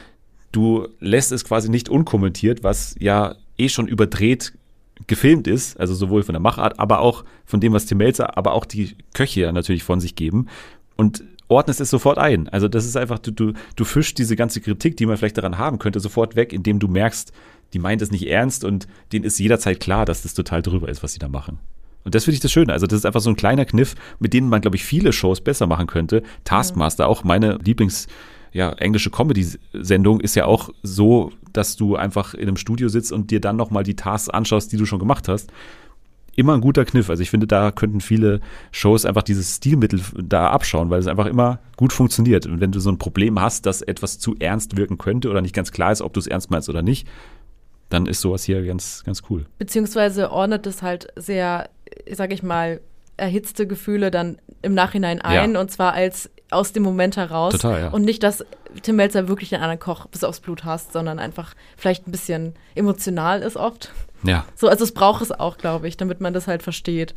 du 0.53 0.89
lässt 0.99 1.33
es 1.33 1.45
quasi 1.45 1.69
nicht 1.69 1.89
unkommentiert, 1.89 2.65
was 2.65 2.97
ja 2.99 3.37
eh 3.61 3.69
schon 3.69 3.87
überdreht 3.87 4.53
gefilmt 5.07 5.47
ist, 5.47 5.79
also 5.81 5.95
sowohl 5.95 6.23
von 6.23 6.35
der 6.35 6.41
Machart, 6.41 6.79
aber 6.79 7.01
auch 7.01 7.25
von 7.47 7.61
dem, 7.61 7.73
was 7.73 7.87
Tim 7.87 7.99
Melzer, 7.99 8.37
aber 8.37 8.53
auch 8.53 8.65
die 8.65 8.97
Köche 9.15 9.41
ja 9.41 9.53
natürlich 9.53 9.83
von 9.83 10.01
sich 10.01 10.15
geben 10.15 10.47
und 10.97 11.25
ordnest 11.49 11.81
es 11.81 11.91
sofort 11.91 12.19
ein. 12.19 12.49
Also 12.49 12.69
das 12.69 12.85
ist 12.85 12.97
einfach, 12.97 13.19
du, 13.19 13.31
du, 13.31 13.53
du 13.77 13.85
fischst 13.85 14.19
diese 14.19 14.37
ganze 14.37 14.61
Kritik, 14.61 14.97
die 14.97 15.07
man 15.07 15.17
vielleicht 15.17 15.39
daran 15.39 15.59
haben 15.59 15.79
könnte, 15.79 16.01
sofort 16.01 16.37
weg, 16.37 16.53
indem 16.53 16.79
du 16.79 16.87
merkst, 16.87 17.33
die 17.73 17.79
meint 17.79 18.03
es 18.03 18.11
nicht 18.11 18.29
ernst 18.29 18.65
und 18.65 18.87
denen 19.13 19.25
ist 19.25 19.39
jederzeit 19.39 19.81
klar, 19.81 20.05
dass 20.05 20.23
das 20.23 20.35
total 20.35 20.63
drüber 20.63 20.89
ist, 20.89 21.03
was 21.03 21.13
sie 21.13 21.19
da 21.19 21.29
machen. 21.29 21.59
Und 22.05 22.15
das 22.15 22.25
finde 22.25 22.35
ich 22.37 22.41
das 22.41 22.53
Schöne. 22.53 22.73
Also, 22.73 22.87
das 22.87 23.01
ist 23.01 23.07
einfach 23.07 23.21
so 23.21 23.31
ein 23.31 23.37
kleiner 23.37 23.67
Kniff, 23.67 23.95
mit 24.19 24.33
dem 24.33 24.49
man, 24.49 24.63
glaube 24.63 24.77
ich, 24.77 24.85
viele 24.85 25.13
Shows 25.13 25.43
besser 25.43 25.67
machen 25.67 25.87
könnte. 25.87 26.23
Taskmaster, 26.45 27.07
auch 27.07 27.25
meine 27.25 27.59
Lieblings- 27.59 28.07
ja, 28.53 28.73
englische 28.73 29.11
Comedy-Sendung 29.11 30.21
ist 30.21 30.35
ja 30.35 30.47
auch 30.47 30.71
so, 30.83 31.33
dass 31.53 31.77
du 31.77 31.97
einfach 31.97 32.35
in 32.35 32.49
einem 32.49 32.57
Studio 32.57 32.89
sitzt 32.89 33.13
und 33.13 33.31
dir 33.31 33.41
dann 33.41 33.57
nochmal 33.57 33.85
die 33.85 33.97
Tasks 33.97 34.29
anschaust, 34.29 34.73
die 34.73 34.77
du 34.77 34.87
schon 34.87 34.99
gemacht 34.99 35.29
hast. 35.29 35.51
Immer 36.37 36.55
ein 36.55 36.61
guter 36.61 36.85
Kniff. 36.85 37.11
Also 37.11 37.23
ich 37.23 37.31
finde, 37.31 37.47
da 37.47 37.71
könnten 37.73 38.01
viele 38.01 38.41
Shows 38.71 39.05
einfach 39.05 39.23
dieses 39.23 39.57
Stilmittel 39.57 40.01
da 40.23 40.49
abschauen, 40.51 40.89
weil 40.89 41.01
es 41.01 41.07
einfach 41.07 41.27
immer 41.27 41.59
gut 41.77 41.93
funktioniert. 41.93 42.47
Und 42.47 42.61
wenn 42.61 42.73
du 42.73 42.81
so 42.81 42.91
ein 42.91 42.99
Problem 42.99 43.41
hast, 43.41 43.67
dass 43.67 43.83
etwas 43.83 44.19
zu 44.19 44.37
ernst 44.39 44.77
wirken 44.77 44.97
könnte 44.97 45.29
oder 45.29 45.43
nicht 45.43 45.55
ganz 45.55 45.73
klar 45.73 45.93
ist, 45.93 46.03
ob 46.03 46.13
du 46.13 46.21
es 46.21 46.27
ernst 46.27 46.51
meinst 46.51 46.69
oder 46.69 46.83
nicht, 46.83 47.07
dann 47.89 48.07
ist 48.07 48.21
sowas 48.21 48.45
hier 48.45 48.65
ganz, 48.65 49.03
ganz 49.05 49.23
cool. 49.29 49.47
Beziehungsweise 49.59 50.31
ordnet 50.31 50.67
es 50.67 50.83
halt 50.83 51.09
sehr, 51.17 51.69
sag 52.13 52.33
ich 52.33 52.43
mal, 52.43 52.81
erhitzte 53.17 53.67
Gefühle 53.67 54.11
dann 54.11 54.39
im 54.63 54.73
Nachhinein 54.75 55.21
ein 55.21 55.53
Ja. 55.53 55.61
und 55.61 55.71
zwar 55.71 55.93
als 55.93 56.31
aus 56.51 56.73
dem 56.73 56.83
Moment 56.83 57.17
heraus. 57.17 57.53
Total, 57.53 57.81
ja. 57.81 57.89
Und 57.89 58.03
nicht, 58.03 58.23
dass 58.23 58.45
Tim 58.83 58.97
Melzer 58.97 59.29
wirklich 59.29 59.51
den 59.51 59.61
anderen 59.61 59.79
Koch 59.79 60.07
bis 60.07 60.25
aufs 60.25 60.41
Blut 60.41 60.65
hasst, 60.65 60.93
sondern 60.93 61.19
einfach 61.19 61.55
vielleicht 61.77 62.07
ein 62.07 62.11
bisschen 62.13 62.55
emotional 62.75 63.43
ist 63.43 63.57
oft. 63.57 63.93
Ja. 64.23 64.45
So, 64.55 64.69
also 64.69 64.85
es 64.85 64.93
braucht 64.93 65.23
es 65.23 65.33
auch, 65.33 65.59
glaube 65.59 65.89
ich, 65.89 65.97
damit 65.97 66.21
man 66.21 66.33
das 66.35 66.47
halt 66.47 66.63
versteht. 66.63 67.15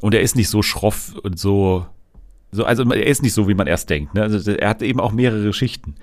Und 0.00 0.14
er 0.14 0.20
ist 0.22 0.34
nicht 0.36 0.48
so 0.48 0.62
schroff 0.62 1.14
und 1.22 1.38
so, 1.38 1.86
so 2.52 2.64
also 2.64 2.82
er 2.90 3.06
ist 3.06 3.22
nicht 3.22 3.34
so, 3.34 3.48
wie 3.48 3.54
man 3.54 3.66
erst 3.66 3.90
denkt. 3.90 4.14
Ne? 4.14 4.22
Also 4.22 4.50
er 4.50 4.68
hat 4.70 4.82
eben 4.82 4.98
auch 5.00 5.12
mehrere 5.12 5.52
Schichten. 5.52 5.94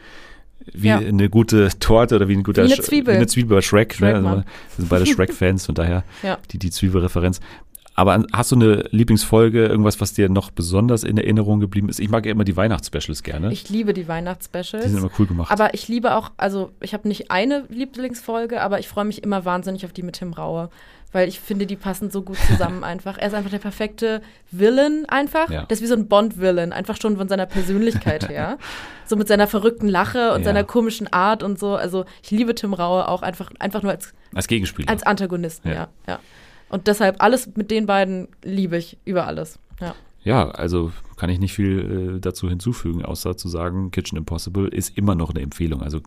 Wie 0.74 0.88
Ja. 0.90 0.98
eine 0.98 1.30
gute 1.30 1.70
Torte 1.80 2.16
oder 2.16 2.28
wie 2.28 2.36
ein 2.36 2.44
guter 2.44 2.64
Wie 2.64 2.74
eine 2.74 2.76
Sch- 2.82 2.86
Zwiebel. 2.86 3.14
Wie 3.14 3.18
eine 3.18 3.28
Zwiebel 3.28 3.58
bei 3.58 3.62
Shrek. 3.62 3.94
Shrek, 3.94 4.22
ne? 4.22 4.30
also, 4.30 4.42
wir 4.42 4.44
sind 4.78 4.90
beide 4.90 5.06
Shrek-Fans, 5.06 5.66
von 5.66 5.76
daher 5.76 6.04
Ja. 6.24 6.38
die, 6.52 6.60
die 6.60 6.72
Zwiebelreferenz. 6.72 7.40
Aber 8.00 8.24
hast 8.32 8.52
du 8.52 8.56
eine 8.56 8.84
Lieblingsfolge, 8.92 9.66
irgendwas, 9.66 10.00
was 10.00 10.14
dir 10.14 10.30
noch 10.30 10.52
besonders 10.52 11.04
in 11.04 11.18
Erinnerung 11.18 11.60
geblieben 11.60 11.90
ist? 11.90 12.00
Ich 12.00 12.10
mag 12.10 12.28
ja 12.28 12.32
immer 12.32 12.44
die 12.44 12.56
Weihnachtsspecials 12.56 13.24
gerne. 13.24 13.52
Ich 13.52 13.70
liebe 13.70 13.92
die 13.96 14.08
Weihnachtsspecials. 14.08 14.84
die 14.86 14.92
sind 14.92 15.00
immer 15.00 15.10
cool 15.18 15.26
gemacht. 15.26 15.52
Aber 15.52 15.74
ich 15.74 15.88
liebe 15.88 16.16
auch, 16.16 16.30
also 16.38 16.70
ich 16.80 16.94
habe 16.94 17.08
nicht 17.08 17.32
eine 17.32 17.66
Lieblingsfolge, 17.70 18.62
aber 18.62 18.78
ich 18.80 18.88
freue 18.88 19.06
mich 19.06 19.24
immer 19.24 19.46
wahnsinnig 19.46 19.84
auf 19.84 19.94
die 19.94 20.04
mit 20.04 20.16
Tim 20.18 20.34
Raue. 20.34 20.70
Weil 21.12 21.28
ich 21.28 21.40
finde, 21.40 21.66
die 21.66 21.76
passen 21.78 22.12
so 22.12 22.22
gut 22.22 22.38
zusammen 22.48 22.84
einfach. 22.84 23.18
Er 23.18 23.30
ist 23.30 23.34
einfach 23.34 23.50
der 23.50 23.58
perfekte 23.60 24.22
Villain 24.52 25.06
einfach. 25.08 25.50
Ja. 25.50 25.64
Der 25.64 25.72
ist 25.72 25.82
wie 25.82 25.88
so 25.88 25.96
ein 25.96 26.08
Bond-Villain, 26.08 26.74
einfach 26.74 27.02
schon 27.02 27.18
von 27.18 27.28
seiner 27.28 27.48
Persönlichkeit 27.48 28.30
her. 28.30 28.60
So 29.08 29.16
mit 29.16 29.28
seiner 29.28 29.48
verrückten 29.48 29.88
Lache 29.88 30.34
und 30.34 30.42
Ja. 30.42 30.46
seiner 30.46 30.64
komischen 30.64 31.12
Art 31.12 31.42
und 31.42 31.58
so. 31.58 31.76
Also 31.76 32.06
ich 32.22 32.30
liebe 32.30 32.54
Tim 32.54 32.76
Raue 32.76 33.08
auch 33.08 33.24
einfach, 33.24 33.50
einfach 33.58 33.82
nur 33.82 33.92
als, 33.94 34.14
Als 34.36 34.48
Gegenspieler. 34.48 34.88
als 34.90 35.02
Antagonisten, 35.02 35.70
Ja. 35.72 35.88
ja. 36.08 36.20
Und 36.70 36.88
deshalb 36.88 37.22
alles 37.22 37.50
mit 37.56 37.72
den 37.72 37.86
beiden 37.86 38.28
liebe 38.44 38.78
ich 38.78 38.98
über 39.06 39.28
alles. 39.28 39.60
Ja. 39.80 39.96
Ja, 40.24 40.50
also 40.50 40.92
kann 41.16 41.30
ich 41.30 41.40
nicht 41.40 41.54
viel 41.54 42.16
äh, 42.16 42.20
dazu 42.20 42.50
hinzufügen, 42.50 43.06
außer 43.06 43.38
zu 43.38 43.48
sagen, 43.48 43.92
Kitchen 43.92 44.18
Impossible 44.18 44.68
ist 44.68 44.98
immer 44.98 45.16
noch 45.16 45.30
eine 45.30 45.42
Empfehlung. 45.42 45.82
Also 45.82 46.02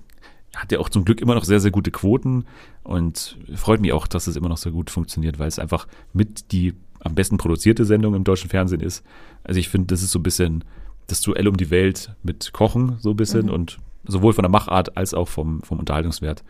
hat 0.54 0.72
ja 0.72 0.78
auch 0.78 0.88
zum 0.88 1.04
Glück 1.04 1.20
immer 1.20 1.34
noch 1.34 1.44
sehr, 1.44 1.60
sehr 1.60 1.70
gute 1.70 1.90
Quoten 1.90 2.44
und 2.82 3.38
freut 3.54 3.80
mich 3.80 3.92
auch, 3.92 4.06
dass 4.06 4.26
es 4.26 4.36
immer 4.36 4.48
noch 4.48 4.58
so 4.58 4.70
gut 4.72 4.90
funktioniert, 4.90 5.38
weil 5.38 5.48
es 5.48 5.58
einfach 5.58 5.86
mit 6.12 6.52
die 6.52 6.74
am 6.98 7.14
besten 7.14 7.38
produzierte 7.38 7.84
Sendung 7.84 8.14
im 8.14 8.24
deutschen 8.24 8.50
Fernsehen 8.50 8.80
ist. 8.80 9.04
Also 9.42 9.58
ich 9.58 9.68
finde, 9.68 9.86
das 9.86 10.02
ist 10.02 10.10
so 10.10 10.18
ein 10.18 10.24
bisschen 10.24 10.64
das 11.06 11.22
Duell 11.22 11.48
um 11.48 11.56
die 11.56 11.70
Welt 11.70 12.14
mit 12.22 12.52
Kochen 12.52 12.98
so 12.98 13.10
ein 13.10 13.16
bisschen 13.16 13.48
und 13.48 13.78
sowohl 14.04 14.32
von 14.32 14.42
der 14.42 14.50
Machart 14.50 14.96
als 14.96 15.14
auch 15.14 15.28
vom, 15.28 15.62
vom 15.62 15.78
Unterhaltungswert 15.78 16.44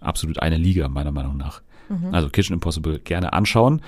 absolut 0.00 0.40
eine 0.40 0.56
Liga, 0.56 0.88
meiner 0.88 1.12
Meinung 1.12 1.36
nach. 1.36 1.62
Also 2.12 2.28
Kitchen 2.28 2.54
Impossible 2.54 2.98
gerne 2.98 3.32
anschauen. 3.32 3.80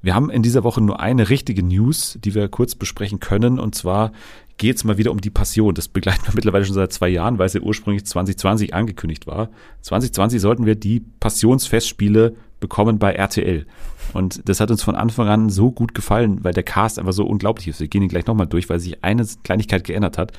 Wir 0.00 0.14
haben 0.14 0.30
in 0.30 0.42
dieser 0.42 0.62
Woche 0.62 0.80
nur 0.80 1.00
eine 1.00 1.28
richtige 1.28 1.62
News, 1.62 2.18
die 2.22 2.34
wir 2.34 2.48
kurz 2.48 2.74
besprechen 2.74 3.18
können. 3.18 3.58
Und 3.58 3.74
zwar 3.74 4.12
geht 4.56 4.76
es 4.76 4.84
mal 4.84 4.98
wieder 4.98 5.10
um 5.10 5.20
die 5.20 5.30
Passion. 5.30 5.74
Das 5.74 5.88
begleiten 5.88 6.22
wir 6.26 6.32
mittlerweile 6.34 6.64
schon 6.64 6.74
seit 6.74 6.92
zwei 6.92 7.08
Jahren, 7.08 7.38
weil 7.38 7.46
es 7.46 7.54
ja 7.54 7.60
ursprünglich 7.60 8.04
2020 8.04 8.74
angekündigt 8.74 9.26
war. 9.26 9.48
2020 9.82 10.40
sollten 10.40 10.66
wir 10.66 10.76
die 10.76 11.00
Passionsfestspiele 11.20 12.34
bekommen 12.60 12.98
bei 12.98 13.12
RTL. 13.12 13.66
Und 14.12 14.48
das 14.48 14.60
hat 14.60 14.70
uns 14.70 14.82
von 14.82 14.94
Anfang 14.94 15.28
an 15.28 15.50
so 15.50 15.70
gut 15.70 15.94
gefallen, 15.94 16.42
weil 16.42 16.52
der 16.52 16.62
Cast 16.62 16.98
einfach 16.98 17.12
so 17.12 17.26
unglaublich 17.26 17.68
ist. 17.68 17.80
Wir 17.80 17.88
gehen 17.88 18.02
ihn 18.02 18.08
gleich 18.08 18.26
nochmal 18.26 18.46
durch, 18.46 18.68
weil 18.68 18.80
sich 18.80 19.02
eine 19.04 19.26
Kleinigkeit 19.42 19.84
geändert 19.84 20.18
hat. 20.18 20.32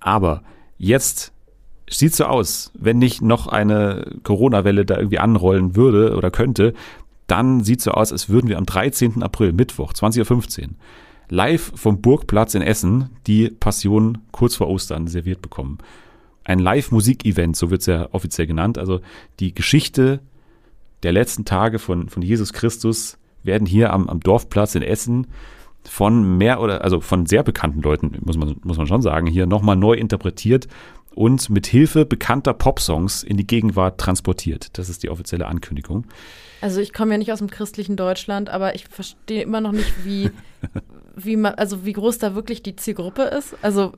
Aber 0.00 0.42
jetzt 0.78 1.32
sieht 1.90 2.14
so 2.14 2.24
aus, 2.24 2.70
wenn 2.74 2.98
nicht 2.98 3.20
noch 3.20 3.46
eine 3.46 4.12
Corona-Welle 4.22 4.84
da 4.84 4.96
irgendwie 4.96 5.18
anrollen 5.18 5.76
würde 5.76 6.16
oder 6.16 6.30
könnte, 6.30 6.72
dann 7.26 7.62
sieht 7.62 7.80
so 7.80 7.92
aus, 7.92 8.12
als 8.12 8.28
würden 8.28 8.48
wir 8.48 8.58
am 8.58 8.66
13. 8.66 9.22
April, 9.22 9.52
Mittwoch, 9.52 9.92
20.15 9.92 10.62
Uhr, 10.62 10.68
live 11.28 11.72
vom 11.74 12.00
Burgplatz 12.00 12.54
in 12.54 12.62
Essen 12.62 13.10
die 13.26 13.50
Passion 13.50 14.18
kurz 14.32 14.56
vor 14.56 14.68
Ostern 14.68 15.06
serviert 15.06 15.42
bekommen. 15.42 15.78
Ein 16.44 16.58
Live-Musik-Event, 16.58 17.56
so 17.56 17.70
wird 17.70 17.82
es 17.82 17.86
ja 17.86 18.08
offiziell 18.12 18.46
genannt. 18.46 18.78
Also 18.78 19.00
die 19.38 19.54
Geschichte 19.54 20.20
der 21.02 21.12
letzten 21.12 21.44
Tage 21.44 21.78
von, 21.78 22.08
von 22.08 22.22
Jesus 22.22 22.52
Christus 22.52 23.18
werden 23.42 23.66
hier 23.66 23.92
am, 23.92 24.08
am 24.08 24.20
Dorfplatz 24.20 24.74
in 24.74 24.82
Essen 24.82 25.28
von 25.84 26.36
mehr 26.36 26.60
oder 26.60 26.82
also 26.82 27.00
von 27.00 27.26
sehr 27.26 27.42
bekannten 27.42 27.80
Leuten, 27.80 28.18
muss 28.24 28.36
man, 28.36 28.56
muss 28.64 28.76
man 28.76 28.86
schon 28.86 29.02
sagen, 29.02 29.26
hier 29.26 29.46
nochmal 29.46 29.76
neu 29.76 29.94
interpretiert 29.94 30.68
und 31.20 31.50
mit 31.50 31.66
Hilfe 31.66 32.06
bekannter 32.06 32.54
Popsongs 32.54 33.22
in 33.22 33.36
die 33.36 33.46
Gegenwart 33.46 34.00
transportiert. 34.00 34.78
Das 34.78 34.88
ist 34.88 35.02
die 35.02 35.10
offizielle 35.10 35.46
Ankündigung. 35.48 36.06
Also 36.62 36.80
ich 36.80 36.94
komme 36.94 37.12
ja 37.12 37.18
nicht 37.18 37.30
aus 37.30 37.40
dem 37.40 37.50
christlichen 37.50 37.94
Deutschland, 37.94 38.48
aber 38.48 38.74
ich 38.74 38.86
verstehe 38.88 39.42
immer 39.42 39.60
noch 39.60 39.72
nicht, 39.72 39.92
wie, 40.06 40.30
wie 41.16 41.36
man, 41.36 41.56
also 41.56 41.84
wie 41.84 41.92
groß 41.92 42.16
da 42.16 42.34
wirklich 42.34 42.62
die 42.62 42.74
Zielgruppe 42.74 43.24
ist? 43.24 43.54
Also 43.60 43.92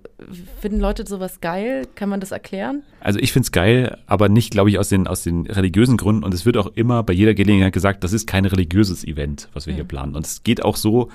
finden 0.61 0.81
Leute 0.81 1.07
sowas 1.07 1.41
geil? 1.41 1.87
Kann 1.95 2.09
man 2.09 2.19
das 2.19 2.33
erklären? 2.33 2.83
Also 2.99 3.21
ich 3.21 3.33
find's 3.33 3.53
geil, 3.53 3.99
aber 4.07 4.29
nicht, 4.29 4.51
glaube 4.51 4.71
ich, 4.71 4.81
aus 4.81 4.89
den, 4.89 5.07
aus 5.07 5.23
den 5.23 5.47
religiösen 5.47 5.99
Gründen. 5.99 6.25
Und 6.25 6.35
es 6.35 6.45
wird 6.45 6.57
auch 6.57 6.73
immer 6.75 7.05
bei 7.05 7.13
jeder 7.13 7.35
Gelegenheit 7.35 7.73
gesagt, 7.73 8.03
das 8.03 8.13
ist 8.13 8.27
kein 8.27 8.47
religiöses 8.47 9.05
Event, 9.05 9.49
was 9.55 9.69
wir 9.69 9.75
hier 9.75 9.85
planen. 9.85 10.17
Und 10.17 10.27
es 10.27 10.43
geht 10.43 10.65
auch 10.65 10.75
so, 10.75 11.09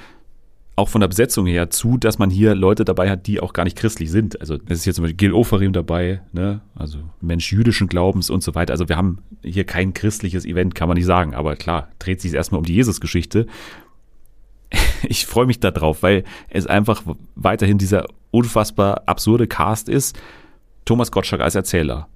auch 0.78 0.90
von 0.90 1.02
der 1.02 1.08
Besetzung 1.08 1.48
her 1.48 1.72
zu, 1.72 1.98
dass 1.98 2.20
man 2.20 2.30
hier 2.30 2.54
Leute 2.54 2.86
dabei 2.86 3.10
hat, 3.10 3.26
die 3.26 3.40
auch 3.40 3.52
gar 3.52 3.64
nicht 3.64 3.76
christlich 3.76 4.12
sind. 4.12 4.40
Also 4.40 4.60
es 4.68 4.80
ist 4.80 4.84
hier 4.84 4.94
zum 4.94 5.04
Beispiel 5.04 5.18
Gil 5.18 5.34
Ofarim 5.34 5.74
dabei, 5.74 6.22
ne? 6.34 6.62
also 6.76 7.00
Mensch 7.20 7.52
jüdischen 7.52 7.88
Glaubens 7.88 8.30
und 8.30 8.44
so 8.44 8.54
weiter. 8.54 8.74
Also 8.74 8.88
wir 8.88 8.96
haben 8.96 9.18
hier 9.44 9.64
kein 9.64 9.96
christliches 9.96 10.46
Event, 10.46 10.76
kann 10.76 10.88
man 10.88 10.96
nicht 10.96 11.08
sagen. 11.08 11.34
Aber 11.34 11.56
klar, 11.56 11.90
dreht 11.98 12.22
sich 12.22 12.32
erstmal 12.32 12.60
um 12.60 12.66
die 12.66 12.76
Jesusgeschichte. 12.76 13.48
Ich 15.08 15.28
freue 15.28 15.46
mich 15.46 15.60
da 15.60 15.70
drauf, 15.70 16.02
weil 16.02 16.24
es 16.50 16.66
einfach 16.66 17.04
weiterhin 17.36 17.78
dieser 17.78 18.06
unfassbar 18.32 19.04
absurde 19.06 19.48
Cast 19.48 19.90
ist. 19.90 20.20
Thomas 20.86 21.12
Gottschalk 21.12 21.42
als 21.42 21.54
Erzähler. 21.54 22.08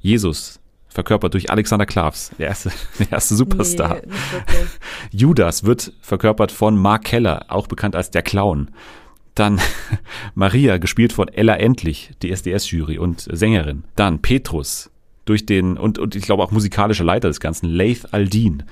Jesus, 0.00 0.58
verkörpert 0.94 1.34
durch 1.34 1.50
Alexander 1.50 1.86
Klavs, 1.86 2.30
der 2.38 2.46
erste, 2.48 2.70
der 3.00 3.12
erste 3.12 3.34
Superstar. 3.34 3.96
Nee. 4.06 4.12
Judas 5.10 5.64
wird 5.64 5.92
verkörpert 6.00 6.52
von 6.52 6.78
Mark 6.78 7.04
Keller, 7.04 7.46
auch 7.48 7.66
bekannt 7.66 7.96
als 7.96 8.10
der 8.10 8.22
Clown. 8.22 8.70
Dann 9.34 9.60
Maria, 10.34 10.78
gespielt 10.78 11.12
von 11.12 11.28
Ella 11.28 11.56
Endlich, 11.56 12.12
die 12.22 12.30
SDS-Jury 12.30 12.98
und 12.98 13.26
Sängerin. 13.30 13.82
Dann 13.96 14.22
Petrus, 14.22 14.90
durch 15.24 15.44
den, 15.46 15.76
und, 15.76 15.98
und 15.98 16.14
ich 16.14 16.22
glaube 16.22 16.42
auch 16.44 16.52
musikalischer 16.52 17.04
Leiter 17.04 17.28
des 17.28 17.40
Ganzen, 17.40 17.68
Laith 17.68 18.12
Aldin, 18.12 18.62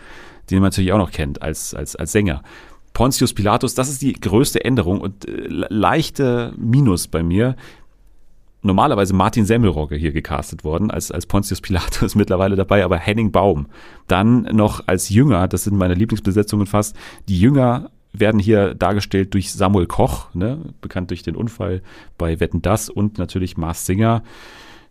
den 0.51 0.59
man 0.59 0.67
natürlich 0.67 0.93
auch 0.93 0.99
noch 0.99 1.11
kennt 1.11 1.43
als, 1.43 1.75
als, 1.75 1.97
als 1.97 2.13
Sänger. 2.13 2.43
Pontius 2.93 3.33
Pilatus, 3.33 3.75
das 3.75 3.89
ist 3.89 4.03
die 4.03 4.13
größte 4.13 4.65
Änderung 4.65 5.01
und 5.01 5.27
äh, 5.27 5.47
leichte 5.49 6.53
Minus 6.57 7.09
bei 7.09 7.23
mir. 7.23 7.57
Normalerweise 8.63 9.13
Martin 9.13 9.45
Semmelrogge 9.45 9.97
hier 9.97 10.13
gecastet 10.13 10.63
worden, 10.63 10.91
als, 10.91 11.11
als 11.11 11.27
Pontius 11.27 11.61
Pilatus 11.61 12.15
mittlerweile 12.15 12.57
dabei, 12.57 12.85
aber 12.85 12.97
Henning 12.97 13.33
Baum. 13.33 13.67
Dann 14.07 14.43
noch 14.43 14.87
als 14.87 15.09
Jünger, 15.09 15.49
das 15.49 15.65
sind 15.65 15.77
meine 15.77 15.95
Lieblingsbesetzungen 15.95 16.67
fast, 16.67 16.97
die 17.29 17.39
Jünger 17.39 17.91
werden 18.13 18.39
hier 18.39 18.75
dargestellt 18.75 19.35
durch 19.35 19.53
Samuel 19.53 19.87
Koch, 19.87 20.33
ne, 20.35 20.59
bekannt 20.81 21.11
durch 21.11 21.23
den 21.23 21.35
Unfall 21.35 21.83
bei 22.19 22.41
Wetten 22.41 22.63
Das 22.63 22.89
und 22.89 23.19
natürlich 23.19 23.57
Mars 23.57 23.87
Singer, 23.87 24.23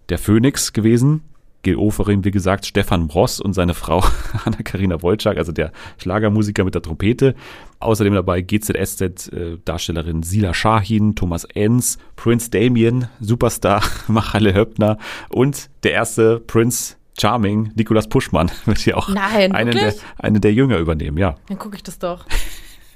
der 0.10 0.18
Phönix 0.18 0.74
gewesen. 0.74 1.22
Gil 1.64 1.76
Oferim, 1.76 2.24
wie 2.24 2.32
gesagt, 2.32 2.66
Stefan 2.66 3.08
Bross 3.08 3.40
und 3.40 3.54
seine 3.54 3.74
Frau 3.74 4.04
Anna-Karina 4.46 5.02
Wolczak, 5.02 5.38
also 5.38 5.52
der 5.52 5.72
Schlagermusiker 5.98 6.64
mit 6.64 6.76
der 6.76 6.82
Trompete. 6.82 7.36
Außerdem 7.80 8.14
dabei 8.14 8.42
GZSZ-Darstellerin 8.42 10.24
Sila 10.24 10.54
Shahin, 10.54 11.16
Thomas 11.16 11.46
Enns, 11.46 11.98
Prince 12.16 12.50
Damien, 12.50 13.08
Superstar 13.20 13.84
Machale 14.08 14.54
Höppner 14.54 14.98
und 15.30 15.70
der 15.84 15.94
erste 15.94 16.40
Prince 16.40 16.96
Charming, 17.20 17.72
Nikolas 17.76 18.08
Puschmann, 18.08 18.52
wird 18.66 18.80
hier 18.80 18.98
auch 18.98 19.10
Nein, 19.10 19.52
einen 19.52 19.74
der, 19.74 19.94
einen 20.18 20.42
der 20.42 20.54
Jünger 20.54 20.78
übernehmen, 20.78 21.18
ja. 21.18 21.36
Dann 21.48 21.60
gucke 21.60 21.76
ich 21.76 21.84
das 21.84 22.00
doch. 22.00 22.26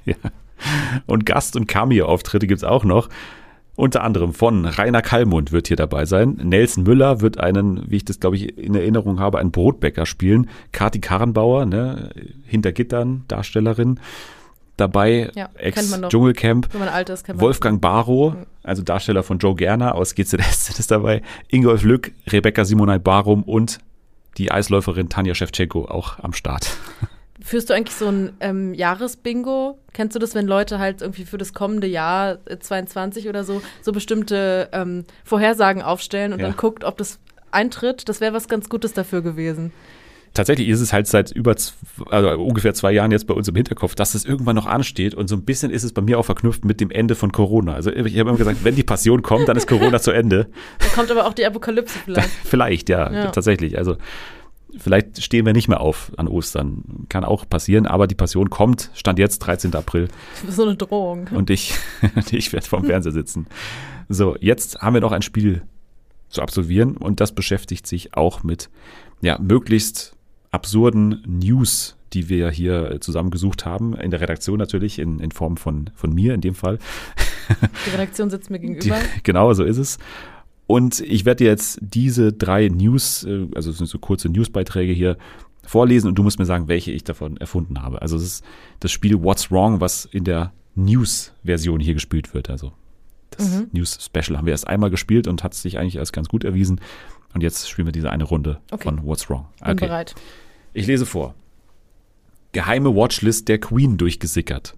Ja. 0.06 0.16
Und 1.06 1.26
Gast- 1.26 1.56
und 1.56 1.68
Cameo-Auftritte 1.68 2.48
gibt's 2.48 2.64
auch 2.64 2.84
noch. 2.84 3.10
Unter 3.76 4.04
anderem 4.04 4.34
von 4.34 4.66
Rainer 4.66 5.02
Kallmund 5.02 5.52
wird 5.52 5.68
hier 5.68 5.76
dabei 5.78 6.06
sein. 6.06 6.40
Nelson 6.42 6.84
Müller 6.84 7.20
wird 7.20 7.40
einen, 7.40 7.90
wie 7.92 7.98
ich 7.98 8.06
das 8.06 8.20
glaube 8.20 8.38
ich 8.38 8.58
in 8.58 8.74
Erinnerung 8.74 9.20
habe, 9.20 9.40
einen 9.40 9.52
Brotbäcker 9.52 10.06
spielen. 10.06 10.50
Kati 10.72 11.00
Karrenbauer, 11.00 11.66
ne, 11.66 12.10
hinter 12.46 12.72
Gittern, 12.72 13.26
Darstellerin. 13.28 14.00
Dabei 14.78 15.32
Ja. 15.36 15.50
Ex-Dschungelcamp. 15.56 16.70
Wolfgang 17.42 17.82
Barrow, 17.82 18.36
also 18.64 18.82
Darsteller 18.82 19.24
von 19.24 19.40
Joe 19.40 19.56
Gerner 19.56 19.96
aus 19.96 20.16
GZSZ 20.16 20.80
ist 20.80 20.92
dabei. 20.92 21.22
Ingolf 21.50 21.84
Lück, 21.84 22.12
Rebecca 22.28 22.66
Simonai 22.66 23.00
Barum 23.00 23.44
und 23.44 23.80
die 24.38 24.52
Eisläuferin 24.52 25.10
Tanja 25.10 25.34
Shevchenko 25.34 25.86
auch 25.86 26.20
am 26.20 26.34
Start. 26.34 26.76
Führst 27.48 27.70
du 27.70 27.76
eigentlich 27.76 27.96
so 27.96 28.08
ein 28.08 28.34
ähm, 28.40 28.74
Jahresbingo? 28.74 29.78
Kennst 29.94 30.16
du 30.16 30.20
das, 30.20 30.34
wenn 30.34 30.48
Leute 30.48 30.80
halt 30.80 31.02
irgendwie 31.04 31.26
für 31.26 31.38
das 31.38 31.54
kommende 31.54 31.86
Jahr 31.86 32.40
äh, 32.46 32.58
22 32.58 33.30
oder 33.30 33.44
so 33.44 33.62
so 33.82 33.92
bestimmte 33.92 34.68
ähm, 34.72 35.04
Vorhersagen 35.24 35.84
aufstellen 35.84 36.34
und 36.34 36.40
Ja. 36.40 36.48
dann 36.48 36.58
guckt, 36.58 36.84
ob 36.84 36.98
das 36.98 37.20
eintritt? 37.52 38.10
Das 38.10 38.20
wäre 38.20 38.34
was 38.34 38.48
ganz 38.48 38.68
Gutes 38.68 38.94
dafür 38.94 39.22
gewesen. 39.22 39.72
tatsächlich 40.34 40.68
ist 40.70 40.82
es 40.82 40.92
halt 40.92 41.06
seit 41.08 41.32
über 41.32 41.56
also 42.10 42.30
ungefähr 42.42 42.74
zwei 42.74 42.92
Jahren 42.92 43.12
jetzt 43.12 43.28
bei 43.28 43.34
uns 43.36 43.48
im 43.48 43.56
Hinterkopf, 43.56 43.94
dass 43.96 44.16
es 44.16 44.26
irgendwann 44.26 44.56
noch 44.56 44.66
ansteht 44.66 45.14
und 45.14 45.28
so 45.30 45.36
ein 45.36 45.46
bisschen 45.46 45.70
ist 45.72 45.84
es 45.84 45.94
bei 45.94 46.02
mir 46.02 46.18
auch 46.20 46.26
verknüpft 46.26 46.66
mit 46.66 46.82
dem 46.82 46.90
Ende 46.92 47.14
von 47.16 47.32
Corona. 47.32 47.74
Also 47.76 47.92
ich 47.92 48.18
habe 48.20 48.30
immer 48.32 48.38
gesagt, 48.38 48.64
wenn 48.64 48.76
die 48.76 48.84
Passion 48.84 49.22
kommt, 49.22 49.48
dann 49.48 49.56
ist 49.56 49.68
Corona 49.68 50.00
zu 50.02 50.12
Ende. 50.12 50.48
Da 50.80 50.88
kommt 50.88 51.12
aber 51.12 51.26
auch 51.28 51.34
die 51.34 51.46
Apokalypse 51.46 52.00
vielleicht. 52.04 52.30
Vielleicht, 52.44 52.90
ja, 52.90 53.12
Ja. 53.14 53.32
tatsächlich. 53.32 53.78
Also 53.78 53.96
vielleicht 54.78 55.22
stehen 55.24 55.46
wir 55.46 55.54
nicht 55.54 55.68
mehr 55.68 55.82
auf 55.82 56.12
an 56.18 56.28
Ostern. 56.28 57.06
Kann 57.10 57.24
auch 57.24 57.48
passieren, 57.48 57.86
aber 57.86 58.08
die 58.08 58.16
Passion 58.16 58.50
kommt, 58.50 58.90
stand 58.94 59.20
jetzt 59.20 59.40
13. 59.40 59.74
April 59.76 60.08
so 60.50 60.64
eine 60.64 60.76
Drohung. 60.76 61.28
und 61.34 61.50
ich, 61.50 61.74
ich 62.32 62.54
werde 62.54 62.68
vorm 62.68 62.84
Fernseher 62.86 63.12
sitzen. 63.14 63.48
So, 64.10 64.36
jetzt 64.40 64.80
haben 64.82 64.94
wir 64.94 65.02
noch 65.02 65.12
ein 65.12 65.22
Spiel 65.22 65.64
zu 66.30 66.42
absolvieren 66.42 66.98
und 66.98 67.20
das 67.20 67.34
beschäftigt 67.34 67.88
sich 67.88 68.16
auch 68.16 68.44
mit 68.44 68.70
ja, 69.22 69.40
möglichst 69.40 70.16
absurden 70.52 71.24
News, 71.26 71.98
die 72.14 72.30
wir 72.30 72.50
hier 72.50 72.92
äh, 72.92 73.00
zusammengesucht 73.00 73.66
haben, 73.66 73.94
in 73.96 74.12
der 74.12 74.22
Redaktion 74.22 74.58
natürlich, 74.58 75.00
in, 75.00 75.20
in 75.20 75.32
Form 75.32 75.58
von, 75.58 75.90
von 75.96 76.14
mir 76.14 76.34
in 76.34 76.42
dem 76.42 76.56
Fall. 76.56 76.80
Die 77.86 77.92
Redaktion 77.92 78.30
sitzt 78.30 78.50
mir 78.50 78.60
Die, 78.60 78.68
gegenüber. 78.68 78.98
genau, 79.24 79.54
so 79.54 79.64
ist 79.64 79.78
es. 79.78 79.98
Und 80.68 81.00
ich 81.02 81.26
werde 81.26 81.44
dir 81.44 81.50
jetzt 81.52 81.78
diese 81.82 82.34
drei 82.34 82.70
News, 82.70 83.24
äh, 83.24 83.48
also 83.56 83.70
es 83.72 83.78
sind 83.78 83.88
so 83.88 84.00
kurze 84.00 84.30
Newsbeiträge 84.30 84.94
hier, 84.94 85.18
vorlesen 85.64 86.08
und 86.08 86.16
du 86.16 86.24
musst 86.24 86.38
mir 86.40 86.46
sagen, 86.46 86.68
welche 86.68 86.92
ich 86.92 87.04
davon 87.04 87.38
erfunden 87.38 87.82
habe. 87.82 88.02
Also 88.02 88.18
es 88.18 88.24
ist 88.24 88.44
das 88.80 88.92
Spiel 88.92 89.22
What's 89.24 89.52
Wrong, 89.52 89.82
was 89.82 90.06
in 90.06 90.24
der 90.24 90.54
News-Version 90.76 91.80
hier 91.80 91.94
gespielt 91.96 92.34
wird. 92.34 92.50
Also 92.50 92.72
das 93.32 93.50
Mhm. 93.50 93.68
News-Special 93.72 94.38
haben 94.38 94.46
wir 94.46 94.52
erst 94.52 94.68
einmal 94.68 94.90
gespielt 94.92 95.28
und 95.28 95.44
hat 95.44 95.54
sich 95.56 95.78
eigentlich 95.80 96.00
als 96.00 96.12
ganz 96.12 96.28
gut 96.30 96.44
erwiesen. 96.44 96.80
Und 97.34 97.42
jetzt 97.42 97.68
spielen 97.70 97.88
wir 97.88 97.92
diese 97.92 98.12
eine 98.12 98.24
Runde 98.24 98.60
Okay. 98.72 98.84
von 98.84 99.04
What's 99.04 99.30
Wrong. 99.30 99.48
Bin 99.66 99.76
bereit. 99.76 100.16
Ich 100.74 100.88
lese 100.88 101.06
vor. 101.06 101.34
Geheime 102.52 102.96
Watchlist 102.96 103.48
der 103.50 103.60
Queen 103.60 103.98
durchgesickert. 103.98 104.76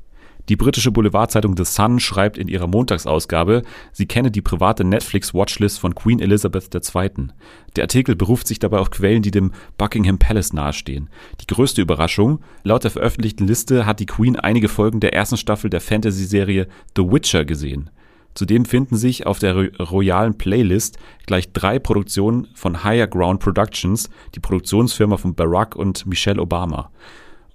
Die 0.49 0.55
britische 0.55 0.91
Boulevardzeitung 0.91 1.57
The 1.57 1.65
Sun 1.65 1.99
schreibt 1.99 2.37
in 2.37 2.47
ihrer 2.47 2.67
Montagsausgabe, 2.67 3.63
sie 3.91 4.05
kenne 4.05 4.31
die 4.31 4.41
private 4.41 4.85
Netflix-Watchlist 4.85 5.77
von 5.79 5.93
Queen 5.93 6.19
Elizabeth 6.21 6.73
II. 6.73 7.27
Der 7.75 7.83
Artikel 7.83 8.15
beruft 8.15 8.47
sich 8.47 8.59
dabei 8.59 8.79
auf 8.79 8.89
Quellen, 8.89 9.21
die 9.21 9.31
dem 9.31 9.51
Buckingham 9.77 10.19
Palace 10.19 10.53
nahestehen. 10.53 11.09
Die 11.41 11.47
größte 11.47 11.81
Überraschung, 11.81 12.39
laut 12.63 12.85
der 12.85 12.91
veröffentlichten 12.91 13.45
Liste 13.45 13.85
hat 13.85 13.99
die 13.99 14.05
Queen 14.05 14.37
einige 14.37 14.69
Folgen 14.69 15.01
der 15.01 15.13
ersten 15.13 15.37
Staffel 15.37 15.69
der 15.69 15.81
Fantasy-Serie 15.81 16.67
The 16.95 17.03
Witcher 17.03 17.43
gesehen. 17.43 17.89
Zudem 18.33 18.65
finden 18.65 18.95
sich 18.95 19.25
auf 19.25 19.39
der 19.39 19.55
ro- 19.55 19.83
royalen 19.83 20.37
Playlist 20.37 20.97
gleich 21.25 21.51
drei 21.53 21.79
Produktionen 21.79 22.47
von 22.53 22.83
Higher 22.83 23.07
Ground 23.07 23.39
Productions, 23.39 24.09
die 24.35 24.39
Produktionsfirma 24.39 25.17
von 25.17 25.33
Barack 25.33 25.75
und 25.75 26.05
Michelle 26.05 26.41
Obama. 26.41 26.91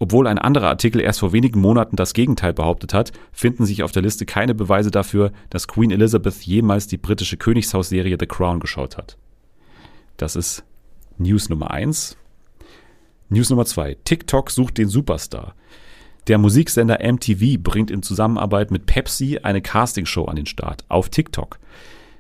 Obwohl 0.03 0.27
ein 0.27 0.39
anderer 0.39 0.67
Artikel 0.67 1.01
erst 1.01 1.21
vor 1.21 1.33
wenigen 1.33 1.61
Monaten 1.61 1.95
das 1.95 2.13
Gegenteil 2.13 2.53
behauptet 2.53 2.93
hat, 2.93 3.13
finden 3.31 3.65
sich 3.65 3.85
auf 3.85 3.93
der 3.93 4.03
Liste 4.03 4.27
keine 4.27 4.53
Beweise 4.53 4.91
dafür, 4.91 5.31
dass 5.49 5.69
Queen 5.69 5.93
Elizabeth 5.93 6.43
jemals 6.43 6.89
die 6.89 6.97
britische 6.97 7.37
Königshausserie 7.37 8.17
The 8.19 8.27
Crown 8.27 8.59
geschaut 8.59 8.97
hat. 8.97 9.17
Das 10.17 10.35
ist 10.35 10.65
News 11.19 11.49
Nummer 11.51 11.71
eins. 11.71 12.17
News 13.29 13.51
Nummer 13.51 13.65
zwei: 13.65 13.97
TikTok 14.03 14.51
sucht 14.51 14.79
den 14.79 14.89
Superstar. 14.89 15.55
Der 16.27 16.37
Musiksender 16.37 16.99
MTV 17.01 17.63
bringt 17.63 17.93
in 17.93 18.03
Zusammenarbeit 18.03 18.73
mit 18.73 18.87
Pepsi 18.87 19.39
eine 19.45 19.63
Castingshow 19.63 20.25
an 20.25 20.35
den 20.35 20.47
Start 20.47 20.85
auf 20.89 21.11
TikTok. 21.11 21.61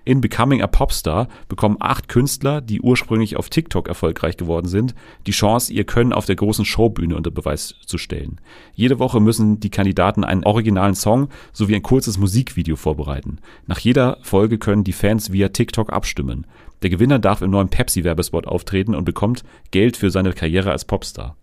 In 0.04 0.20
Becoming 0.20 0.62
a 0.62 0.66
Popstar 0.66 1.28
bekommen 1.48 1.76
acht 1.78 2.08
Künstler, 2.08 2.60
die 2.60 2.80
ursprünglich 2.80 3.36
auf 3.36 3.50
TikTok 3.50 3.86
erfolgreich 3.86 4.36
geworden 4.36 4.66
sind, 4.66 4.96
die 5.26 5.32
Chance, 5.32 5.72
ihr 5.72 5.84
Können 5.84 6.12
auf 6.12 6.26
der 6.26 6.34
großen 6.34 6.64
Showbühne 6.64 7.14
unter 7.14 7.30
Beweis 7.30 7.76
zu 7.86 7.98
stellen. 7.98 8.40
Jede 8.74 8.98
Woche 8.98 9.20
müssen 9.20 9.60
die 9.60 9.70
Kandidaten 9.70 10.24
einen 10.24 10.44
originalen 10.44 10.96
Song 10.96 11.28
sowie 11.52 11.76
ein 11.76 11.82
kurzes 11.82 12.18
Musikvideo 12.18 12.74
vorbereiten. 12.74 13.38
Nach 13.66 13.78
jeder 13.78 14.18
Folge 14.22 14.58
können 14.58 14.82
die 14.82 14.92
Fans 14.92 15.30
via 15.30 15.50
TikTok 15.50 15.92
abstimmen. 15.92 16.46
Der 16.82 16.90
Gewinner 16.90 17.20
darf 17.20 17.40
im 17.40 17.52
neuen 17.52 17.68
Pepsi-Werbespot 17.68 18.48
auftreten 18.48 18.96
und 18.96 19.04
bekommt 19.04 19.44
Geld 19.70 19.96
für 19.96 20.10
seine 20.10 20.32
Karriere 20.32 20.72
als 20.72 20.84
Popstar. 20.84 21.36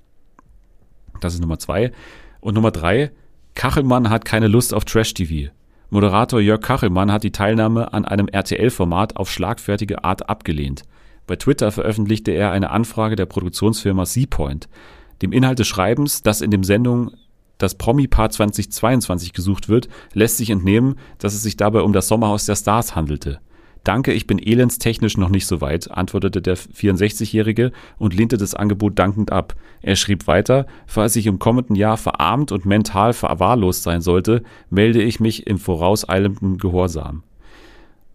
Das 1.22 1.34
ist 1.34 1.40
Nummer 1.40 1.60
zwei. 1.60 1.92
Und 2.42 2.56
Nummer 2.56 2.72
drei, 2.72 3.12
Kachelmann 3.56 4.10
hat 4.10 4.26
keine 4.26 4.48
Lust 4.48 4.74
auf 4.74 4.84
Trash-TV. 4.84 5.52
Moderator 5.92 6.40
Jörg 6.40 6.62
Kachelmann 6.62 7.12
hat 7.12 7.24
die 7.24 7.32
Teilnahme 7.32 7.94
an 7.94 8.06
einem 8.06 8.28
RTL-Format 8.28 9.18
auf 9.18 9.32
schlagfertige 9.32 10.04
Art 10.04 10.30
abgelehnt. 10.30 10.84
Bei 11.26 11.36
Twitter 11.36 11.72
veröffentlichte 11.72 12.32
er 12.32 12.52
eine 12.52 12.70
Anfrage 12.70 13.16
der 13.16 13.26
Produktionsfirma 13.26 14.06
Seapoint. 14.06 14.70
Dem 15.24 15.32
Inhalt 15.32 15.58
des 15.58 15.68
Schreibens, 15.68 16.22
das 16.22 16.42
in 16.42 16.52
dem 16.52 16.64
Sendung 16.64 17.12
das 17.58 17.76
Promi-Paar 17.76 18.30
2022 18.30 19.34
gesucht 19.34 19.68
wird, 19.68 19.90
lässt 20.14 20.38
sich 20.38 20.52
entnehmen, 20.52 20.96
dass 21.18 21.34
es 21.34 21.42
sich 21.42 21.58
dabei 21.58 21.82
um 21.82 21.92
das 21.92 22.08
Sommerhaus 22.08 22.46
der 22.46 22.56
Stars 22.56 22.96
handelte. 22.96 23.40
Danke, 23.90 24.14
ich 24.14 24.28
bin 24.28 24.38
elendstechnisch 24.38 25.18
noch 25.18 25.30
nicht 25.30 25.48
so 25.48 25.62
weit, 25.62 25.90
antwortete 25.90 26.44
der 26.44 26.56
64-Jährige 26.56 27.72
und 27.98 28.14
lehnte 28.14 28.38
das 28.38 28.54
Angebot 28.54 29.00
dankend 29.00 29.32
ab. 29.32 29.56
Er 29.82 29.96
schrieb 29.96 30.28
weiter, 30.28 30.68
falls 30.86 31.16
ich 31.16 31.26
im 31.26 31.40
kommenden 31.40 31.76
Jahr 31.76 31.98
verarmt 31.98 32.52
und 32.52 32.68
mental 32.68 33.14
verwahrlost 33.14 33.82
sein 33.82 34.02
sollte, 34.02 34.44
melde 34.70 35.02
ich 35.02 35.20
mich 35.20 35.48
im 35.48 35.58
vorauseilenden 35.58 36.60
Gehorsam. 36.60 37.24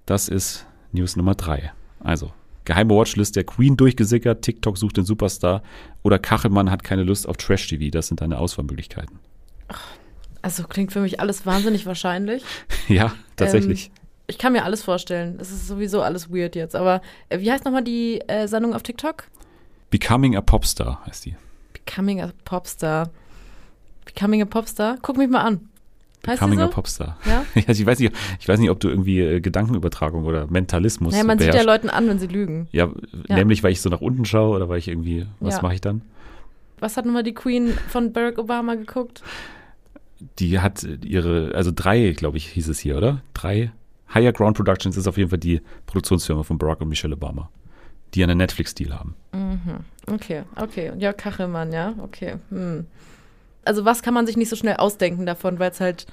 Das 0.06 0.28
ist 0.28 0.64
News 0.92 1.16
Nummer 1.16 1.34
drei. 1.34 1.72
Also, 1.98 2.30
geheime 2.64 2.94
Watchlist 2.94 3.34
der 3.34 3.42
Queen 3.42 3.76
durchgesickert, 3.76 4.42
TikTok 4.42 4.78
sucht 4.78 4.96
den 4.96 5.04
Superstar 5.04 5.64
oder 6.04 6.20
Kachelmann 6.20 6.70
hat 6.70 6.84
keine 6.84 7.02
Lust 7.02 7.28
auf 7.28 7.36
Trash-TV. 7.36 7.90
Das 7.90 8.06
sind 8.06 8.20
deine 8.20 8.38
Auswahlmöglichkeiten. 8.38 9.18
Also 10.40 10.62
klingt 10.62 10.92
für 10.92 11.00
mich 11.00 11.18
alles 11.18 11.46
wahnsinnig 11.46 11.84
wahrscheinlich. 11.84 12.44
Ja, 12.86 13.12
tatsächlich. 13.34 13.90
Ich 14.26 14.38
kann 14.38 14.52
mir 14.52 14.64
alles 14.64 14.82
vorstellen. 14.82 15.36
Es 15.40 15.50
ist 15.50 15.68
sowieso 15.68 16.00
alles 16.02 16.30
weird 16.32 16.56
jetzt. 16.56 16.74
Aber 16.76 17.02
äh, 17.28 17.40
wie 17.40 17.50
heißt 17.52 17.64
nochmal 17.64 17.84
die 17.84 18.20
äh, 18.26 18.48
Sendung 18.48 18.74
auf 18.74 18.82
TikTok? 18.82 19.24
Becoming 19.90 20.34
a 20.36 20.40
Popstar 20.40 21.02
heißt 21.06 21.26
die. 21.26 21.36
Becoming 21.74 22.20
a 22.22 22.30
Popstar. 22.44 23.10
Becoming 24.06 24.42
a 24.42 24.46
Popstar? 24.46 24.96
Guck 25.02 25.18
mich 25.18 25.28
mal 25.28 25.42
an. 25.42 25.68
Heißt 26.26 26.40
Becoming 26.40 26.58
die 26.58 26.64
a 26.64 26.66
so? 26.68 26.72
Popstar. 26.72 27.18
Ja? 27.26 27.44
Ich, 27.54 27.84
weiß 27.84 27.98
nicht, 27.98 28.14
ich 28.40 28.48
weiß 28.48 28.58
nicht, 28.58 28.70
ob 28.70 28.80
du 28.80 28.88
irgendwie 28.88 29.20
äh, 29.20 29.40
Gedankenübertragung 29.40 30.24
oder 30.24 30.46
Mentalismus 30.46 31.12
Naja, 31.12 31.24
man 31.24 31.38
sieht 31.38 31.48
ja 31.48 31.52
beherrschst. 31.52 31.66
Leuten 31.66 31.90
an, 31.90 32.08
wenn 32.08 32.18
sie 32.18 32.26
lügen. 32.26 32.66
Ja, 32.72 32.88
Ja. 33.28 33.36
nämlich, 33.36 33.62
weil 33.62 33.72
ich 33.72 33.82
so 33.82 33.90
nach 33.90 34.00
unten 34.00 34.24
schaue 34.24 34.56
oder 34.56 34.68
weil 34.70 34.78
ich 34.78 34.88
irgendwie, 34.88 35.26
was 35.40 35.56
Ja. 35.56 35.62
mache 35.62 35.74
ich 35.74 35.80
dann? 35.82 36.00
Was 36.80 36.96
hat 36.96 37.04
nochmal 37.04 37.22
die 37.24 37.34
Queen 37.34 37.74
von 37.88 38.12
Barack 38.14 38.38
Obama 38.38 38.74
geguckt? 38.74 39.22
Die 40.38 40.60
hat 40.60 40.82
ihre, 41.04 41.52
also 41.54 41.70
drei, 41.74 42.12
glaube 42.12 42.38
ich, 42.38 42.46
hieß 42.48 42.68
es 42.68 42.78
hier, 42.78 42.96
oder? 42.96 43.20
Drei. 43.34 43.70
Higher 44.14 44.32
Ground 44.32 44.56
Productions 44.56 44.96
ist 44.96 45.06
auf 45.08 45.16
jeden 45.16 45.30
Fall 45.30 45.38
die 45.38 45.60
Produktionsfirma 45.86 46.44
von 46.44 46.56
Barack 46.56 46.80
und 46.80 46.88
Michelle 46.88 47.14
Obama, 47.14 47.50
die 48.14 48.22
einen 48.22 48.38
Netflix-Deal 48.38 48.98
haben. 48.98 49.16
Okay, 50.06 50.44
okay. 50.56 50.92
Ja, 50.98 51.12
Kachelmann, 51.12 51.72
ja, 51.72 51.94
okay. 51.98 52.36
Hm. 52.50 52.86
Also 53.64 53.84
was 53.84 54.02
kann 54.02 54.14
man 54.14 54.26
sich 54.26 54.36
nicht 54.36 54.50
so 54.50 54.56
schnell 54.56 54.76
ausdenken 54.76 55.26
davon, 55.26 55.58
weil 55.58 55.70
es 55.70 55.80
halt 55.80 56.06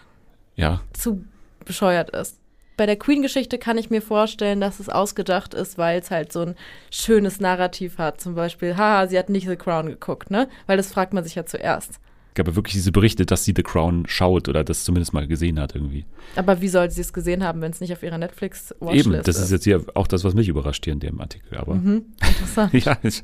Ja, 0.56 0.82
zu 0.94 1.24
bescheuert 1.66 2.10
ist. 2.10 2.40
Bei 2.78 2.86
der 2.88 2.96
Queen-Geschichte 2.96 3.60
kann 3.60 3.78
ich 3.78 3.92
mir 3.92 4.02
vorstellen, 4.02 4.60
dass 4.62 4.80
es 4.80 4.90
ausgedacht 4.90 5.54
ist, 5.54 5.78
weil 5.78 6.00
es 6.00 6.10
halt 6.10 6.32
so 6.32 6.42
ein 6.42 6.56
schönes 6.90 7.40
Narrativ 7.40 8.00
hat. 8.00 8.20
Zum 8.20 8.34
Beispiel, 8.34 8.78
haha, 8.78 9.08
sie 9.08 9.20
hat 9.20 9.30
nicht 9.30 9.48
The 9.48 9.56
Crown 9.56 9.86
geguckt, 9.88 10.32
ne? 10.32 10.48
Weil 10.66 10.78
das 10.78 10.92
fragt 10.92 11.14
man 11.14 11.24
sich 11.24 11.36
ja 11.36 11.46
zuerst. 11.46 12.00
Gab 12.34 12.48
ja 12.48 12.56
wirklich 12.56 12.74
diese 12.74 12.92
Berichte, 12.92 13.26
dass 13.26 13.44
sie 13.44 13.54
The 13.56 13.64
Crown 13.64 14.06
schaut 14.08 14.48
oder 14.48 14.64
das 14.64 14.84
zumindest 14.86 15.14
mal 15.14 15.28
gesehen 15.28 15.60
hat 15.60 15.76
irgendwie. 15.76 16.06
Aber 16.36 16.62
wie 16.62 16.68
soll 16.70 16.90
sie 16.92 17.02
es 17.02 17.12
gesehen 17.14 17.44
haben, 17.44 17.62
wenn 17.62 17.72
es 17.72 17.82
nicht 17.82 17.92
auf 17.94 18.04
ihrer 18.04 18.18
Netflix-Watchlist 18.18 19.06
Eben, 19.08 19.22
das 19.24 19.38
ist 19.40 19.52
jetzt 19.52 19.64
hier 19.66 19.84
auch 19.96 20.08
das, 20.08 20.24
was 20.24 20.34
mich 20.34 20.48
überrascht 20.48 20.86
hier 20.86 20.94
in 20.94 21.00
dem 21.00 21.20
Artikel. 21.20 21.58
Aber 21.58 21.76
Mhm, 21.76 22.06
interessant. 22.26 22.74
ja, 22.86 22.98
ich, 23.04 23.24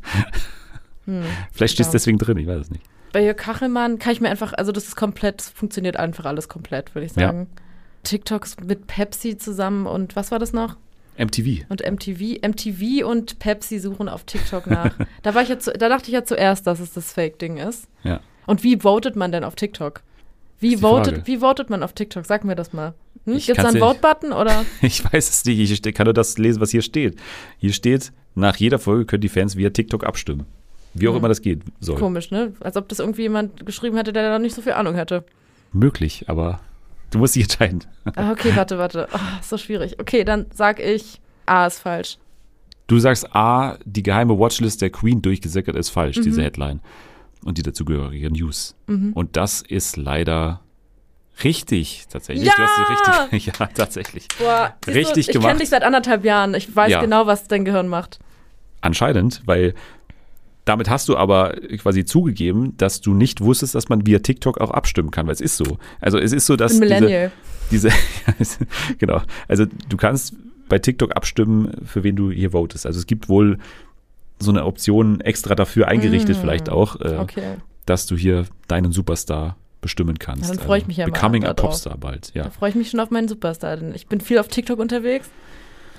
Hm. 1.06 1.24
vielleicht 1.52 1.74
steht 1.76 1.86
es 1.86 1.94
Ja. 1.94 1.98
deswegen 1.98 2.18
drin, 2.18 2.38
ich 2.38 2.48
weiß 2.48 2.62
es 2.62 2.70
nicht. 2.70 2.84
Bei 3.14 3.24
Jörg 3.24 3.38
Kachelmann 3.38 3.98
kann 4.00 4.12
ich 4.12 4.20
mir 4.22 4.30
einfach, 4.30 4.54
also 4.54 4.72
das 4.74 4.86
ist 4.90 4.96
komplett, 4.98 5.40
das 5.40 5.50
funktioniert 5.50 5.96
einfach 5.98 6.26
alles 6.26 6.50
komplett, 6.50 6.94
würde 6.94 7.06
ich 7.06 7.16
Ja. 7.16 7.28
sagen. 7.28 7.48
TikToks 8.04 8.58
mit 8.66 8.88
Pepsi 8.88 9.38
zusammen 9.38 9.86
und 9.88 10.16
was 10.16 10.32
war 10.32 10.40
das 10.40 10.54
noch? 10.54 10.76
MTV. 11.18 11.66
Und 11.70 11.82
MTV, 11.82 12.40
MTV 12.46 13.06
und 13.08 13.40
Pepsi 13.40 13.80
suchen 13.80 14.08
auf 14.08 14.24
TikTok 14.26 14.68
nach. 14.68 14.94
da 15.24 15.34
war 15.34 15.42
ich 15.42 15.50
ja 15.50 15.58
zu, 15.58 15.72
da 15.74 15.90
dachte 15.90 16.08
ich 16.08 16.14
ja 16.14 16.24
zuerst, 16.24 16.68
dass 16.68 16.80
es 16.80 16.94
das 16.94 17.12
Fake-Ding 17.14 17.58
ist. 17.58 17.88
Ja. 18.04 18.20
Und 18.48 18.64
wie 18.64 18.78
votet 18.80 19.16
man 19.16 19.32
denn 19.32 19.44
auf 19.44 19.56
TikTok? 19.56 20.02
Wie 20.60 20.78
votet, 20.78 21.14
Frage. 21.18 21.28
wie 21.28 21.38
votet 21.38 21.70
man 21.70 21.84
auf 21.84 21.94
TikTok? 21.94 22.26
Sag 22.26 22.44
mir 22.44 22.56
das 22.56 22.74
mal. 22.74 22.96
Hm? 23.26 23.34
Gibt 23.38 23.50
es 23.50 23.58
da 23.58 23.68
einen 23.70 23.78
Vote-Button 23.78 24.32
oder? 24.34 24.66
Ich 24.82 25.04
weiß 25.06 25.30
es 25.30 25.46
nicht, 25.46 25.86
ich 25.86 25.94
kann 25.94 26.06
nur 26.06 26.14
das 26.16 26.38
lesen, 26.40 26.60
was 26.62 26.72
hier 26.72 26.82
steht. 26.82 27.20
Hier 27.60 27.74
steht, 27.74 28.12
nach 28.34 28.56
jeder 28.56 28.80
Folge 28.80 29.06
können 29.06 29.22
die 29.22 29.30
Fans 29.30 29.56
via 29.56 29.70
TikTok 29.70 30.04
abstimmen. 30.04 30.48
Wie 30.96 31.08
auch 31.08 31.12
Hm. 31.12 31.20
immer 31.20 31.28
das 31.28 31.42
geht 31.44 31.62
soll. 31.80 31.98
Komisch, 32.00 32.32
ne? 32.32 32.54
Als 32.62 32.76
ob 32.76 32.90
das 32.90 32.98
irgendwie 33.00 33.24
jemand 33.24 33.66
geschrieben 33.68 33.98
hätte, 33.98 34.14
der 34.14 34.28
da 34.30 34.40
nicht 34.40 34.56
so 34.56 34.64
viel 34.64 34.72
Ahnung 34.74 34.96
hätte. 34.96 35.24
Möglich, 35.74 36.26
aber 36.28 36.60
du 37.12 37.20
musst 37.20 37.36
dich 37.36 37.44
entscheiden. 37.44 37.84
Ah, 38.16 38.32
okay, 38.32 38.52
warte, 38.56 38.80
warte. 38.80 39.08
Oh, 39.14 39.20
ist 39.40 39.50
so 39.50 39.58
schwierig. 39.58 40.00
Okay, 40.00 40.24
dann 40.24 40.48
sag 40.54 40.80
ich, 40.80 41.20
A 41.46 41.68
ist 41.68 41.80
falsch. 41.80 42.18
Du 42.88 42.98
sagst 43.00 43.36
A, 43.36 43.78
die 43.86 44.02
geheime 44.02 44.40
Watchlist 44.40 44.82
der 44.82 44.90
Queen 44.90 45.22
durchgesickert 45.22 45.76
ist 45.76 45.90
falsch, 45.90 46.18
Mhm. 46.18 46.24
diese 46.24 46.42
Headline. 46.42 46.80
Und 47.44 47.58
die 47.58 47.64
dazugehörige 47.64 48.30
News. 48.32 48.76
Und 48.88 49.36
das 49.38 49.62
ist 49.62 49.96
leider 49.98 50.62
richtig, 51.44 52.06
tatsächlich. 52.10 52.48
Ja! 52.48 52.54
Du 52.58 52.64
hast 52.64 52.76
sie 52.76 53.34
richtig, 53.34 53.46
ja, 53.60 53.68
tatsächlich. 53.68 54.28
Boah, 54.40 54.76
Richtig 54.88 55.14
du, 55.14 55.20
ich 55.20 55.28
gemacht. 55.28 55.48
kenne 55.50 55.60
dich 55.60 55.70
seit 55.70 55.84
anderthalb 55.84 56.26
Jahren. 56.26 56.54
Ich 56.56 56.76
weiß 56.76 56.92
Ja. 56.92 57.02
genau, 57.02 57.28
was 57.28 57.48
dein 57.48 57.64
Gehirn 57.66 57.88
macht. 57.88 58.20
Anscheinend, 58.82 59.42
weil 59.46 59.74
damit 60.66 60.90
hast 60.90 61.08
du 61.10 61.16
aber 61.16 61.54
quasi 61.78 62.04
zugegeben, 62.06 62.76
dass 62.78 63.00
du 63.02 63.14
nicht 63.14 63.40
wusstest, 63.42 63.76
dass 63.76 63.88
man 63.88 64.06
via 64.06 64.20
TikTok 64.20 64.60
auch 64.60 64.72
abstimmen 64.72 65.12
kann, 65.12 65.26
weil 65.28 65.34
es 65.34 65.42
ist 65.42 65.58
so. 65.58 65.78
Also 66.02 66.18
es 66.18 66.34
ist 66.34 66.46
so, 66.46 66.56
dass 66.56 66.74
Ich 66.74 66.80
diese, 66.82 66.94
Millennial. 66.96 67.32
diese 67.72 67.90
genau, 68.98 69.22
also 69.48 69.66
du 69.66 69.96
kannst 69.98 70.34
bei 70.68 70.80
TikTok 70.80 71.16
abstimmen, 71.16 71.72
für 71.86 72.04
wen 72.04 72.16
du 72.18 72.30
hier 72.32 72.52
votest. 72.52 72.86
Also 72.86 73.00
es 73.00 73.08
gibt 73.08 73.30
wohl 73.30 73.58
so 74.40 74.52
eine 74.52 74.66
Option 74.66 75.22
extra 75.22 75.56
dafür 75.56 75.88
eingerichtet 75.88 76.38
Mm, 76.38 76.42
vielleicht 76.42 76.70
auch, 76.70 77.00
äh, 77.02 77.18
Okay. 77.18 77.56
dass 77.86 78.06
du 78.06 78.16
hier 78.16 78.46
deinen 78.68 78.92
Superstar 78.92 79.56
bestimmen 79.82 80.20
kannst. 80.20 80.50
Ja, 80.50 80.56
dann 80.56 80.64
freu 80.66 80.78
ich 80.78 80.88
mich 80.88 80.98
ja 80.98 81.06
Becoming 81.06 81.44
a 81.46 81.54
da. 81.54 81.64
Popstar 81.64 81.98
bald, 81.98 82.36
Da 82.36 82.40
ja. 82.46 82.50
freue 82.50 82.70
ich 82.70 82.76
mich 82.76 82.90
schon 82.90 83.00
auf 83.00 83.10
meinen 83.12 83.28
Superstar. 83.28 83.78
Denn 83.78 83.94
ich 83.96 84.08
bin 84.08 84.22
viel 84.22 84.38
auf 84.40 84.48
TikTok 84.48 84.80
unterwegs 84.80 85.30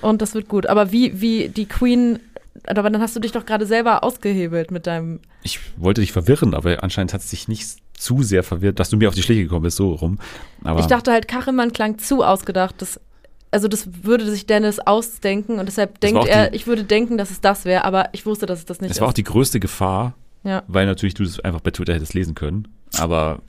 und 0.01 0.21
das 0.21 0.33
wird 0.35 0.47
gut. 0.47 0.67
Aber 0.67 0.91
wie, 0.91 1.19
wie 1.21 1.49
die 1.49 1.65
Queen, 1.65 2.19
aber 2.67 2.89
dann 2.89 3.01
hast 3.01 3.15
du 3.15 3.19
dich 3.19 3.31
doch 3.31 3.45
gerade 3.45 3.65
selber 3.65 4.03
ausgehebelt 4.03 4.71
mit 4.71 4.85
deinem. 4.87 5.19
Ich 5.43 5.59
wollte 5.77 6.01
dich 6.01 6.11
verwirren, 6.11 6.53
aber 6.53 6.83
anscheinend 6.83 7.13
hat 7.13 7.21
es 7.21 7.29
dich 7.29 7.47
nicht 7.47 7.77
zu 7.97 8.21
sehr 8.23 8.43
verwirrt, 8.43 8.79
dass 8.79 8.89
du 8.89 8.97
mir 8.97 9.07
auf 9.09 9.15
die 9.15 9.23
Schläge 9.23 9.43
gekommen 9.43 9.63
bist, 9.63 9.77
so 9.77 9.93
rum. 9.93 10.19
Aber 10.63 10.79
Ich 10.81 10.85
dachte 10.87 11.11
halt, 11.11 11.27
Kachelmann 11.27 11.71
klang 11.73 11.97
zu 11.99 12.23
ausgedacht. 12.23 12.75
Das, 12.79 12.99
also 13.51 13.67
das 13.67 13.89
würde 14.03 14.29
sich 14.29 14.45
Dennis 14.45 14.79
ausdenken 14.79 15.59
und 15.59 15.65
deshalb 15.65 15.99
denkt 16.01 16.25
er, 16.27 16.49
die- 16.49 16.55
ich 16.55 16.67
würde 16.67 16.83
denken, 16.83 17.17
dass 17.17 17.31
es 17.31 17.41
das 17.41 17.65
wäre, 17.65 17.83
aber 17.85 18.09
ich 18.13 18.25
wusste, 18.25 18.45
dass 18.45 18.59
es 18.59 18.65
das 18.65 18.81
nicht 18.81 18.91
es 18.91 18.99
war 19.01 19.07
auch 19.07 19.11
ist. 19.11 19.17
die 19.17 19.23
größte 19.23 19.59
Gefahr, 19.59 20.13
ja. 20.43 20.63
weil 20.67 20.85
natürlich 20.85 21.13
du 21.15 21.23
das 21.23 21.39
einfach 21.39 21.61
bei 21.61 21.71
Twitter 21.71 21.93
hättest 21.93 22.13
lesen 22.13 22.35
können. 22.35 22.67
Aber 22.97 23.39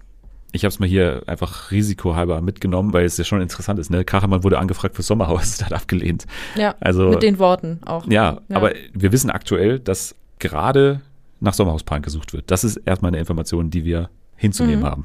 ich 0.52 0.64
habe 0.64 0.70
es 0.70 0.78
mal 0.80 0.88
hier 0.88 1.22
einfach 1.26 1.70
risikohalber 1.70 2.40
mitgenommen, 2.40 2.92
weil 2.92 3.04
es 3.04 3.16
ja 3.16 3.24
schon 3.24 3.40
interessant 3.40 3.78
ist. 3.78 3.90
Ne? 3.90 4.04
Kachelmann 4.04 4.42
wurde 4.42 4.58
angefragt 4.58 4.96
für 4.96 5.02
Sommerhaus, 5.02 5.42
das 5.58 5.64
hat 5.64 5.72
abgelehnt. 5.72 6.26
ja, 6.56 6.74
Also 6.80 7.08
mit 7.10 7.22
den 7.22 7.38
Worten 7.38 7.78
auch. 7.84 8.06
ja, 8.06 8.38
Ja. 8.48 8.56
aber 8.56 8.72
wir 8.92 9.12
wissen 9.12 9.30
aktuell, 9.30 9.78
dass 9.78 10.14
gerade 10.40 11.00
nach 11.40 11.54
Sommerhauspaaren 11.54 12.02
gesucht 12.02 12.32
wird. 12.32 12.50
Das 12.50 12.64
ist 12.64 12.76
erstmal 12.78 13.10
eine 13.10 13.18
Information, 13.18 13.70
die 13.70 13.84
wir 13.84 14.10
hinzunehmen 14.36 14.80
Mhm. 14.80 14.86
haben. 14.86 15.04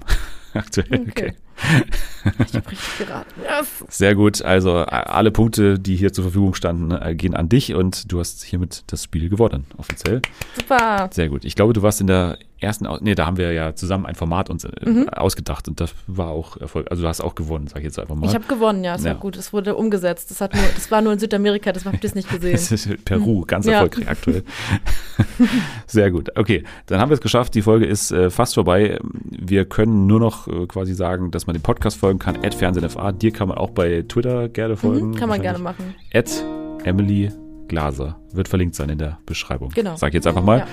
Aktuell. 0.56 1.06
Okay. 1.10 1.34
Okay. 1.58 1.84
Ich 2.48 2.54
habe 2.54 2.72
richtig 2.72 2.98
geraten. 2.98 3.42
Yes. 3.42 3.86
Sehr 3.90 4.16
gut. 4.16 4.42
Also 4.42 4.74
alle 4.78 5.32
Punkte, 5.32 5.80
die 5.80 5.96
hier 5.96 6.12
zur 6.12 6.26
Verfügung 6.26 6.54
standen, 6.54 6.92
äh, 6.92 7.16
gehen 7.16 7.34
an 7.34 7.48
dich 7.50 7.74
und 7.74 8.12
du 8.12 8.20
hast 8.20 8.44
hiermit 8.44 8.84
das 8.88 9.04
Spiel 9.04 9.30
gewonnen, 9.30 9.66
offiziell. 9.78 10.22
Super. 10.56 11.10
Sehr 11.14 11.30
gut. 11.30 11.46
Ich 11.46 11.56
glaube, 11.56 11.74
du 11.74 11.82
warst 11.82 12.02
in 12.02 12.08
der 12.08 12.38
ersten, 12.60 12.88
nee, 13.02 13.16
da 13.16 13.26
haben 13.26 13.38
wir 13.38 13.52
ja 13.54 13.76
zusammen 13.76 14.06
ein 14.06 14.16
Format 14.16 14.50
uns 14.50 14.64
äh, 14.64 14.72
Mhm. 14.86 15.10
ausgedacht 15.10 15.68
und 15.68 15.80
das 15.82 15.94
war 16.08 16.30
auch 16.30 16.58
Erfolg. 16.58 16.88
Also 16.90 17.04
du 17.04 17.08
hast 17.10 17.22
auch 17.22 17.36
gewonnen, 17.36 17.68
sag 17.68 17.80
ich 17.80 17.86
jetzt 17.86 18.00
einfach 18.00 18.16
mal. 18.16 18.28
Ich 18.28 18.36
habe 18.36 18.46
gewonnen, 18.48 18.84
ja, 18.84 18.96
es 18.96 19.04
Ja. 19.04 19.12
war 19.12 19.20
gut. 19.20 19.36
Es 19.38 19.52
wurde 19.54 19.76
umgesetzt. 19.76 20.32
Das, 20.32 20.42
hat 20.42 20.54
nur, 20.54 20.64
das 20.76 20.90
war 20.92 21.02
nur 21.02 21.14
in 21.14 21.20
Südamerika, 21.20 21.72
das 21.72 21.86
habt 21.86 22.04
ihr 22.04 22.04
es 22.08 22.16
nicht 22.16 22.30
gesehen. 22.30 22.54
Das 22.54 22.72
ist 22.72 23.06
Peru, 23.06 23.44
ganz 23.46 23.66
Ja. 23.66 23.74
erfolgreich 23.74 24.08
aktuell. 24.10 24.44
Sehr 25.88 26.12
gut. 26.12 26.30
Okay, 26.38 26.64
dann 26.88 27.00
haben 27.00 27.10
wir 27.10 27.16
es 27.16 27.22
geschafft. 27.22 27.56
Die 27.56 27.62
Folge 27.62 27.86
ist 27.86 28.12
äh, 28.12 28.30
fast 28.30 28.56
vorbei. 28.56 29.00
Wir 29.30 29.66
können 29.66 30.08
nur 30.08 30.20
noch 30.20 30.48
äh, 30.48 30.66
quasi 30.68 30.94
sagen, 30.94 31.32
dass 31.32 31.48
man 31.48 31.56
den 31.56 31.62
Podcast 31.64 31.98
folgen 31.98 32.20
kann. 32.20 32.38
At 32.44 32.54
FernsehenFA. 32.56 33.12
Dir 33.12 33.32
kann 33.32 33.48
man 33.48 33.58
auch 33.58 33.72
bei 33.72 34.04
Twitter 34.08 34.50
gerne 34.50 34.78
folgen. 34.78 35.10
Mhm, 35.10 35.16
kann 35.16 35.30
man 35.30 35.42
gerne 35.42 35.60
machen. 35.60 35.96
At 36.14 36.44
Emily 36.84 37.32
Glaser. 37.68 38.18
Wird 38.32 38.48
verlinkt 38.48 38.76
sein 38.76 38.90
in 38.90 38.98
der 38.98 39.18
Beschreibung. 39.26 39.70
Genau. 39.74 39.96
Sag 39.96 40.10
ich 40.10 40.14
jetzt 40.16 40.28
einfach 40.28 40.44
mal. 40.44 40.60
Ja. 40.60 40.68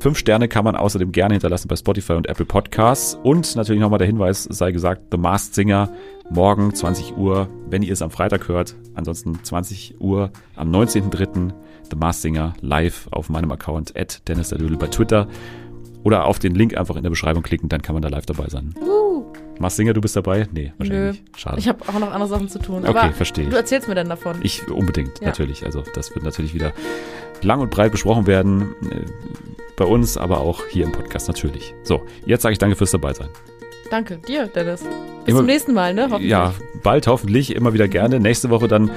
Fünf 0.00 0.16
Sterne 0.16 0.48
kann 0.48 0.64
man 0.64 0.76
außerdem 0.76 1.12
gerne 1.12 1.34
hinterlassen 1.34 1.68
bei 1.68 1.76
Spotify 1.76 2.14
und 2.14 2.26
Apple 2.26 2.46
Podcasts. 2.46 3.18
Und 3.22 3.54
natürlich 3.54 3.82
nochmal 3.82 3.98
der 3.98 4.06
Hinweis, 4.06 4.44
sei 4.44 4.72
gesagt, 4.72 5.02
The 5.12 5.18
Masked 5.18 5.54
Singer, 5.54 5.90
morgen 6.30 6.74
20 6.74 7.18
Uhr, 7.18 7.48
wenn 7.68 7.82
ihr 7.82 7.92
es 7.92 8.00
am 8.00 8.10
Freitag 8.10 8.48
hört. 8.48 8.76
Ansonsten 8.94 9.44
20 9.44 10.00
Uhr 10.00 10.30
am 10.56 10.70
19.03. 10.70 11.52
The 11.90 11.96
Masked 11.96 12.22
Singer 12.22 12.54
live 12.62 13.08
auf 13.10 13.28
meinem 13.28 13.52
Account 13.52 13.94
at 13.94 14.26
Dennis 14.26 14.54
bei 14.78 14.86
Twitter. 14.86 15.28
Oder 16.02 16.24
auf 16.24 16.38
den 16.38 16.54
Link 16.54 16.78
einfach 16.78 16.96
in 16.96 17.02
der 17.02 17.10
Beschreibung 17.10 17.42
klicken, 17.42 17.68
dann 17.68 17.82
kann 17.82 17.94
man 17.94 18.00
da 18.00 18.08
live 18.08 18.24
dabei 18.24 18.48
sein. 18.48 18.74
Uh, 18.80 19.24
Masked 19.58 19.76
Singer, 19.76 19.92
du 19.92 20.00
bist 20.00 20.16
dabei? 20.16 20.48
Nee, 20.50 20.72
nö. 20.78 20.78
wahrscheinlich 20.78 21.20
nicht. 21.20 21.38
Schade. 21.38 21.58
Ich 21.58 21.68
habe 21.68 21.86
auch 21.86 22.00
noch 22.00 22.10
andere 22.10 22.30
Sachen 22.30 22.48
zu 22.48 22.58
tun. 22.58 22.86
Okay, 22.86 22.98
aber 22.98 23.12
verstehe. 23.12 23.50
Du 23.50 23.56
erzählst 23.56 23.86
mir 23.86 23.94
denn 23.96 24.08
davon. 24.08 24.36
Ich 24.42 24.66
unbedingt, 24.66 25.20
Ja. 25.20 25.26
natürlich. 25.26 25.66
Also 25.66 25.84
das 25.94 26.14
wird 26.14 26.24
natürlich 26.24 26.54
wieder 26.54 26.72
lang 27.44 27.60
und 27.60 27.70
breit 27.70 27.92
besprochen 27.92 28.26
werden. 28.26 28.74
Äh, 28.90 29.04
bei 29.76 29.86
uns, 29.86 30.18
aber 30.18 30.40
auch 30.40 30.66
hier 30.68 30.84
im 30.84 30.92
Podcast 30.92 31.26
natürlich. 31.26 31.74
So, 31.84 32.02
jetzt 32.26 32.42
sage 32.42 32.52
ich 32.52 32.58
danke 32.58 32.76
fürs 32.76 32.90
dabei 32.90 33.14
sein. 33.14 33.28
Danke 33.90 34.18
dir, 34.18 34.46
Dennis. 34.46 34.82
Bis 34.82 34.90
Immer- 35.28 35.38
zum 35.38 35.46
nächsten 35.46 35.72
Mal, 35.72 35.94
ne? 35.94 36.02
Hoffentlich. 36.10 36.30
Ja, 36.30 36.52
bald 36.82 37.06
hoffentlich, 37.06 37.56
immer 37.56 37.72
wieder 37.72 37.88
gerne. 37.88 38.20
Nächste 38.20 38.50
Woche 38.50 38.68
dann. 38.68 38.90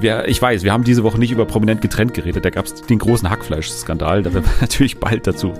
Wir, 0.00 0.28
ich 0.28 0.40
weiß, 0.40 0.62
wir 0.64 0.72
haben 0.72 0.84
diese 0.84 1.02
Woche 1.02 1.18
nicht 1.18 1.32
über 1.32 1.44
prominent 1.46 1.80
getrennt 1.80 2.12
geredet. 2.14 2.44
Da 2.44 2.50
gab 2.50 2.66
es 2.66 2.74
den 2.74 2.98
großen 2.98 3.30
Hackfleisch-Skandal. 3.30 4.22
Da 4.22 4.34
werden 4.34 4.44
wir 4.44 4.52
natürlich 4.60 4.98
bald 4.98 5.26
dazu 5.26 5.54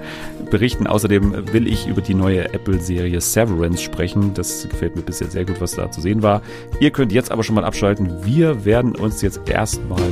berichten. 0.50 0.86
Außerdem 0.86 1.52
will 1.52 1.66
ich 1.66 1.88
über 1.88 2.02
die 2.02 2.14
neue 2.14 2.52
Apple-Serie 2.52 3.20
Severance 3.22 3.82
sprechen. 3.82 4.34
Das 4.34 4.68
gefällt 4.68 4.94
mir 4.96 5.02
bisher 5.02 5.28
sehr 5.28 5.46
gut, 5.46 5.60
was 5.62 5.72
da 5.76 5.90
zu 5.90 6.02
sehen 6.02 6.22
war. 6.22 6.42
Ihr 6.78 6.90
könnt 6.90 7.10
jetzt 7.12 7.32
aber 7.32 7.42
schon 7.42 7.54
mal 7.54 7.64
abschalten. 7.64 8.24
Wir 8.24 8.64
werden 8.66 8.94
uns 8.94 9.22
jetzt 9.22 9.48
erstmal 9.48 10.02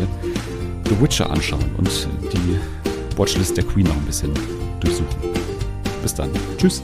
The 0.88 1.00
Witcher 1.00 1.30
anschauen 1.30 1.64
und 1.76 2.08
die 2.32 3.18
Watchlist 3.18 3.56
der 3.56 3.64
Queen 3.64 3.86
noch 3.86 3.96
ein 3.96 4.04
bisschen 4.04 4.32
durchsuchen. 4.80 5.06
Bis 6.02 6.14
dann. 6.14 6.30
Tschüss. 6.56 6.82